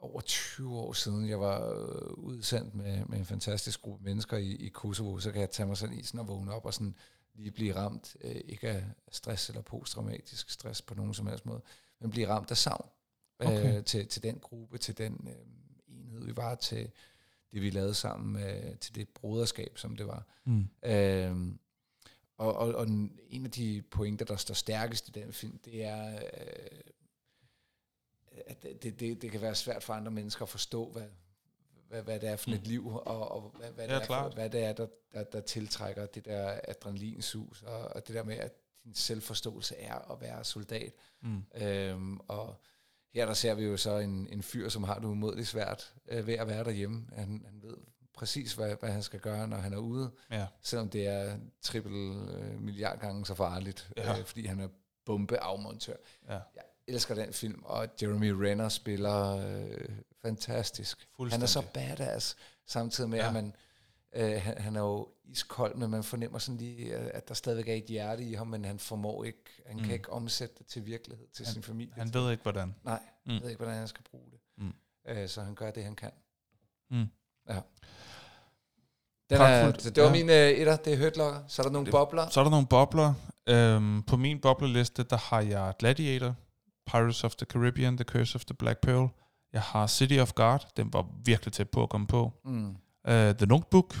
over 0.00 0.20
20 0.20 0.78
år 0.78 0.92
siden, 0.92 1.28
jeg 1.28 1.40
var 1.40 1.72
øh, 1.72 2.12
udsendt 2.12 2.74
med, 2.74 3.04
med 3.04 3.18
en 3.18 3.24
fantastisk 3.24 3.82
gruppe 3.82 4.04
mennesker 4.04 4.36
i, 4.36 4.52
i 4.52 4.68
Kosovo, 4.68 5.18
så 5.18 5.32
kan 5.32 5.40
jeg 5.40 5.50
tage 5.50 5.66
mig 5.66 5.76
selv 5.76 5.92
i 5.92 6.02
sådan 6.02 6.20
at 6.20 6.28
vågne 6.28 6.54
op 6.54 6.64
og 6.64 6.74
sådan 6.74 6.94
lige 7.34 7.50
blive 7.50 7.76
ramt, 7.76 8.16
øh, 8.20 8.40
ikke 8.44 8.68
af 8.68 8.84
stress 9.10 9.48
eller 9.48 9.62
posttraumatisk 9.62 10.50
stress 10.50 10.82
på 10.82 10.94
nogen 10.94 11.14
som 11.14 11.26
helst 11.26 11.46
måde, 11.46 11.60
men 12.00 12.10
blive 12.10 12.28
ramt 12.28 12.50
af 12.50 12.56
savn 12.56 12.88
Okay. 13.40 13.76
øh, 13.76 13.84
til, 13.84 14.06
til 14.06 14.22
den 14.22 14.38
gruppe, 14.38 14.78
til 14.78 14.98
den 14.98 15.28
øh, 15.28 15.96
enhed, 15.98 16.24
vi 16.24 16.36
var, 16.36 16.54
til 16.54 16.90
det, 17.52 17.62
vi 17.62 17.70
lavede 17.70 17.94
sammen, 17.94 18.42
øh, 18.42 18.78
til 18.78 18.94
det 18.94 19.08
broderskab, 19.08 19.78
som 19.78 19.96
det 19.96 20.06
var. 20.06 20.26
Mm. 20.44 20.68
Øhm, 20.84 21.58
og, 22.38 22.56
og, 22.56 22.74
og 22.74 22.86
en 23.30 23.44
af 23.44 23.50
de 23.50 23.82
pointer, 23.90 24.24
der 24.24 24.36
står 24.36 24.54
stærkest 24.54 25.08
i 25.08 25.10
den 25.10 25.32
film, 25.32 25.58
det 25.58 25.84
er, 25.84 26.14
øh, 26.14 26.80
at 28.46 28.62
det, 28.62 29.00
det, 29.00 29.22
det, 29.22 29.30
kan 29.30 29.40
være 29.40 29.54
svært 29.54 29.84
for 29.84 29.94
andre 29.94 30.10
mennesker 30.10 30.42
at 30.42 30.48
forstå, 30.48 30.90
hvad, 30.90 31.06
hvad, 31.88 32.02
hvad 32.02 32.20
det 32.20 32.28
er 32.28 32.36
for 32.36 32.50
et 32.50 32.66
liv, 32.66 32.86
og, 32.86 33.32
og 33.32 33.54
hvad, 33.58 33.70
hvad, 33.70 33.88
Ja, 33.88 33.94
det 33.94 34.02
er 34.02 34.06
for, 34.06 34.34
hvad 34.34 34.50
det 34.50 34.64
er, 34.64 34.72
der, 34.72 34.86
der, 35.12 35.24
der 35.24 35.40
tiltrækker 35.40 36.06
det 36.06 36.24
der 36.24 36.60
adrenalinsus, 36.68 37.62
og, 37.62 37.80
og 37.80 38.06
det 38.06 38.14
der 38.14 38.22
med, 38.22 38.36
at 38.36 38.52
din 38.84 38.94
selvforståelse 38.94 39.76
er 39.76 40.12
at 40.12 40.20
være 40.20 40.44
soldat. 40.44 40.92
Mm. 41.20 41.44
Øhm, 41.54 42.20
og 42.28 42.60
her 43.14 43.26
der 43.26 43.34
ser 43.34 43.54
vi 43.54 43.64
jo 43.64 43.76
så 43.76 43.98
en, 43.98 44.28
en 44.30 44.42
fyr, 44.42 44.68
som 44.68 44.84
har 44.84 44.98
det 44.98 45.04
umådeligt 45.04 45.48
svært 45.48 45.94
øh, 46.08 46.26
ved 46.26 46.34
at 46.34 46.48
være 46.48 46.64
derhjemme. 46.64 47.06
Han, 47.12 47.42
han 47.46 47.62
ved 47.62 47.76
præcis, 48.18 48.54
hvad, 48.54 48.76
hvad 48.80 48.90
han 48.90 49.02
skal 49.02 49.20
gøre, 49.20 49.48
når 49.48 49.56
han 49.56 49.72
er 49.72 49.76
ude, 49.78 50.10
Ja. 50.30 50.46
selvom 50.62 50.88
det 50.90 51.06
er 51.06 51.38
trippel 51.62 51.92
øh, 52.28 52.60
milliard 52.60 52.98
gange 52.98 53.26
så 53.26 53.34
farligt, 53.34 53.90
Ja. 53.96 54.18
øh, 54.18 54.24
fordi 54.24 54.46
han 54.46 54.60
er 54.60 54.68
bombeafmontør. 55.06 55.96
Ja. 56.28 56.32
Jeg 56.32 56.62
elsker 56.86 57.14
den 57.14 57.32
film, 57.32 57.62
og 57.64 57.88
Jeremy 58.02 58.28
Renner 58.30 58.68
spiller 58.68 59.36
øh, 59.36 59.88
fantastisk. 60.22 61.08
Han 61.30 61.42
er 61.42 61.46
så 61.46 61.66
badass, 61.74 62.36
samtidig 62.66 63.10
med, 63.10 63.18
Ja. 63.18 63.26
at 63.26 63.32
man, 63.32 63.54
øh, 64.16 64.42
han, 64.42 64.58
han 64.58 64.76
er 64.76 64.80
jo 64.80 65.08
iskold, 65.24 65.74
men 65.74 65.90
man 65.90 66.04
fornemmer 66.04 66.38
sådan 66.38 66.58
lige, 66.58 66.98
øh, 66.98 67.10
at 67.14 67.28
der 67.28 67.34
stadigvæk 67.34 67.68
er 67.68 67.74
et 67.74 67.84
hjerte 67.84 68.22
i 68.24 68.34
ham, 68.34 68.46
men 68.46 68.64
han 68.64 68.78
formår 68.78 69.24
ikke, 69.24 69.44
han 69.66 69.76
mm. 69.76 69.82
Kan 69.82 69.92
ikke 69.92 70.12
omsætte 70.12 70.54
det 70.58 70.66
til 70.66 70.86
virkelighed, 70.86 71.26
til 71.28 71.44
Han- 71.46 71.52
sin 71.52 71.62
familie. 71.62 71.94
Han 71.94 72.14
ved 72.14 72.30
ikke, 72.30 72.42
hvordan. 72.42 72.74
Nej, 72.84 73.00
Mm. 73.26 73.32
mm. 73.32 73.40
ved 73.42 73.48
ikke, 73.48 73.58
hvordan 73.58 73.78
han 73.78 73.88
skal 73.88 74.04
bruge 74.10 74.30
det. 74.30 74.38
Mm. 74.58 74.74
Øh, 75.08 75.28
så 75.28 75.42
han 75.42 75.54
gør 75.54 75.70
det, 75.70 75.84
han 75.84 75.96
kan. 75.96 76.10
Mm. 76.90 77.06
Ja. 77.48 77.60
Den 79.30 79.40
er, 79.40 79.72
så 79.78 79.90
det 79.90 80.02
var 80.02 80.08
ja. 80.08 80.14
min 80.14 80.30
øh, 80.30 80.36
etter, 80.50 80.76
det 80.76 80.92
er 80.92 80.98
Hurt 80.98 81.16
Locker. 81.16 81.40
Så 81.48 81.62
er 81.62 81.64
der 81.66 81.72
nogle 81.72 81.86
Det- 81.86 81.92
bobler. 81.92 82.28
Så 82.28 82.40
er 82.40 82.44
der 82.44 82.50
nogle 82.50 82.66
bobler. 82.66 83.14
Øhm, 83.48 84.02
på 84.02 84.16
min 84.16 84.38
bobleliste, 84.40 85.02
der 85.02 85.16
har 85.16 85.40
jeg 85.40 85.72
Gladiator, 85.78 86.34
Pirates 86.92 87.24
of 87.24 87.34
the 87.34 87.46
Caribbean, 87.46 87.96
The 87.96 88.04
Curse 88.04 88.34
of 88.36 88.44
the 88.44 88.54
Black 88.54 88.78
Pearl. 88.80 89.08
Jeg 89.52 89.62
har 89.62 89.86
City 89.86 90.18
of 90.18 90.32
God, 90.32 90.58
den 90.76 90.92
var 90.92 91.06
virkelig 91.24 91.52
tæt 91.52 91.70
på 91.70 91.82
at 91.82 91.88
komme 91.88 92.06
på. 92.06 92.32
Mm. 92.44 92.68
Uh, 92.68 92.74
The 93.14 93.46
Notebook, 93.46 93.94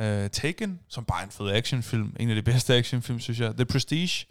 uh, 0.00 0.04
Taken, 0.32 0.80
som 0.88 1.04
bare 1.04 1.20
er 1.20 1.24
en 1.24 1.30
fed 1.30 1.50
actionfilm. 1.50 2.16
En 2.20 2.28
af 2.30 2.34
de 2.36 2.42
bedste 2.42 2.74
actionfilm, 2.74 3.20
synes 3.20 3.40
jeg. 3.40 3.54
The 3.54 3.64
Prestige, 3.64 4.26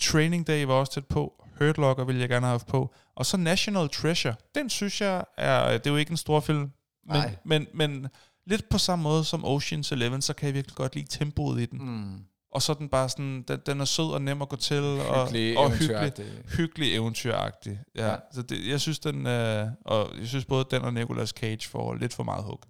Training 0.00 0.46
Day 0.46 0.64
var 0.64 0.74
også 0.74 0.92
tæt 0.92 1.06
på. 1.06 1.44
Hurt 1.58 1.78
Locker 1.78 2.04
ville 2.04 2.20
jeg 2.20 2.28
gerne 2.28 2.46
have 2.46 2.52
haft 2.52 2.66
på. 2.66 2.94
Og 3.14 3.26
så 3.26 3.36
National 3.36 3.88
Treasure. 3.88 4.34
Den 4.54 4.70
synes 4.70 5.00
jeg 5.00 5.24
er... 5.38 5.72
Det 5.78 5.86
er 5.86 5.90
jo 5.90 5.96
ikke 5.96 6.10
en 6.10 6.16
stor 6.16 6.40
film. 6.40 6.58
Men, 6.60 6.70
Nej. 7.06 7.36
men, 7.44 7.66
men 7.74 8.06
lidt 8.46 8.68
på 8.68 8.78
samme 8.78 9.02
måde 9.02 9.24
som 9.24 9.44
Ocean's 9.44 9.92
Eleven, 9.92 10.22
så 10.22 10.32
kan 10.32 10.46
jeg 10.46 10.54
virkelig 10.54 10.76
godt 10.76 10.94
lide 10.94 11.06
tempoet 11.10 11.60
i 11.60 11.66
den. 11.66 11.78
Mm. 11.78 12.18
Og 12.54 12.62
så 12.62 12.74
den 12.74 12.88
bare 12.88 13.08
sådan, 13.08 13.44
den, 13.48 13.58
den 13.66 13.80
er 13.80 13.84
sød 13.84 14.10
og 14.10 14.22
nem 14.22 14.42
at 14.42 14.48
gå 14.48 14.56
til, 14.56 14.82
og, 14.82 15.26
Hyggelig, 15.28 15.58
og 15.58 15.70
hyggelig, 15.70 16.12
hyggelig 16.56 16.94
eventyragtig. 16.94 17.78
Ja. 17.96 18.08
ja. 18.08 18.16
Så 18.34 18.42
det, 18.42 18.68
jeg 18.68 18.80
synes 18.80 18.98
den, 18.98 19.26
øh, 19.26 19.66
og 19.84 20.10
jeg 20.20 20.28
synes 20.28 20.44
både 20.44 20.64
den 20.70 20.82
og 20.82 20.94
Nicolas 20.94 21.28
Cage 21.30 21.68
får 21.68 21.94
lidt 21.94 22.14
for 22.14 22.22
meget 22.22 22.44
hug. 22.44 22.60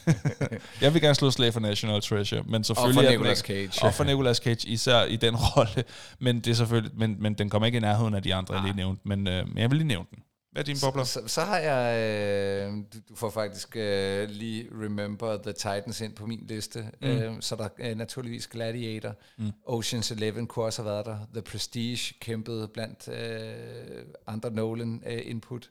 jeg 0.80 0.94
vil 0.94 1.02
gerne 1.02 1.14
slå 1.14 1.30
slag 1.30 1.52
for 1.52 1.60
National 1.60 2.00
Treasure, 2.02 2.42
men 2.42 2.54
Og 2.54 2.64
selvfølgelig 2.66 2.94
for 2.94 3.02
er 3.02 3.10
den 3.10 3.18
Nicolas 3.20 3.38
Cage. 3.38 3.84
og 3.86 3.94
for 3.94 4.04
Nicolas 4.04 4.36
Cage 4.36 4.68
især 4.68 5.02
i 5.04 5.16
den 5.16 5.36
rolle, 5.56 5.84
men 6.18 6.36
det 6.40 6.46
er 6.50 6.54
selvfølgelig, 6.54 6.98
men, 6.98 7.16
men 7.22 7.34
den 7.34 7.50
kommer 7.50 7.66
ikke 7.66 7.78
i 7.78 7.80
nærheden 7.80 8.14
af 8.14 8.22
de 8.22 8.34
andre, 8.34 8.54
jeg 8.54 8.62
lige 8.64 8.76
nævnte, 8.76 9.08
men, 9.08 9.28
øh, 9.28 9.48
men 9.48 9.58
jeg 9.58 9.70
vil 9.70 9.76
lige 9.78 9.88
nævne 9.88 10.06
den. 10.10 10.18
Hvad 10.54 10.62
er 10.62 10.64
dine 10.64 10.78
bobler? 10.82 11.04
Så, 11.04 11.20
så, 11.20 11.28
så 11.28 11.40
har 11.40 11.58
jeg, 11.58 12.00
øh, 12.00 12.72
du, 12.72 12.98
du 13.08 13.14
får 13.16 13.30
faktisk 13.30 13.76
øh, 13.76 14.28
lige 14.28 14.68
Remember 14.72 15.36
the 15.42 15.52
Titans 15.52 16.00
ind 16.00 16.14
på 16.14 16.26
min 16.26 16.46
liste. 16.46 16.90
Mm. 17.02 17.08
Øh, 17.08 17.34
så 17.40 17.56
der 17.56 17.68
er 17.78 17.90
øh, 17.90 17.96
naturligvis 17.96 18.46
Gladiator. 18.46 19.14
Mm. 19.38 19.52
Ocean's 19.68 20.12
Eleven 20.12 20.46
kunne 20.46 20.64
også 20.64 20.82
have 20.82 20.92
været 20.92 21.06
der. 21.06 21.18
The 21.32 21.42
Prestige 21.42 22.14
kæmpede 22.20 22.68
blandt 22.68 23.08
øh, 23.08 24.04
andre 24.26 24.50
Nolan-input 24.50 25.70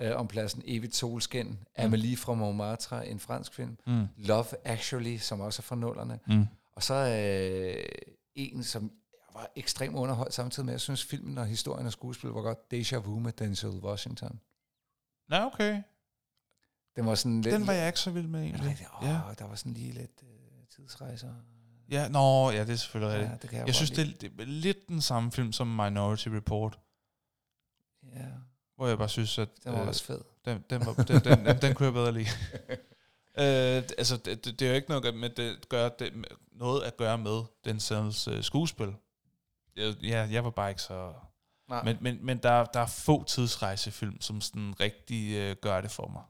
øh, 0.00 0.16
om 0.16 0.28
pladsen. 0.28 0.62
Evigt 0.66 0.96
Solskin. 0.96 1.46
Mm. 1.46 1.56
Amelie 1.76 2.16
fra 2.16 2.34
Montmartre, 2.34 3.08
en 3.08 3.20
fransk 3.20 3.54
film. 3.54 3.76
Mm. 3.86 4.06
Love 4.16 4.46
Actually, 4.64 5.16
som 5.16 5.40
også 5.40 5.60
er 5.60 5.64
fra 5.64 5.76
nullerne. 5.76 6.18
Mm. 6.26 6.44
Og 6.76 6.82
så 6.82 6.94
øh, 6.94 7.84
en, 8.34 8.64
som 8.64 8.90
var 9.34 9.50
ekstremt 9.56 9.96
underholdt 9.96 10.34
samtidig 10.34 10.64
med, 10.66 10.72
jeg 10.72 10.80
synes 10.80 11.04
filmen 11.04 11.38
og 11.38 11.46
historien 11.46 11.86
og 11.86 11.92
skuespillet 11.92 12.34
var 12.34 12.42
godt. 12.42 12.70
Deja 12.70 12.98
Vu 12.98 13.18
med 13.18 13.32
Denzel 13.32 13.70
Washington. 13.70 14.40
Ja, 15.30 15.46
okay. 15.46 15.82
Den 16.96 17.06
var 17.06 17.14
sådan 17.14 17.40
lidt... 17.42 17.54
Den 17.54 17.66
var 17.66 17.72
jeg 17.72 17.86
ikke 17.86 17.98
så 18.00 18.10
vild 18.10 18.26
med 18.26 18.40
Ja, 18.40 18.46
egentlig. 18.46 18.70
rigtig, 18.70 18.86
åh, 19.02 19.08
Ja, 19.08 19.20
der 19.38 19.44
var 19.44 19.54
sådan 19.54 19.72
lige 19.72 19.92
lidt 19.92 20.22
øh, 20.22 20.66
tidsrejser. 20.76 21.34
ja 21.90 22.08
nå, 22.08 22.50
ja, 22.50 22.60
det 22.64 22.72
er 22.72 22.76
selvfølgelig 22.76 23.14
Ja, 23.16 23.20
rigtigt. 23.22 23.42
det 23.42 23.50
kan 23.50 23.58
jeg, 23.58 23.66
Jeg 23.66 23.74
synes, 23.74 23.96
lide. 23.96 24.10
det, 24.12 24.20
det 24.20 24.40
er 24.40 24.44
lidt 24.44 24.88
den 24.88 25.00
samme 25.00 25.32
film 25.32 25.52
som 25.52 25.66
Minority 25.66 26.28
Report, 26.28 26.78
Ja, 28.02 28.26
hvor 28.76 28.86
jeg 28.88 28.98
bare 28.98 29.08
synes, 29.08 29.38
at 29.38 29.48
den 29.64 29.72
var 29.72 29.82
øh, 29.82 29.88
også 29.88 30.04
fed. 30.04 30.20
den, 30.44 30.64
den, 30.70 30.86
var, 30.86 30.92
den, 30.94 31.20
den, 31.20 31.46
den, 31.46 31.62
den 31.62 31.74
kunne 31.74 31.86
jeg 31.86 31.92
bedre 31.92 32.12
lide. 32.12 32.26
øh, 33.42 33.82
altså, 33.98 34.16
det, 34.16 34.44
det, 34.44 34.58
det 34.60 34.66
er 34.66 34.70
jo 34.70 34.76
ikke 34.76 34.88
noget 34.88 35.14
med 35.14 35.30
det, 35.30 35.68
gør, 35.68 35.88
det, 35.88 36.24
noget 36.52 36.82
at 36.82 36.96
gøre 36.96 37.18
med 37.18 37.42
den 37.64 37.80
selv 37.80 38.12
øh, 38.30 38.42
skuespil. 38.42 38.94
Jeg, 39.76 39.94
ja, 40.02 40.28
jeg 40.30 40.44
var 40.44 40.50
bare 40.50 40.70
ikke 40.70 40.82
så... 40.82 41.12
Nej. 41.68 41.84
Men, 41.84 41.96
men, 42.00 42.18
men 42.22 42.38
der, 42.38 42.64
der 42.64 42.80
er 42.80 42.86
få 42.86 43.24
tidsrejsefilm, 43.24 44.20
som 44.20 44.40
sådan 44.40 44.74
rigtig 44.80 45.36
øh, 45.36 45.56
gør 45.62 45.80
det 45.80 45.90
for 45.90 46.08
mig. 46.08 46.22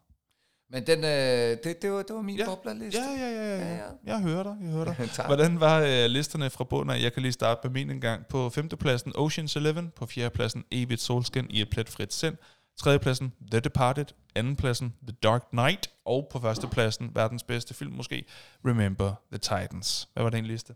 Men 0.71 0.87
den, 0.87 0.99
øh, 1.05 1.59
det, 1.65 1.83
det, 1.83 1.93
var, 1.93 2.03
det 2.03 2.17
var 2.17 2.23
min 2.23 2.37
Ja. 2.37 2.45
ja. 2.45 2.49
boblerliste. 2.51 3.01
Ja, 3.01 3.11
ja, 3.11 3.31
ja, 3.31 3.57
ja. 3.57 3.69
Ja, 3.69 3.75
ja. 3.77 3.91
Jeg 4.05 4.21
hører 4.21 4.43
dig, 4.43 4.57
jeg 4.63 4.71
hører 4.71 4.85
dig. 4.85 5.09
Hvordan 5.27 5.61
var 5.61 5.81
øh, 5.81 6.05
listerne 6.11 6.51
fra 6.51 6.65
bunden? 6.65 7.03
Jeg 7.03 7.13
kan 7.13 7.23
lige 7.23 7.33
starte 7.33 7.61
med 7.65 7.71
min 7.71 7.91
en 7.91 8.01
gang. 8.01 8.27
På 8.27 8.51
femtepladsen 8.51 9.13
Ocean's 9.17 9.57
Eleven. 9.59 9.93
På 9.97 10.07
fjerdepladsen 10.07 10.65
Evigt 10.71 11.01
Solskin 11.01 11.47
i 11.51 11.61
et 11.61 11.71
pletfrit 11.71 12.13
sind. 12.13 12.37
Tredjepladsen 12.79 13.33
The 13.51 13.61
Departed. 13.61 14.07
Andenpladsen 14.35 14.95
The 15.09 15.17
Dark 15.23 15.43
Knight. 15.51 15.91
Og 16.05 16.29
på 16.33 16.41
førstepladsen, 16.41 17.11
verdens 17.15 17.43
bedste 17.43 17.75
film 17.75 17.93
måske, 17.93 18.25
Remember 18.67 19.15
the 19.33 19.39
Titans. 19.39 20.09
Hvad 20.13 20.23
var 20.23 20.31
den 20.31 20.47
liste? 20.47 20.75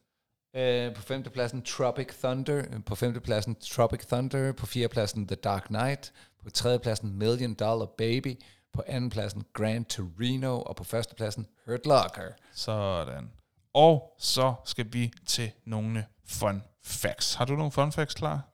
Øh, 0.56 0.94
på 0.94 1.02
femtepladsen 1.02 1.62
Tropic 1.62 2.08
Thunder. 2.22 2.80
På 2.86 2.94
femtepladsen 2.94 3.54
Tropic 3.54 4.06
Thunder. 4.06 4.52
På 4.52 4.66
fjerdepladsen 4.66 5.26
The 5.26 5.36
Dark 5.36 5.64
Knight. 5.66 6.12
På 6.44 6.50
tredjepladsen 6.50 7.18
Million 7.18 7.54
Dollar 7.54 7.86
Baby. 7.86 8.40
På 8.72 8.82
andenpladsen 8.86 9.44
Gran 9.52 9.84
Torino. 9.84 10.60
Og 10.60 10.76
på 10.76 10.84
førstepladsen 10.84 11.46
Hurt 11.66 11.86
Locker. 11.86 12.32
Sådan. 12.54 13.30
Og 13.74 14.16
så 14.18 14.54
skal 14.64 14.92
vi 14.92 15.12
til 15.26 15.52
nogle 15.64 16.06
fun 16.24 16.62
facts. 16.82 17.34
Har 17.34 17.44
du 17.44 17.56
nogle 17.56 17.72
fun 17.72 17.92
facts 17.92 18.14
klar? 18.14 18.48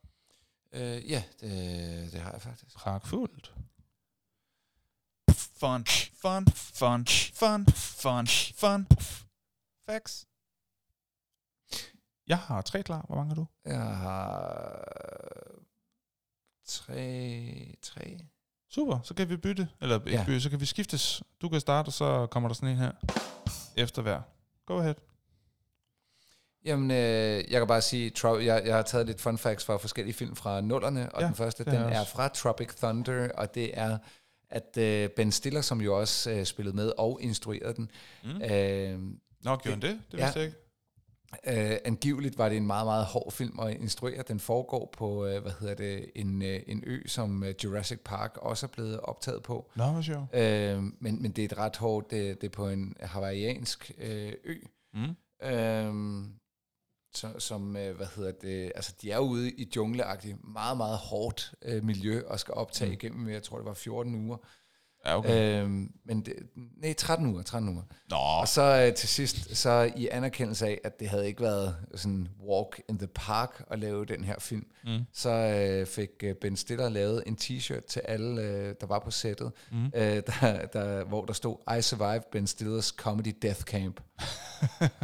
Øh, 0.73 1.11
ja, 1.11 1.23
det, 1.41 2.13
det 2.13 2.21
har 2.21 2.33
jeg 2.33 2.43
faktisk. 2.43 2.77
Pragtfuldt. 2.77 3.55
Fun, 5.31 5.85
fun, 6.23 6.47
fun, 6.55 7.07
fun, 7.35 7.67
fun, 7.67 8.27
fun. 8.57 8.87
Facts. 9.87 10.27
Jeg 12.27 12.39
har 12.39 12.61
tre 12.63 12.83
klar. 12.83 13.05
Hvor 13.07 13.17
mange 13.17 13.29
har 13.29 13.35
du? 13.35 13.47
Jeg 13.67 13.97
har 13.97 14.83
tre, 16.67 17.75
tre. 17.83 18.19
Super, 18.71 18.99
så 19.05 19.15
kan 19.15 19.29
vi 19.29 19.37
bytte. 19.37 19.69
Eller 19.81 19.99
ikke 19.99 20.11
Ja. 20.11 20.25
bytte, 20.27 20.41
så 20.41 20.51
kan 20.51 20.61
vi 20.61 20.67
skiftes. 20.67 21.23
Du 21.43 21.49
kan 21.49 21.61
starte, 21.61 21.89
og 21.89 21.93
så 21.93 22.27
kommer 22.27 22.49
der 22.49 22.55
sådan 22.55 22.69
en 22.69 22.77
her. 22.77 22.93
Efter 23.77 24.03
hver. 24.03 24.21
Go 24.67 24.79
ahead. 24.79 24.95
Jamen, 26.65 26.91
øh, 26.91 26.97
jeg 27.53 27.61
kan 27.61 27.67
bare 27.67 27.83
sige, 27.83 28.11
tro, 28.11 28.39
jeg, 28.39 28.63
jeg 28.67 28.75
har 28.75 28.83
taget 28.83 29.07
lidt 29.07 29.21
fun 29.21 29.39
facts 29.39 29.65
fra 29.65 29.77
forskellige 29.77 30.15
film 30.15 30.37
fra 30.37 30.61
nullerne, 30.61 31.13
og 31.13 31.21
Ja, 31.21 31.25
ja, 31.25 31.27
den 31.29 31.37
første, 31.37 31.65
den 31.65 31.75
jeg 31.75 31.93
er 31.93 32.01
også. 32.01 32.13
fra 32.13 32.29
Tropic 32.29 32.75
Thunder, 32.77 33.29
og 33.33 33.55
det 33.55 33.79
er, 33.79 33.99
at 34.51 34.77
øh, 34.79 35.11
Ben 35.17 35.33
Stiller, 35.33 35.61
som 35.61 35.81
jo 35.81 35.99
også 36.01 36.31
øh, 36.31 36.45
spillede 36.45 36.77
med 36.77 36.93
og 36.99 37.19
instruerede 37.23 37.75
den, 37.75 37.91
Mm. 38.25 38.43
øh, 38.43 39.01
Nå, 39.45 39.57
gjorde 39.57 39.71
han 39.71 39.83
det? 39.83 40.01
Det 40.13 40.19
ja. 40.19 40.25
vidste 40.25 40.39
jeg 40.39 40.47
ikke. 40.47 40.59
Øh, 41.47 41.77
angiveligt 41.85 42.39
var 42.39 42.49
det 42.49 42.57
en 42.57 42.67
meget, 42.67 42.87
meget 42.87 43.05
hård 43.05 43.33
film 43.33 43.61
at 43.61 43.77
instruere. 43.77 44.23
Den 44.29 44.41
foregår 44.41 44.95
på, 44.97 45.27
øh, 45.27 45.43
hvad 45.43 45.53
hedder 45.61 45.75
det, 45.75 46.11
en, 46.15 46.43
øh, 46.43 46.61
en 46.67 46.83
ø, 46.87 47.07
som 47.07 47.45
øh, 47.45 47.55
Jurassic 47.65 47.99
Park 48.05 48.37
også 48.37 48.67
er 48.67 48.71
blevet 48.71 49.01
optaget 49.01 49.43
på. 49.43 49.71
Nå, 49.77 49.85
hvor 49.85 50.03
sjovt. 50.03 50.35
Øh, 50.35 50.83
men, 50.83 51.23
men 51.23 51.33
det 51.33 51.39
er 51.39 51.45
et 51.45 51.59
ret 51.59 51.77
hårdt, 51.77 52.11
det, 52.11 52.41
det 52.41 52.47
er 52.47 52.53
på 52.53 52.69
en 52.69 52.95
hawaiiansk 53.01 53.93
øh, 53.99 54.33
ø. 54.45 54.55
Mm. 54.95 55.17
Øhm, 55.49 56.33
så, 57.15 57.39
som, 57.39 57.77
øh, 57.77 57.97
hvad 57.97 58.07
hedder 58.17 58.33
det, 58.33 58.73
altså 58.75 58.95
de 59.03 59.11
er 59.11 59.19
ude 59.19 59.51
i 59.51 59.71
jungleagtigt, 59.77 60.37
meget, 60.45 60.77
meget 60.77 60.99
hårdt 60.99 61.55
øh, 61.63 61.85
miljø, 61.85 62.23
og 62.27 62.41
skal 62.41 62.55
optage 62.55 62.89
mm. 62.89 62.93
igennem, 62.93 63.29
jeg 63.29 63.43
tror 63.43 63.57
det 63.57 63.67
var 63.67 63.75
14 63.75 64.15
uger. 64.15 64.37
Ja, 65.07 65.19
okay. 65.19 65.63
Øhm, 65.63 65.93
men 66.05 66.21
det, 66.21 66.35
nej, 66.83 66.93
13 66.93 67.27
uger, 67.27 67.43
13 67.43 67.69
uger. 67.69 67.83
Nå, 68.11 68.17
Og 68.17 68.49
så 68.49 68.87
øh, 68.87 68.95
til 68.95 69.09
sidst, 69.09 69.57
så 69.57 69.93
i 69.97 70.09
anerkendelse 70.09 70.67
af, 70.67 70.81
at 70.85 71.01
det 71.01 71.09
havde 71.09 71.27
ikke 71.27 71.43
været 71.43 71.77
sådan 71.95 72.29
walk 72.49 72.81
in 72.89 72.99
the 72.99 73.07
park 73.07 73.65
at 73.71 73.79
lave 73.79 74.05
den 74.05 74.25
her 74.25 74.39
film, 74.39 74.67
mm. 74.85 74.99
så 75.13 75.31
øh, 75.31 75.87
fik 75.87 76.09
øh, 76.23 76.35
Ben 76.35 76.57
Stiller 76.57 76.89
lavet 76.89 77.23
en 77.27 77.39
t-shirt 77.41 77.87
til 77.87 78.01
alle, 78.05 78.43
øh, 78.43 78.75
der 78.81 78.87
var 78.87 78.99
på 78.99 79.11
sættet, 79.11 79.53
Mm. 79.71 79.87
øh, 79.87 80.23
der, 80.27 80.67
der, 80.67 81.05
hvor 81.05 81.25
der 81.25 81.33
stod, 81.33 81.77
I 81.79 81.83
survived 81.83 82.23
Ben 82.33 82.47
Stillers 82.47 82.87
comedy 82.87 83.35
death 83.43 83.61
camp. 83.61 84.01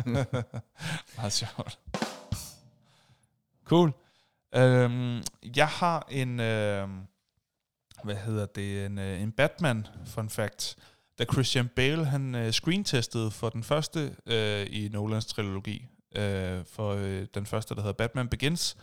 Meget 1.16 1.32
sjovt. 1.32 1.78
Cool. 3.64 3.92
Øhm, 4.54 5.22
jeg 5.56 5.68
har 5.68 6.06
en, 6.10 6.40
øhm, 6.40 7.00
hvad 8.04 8.16
hedder 8.16 8.46
det, 8.46 8.86
en, 8.86 8.98
øh, 8.98 9.22
en 9.22 9.32
Batman 9.32 9.86
fun 10.06 10.28
fact. 10.28 10.76
da 11.18 11.24
Christian 11.32 11.68
Bale 11.68 12.04
han 12.04 12.34
øh, 12.34 12.52
screentestede 12.52 13.30
for 13.30 13.48
den 13.48 13.62
første 13.62 14.16
øh, 14.26 14.66
i 14.70 14.88
Nolans 14.92 15.26
trilogi, 15.26 15.86
øh, 16.16 16.64
for 16.64 16.94
øh, 16.94 17.26
den 17.34 17.46
første, 17.46 17.74
der 17.74 17.80
hedder 17.80 17.92
Batman 17.92 18.28
Begins, 18.28 18.76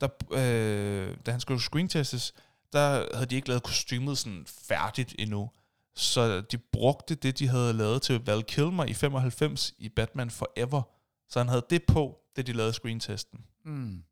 der, 0.00 0.08
øh, 0.32 1.16
da 1.26 1.30
han 1.30 1.40
skulle 1.40 1.60
screentestes, 1.60 2.34
der 2.72 3.06
havde 3.14 3.26
de 3.26 3.36
ikke 3.36 3.48
lavet 3.48 3.62
kostymet 3.62 4.18
sådan 4.18 4.44
færdigt 4.46 5.14
endnu. 5.18 5.50
Så 5.96 6.40
de 6.40 6.58
brugte 6.58 7.14
det, 7.14 7.38
de 7.38 7.48
havde 7.48 7.72
lavet 7.72 8.02
til 8.02 8.24
Val 8.26 8.44
Kilmer 8.44 8.84
i 8.84 8.94
95 8.94 9.74
i 9.78 9.88
Batman 9.88 10.30
Forever. 10.30 10.82
Så 11.28 11.38
han 11.38 11.48
havde 11.48 11.66
det 11.70 11.82
på, 11.82 12.18
det 12.36 12.46
de 12.46 12.52
lavede 12.52 12.72
screentesten. 12.72 13.44
Mm. 13.64 14.02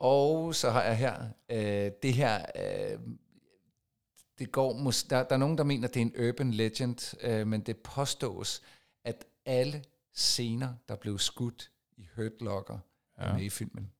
Og 0.00 0.54
så 0.54 0.70
har 0.70 0.82
jeg 0.82 0.96
her, 0.96 1.26
øh, 1.50 1.92
det 2.02 2.14
her, 2.14 2.44
øh, 2.56 2.98
det 4.38 4.52
går, 4.52 4.72
der, 5.10 5.22
der 5.22 5.34
er 5.34 5.36
nogen, 5.36 5.58
der 5.58 5.64
mener, 5.64 5.88
det 5.88 5.96
er 5.96 6.00
en 6.00 6.28
urban 6.28 6.50
legend, 6.50 7.16
øh, 7.20 7.46
men 7.46 7.60
det 7.60 7.76
påstås, 7.76 8.62
at 9.04 9.24
alle 9.46 9.84
scener, 10.14 10.74
der 10.88 10.96
blev 10.96 11.18
skudt 11.18 11.70
i 11.96 12.06
Hurt 12.16 12.32
Locker, 12.40 12.78
ja. 13.18 13.24
er 13.24 13.34
med 13.34 13.42
i 13.42 13.50
filmen. 13.50 13.90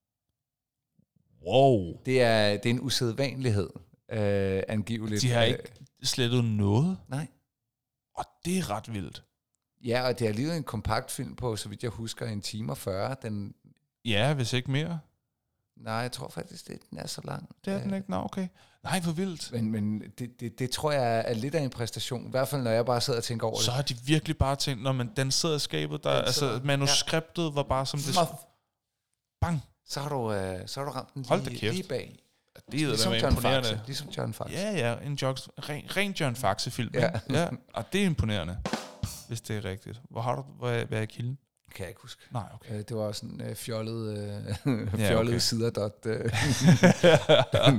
Wow. 1.47 2.03
Det 2.07 2.23
er, 2.23 2.51
det 2.57 2.67
er 2.67 2.71
en 2.71 2.81
usædvanlighed, 2.81 3.71
øh, 4.09 4.63
angiveligt. 4.69 5.23
De 5.23 5.31
har 5.31 5.43
Øh, 5.43 5.49
ikke 5.49 5.73
slettet 6.03 6.45
noget, 6.45 6.99
Nej. 7.09 7.27
og 8.15 8.25
det 8.45 8.59
er 8.59 8.71
ret 8.71 8.95
vildt. 8.95 9.25
Ja, 9.85 10.09
og 10.09 10.19
det 10.19 10.25
er 10.25 10.29
alligevel 10.29 10.57
en 10.57 10.65
kompakt 10.65 11.11
film 11.11 11.37
på, 11.37 11.57
så 11.57 11.69
vidt 11.69 11.83
jeg 11.83 11.91
husker, 11.91 12.27
en 12.27 12.41
time 12.41 12.73
og 12.73 12.79
40. 12.79 13.17
Den, 13.23 13.55
Ja, 14.05 14.35
hvis 14.35 14.53
ikke 14.53 14.71
mere. 14.71 15.01
Nej, 15.81 15.95
jeg 15.95 16.13
tror 16.13 16.29
faktisk, 16.29 16.69
det, 16.69 16.79
den 16.91 16.99
er 16.99 17.07
så 17.07 17.21
lang. 17.25 17.49
Det 17.65 17.73
er 17.73 17.79
den 17.83 17.91
Øh, 17.91 17.97
ikke. 17.97 18.11
Nå, 18.11 18.17
okay. 18.17 18.49
Nej, 18.85 19.01
hvor 19.01 19.13
vildt. 19.13 19.53
Men, 19.53 19.71
men 19.73 20.03
det, 20.19 20.41
det, 20.41 20.59
det 20.59 20.71
tror 20.71 20.93
jeg 20.93 21.25
er 21.27 21.35
lidt 21.35 21.55
af 21.55 21.63
en 21.63 21.71
præstation. 21.71 22.27
I 22.27 22.31
hvert 22.31 22.49
fald, 22.49 22.63
når 22.63 22.71
jeg 22.71 22.87
bare 22.87 23.01
sidder 23.01 23.19
og 23.19 23.25
tænker 23.25 23.47
over 23.47 23.57
Så 23.61 23.71
har 23.71 23.83
de 23.83 23.97
virkelig 24.05 24.37
bare 24.39 24.57
tænkt, 24.57 24.83
når 24.83 24.93
man 24.93 25.13
den 25.17 25.31
sidder 25.31 25.57
i 25.57 25.59
skabet, 25.59 26.05
der, 26.05 26.11
altså 26.11 26.61
manuskriptet 26.65 27.55
var 27.55 27.63
bare 27.63 27.87
som 27.87 28.01
det. 28.01 28.07
det... 28.15 28.29
Bang! 29.41 29.63
Så 29.87 30.01
har 30.01 30.09
du, 30.09 30.33
øh, 30.33 30.69
så 30.69 30.81
har 30.81 30.85
du 30.85 30.93
ramt 30.93 31.15
den 31.15 31.25
Hold 31.25 31.43
lige, 31.43 31.71
lige 31.73 31.89
bag. 31.89 32.19
Det 32.73 32.83
er 32.83 32.87
Ligesom 32.87 33.13
da 33.13 33.19
John 33.19 33.33
imponerende. 33.33 33.69
Faxe. 33.69 33.83
Ligesom 33.87 34.09
John 34.09 34.33
Faxe. 34.35 34.53
Ja, 34.55 34.71
ja, 34.73 35.07
en 35.07 35.15
jokes, 35.15 35.49
ren, 35.69 35.85
ren 35.97 36.13
John 36.13 36.37
Faxe-film. 36.37 36.91
Ja. 36.95 37.01
Ja. 37.31 37.41
ja. 37.41 37.49
Og 37.75 37.93
det 37.93 38.01
er 38.03 38.07
imponerende, 38.07 38.59
hvis 39.29 39.41
det 39.41 39.57
er 39.57 39.65
rigtigt. 39.65 40.01
Hvor 40.11 40.21
har 40.21 40.35
du, 40.37 40.43
hvad, 40.43 40.81
er- 40.81 40.85
hvad 40.85 41.03
er 41.03 41.07
kilden? 41.07 41.39
Kan 41.75 41.83
jeg 41.83 41.89
ikke 41.89 42.01
huske. 42.03 42.23
Nej, 42.31 42.43
okay. 42.55 42.73
Øh, 42.75 42.79
Det 42.79 42.97
var 42.97 43.13
sådan 43.13 43.41
øh, 43.41 43.57
fjollet, 43.57 44.19
øh, 44.19 44.29
Ja, 45.01 45.11
fjollet 45.11 45.33
okay. 45.33 45.39
sider 45.39 45.71
dot, 45.71 46.07
øh, 46.07 46.31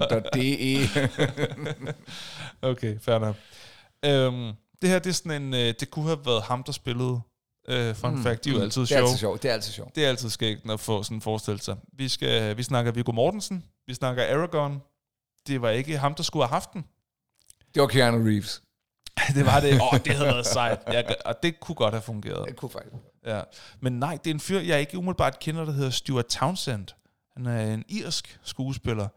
dot 0.11 0.34
de. 0.34 0.88
okay, 2.61 2.99
fair 2.99 3.19
nok. 3.19 3.35
Øhm, 4.05 4.53
det 4.81 4.89
her, 4.89 4.99
det 4.99 5.09
er 5.09 5.13
sådan 5.13 5.41
en, 5.41 5.53
øh, 5.53 5.73
det 5.80 5.91
kunne 5.91 6.05
have 6.05 6.26
været 6.26 6.43
ham, 6.43 6.63
der 6.63 6.72
spillede 6.72 7.22
øh, 7.68 7.95
Fun 7.95 8.15
mm, 8.15 8.23
Fact. 8.23 8.43
De 8.43 8.49
er 8.49 8.53
jo 8.53 8.61
altid 8.61 8.81
det 8.81 8.91
er 8.91 8.97
altid 9.01 9.18
sjovt. 9.18 9.43
Det 9.43 9.49
er 9.49 9.53
altid 9.53 9.72
sjovt. 9.72 9.95
Det 9.95 10.05
er 10.05 10.09
altid 10.09 10.30
skægt 10.30 10.72
at 10.72 10.80
få 10.80 11.03
sådan 11.03 11.18
en 11.18 11.22
forestillelse. 11.22 11.76
Vi, 11.93 12.07
skal, 12.07 12.57
vi 12.57 12.63
snakker 12.63 12.91
Viggo 12.91 13.11
Mortensen, 13.11 13.65
vi 13.88 13.93
snakker 13.93 14.23
Aragorn. 14.23 14.81
Det 15.47 15.61
var 15.61 15.69
ikke 15.69 15.97
ham, 15.97 16.15
der 16.15 16.23
skulle 16.23 16.43
have 16.43 16.53
haft 16.53 16.73
den. 16.73 16.85
Det 17.73 17.81
var 17.81 17.88
Keanu 17.88 18.18
Reeves. 18.18 18.61
det 19.35 19.45
var 19.45 19.59
det. 19.59 19.73
Åh, 19.73 19.93
oh, 19.93 19.99
det 20.05 20.13
havde 20.13 20.27
været 20.27 20.45
sejt. 20.45 20.80
Ja, 20.88 21.01
og 21.26 21.43
det 21.43 21.59
kunne 21.59 21.76
godt 21.76 21.93
have 21.93 22.01
fungeret. 22.01 22.47
Det 22.47 22.55
kunne 22.55 22.72
faktisk. 22.72 22.95
Ja. 23.26 23.41
Men 23.80 23.93
nej, 23.99 24.18
det 24.23 24.30
er 24.30 24.34
en 24.34 24.39
fyr, 24.39 24.60
jeg 24.60 24.80
ikke 24.80 24.98
umiddelbart 24.98 25.39
kender, 25.39 25.65
der 25.65 25.72
hedder 25.72 25.89
Stuart 25.89 26.26
Townsend. 26.26 26.88
Han 27.38 27.45
er 27.45 27.73
en 27.73 27.84
irsk 27.89 28.39
skuespiller. 28.43 29.07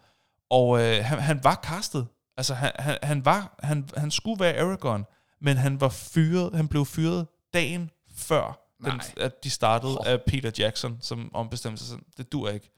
Og 0.51 0.81
øh, 0.81 1.05
han, 1.05 1.19
han 1.19 1.41
var 1.45 1.61
castet. 1.65 2.07
Altså, 2.37 2.55
han, 2.55 2.73
han, 2.79 2.99
han, 3.03 3.25
var, 3.25 3.55
han, 3.63 3.89
han 3.97 4.11
skulle 4.11 4.41
være 4.41 4.59
Aragorn, 4.59 5.05
men 5.41 5.57
han 5.57 5.81
var 5.81 5.89
fyret, 5.89 6.55
han 6.55 6.69
blev 6.69 6.87
fyret 6.87 7.27
dagen 7.55 7.91
før, 8.17 8.61
den, 8.85 9.01
at 9.17 9.45
de 9.45 9.51
startede 9.51 9.93
Hov. 9.93 10.07
af 10.07 10.23
Peter 10.27 10.51
Jackson, 10.59 10.99
som 11.01 11.31
ombestemte 11.35 11.79
sig. 11.79 11.89
sådan, 11.89 12.05
Det 12.17 12.33
dur 12.33 12.49
ikke. 12.49 12.71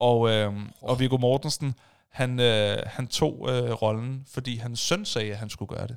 Og, 0.00 0.30
øh, 0.30 0.52
og 0.80 1.00
Viggo 1.00 1.16
Mortensen, 1.16 1.74
han, 2.10 2.40
øh, 2.40 2.78
han 2.86 3.06
tog 3.06 3.48
øh, 3.50 3.70
rollen, 3.70 4.24
fordi 4.28 4.56
hans 4.56 4.80
søn 4.80 5.04
sagde, 5.04 5.32
at 5.32 5.38
han 5.38 5.50
skulle 5.50 5.76
gøre 5.76 5.86
det. 5.86 5.96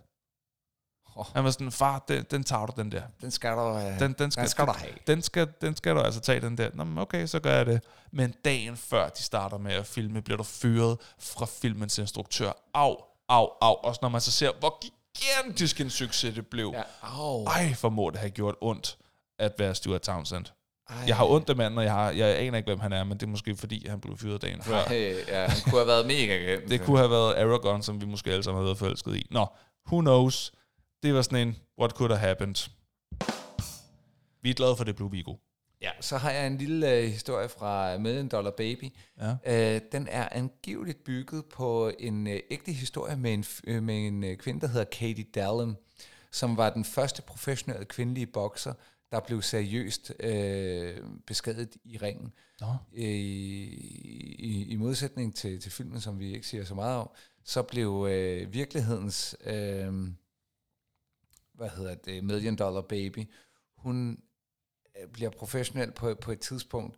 Åh. 1.16 1.26
Han 1.34 1.44
var 1.44 1.52
sådan, 1.52 1.72
far, 1.72 2.04
den, 2.08 2.26
den 2.32 2.44
tager 2.44 2.66
du, 2.66 2.74
den 2.82 2.92
der. 2.92 3.02
Den 3.22 3.32
skal 3.32 3.52
du, 3.52 3.78
øh, 3.78 4.00
Den, 4.00 4.14
den, 4.14 4.32
skal, 4.32 4.42
den 4.42 4.50
skal 4.50 4.66
du 4.66 4.72
have. 4.72 4.94
Den 5.08 5.22
skal, 5.22 5.48
den 5.62 5.76
skal 5.76 5.96
du 5.96 6.00
altså 6.00 6.20
tage, 6.20 6.42
den 6.42 6.58
der. 6.58 6.70
Nå, 6.74 6.84
men 6.84 6.98
okay, 6.98 7.26
så 7.26 7.40
gør 7.40 7.56
jeg 7.56 7.66
det. 7.66 7.82
Men 8.12 8.34
dagen 8.46 8.78
før 8.78 9.10
de 9.10 9.22
starter 9.24 9.58
med 9.58 9.74
at 9.74 9.86
filme, 9.86 10.22
bliver 10.22 10.38
du 10.38 10.44
fyret 10.44 10.98
fra 11.20 11.46
filmens 11.46 11.98
instruktør. 11.98 12.52
Au, 12.74 12.96
au, 13.30 13.50
au. 13.62 13.74
Også 13.74 14.00
når 14.02 14.10
man 14.10 14.22
så 14.22 14.32
ser, 14.32 14.52
hvor 14.60 14.82
gigantisk 14.82 15.82
en 15.82 15.90
succes 15.90 16.36
det 16.36 16.48
blev. 16.48 16.72
Ja. 16.74 16.82
Au. 17.02 17.46
Ej, 17.46 17.74
for 17.74 17.90
må 17.90 18.10
det 18.10 18.20
have 18.20 18.30
gjort 18.30 18.56
ondt 18.62 18.98
at 19.40 19.54
være 19.58 19.76
Stuart 19.76 20.02
Townsend. 20.02 20.46
Ej. 20.90 20.96
Jeg 21.08 21.16
har 21.16 21.26
ondt 21.26 21.50
af 21.50 21.56
manden, 21.56 21.78
og 21.78 21.84
jeg, 21.84 21.94
har, 21.94 22.12
jeg 22.12 22.40
aner 22.40 22.58
ikke, 22.58 22.68
hvem 22.68 22.80
han 22.80 22.94
er, 22.94 23.04
men 23.04 23.18
det 23.18 23.24
er 23.24 23.28
måske 23.30 23.56
fordi, 23.56 23.88
han 23.88 24.00
blev 24.00 24.18
fyret 24.18 24.42
dagen 24.42 24.62
før. 24.62 24.84
Ej, 24.84 25.16
ja, 25.28 25.48
han 25.48 25.62
kunne 25.64 25.80
have 25.80 25.88
været 25.88 26.06
mega 26.06 26.38
glemt. 26.38 26.70
Det 26.70 26.82
kunne 26.82 26.98
have 26.98 27.10
været 27.10 27.36
Aragorn, 27.36 27.84
som 27.84 28.02
vi 28.02 28.06
måske 28.06 28.32
alle 28.32 28.44
sammen 28.44 28.60
har 28.60 28.66
været 28.66 28.78
forelsket 28.78 29.16
i. 29.16 29.28
Nå, 29.32 29.46
who 29.88 30.02
knows? 30.02 30.52
Det 31.06 31.14
var 31.14 31.22
sådan 31.22 31.48
en, 31.48 31.56
what 31.80 31.92
could 31.92 32.12
have 32.12 32.28
happened? 32.28 32.70
Vi 34.42 34.50
er 34.50 34.54
glade 34.54 34.78
for, 34.78 34.84
det 34.84 34.96
blev 34.96 35.12
Vigo. 35.12 35.36
Ja, 35.82 35.92
så 36.02 36.18
har 36.18 36.32
jeg 36.32 36.48
en 36.48 36.58
lille 36.58 36.92
øh, 36.92 37.04
historie 37.04 37.50
fra 37.50 37.98
Million 37.98 38.28
Dollar 38.28 38.52
Baby. 38.52 38.90
Ja. 39.46 39.76
Øh, 39.76 39.82
den 39.92 40.08
er 40.08 40.30
angiveligt 40.32 41.04
bygget 41.04 41.46
på 41.46 41.92
en 42.00 42.28
øh, 42.28 42.40
ægte 42.52 42.72
historie 42.72 43.16
med 43.16 43.34
en, 43.34 43.46
øh, 43.64 43.84
med 43.84 44.08
en 44.08 44.24
øh, 44.24 44.38
kvinde, 44.38 44.62
der 44.62 44.68
hedder 44.68 44.86
Katie 44.86 45.26
Dallin, 45.36 45.76
som 46.32 46.58
var 46.58 46.70
den 46.70 46.86
første 46.86 47.22
professionelle 47.22 47.86
kvindelige 47.86 48.28
bokser, 48.28 48.74
der 49.12 49.20
blev 49.20 49.42
seriøst 49.42 50.14
øh, 50.20 50.98
beskadiget 51.28 51.76
i 51.84 51.98
ringen. 51.98 52.32
Nå. 52.62 52.68
Øh, 52.94 53.04
i, 53.04 54.66
I 54.70 54.76
modsætning 54.76 55.36
til, 55.36 55.62
til 55.62 55.72
filmen, 55.72 56.02
som 56.02 56.20
vi 56.20 56.34
ikke 56.34 56.48
siger 56.48 56.66
så 56.66 56.76
meget 56.76 56.98
om, 56.98 57.10
så 57.44 57.62
blev 57.62 58.08
øh, 58.10 58.54
virkelighedens, 58.54 59.36
øh, 59.46 59.94
hvad 61.58 61.70
hedder 61.70 61.96
det, 61.96 62.24
Million 62.24 62.56
Dollar 62.56 62.82
Baby, 62.82 63.26
hun 63.78 64.20
øh, 65.02 65.08
bliver 65.08 65.30
professionel 65.30 65.92
på, 65.92 66.16
på 66.16 66.32
et 66.32 66.40
tidspunkt, 66.40 66.98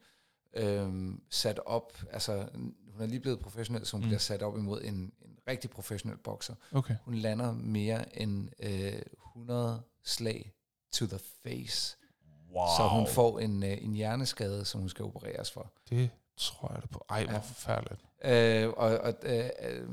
øh, 0.54 1.14
sat 1.30 1.60
op, 1.66 1.94
altså 2.12 2.50
hun 2.88 3.02
er 3.02 3.06
lige 3.06 3.20
blevet 3.20 3.40
professionel, 3.40 3.86
så 3.86 3.98
hun 3.98 4.02
mm. 4.04 4.08
bliver 4.08 4.20
sat 4.20 4.42
op 4.42 4.58
imod 4.58 4.82
en, 4.82 4.94
en 4.94 5.38
rigtig 5.48 5.70
professionel 5.70 6.18
bokser. 6.18 6.56
Okay. 6.72 6.96
Hun 7.06 7.16
lander 7.16 7.52
mere 7.52 8.20
end 8.22 8.50
øh, 8.60 9.02
100 9.28 9.82
slag 10.04 10.54
to 10.92 11.06
the 11.06 11.20
face. 11.44 11.98
Wow. 12.52 12.68
Så 12.78 12.88
hun 12.88 13.08
får 13.08 13.40
en, 13.40 13.64
øh, 13.64 13.84
en 13.84 13.94
hjerneskade, 13.94 14.66
som 14.66 14.80
hun 14.80 14.90
skal 14.90 15.06
opereres 15.06 15.52
for. 15.52 15.72
Det 15.90 16.10
tror 16.38 16.74
jeg 16.74 16.82
da 16.82 16.88
på. 16.88 17.06
Ej, 17.10 17.24
hvor 17.24 17.34
Ja. 17.34 17.40
forfærdeligt. 17.40 18.02
Øh, 18.24 18.70
og 18.70 18.98
og 18.98 19.14
øh, 19.24 19.50
øh, 19.62 19.90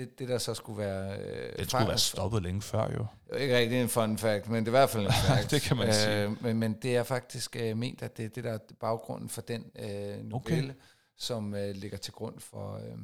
det, 0.00 0.18
det 0.18 0.28
der 0.28 0.38
så 0.38 0.54
skulle 0.54 0.78
være... 0.78 1.18
Øh, 1.18 1.58
Det 1.58 1.70
skulle 1.70 1.88
være 1.88 1.98
stoppet 1.98 2.42
længe 2.42 2.62
før, 2.62 2.92
jo. 2.92 3.06
Det 3.26 3.36
er 3.36 3.36
Ikke 3.36 3.58
rigtig 3.58 3.80
en 3.82 3.88
fun 3.88 4.18
fact, 4.18 4.48
men 4.48 4.66
det 4.66 4.68
er 4.68 4.70
i 4.70 4.78
hvert 4.78 4.90
fald 4.90 5.06
en 5.06 5.12
fact. 5.28 5.50
Det 5.50 5.62
kan 5.62 5.76
man 5.76 5.94
sige. 5.94 6.22
Øh, 6.24 6.42
men, 6.42 6.58
men 6.58 6.72
det 6.72 6.96
er 6.96 7.02
faktisk 7.02 7.56
øh, 7.56 7.76
ment, 7.76 8.02
at 8.02 8.16
det 8.16 8.24
er 8.24 8.28
det, 8.28 8.44
der 8.44 8.52
er 8.52 8.58
baggrunden 8.80 9.28
for 9.28 9.40
den 9.40 9.64
øh, 9.78 10.24
novelle, 10.24 10.70
okay. 10.70 10.80
som 11.18 11.54
øh, 11.54 11.74
ligger 11.74 11.98
til 11.98 12.12
grund 12.12 12.40
for... 12.40 12.76
Øh, 12.76 12.98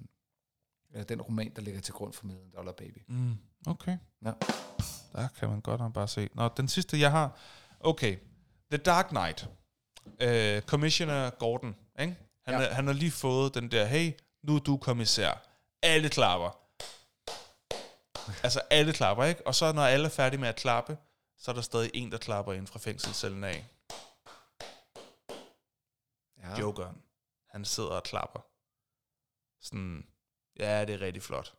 eller 0.92 1.04
den 1.04 1.22
roman, 1.22 1.52
der 1.56 1.62
ligger 1.62 1.80
til 1.80 1.94
grund 1.94 2.12
for 2.12 2.26
Million 2.26 2.50
Dollar 2.56 2.72
Baby. 2.72 2.98
Mm, 3.08 3.36
okay. 3.66 3.98
Ja. 4.24 4.32
Der 5.12 5.28
kan 5.38 5.48
man 5.48 5.60
godt 5.60 5.80
nok 5.80 5.92
bare 5.92 6.08
se. 6.08 6.28
Nå, 6.34 6.48
den 6.56 6.68
sidste, 6.68 7.00
jeg 7.00 7.10
har... 7.10 7.38
Okay. 7.80 8.16
The 8.70 8.78
Dark 8.78 9.08
Knight. 9.08 9.48
Uh, 10.06 10.60
Commissioner 10.66 11.30
Gordon, 11.30 11.76
ikke? 12.00 12.16
Han, 12.44 12.54
ja. 12.54 12.66
er, 12.66 12.74
han 12.74 12.86
har 12.86 12.92
lige 12.94 13.10
fået 13.10 13.54
den 13.54 13.70
der, 13.70 13.84
hey, 13.84 14.12
nu 14.42 14.54
er 14.54 14.60
du 14.60 14.76
kommissær. 14.76 15.42
Alle 15.82 16.08
klapper. 16.08 16.65
Altså, 18.42 18.60
alle 18.70 18.92
klapper, 18.92 19.24
ikke? 19.24 19.46
Og 19.46 19.54
så 19.54 19.72
når 19.72 19.82
alle 19.82 20.06
er 20.06 20.10
færdige 20.10 20.40
med 20.40 20.48
at 20.48 20.56
klappe, 20.56 20.98
så 21.38 21.50
er 21.50 21.54
der 21.54 21.62
stadig 21.62 21.90
en, 21.94 22.12
der 22.12 22.18
klapper 22.18 22.52
ind 22.52 22.66
fra 22.66 22.78
fængselscellen 22.78 23.44
af. 23.44 23.68
Ja. 26.38 26.58
Jokeren. 26.58 27.02
Han 27.48 27.64
sidder 27.64 27.90
og 27.90 28.02
klapper. 28.02 28.40
Sådan, 29.60 30.06
ja, 30.58 30.84
det 30.84 30.94
er 30.94 31.00
rigtig 31.00 31.22
flot. 31.22 31.54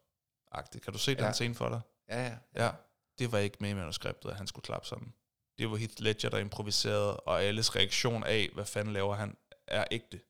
Agtigt. 0.52 0.84
Kan 0.84 0.94
du 0.94 1.00
se 1.00 1.12
ja. 1.12 1.26
Den 1.26 1.34
scene 1.34 1.56
for 1.56 1.70
dig? 1.70 1.82
Ja, 2.10 2.24
ja. 2.26 2.38
Ja. 2.66 2.72
Det 3.20 3.32
var 3.32 3.38
ikke 3.38 3.58
med 3.60 3.70
i 3.70 3.74
manuskriptet, 3.74 4.30
at 4.30 4.36
han 4.36 4.48
skulle 4.48 4.64
klappe 4.64 4.88
sådan. 4.88 5.14
Det 5.58 5.72
var 5.72 5.78
Heath 5.78 5.94
Ledger, 5.98 6.30
der 6.30 6.38
improviserede, 6.38 7.20
og 7.20 7.44
alles 7.44 7.76
reaktion 7.76 8.24
af, 8.24 8.50
hvad 8.54 8.66
fanden 8.66 8.94
laver 8.94 9.16
han, 9.16 9.38
er 9.68 9.86
ægte. 9.92 10.22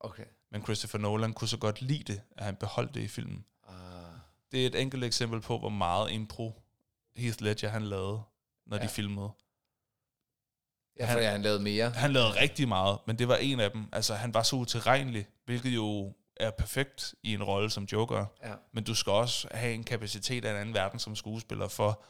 Okay. 0.00 0.26
Men 0.50 0.62
Christopher 0.62 0.98
Nolan 0.98 1.32
kunne 1.32 1.48
så 1.48 1.58
godt 1.58 1.82
lide 1.82 2.12
det, 2.12 2.22
at 2.36 2.44
han 2.44 2.56
beholdt 2.56 2.94
det 2.94 3.00
i 3.00 3.08
filmen. 3.08 3.46
Det 4.52 4.62
er 4.62 4.66
et 4.66 4.74
enkelt 4.80 5.04
eksempel 5.04 5.40
på, 5.40 5.58
hvor 5.58 5.68
meget 5.68 6.10
impro 6.12 6.62
Heath 7.16 7.42
Ledger 7.42 7.68
han 7.68 7.82
lavede, 7.82 8.22
når 8.66 8.76
ja. 8.76 8.82
Ja. 8.82 8.88
de 8.88 8.92
filmede. 8.92 9.30
ja, 10.98 11.04
Han- 11.06 11.18
for 11.18 11.24
han 11.24 11.42
lavede 11.42 11.60
mere. 11.62 11.90
Han 11.90 12.12
lavede 12.12 12.40
rigtig 12.40 12.68
meget, 12.68 12.98
men 13.06 13.18
det 13.18 13.28
var 13.28 13.36
en 13.36 13.60
af 13.60 13.70
dem. 13.70 13.84
Altså, 13.92 14.14
han 14.14 14.34
var 14.34 14.42
så 14.42 14.56
utilregnelig, 14.56 15.26
hvilket 15.44 15.74
jo 15.74 16.12
er 16.36 16.50
perfekt 16.50 17.14
i 17.22 17.34
en 17.34 17.42
rolle 17.42 17.70
som 17.70 17.84
Joker, 17.92 18.26
Ja. 18.42 18.54
men 18.72 18.84
du 18.84 18.94
skal 18.94 19.12
også 19.12 19.48
have 19.50 19.74
en 19.74 19.84
kapacitet 19.84 20.44
af 20.44 20.50
en 20.50 20.56
anden 20.56 20.74
verden 20.74 20.98
som 20.98 21.16
skuespiller 21.16 21.68
for 21.68 22.02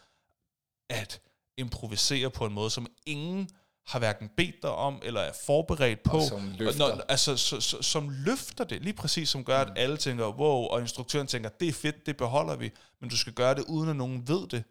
at 0.90 1.20
improvisere 1.56 2.31
på 2.31 2.47
en 2.47 2.52
måde, 2.52 2.70
som 2.70 2.86
ingen 3.06 3.51
har 3.87 3.99
hverken 3.99 4.31
bedt 4.37 4.63
dig 4.63 4.71
om, 4.71 5.01
eller 5.03 5.21
er 5.21 5.33
forberedt 5.47 6.03
på. 6.03 6.17
Og 6.17 6.23
som 6.23 6.55
løfter. 6.59 6.79
Når, 6.79 7.01
altså, 7.09 7.37
så, 7.37 7.61
så, 7.61 7.83
som 7.83 8.11
løfter 8.11 8.65
det, 8.65 8.83
lige 8.83 8.93
præcis 8.93 9.29
som 9.29 9.45
gør, 9.45 9.59
at 9.59 9.73
alle 9.77 9.97
tænker, 9.97 10.25
wow, 10.25 10.67
og 10.67 10.81
instruktøren 10.81 11.27
tænker, 11.27 11.49
det 11.49 11.69
er 11.69 11.73
fedt, 11.73 12.07
det 12.07 12.17
beholder 12.17 12.57
vi, 12.57 12.71
men 13.01 13.11
du 13.11 13.17
skal 13.17 13.33
gøre 13.33 13.55
det, 13.55 13.65
uden 13.69 13.91
at 13.91 13.97
nogen 13.97 14.29
ved 14.29 14.49
det. 14.49 14.65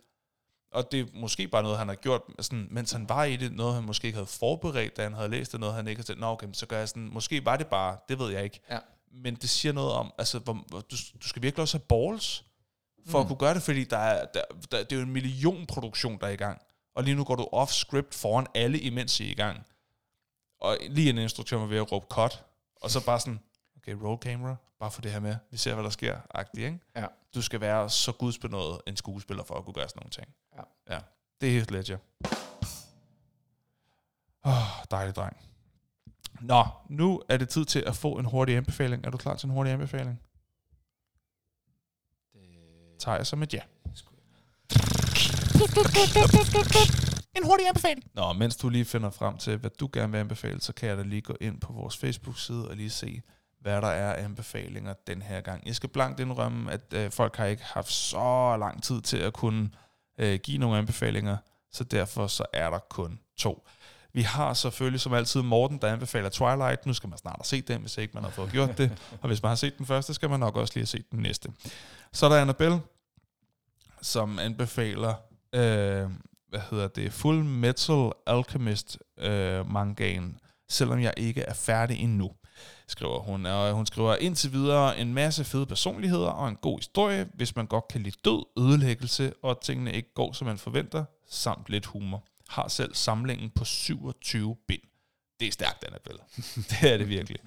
Og 0.72 0.92
det 0.92 1.00
er 1.00 1.06
måske 1.14 1.48
bare 1.48 1.64
noget, 1.64 1.78
han 1.78 1.88
har 1.88 1.96
gjort, 1.96 2.22
sådan, 2.40 2.68
mens 2.72 2.92
han 2.92 3.10
var 3.10 3.24
i 3.24 3.36
det, 3.36 3.52
noget 3.52 3.76
han 3.76 3.84
måske 3.84 4.06
ikke 4.06 4.16
havde 4.16 4.28
forberedt, 4.28 4.98
da 4.98 5.04
han 5.04 5.14
havde 5.14 5.30
læst 5.30 5.52
det, 5.52 5.60
noget 5.60 5.76
han 5.76 5.88
ikke 5.88 6.00
havde 6.00 6.08
tænkt, 6.08 6.22
nå 6.22 6.28
okay, 6.28 6.48
så 6.54 6.66
gør 6.66 6.78
jeg 6.78 6.90
sådan, 6.90 7.10
måske 7.14 7.46
var 7.46 7.58
det 7.58 7.68
bare, 7.68 7.98
det 8.10 8.20
ved 8.20 8.32
jeg 8.32 8.44
ikke. 8.44 8.60
Ja. 8.70 8.80
Men 9.14 9.36
det 9.36 9.50
siger 9.50 9.74
noget 9.74 9.92
om, 9.92 10.14
altså, 10.18 10.40
hvor, 10.40 10.54
du, 10.72 10.96
du 11.24 11.28
skal 11.28 11.42
virkelig 11.42 11.62
også 11.62 11.78
have 11.78 11.86
balls, 12.10 12.44
for 13.08 13.18
mm. 13.20 13.22
at 13.22 13.28
kunne 13.28 13.38
gøre 13.38 13.54
det, 13.54 13.62
fordi 13.62 13.84
der 13.84 13.98
er, 13.98 14.26
der, 14.26 14.42
der, 14.72 14.84
det 14.84 14.92
er 14.92 14.96
jo 14.96 15.06
en 15.06 15.12
millionproduktion, 15.12 16.18
der 16.22 16.28
er 16.28 16.32
i 16.32 16.36
gang. 16.36 16.62
Og 16.96 17.04
lige 17.04 17.16
nu 17.16 17.24
går 17.24 17.36
du 17.36 17.48
off-script 17.54 18.14
foran 18.14 18.48
alle, 18.56 18.80
imens 18.80 19.20
I 19.20 19.28
er 19.28 19.32
i 19.32 19.34
gang. 19.34 19.66
Og 20.60 20.78
lige 20.90 21.10
en 21.10 21.18
instruktør 21.18 21.58
var 21.58 21.66
ved 21.66 21.78
at 21.78 21.92
råbe 21.92 22.06
cut, 22.10 22.46
og 22.76 22.90
så 22.90 23.06
bare 23.06 23.20
sådan, 23.20 23.40
okay, 23.78 23.94
roll 23.94 24.22
camera, 24.22 24.56
bare 24.80 24.92
for 24.92 25.02
det 25.02 25.12
her 25.12 25.20
med, 25.20 25.36
vi 25.52 25.58
ser, 25.58 25.74
hvad 25.74 25.84
der 25.84 25.90
sker, 25.90 26.20
agtigt, 26.30 26.66
ikke? 26.66 26.80
Ja. 26.96 27.06
Du 27.36 27.42
skal 27.42 27.62
være 27.62 27.90
så 27.90 28.12
gudsbenået 28.12 28.82
en 28.88 28.98
skuespiller 28.98 29.44
for 29.44 29.56
at 29.56 29.66
kunne 29.66 29.74
gøre 29.74 29.90
sådan 29.90 30.00
nogle 30.00 30.12
ting. 30.12 30.28
Ja. 30.58 30.94
ja. 30.96 31.00
Det 31.42 31.50
er 31.50 31.54
helt 31.54 31.72
ledger. 31.72 31.98
Åh, 34.46 34.52
oh, 34.52 34.86
dejlig 34.92 35.16
dreng. 35.16 35.38
Nå, 36.42 36.66
nu 36.90 37.22
er 37.30 37.38
det 37.38 37.50
tid 37.50 37.66
til 37.66 37.80
at 37.80 37.96
få 37.96 38.18
en 38.18 38.26
hurtig 38.26 38.58
anbefaling. 38.58 39.06
Er 39.06 39.10
du 39.10 39.18
klar 39.18 39.36
til 39.36 39.48
en 39.48 39.54
hurtig 39.54 39.74
anbefaling? 39.74 40.22
Tager 43.00 43.16
jeg 43.16 43.28
som 43.28 43.44
et 43.44 43.54
ja. 43.54 43.62
En 47.36 47.44
hurtig 47.44 47.68
anbefaling. 47.68 48.04
Nå, 48.14 48.34
mens 48.34 48.56
du 48.56 48.70
lige 48.70 48.86
finder 48.86 49.10
frem 49.10 49.38
til, 49.38 49.58
hvad 49.58 49.70
du 49.80 49.90
gerne 49.94 50.12
vil 50.12 50.20
anbefale, 50.20 50.62
så 50.62 50.74
kan 50.74 50.90
jeg 50.90 50.98
da 50.98 51.04
lige 51.04 51.22
gå 51.22 51.36
ind 51.42 51.62
på 51.62 51.74
vores 51.74 51.98
Facebook-side 51.98 52.68
og 52.68 52.76
lige 52.76 52.90
se, 52.90 53.22
hvad 53.62 53.82
der 53.82 53.88
er 53.88 54.14
af 54.14 54.24
anbefalinger 54.24 54.94
den 55.08 55.22
her 55.22 55.42
gang. 55.42 55.68
Jeg 55.68 55.76
skal 55.76 55.90
blankt 55.90 56.20
indrømme, 56.20 56.72
at 56.72 56.82
øh, 56.94 57.12
folk 57.12 57.36
har 57.36 57.46
ikke 57.46 57.64
haft 57.64 57.92
så 57.92 58.58
lang 58.60 58.84
tid 58.84 59.02
til 59.02 59.18
at 59.18 59.34
kunne 59.34 59.70
øh, 60.18 60.40
give 60.44 60.58
nogle 60.58 60.78
anbefalinger, 60.78 61.38
så 61.72 61.84
derfor 61.84 62.28
så 62.28 62.46
er 62.54 62.70
der 62.70 62.80
kun 62.80 63.20
to. 63.38 63.68
Vi 64.14 64.22
har 64.22 64.54
selvfølgelig 64.54 65.02
som 65.02 65.14
altid 65.14 65.42
Morten, 65.42 65.78
der 65.78 65.88
anbefaler 65.88 66.30
Twilight. 66.30 66.86
Nu 66.86 66.94
skal 66.94 67.10
man 67.10 67.18
snart 67.18 67.36
have 67.36 67.46
set 67.46 67.68
den, 67.68 67.82
hvis 67.82 67.98
ikke 67.98 68.14
man 68.14 68.24
har 68.24 68.32
fået 68.32 68.52
gjort 68.52 68.78
det. 68.78 68.92
Og 69.22 69.28
hvis 69.28 69.42
man 69.42 69.50
har 69.50 69.56
set 69.56 69.78
den 69.78 69.86
første, 69.86 70.14
skal 70.14 70.30
man 70.30 70.40
nok 70.40 70.56
også 70.56 70.74
lige 70.74 70.82
have 70.82 70.88
set 70.88 71.12
den 71.12 71.20
næste. 71.20 71.50
Så 72.14 72.26
er 72.26 72.30
der 72.30 72.42
Annabelle, 72.42 72.80
som 74.02 74.40
anbefaler, 74.40 75.14
øh, 75.56 76.10
hvad 76.50 76.62
hedder 76.72 76.88
det, 76.88 77.14
Full 77.14 77.44
Metal 77.44 78.12
Alchemist 78.28 78.98
øh, 79.18 79.72
mangaen, 79.72 80.40
selvom 80.70 81.00
jeg 81.00 81.14
ikke 81.18 81.42
er 81.42 81.54
færdig 81.54 82.00
endnu, 82.00 82.32
skriver 82.88 83.20
hun. 83.20 83.46
Og 83.46 83.74
hun 83.74 83.86
skriver 83.86 84.16
indtil 84.16 84.54
videre 84.54 85.00
en 85.00 85.14
masse 85.14 85.44
fede 85.44 85.66
personligheder 85.66 86.30
og 86.30 86.50
en 86.50 86.56
god 86.56 86.80
historie, 86.80 87.28
hvis 87.34 87.56
man 87.56 87.68
godt 87.68 87.88
kan 87.88 88.02
lide 88.02 88.18
død, 88.26 88.46
ødelæggelse 88.58 89.34
og 89.44 89.62
tingene 89.62 89.94
ikke 89.94 90.14
går, 90.14 90.34
som 90.34 90.48
man 90.48 90.58
forventer, 90.58 91.06
samt 91.30 91.70
lidt 91.70 91.86
humor. 91.86 92.24
Har 92.50 92.68
selv 92.68 92.96
samlingen 92.96 93.50
på 93.50 93.66
27 93.66 94.56
bind. 94.68 94.82
Det 95.40 95.48
er 95.48 95.52
stærkt, 95.52 95.84
Annabelle. 95.84 96.22
det 96.70 96.94
er 96.94 96.98
det 96.98 97.10
virkelig. 97.10 97.40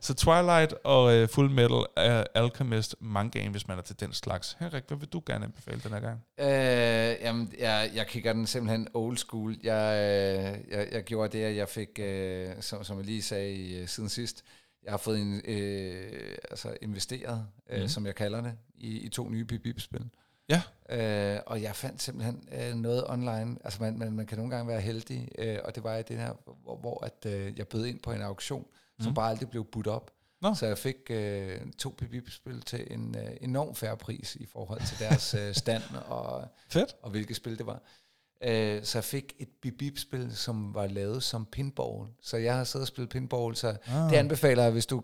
Så 0.00 0.14
Twilight 0.14 0.74
og 0.84 1.22
uh, 1.22 1.28
Full 1.28 1.50
Metal 1.50 1.72
uh, 1.72 2.24
Alchemist 2.34 2.96
mangaen, 3.00 3.50
hvis 3.50 3.68
man 3.68 3.78
er 3.78 3.82
til 3.82 4.00
den 4.00 4.12
slags. 4.12 4.56
Henrik, 4.60 4.82
hvad 4.88 4.98
vil 4.98 5.08
du 5.08 5.22
gerne 5.26 5.44
anbefale 5.44 5.80
den 5.80 5.92
her 5.92 6.00
gang? 6.00 6.24
Øh, 6.38 7.16
jamen, 7.20 7.52
jeg, 7.58 7.90
jeg 7.94 8.06
kigger 8.06 8.32
den 8.32 8.46
simpelthen 8.46 8.88
old 8.94 9.16
school. 9.16 9.56
Jeg, 9.62 9.94
øh, 9.94 10.72
jeg, 10.72 10.88
jeg 10.92 11.04
gjorde 11.04 11.38
det, 11.38 11.44
at 11.44 11.56
jeg 11.56 11.68
fik, 11.68 11.98
øh, 11.98 12.50
som, 12.60 12.84
som 12.84 12.96
jeg 12.96 13.06
lige 13.06 13.22
sagde 13.22 13.52
i, 13.52 13.80
øh, 13.80 13.88
siden 13.88 14.08
sidst, 14.08 14.44
jeg 14.84 14.92
har 14.92 14.98
fået 14.98 15.20
en, 15.20 15.42
øh, 15.44 16.36
altså 16.50 16.76
investeret, 16.82 17.46
øh, 17.70 17.80
mm. 17.80 17.88
som 17.88 18.06
jeg 18.06 18.14
kalder 18.14 18.40
det, 18.40 18.52
i, 18.74 18.98
i 18.98 19.08
to 19.08 19.28
nye 19.28 19.44
Bip-Bip-spil. 19.44 20.10
Ja. 20.48 20.62
Øh, 20.90 21.40
og 21.46 21.62
jeg 21.62 21.76
fandt 21.76 22.02
simpelthen 22.02 22.48
øh, 22.52 22.74
noget 22.74 23.04
online. 23.10 23.56
Altså 23.64 23.82
man, 23.82 23.98
man, 23.98 24.12
man 24.12 24.26
kan 24.26 24.38
nogle 24.38 24.56
gange 24.56 24.68
være 24.68 24.80
heldig, 24.80 25.28
øh, 25.38 25.58
og 25.64 25.74
det 25.74 25.84
var 25.84 25.96
i 25.96 26.02
det 26.02 26.18
her, 26.18 26.32
hvor, 26.62 26.76
hvor 26.76 27.04
at, 27.04 27.32
øh, 27.32 27.58
jeg 27.58 27.68
bød 27.68 27.86
ind 27.86 28.00
på 28.00 28.12
en 28.12 28.22
auktion, 28.22 28.66
mm. 28.98 29.04
som 29.04 29.14
bare 29.14 29.30
aldrig 29.30 29.50
blev 29.50 29.64
budt 29.64 29.86
op. 29.86 30.10
Nå. 30.42 30.54
Så 30.54 30.66
jeg 30.66 30.78
fik 30.78 30.96
øh, 31.10 31.60
to 31.78 31.90
Bip-Bip-spil 31.90 32.60
til 32.62 32.86
en 32.90 33.16
øh, 33.18 33.30
enorm 33.40 33.74
færre 33.74 33.96
pris 33.96 34.34
i 34.36 34.46
forhold 34.46 34.80
til 34.86 34.98
deres 34.98 35.34
øh, 35.34 35.54
stand 35.62 35.82
og 36.06 36.48
Fedt. 36.68 36.94
og 37.02 37.10
hvilket 37.10 37.36
spil 37.36 37.58
det 37.58 37.66
var. 37.66 37.82
Øh, 38.44 38.84
så 38.84 38.98
jeg 38.98 39.04
fik 39.04 39.34
et 39.38 39.48
bip-bip-spil, 39.62 40.36
som 40.36 40.74
var 40.74 40.86
lavet 40.86 41.22
som 41.22 41.46
pinball. 41.46 42.08
Så 42.22 42.36
jeg 42.36 42.56
har 42.56 42.64
siddet 42.64 42.84
og 42.84 42.88
spillet 42.88 43.10
pinball, 43.10 43.56
så 43.56 43.68
Ah. 43.86 44.10
det 44.10 44.16
anbefaler 44.16 44.62
jeg, 44.62 44.72
hvis 44.72 44.86
du 44.86 45.02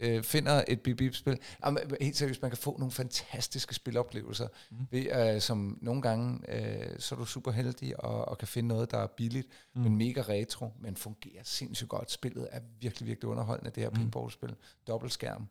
øh, 0.00 0.22
finder 0.22 0.64
et 0.68 0.80
bip-bip-spil. 0.80 1.38
Jamen, 1.64 1.82
helt 2.00 2.16
seriøst, 2.16 2.42
man 2.42 2.50
kan 2.50 2.58
få 2.58 2.76
nogle 2.78 2.92
fantastiske 2.92 3.74
spiloplevelser, 3.74 4.48
Mm. 4.70 4.76
ved, 4.90 5.34
øh, 5.34 5.40
som 5.40 5.78
nogle 5.82 6.02
gange, 6.02 6.40
øh, 6.48 6.98
så 6.98 7.14
er 7.14 7.18
du 7.18 7.24
super 7.24 7.50
heldig 7.50 8.00
og, 8.04 8.24
og 8.28 8.38
kan 8.38 8.48
finde 8.48 8.68
noget, 8.68 8.90
der 8.90 8.98
er 8.98 9.06
billigt, 9.06 9.48
Mm. 9.74 9.82
men 9.82 9.96
mega 9.96 10.20
retro, 10.22 10.72
men 10.80 10.96
fungerer 10.96 11.42
sindssygt 11.44 11.88
godt. 11.88 12.10
Spillet 12.10 12.48
er 12.52 12.60
virkelig, 12.80 13.06
virkelig 13.08 13.28
underholdende, 13.30 13.70
det 13.70 13.82
her 13.82 13.90
Mm. 13.90 13.96
pinballspil. 13.96 14.54
Dobbeltskærm. 14.86 15.48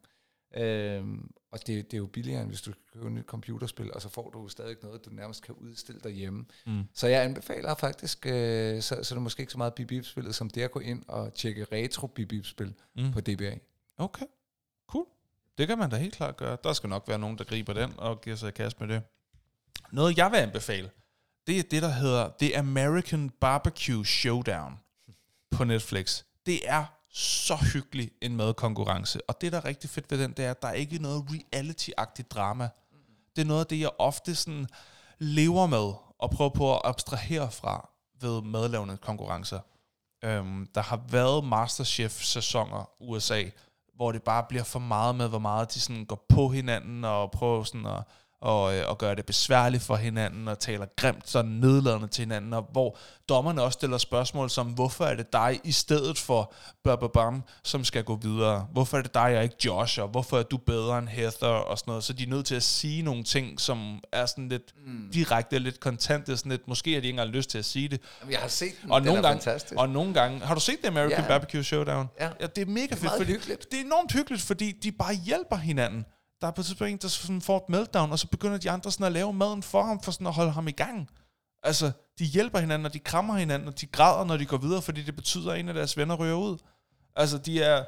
Øhm, 0.58 1.32
og 1.52 1.60
det, 1.68 1.92
det 1.92 1.94
er 1.94 1.98
jo 1.98 2.06
billigere, 2.06 2.42
end 2.42 2.50
hvis 2.50 2.62
du 2.62 2.72
køber 2.94 3.20
et 3.20 3.26
computerspil, 3.26 3.94
og 3.94 4.02
så 4.02 4.10
får 4.10 4.30
du 4.30 4.48
stadig 4.48 4.76
noget, 4.84 5.06
du 5.06 5.10
nærmest 5.10 5.44
kan 5.44 5.56
udstille 5.56 6.02
derhjemme. 6.04 6.46
Mm. 6.66 6.84
Så 6.94 7.08
jeg 7.08 7.24
anbefaler 7.24 7.76
faktisk, 7.76 8.26
øh, 8.26 8.82
så, 8.82 9.00
så 9.04 9.14
er 9.14 9.16
det 9.16 9.22
måske 9.22 9.40
ikke 9.40 9.52
så 9.52 9.58
meget 9.58 9.74
bip-bip-spillet, 9.74 10.36
som 10.36 10.50
det 10.50 10.62
at 10.62 10.72
gå 10.72 10.80
ind 10.80 11.04
og 11.08 11.34
tjekke 11.34 11.66
retro 11.72 12.08
bip-bip-spil 12.08 12.74
Mm. 12.96 13.04
mm. 13.04 13.12
på 13.12 13.22
DBA. 13.22 13.56
Okay, 13.98 14.26
cool. 14.88 15.06
Det 15.58 15.68
kan 15.68 15.78
man 15.78 15.90
da 15.90 15.96
helt 15.96 16.16
klart 16.16 16.38
gøre. 16.38 16.58
Der 16.64 16.74
skal 16.74 16.90
nok 16.90 17.08
være 17.08 17.20
nogen, 17.20 17.38
der 17.38 17.44
griber 17.44 17.74
den 17.74 17.94
og 17.98 18.22
giver 18.22 18.36
sig 18.36 18.48
i 18.48 18.52
kast 18.52 18.80
med 18.80 18.88
det. 18.88 19.04
Noget, 19.92 20.18
jeg 20.18 20.32
vil 20.32 20.38
anbefale, 20.38 20.92
det 21.48 21.60
er 21.60 21.64
det, 21.64 21.82
der 21.82 21.90
hedder 21.90 22.30
The 22.40 22.58
American 22.58 23.30
Barbecue 23.30 24.06
Showdown 24.06 24.80
på 25.52 25.64
Netflix. 25.64 26.24
Det 26.46 26.70
er 26.70 26.86
så 27.14 27.56
hyggelig 27.74 28.12
en 28.22 28.36
madkonkurrence. 28.36 29.30
Og 29.30 29.42
det, 29.42 29.52
der 29.52 29.58
er 29.58 29.66
rigtig 29.66 29.90
fedt 29.90 30.12
ved 30.12 30.18
den, 30.18 30.32
det 30.32 30.46
er, 30.46 30.52
at 30.52 30.62
der 30.62 30.68
er 30.68 30.74
ikke 30.74 31.02
noget 31.02 31.26
reality-agtigt 31.32 32.28
drama. 32.30 32.70
Det 33.36 33.42
er 33.42 33.46
noget 33.46 33.60
af 33.60 33.68
det, 33.68 33.80
jeg 33.80 33.90
ofte 34.00 34.36
sådan 34.36 34.68
lever 35.20 35.68
med 35.68 35.94
og 36.20 36.32
prøver 36.32 36.50
på 36.50 36.76
at 36.76 36.82
abstrahere 36.84 37.52
fra 37.52 37.90
ved 38.22 38.42
madlavende 38.42 38.98
konkurrencer. 38.98 39.60
Øhm, 40.24 40.68
der 40.76 40.82
har 40.82 41.02
været 41.10 41.44
Masterchef-sæsoner 41.44 42.90
USA, 43.00 43.44
hvor 43.96 44.12
det 44.12 44.24
bare 44.24 44.44
bliver 44.50 44.64
for 44.64 44.80
meget 44.80 45.16
med, 45.16 45.30
hvor 45.30 45.40
meget 45.40 45.74
de 45.74 45.80
sådan 45.80 46.06
går 46.06 46.26
på 46.30 46.50
hinanden 46.50 47.06
og 47.06 47.32
prøver 47.32 47.64
sådan 47.64 47.86
at 47.86 48.04
og, 48.44 48.76
øh, 48.76 48.90
og 48.90 48.98
gøre 48.98 49.16
det 49.16 49.26
besværligt 49.26 49.84
for 49.84 49.96
hinanden 49.96 50.48
og 50.48 50.60
taler 50.60 50.86
grimt 50.96 51.30
sådan 51.30 51.52
nedladende 51.52 52.08
til 52.08 52.22
hinanden, 52.22 52.54
og 52.54 52.68
hvor 52.72 52.98
dommerne 53.30 53.62
også 53.62 53.74
stiller 53.74 53.98
spørgsmål 53.98 54.50
som, 54.50 54.68
hvorfor 54.68 55.06
er 55.06 55.16
det 55.16 55.34
dig 55.34 55.60
i 55.64 55.72
stedet 55.72 56.18
for 56.18 56.54
Bababam, 56.84 57.44
som 57.64 57.84
skal 57.84 58.04
gå 58.04 58.16
videre? 58.16 58.68
Hvorfor 58.72 58.98
er 58.98 59.02
det 59.02 59.14
dig 59.14 59.38
og 59.38 59.44
ikke 59.44 59.56
Josh, 59.66 60.02
og 60.02 60.08
hvorfor 60.08 60.40
er 60.40 60.44
du 60.44 60.58
bedre 60.58 61.00
end 61.00 61.08
Heather 61.08 61.48
og 61.48 61.78
sådan 61.78 61.92
noget? 61.92 62.04
Så 62.04 62.14
de 62.14 62.24
er 62.24 62.28
nødt 62.28 62.46
til 62.46 62.56
at 62.56 62.64
sige 62.64 63.02
nogle 63.02 63.24
ting, 63.24 63.62
som 63.62 64.00
er 64.12 64.26
sådan 64.26 64.50
lidt 64.50 64.74
mm. 64.86 65.10
direkte, 65.14 65.60
lidt 65.60 65.80
kontante, 65.80 66.38
sådan 66.38 66.52
lidt, 66.52 66.68
måske 66.68 66.94
har 66.94 67.02
de 67.02 67.08
ikke 67.08 67.10
engang 67.10 67.30
lyst 67.30 67.50
til 67.50 67.58
at 67.58 67.66
sige 67.66 67.88
det, 67.88 68.02
Jamen, 68.22 68.32
jeg 68.32 68.40
har 68.40 68.48
set 68.48 68.74
den, 68.82 68.92
og 68.92 69.02
den 69.02 69.06
nogle 69.06 69.18
er 69.18 69.22
gange, 69.22 69.42
fantastisk. 69.42 69.80
Og 69.80 69.90
nogle 69.90 70.14
gange, 70.14 70.40
har 70.40 70.54
du 70.56 70.62
set 70.62 70.80
The 70.80 70.88
American 70.88 71.22
Ja. 71.22 71.28
Barbecue 71.28 71.64
Showdown? 71.64 72.08
Ja. 72.20 72.30
ja 72.42 72.48
det 72.48 72.62
er 72.62 72.66
mega 72.66 72.94
fedt. 72.94 73.04
meget 73.04 73.18
fordi 73.18 73.32
hyggeligt. 73.32 73.72
Det 73.72 73.80
er 73.80 73.84
enormt 73.84 74.12
hyggeligt, 74.12 74.44
fordi 74.44 74.72
de 74.72 74.92
bare 74.92 75.14
hjælper 75.14 75.56
hinanden. 75.56 76.06
Der 76.44 76.50
er 76.50 76.52
på 76.52 76.62
et 76.62 76.66
tidspunkt 76.66 76.92
en, 76.92 76.98
der 76.98 77.08
sådan 77.08 77.42
får 77.42 77.58
et 77.58 77.70
meltdown, 77.70 78.12
og 78.12 78.20
så 78.20 78.28
begynder 78.28 78.58
de 78.58 78.72
andre 78.72 78.92
sådan 78.92 79.06
at 79.06 79.12
lave 79.12 79.34
maden 79.34 79.64
for 79.64 79.84
ham, 79.84 80.02
for 80.02 80.12
sådan 80.12 80.28
at 80.28 80.34
holde 80.34 80.52
ham 80.52 80.68
i 80.68 80.72
gang. 80.72 81.10
Altså, 81.64 81.92
de 82.20 82.26
hjælper 82.26 82.60
hinanden, 82.60 82.86
og 82.86 82.94
de 82.94 83.00
krammer 83.00 83.34
hinanden, 83.34 83.68
og 83.68 83.82
de 83.82 83.86
græder, 83.86 84.24
når 84.24 84.38
de 84.38 84.46
går 84.46 84.58
videre, 84.58 84.82
fordi 84.82 85.04
det 85.04 85.16
betyder, 85.16 85.52
at 85.52 85.60
en 85.60 85.68
af 85.68 85.74
deres 85.74 85.98
venner 85.98 86.16
ryger 86.16 86.34
ud. 86.34 86.58
Altså, 87.16 87.38
de 87.38 87.64
er, 87.64 87.86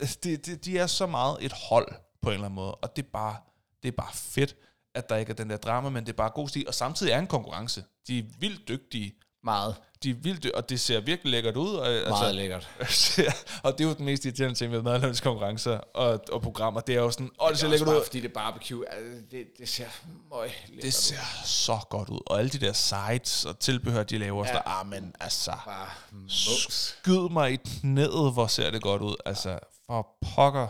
øh, 0.00 0.08
de, 0.24 0.36
de, 0.36 0.56
de 0.56 0.78
er 0.78 0.86
så 0.86 1.06
meget 1.06 1.36
et 1.40 1.52
hold, 1.52 1.94
på 2.22 2.28
en 2.28 2.34
eller 2.34 2.44
anden 2.44 2.54
måde, 2.54 2.74
og 2.74 2.96
det 2.96 3.04
er 3.04 3.08
bare, 3.12 3.36
det 3.82 3.88
er 3.88 3.96
bare 3.96 4.12
fedt, 4.14 4.56
at 4.94 5.08
der 5.08 5.16
ikke 5.16 5.30
er 5.30 5.36
den 5.36 5.50
der 5.50 5.56
drama, 5.56 5.88
men 5.88 6.06
det 6.06 6.12
er 6.12 6.16
bare 6.16 6.30
god 6.30 6.48
stil, 6.48 6.68
og 6.68 6.74
samtidig 6.74 7.12
er 7.12 7.18
en 7.18 7.26
konkurrence. 7.26 7.84
De 8.06 8.18
er 8.18 8.22
vildt 8.38 8.68
dygtige, 8.68 9.14
meget, 9.44 9.76
de 10.02 10.10
er 10.10 10.14
vildt, 10.14 10.50
og 10.50 10.68
det 10.68 10.80
ser 10.80 11.00
virkelig 11.00 11.30
lækkert 11.30 11.56
ud. 11.56 11.74
Og, 11.74 11.88
altså, 11.88 12.10
meget 12.10 12.34
lækkert. 12.34 12.68
og 13.64 13.72
det 13.72 13.84
er 13.84 13.88
jo 13.88 13.94
den 13.94 14.04
mest 14.04 14.24
irriterende 14.24 14.58
ting 14.58 14.72
ved 14.72 14.82
madlavningskonkurrencer 14.82 15.78
og, 15.94 16.20
og 16.32 16.42
programmer. 16.42 16.80
Det 16.80 16.94
er 16.94 17.00
jo 17.00 17.10
sådan, 17.10 17.30
åh, 17.40 17.50
det 17.50 17.58
ser 17.58 17.66
Det 17.66 17.74
er 17.74 17.78
lækkert 17.78 17.88
også 17.88 17.94
ud. 17.94 18.00
bare, 18.00 18.04
fordi 18.06 18.20
det 18.20 18.28
er 18.28 18.32
barbecue. 18.34 18.84
Altså, 18.92 19.22
det, 19.30 19.46
det 19.58 19.68
ser 19.68 19.86
møg 20.30 20.50
Det 20.82 20.94
ser 20.94 21.42
så 21.44 21.78
godt 21.90 22.08
ud. 22.08 22.20
Og 22.26 22.38
alle 22.38 22.50
de 22.50 22.58
der 22.58 22.72
sites 22.72 23.44
og 23.44 23.58
tilbehør, 23.58 24.02
de 24.02 24.18
laver, 24.18 24.44
ja. 24.46 24.50
Ja. 24.52 24.56
så, 24.56 24.62
ah, 24.66 24.86
men 24.86 25.14
altså, 25.20 25.52
Bare 25.64 25.88
skyd 26.28 27.30
mig 27.30 27.52
i 27.52 27.56
knæet, 27.56 28.32
hvor 28.32 28.46
ser 28.46 28.70
det 28.70 28.82
godt 28.82 29.02
ud. 29.02 29.16
Altså, 29.26 29.58
for 29.86 30.08
pokker. 30.34 30.68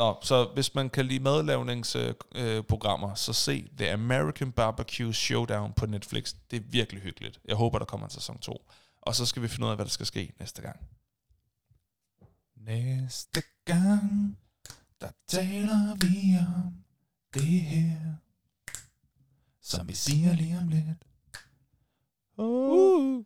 Nå, 0.00 0.18
så 0.22 0.50
hvis 0.54 0.74
man 0.74 0.90
kan 0.90 1.06
lide 1.06 1.22
madlavningsprogrammer, 1.22 3.10
øh, 3.10 3.16
så 3.16 3.32
se 3.32 3.68
The 3.78 3.90
American 3.90 4.52
Barbecue 4.52 5.14
Showdown 5.14 5.72
på 5.72 5.86
Netflix. 5.86 6.34
Det 6.50 6.56
er 6.56 6.60
virkelig 6.60 7.02
hyggeligt. 7.02 7.40
Jeg 7.44 7.56
håber, 7.56 7.78
der 7.78 7.86
kommer 7.86 8.06
en 8.06 8.10
sæson 8.10 8.38
2. 8.38 8.70
Og 9.02 9.14
så 9.14 9.26
skal 9.26 9.42
vi 9.42 9.48
finde 9.48 9.66
ud 9.66 9.70
af, 9.70 9.76
hvad 9.76 9.84
der 9.86 9.90
skal 9.90 10.06
ske 10.06 10.32
næste 10.38 10.62
gang. 10.62 10.80
Næste 12.56 13.42
gang, 13.64 14.38
der 15.00 15.10
taler 15.28 15.96
vi 15.96 16.38
om 16.38 16.74
det 17.34 17.60
her, 17.60 18.14
som 19.62 19.88
vi 19.88 19.94
siger 19.94 20.34
lige 20.34 20.58
om 20.58 20.68
lidt. 20.68 21.04
Uh. 22.38 23.24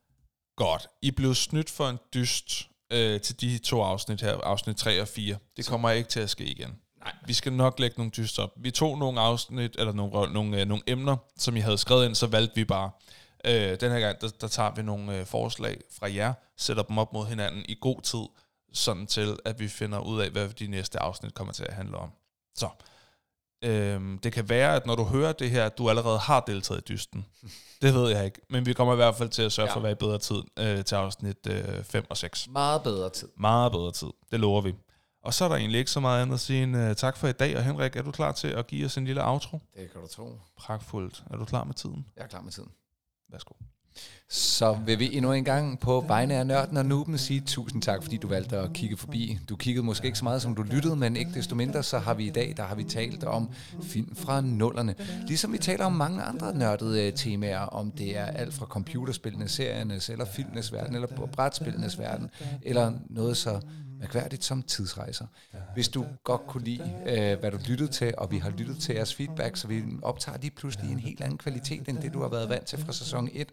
Godt. 0.57 0.89
I 1.03 1.11
blev 1.11 1.35
snydt 1.35 1.71
for 1.71 1.89
en 1.89 1.99
dyst 2.15 2.71
øh, 2.90 3.20
til 3.20 3.40
de 3.40 3.59
to 3.59 3.82
afsnit 3.82 4.20
her, 4.20 4.36
afsnit 4.36 4.77
3 4.77 5.01
og 5.01 5.09
4. 5.09 5.36
Det 5.56 5.66
kommer 5.66 5.90
ikke 5.90 6.09
til 6.09 6.20
at 6.20 6.31
ske 6.31 6.44
igen. 6.44 6.78
Nej. 6.98 7.12
Vi 7.27 7.32
skal 7.32 7.52
nok 7.52 7.81
lægge 7.81 7.94
nogle 7.97 8.11
dyst 8.16 8.39
op. 8.39 8.51
Vi 8.56 8.70
tog 8.70 8.98
nogle 8.98 9.20
afsnit, 9.20 9.77
eller 9.78 9.93
nogle, 9.93 10.32
nogle, 10.32 10.61
øh, 10.61 10.66
nogle 10.66 10.82
emner, 10.86 11.16
som 11.39 11.56
I 11.56 11.61
havde 11.61 11.78
skrevet 11.78 12.06
ind, 12.06 12.15
så 12.15 12.27
valgte 12.27 12.55
vi 12.55 12.65
bare. 12.65 12.90
Øh, 13.44 13.81
den 13.81 13.93
her 13.93 14.01
gang, 14.01 14.20
der, 14.20 14.28
der 14.40 14.48
tager 14.48 14.74
vi 14.74 14.82
nogle 14.82 15.19
øh, 15.19 15.27
forslag 15.27 15.81
fra 15.98 16.15
jer, 16.15 16.32
sætter 16.56 16.82
dem 16.82 16.98
op 16.98 17.12
mod 17.12 17.27
hinanden 17.27 17.65
i 17.69 17.77
god 17.81 18.01
tid, 18.01 18.24
sådan 18.73 19.06
til, 19.06 19.36
at 19.44 19.61
vi 19.61 19.69
finder 19.69 19.98
ud 19.98 20.20
af, 20.20 20.31
hvad 20.31 20.48
de 20.48 20.66
næste 20.66 20.98
afsnit 20.98 21.35
kommer 21.35 21.52
til 21.52 21.65
at 21.65 21.74
handle 21.74 21.97
om. 21.97 22.11
Så, 22.55 22.69
Øhm, 23.65 24.19
det 24.19 24.32
kan 24.32 24.49
være, 24.49 24.77
at 24.77 24.86
når 24.86 24.95
du 24.95 25.05
hører 25.05 25.32
det 25.32 25.51
her, 25.51 25.66
at 25.66 25.78
du 25.78 25.91
allerede 25.91 26.19
har 26.19 26.41
deltaget 26.41 26.81
i 26.81 26.85
dysten. 26.89 27.27
Det 27.82 27.95
ved 27.95 28.11
jeg 28.11 28.24
ikke. 28.24 28.41
Men 28.51 28.66
vi 28.66 28.73
kommer 28.73 28.93
i 28.95 28.97
hvert 28.97 29.15
fald 29.15 29.28
til 29.28 29.43
at 29.43 29.53
sørge 29.53 29.69
ja. 29.69 29.73
for 29.73 29.77
at 29.77 29.82
være 29.82 29.93
i 29.93 29.95
bedre 29.95 30.19
tid 30.19 30.43
øh, 30.59 30.85
til 30.85 30.95
afsnit 30.95 31.47
øh, 31.47 31.85
5 31.85 32.05
og 32.11 32.16
6. 32.16 32.49
Meget 32.51 32.82
bedre 32.82 33.11
tid. 33.11 33.28
Meget 33.36 33.73
bedre 33.73 33.93
tid. 33.93 34.09
Det 34.32 34.41
lover 34.41 34.61
vi. 34.61 34.74
Og 35.24 35.35
så 35.35 35.45
er 35.45 35.49
der 35.49 35.57
egentlig 35.57 35.78
ikke 35.78 35.91
så 35.91 36.01
meget 36.01 36.23
andet 36.23 36.35
at 36.35 36.41
sige 36.41 36.62
end 36.62 36.77
uh, 36.77 36.95
tak 36.97 37.16
for 37.16 37.28
i 37.28 37.32
dag. 37.32 37.57
Og 37.57 37.65
Henrik, 37.65 37.97
er 37.97 38.03
du 38.03 38.11
klar 38.11 38.32
til 38.32 38.49
at 38.49 38.66
give 38.66 38.86
os 38.86 38.97
en 38.97 39.05
lille 39.05 39.28
outro? 39.28 39.59
Det 39.77 39.93
kan 39.93 40.01
du 40.01 40.07
tro. 40.07 40.39
Pragtfuldt. 40.57 41.24
Er 41.31 41.36
du 41.36 41.45
klar 41.45 41.65
med 41.65 41.74
tiden? 41.74 42.07
Jeg 42.16 42.23
er 42.23 42.27
klar 42.27 42.41
med 42.41 42.53
tiden. 42.53 42.70
Værsgo. 43.28 43.55
Så 44.29 44.79
vil 44.87 44.99
vi 44.99 45.16
endnu 45.16 45.33
en 45.33 45.45
gang 45.45 45.81
på 45.81 46.05
vegne 46.09 46.35
af 46.35 46.47
nørden 46.47 46.77
og 46.77 46.87
nuben 46.87 47.19
sige 47.19 47.41
tusind 47.41 47.83
tak, 47.83 48.03
fordi 48.03 48.16
du 48.16 48.29
valgte 48.29 48.57
at 48.57 48.73
kigge 48.73 48.97
forbi. 48.97 49.39
Du 49.49 49.57
kiggede 49.57 49.87
måske 49.87 50.07
ikke 50.07 50.19
så 50.19 50.25
meget, 50.25 50.43
som 50.43 50.55
du 50.55 50.62
lyttede, 50.62 50.97
men 50.97 51.16
ikke 51.16 51.31
desto 51.35 51.55
mindre, 51.55 51.83
så 51.83 51.99
har 51.99 52.15
vi 52.15 52.27
i 52.27 52.31
dag, 52.31 52.55
der 52.57 52.62
har 52.62 52.75
vi 52.75 52.85
talt 52.85 53.25
om 53.25 53.51
film 53.83 54.16
fra 54.16 54.41
nullerne. 54.41 54.95
Ligesom 55.27 55.53
vi 55.53 55.59
taler 55.59 55.85
om 55.85 55.93
mange 55.93 56.23
andre 56.23 56.55
nørdede 56.55 57.07
øh, 57.07 57.12
temaer, 57.12 57.59
om 57.59 57.91
det 57.91 58.16
er 58.16 58.25
alt 58.25 58.55
fra 58.55 58.66
computerspillene, 58.66 59.49
seriernes, 59.49 60.09
eller 60.09 60.25
filmenes 60.25 60.73
verden, 60.73 60.95
eller 60.95 61.09
brætspillenes 61.33 61.99
verden, 61.99 62.31
eller 62.62 62.93
noget 63.11 63.37
så 63.37 63.61
mærkværdigt 64.05 64.45
som 64.45 64.63
tidsrejser. 64.63 65.27
Hvis 65.75 65.89
du 65.89 66.07
godt 66.25 66.47
kunne 66.47 66.65
lide, 66.65 66.93
øh, 67.07 67.41
hvad 67.41 67.51
du 67.51 67.59
lyttede 67.69 67.91
til, 67.91 68.15
og 68.19 68.31
vi 68.31 68.39
har 68.39 68.51
lyttet 68.51 68.79
til 68.79 68.95
jeres 68.95 69.15
feedback, 69.15 69.57
så 69.57 69.69
vi 69.69 69.83
optager 70.03 70.39
lige 70.39 70.51
pludselig 70.51 70.93
en 70.93 70.99
helt 70.99 71.21
anden 71.21 71.39
kvalitet, 71.39 71.89
end 71.89 71.99
det 71.99 72.13
du 72.13 72.21
har 72.23 72.29
været 72.29 72.49
vant 72.49 72.67
til 72.67 72.79
fra 72.79 72.93
sæson 72.93 73.29
1. 73.33 73.49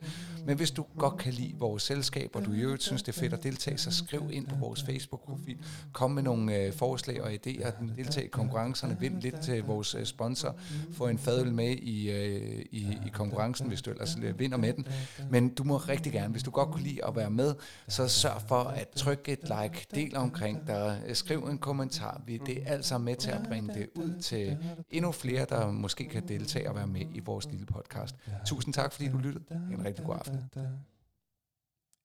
Men 0.45 0.57
hvis 0.57 0.71
du 0.71 0.85
godt 0.97 1.17
kan 1.17 1.33
lide 1.33 1.53
vores 1.59 1.83
selskab, 1.83 2.29
og 2.33 2.45
du 2.45 2.53
i 2.53 2.59
øvrigt 2.59 2.83
synes, 2.83 3.03
det 3.03 3.15
er 3.15 3.19
fedt 3.19 3.33
at 3.33 3.43
deltage, 3.43 3.77
så 3.77 3.91
skriv 3.91 4.29
ind 4.31 4.47
på 4.47 4.55
vores 4.55 4.83
Facebook-profil. 4.83 5.57
Kom 5.93 6.11
med 6.11 6.23
nogle 6.23 6.55
øh, 6.55 6.73
forslag 6.73 7.21
og 7.21 7.31
idéer. 7.31 7.71
Deltag 7.97 8.23
i 8.23 8.27
konkurrencerne. 8.27 8.97
Vind 8.99 9.21
lidt 9.21 9.41
til 9.41 9.63
vores 9.63 9.95
øh, 9.95 10.05
sponsor. 10.05 10.55
Få 10.93 11.07
en 11.07 11.17
fadøl 11.17 11.51
med 11.53 11.71
i, 11.71 12.11
øh, 12.11 12.65
i, 12.71 12.97
i 13.05 13.09
konkurrencen, 13.13 13.67
hvis 13.67 13.81
du 13.81 13.91
ellers 13.91 14.17
øh, 14.23 14.39
vinder 14.39 14.57
med 14.57 14.73
den. 14.73 14.87
Men 15.29 15.49
du 15.49 15.63
må 15.63 15.77
rigtig 15.77 16.11
gerne, 16.11 16.31
hvis 16.31 16.43
du 16.43 16.51
godt 16.51 16.69
kunne 16.71 16.83
lide 16.83 17.05
at 17.05 17.15
være 17.15 17.29
med, 17.29 17.55
så 17.87 18.07
sørg 18.07 18.41
for 18.47 18.63
at 18.63 18.87
trykke 18.95 19.31
et 19.31 19.39
like, 19.43 19.85
del 19.95 20.15
omkring 20.17 20.40
dig, 20.67 21.01
skriv 21.13 21.43
en 21.43 21.57
kommentar. 21.57 22.21
Vi 22.25 22.37
det 22.37 22.61
er 22.63 22.65
alt 22.65 22.85
sammen 22.85 23.05
med 23.05 23.15
til 23.15 23.31
at 23.31 23.41
bringe 23.47 23.73
det 23.73 23.89
ud 23.95 24.21
til 24.21 24.57
endnu 24.89 25.11
flere, 25.11 25.45
der 25.49 25.71
måske 25.71 26.05
kan 26.05 26.27
deltage 26.27 26.69
og 26.69 26.75
være 26.75 26.87
med 26.87 27.05
i 27.13 27.19
vores 27.19 27.45
lille 27.45 27.65
podcast. 27.65 28.15
Tusind 28.45 28.73
tak, 28.73 28.93
fordi 28.93 29.09
du 29.09 29.17
lyttede. 29.17 29.45
En 29.51 29.85
rigtig 29.85 30.05
god 30.05 30.15
aften. 30.15 30.49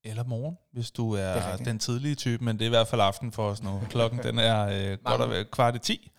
Eller 0.03 0.23
morgen, 0.23 0.57
hvis 0.71 0.91
du 0.91 1.11
er, 1.11 1.19
er 1.21 1.57
den 1.57 1.79
tidlige 1.79 2.15
type, 2.15 2.45
men 2.45 2.59
det 2.59 2.65
er 2.65 2.65
i 2.65 2.69
hvert 2.69 2.87
fald 2.87 3.01
aften 3.01 3.31
for 3.31 3.49
os 3.49 3.63
nu. 3.63 3.81
Klokken 3.89 4.23
den 4.23 4.39
er 4.39 4.91
øh, 4.91 4.97
godt 5.03 5.21
og 5.21 5.51
kvart 5.51 5.75
i 5.75 5.79
10, 5.79 6.11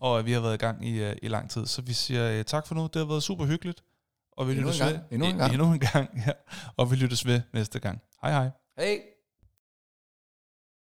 og 0.00 0.26
vi 0.26 0.32
har 0.32 0.40
været 0.40 0.54
i 0.54 0.56
gang 0.56 0.86
i, 0.86 1.02
øh, 1.02 1.16
i 1.22 1.28
lang 1.28 1.50
tid. 1.50 1.66
Så 1.66 1.82
vi 1.82 1.92
siger 1.92 2.30
øh, 2.38 2.44
tak 2.44 2.66
for 2.66 2.74
nu. 2.74 2.82
Det 2.82 2.96
har 2.96 3.04
været 3.04 3.22
super 3.22 3.44
hyggeligt. 3.44 3.82
Og 4.32 4.48
vi 4.48 4.52
endnu 4.52 4.66
lyttes 4.66 4.80
en 4.80 4.86
gang. 4.86 5.02
ved 5.02 5.10
Endnu 5.10 5.26
en 5.28 5.36
gang. 5.36 5.52
Endnu 5.52 5.72
en 5.72 5.78
gang 5.78 6.10
ja. 6.26 6.32
Og 6.76 6.90
vi 6.90 6.96
lyttes 6.96 7.26
ved 7.26 7.40
næste 7.52 7.78
gang. 7.80 8.00
Hej 8.22 8.30
hej. 8.32 8.50
Hej. 8.78 9.00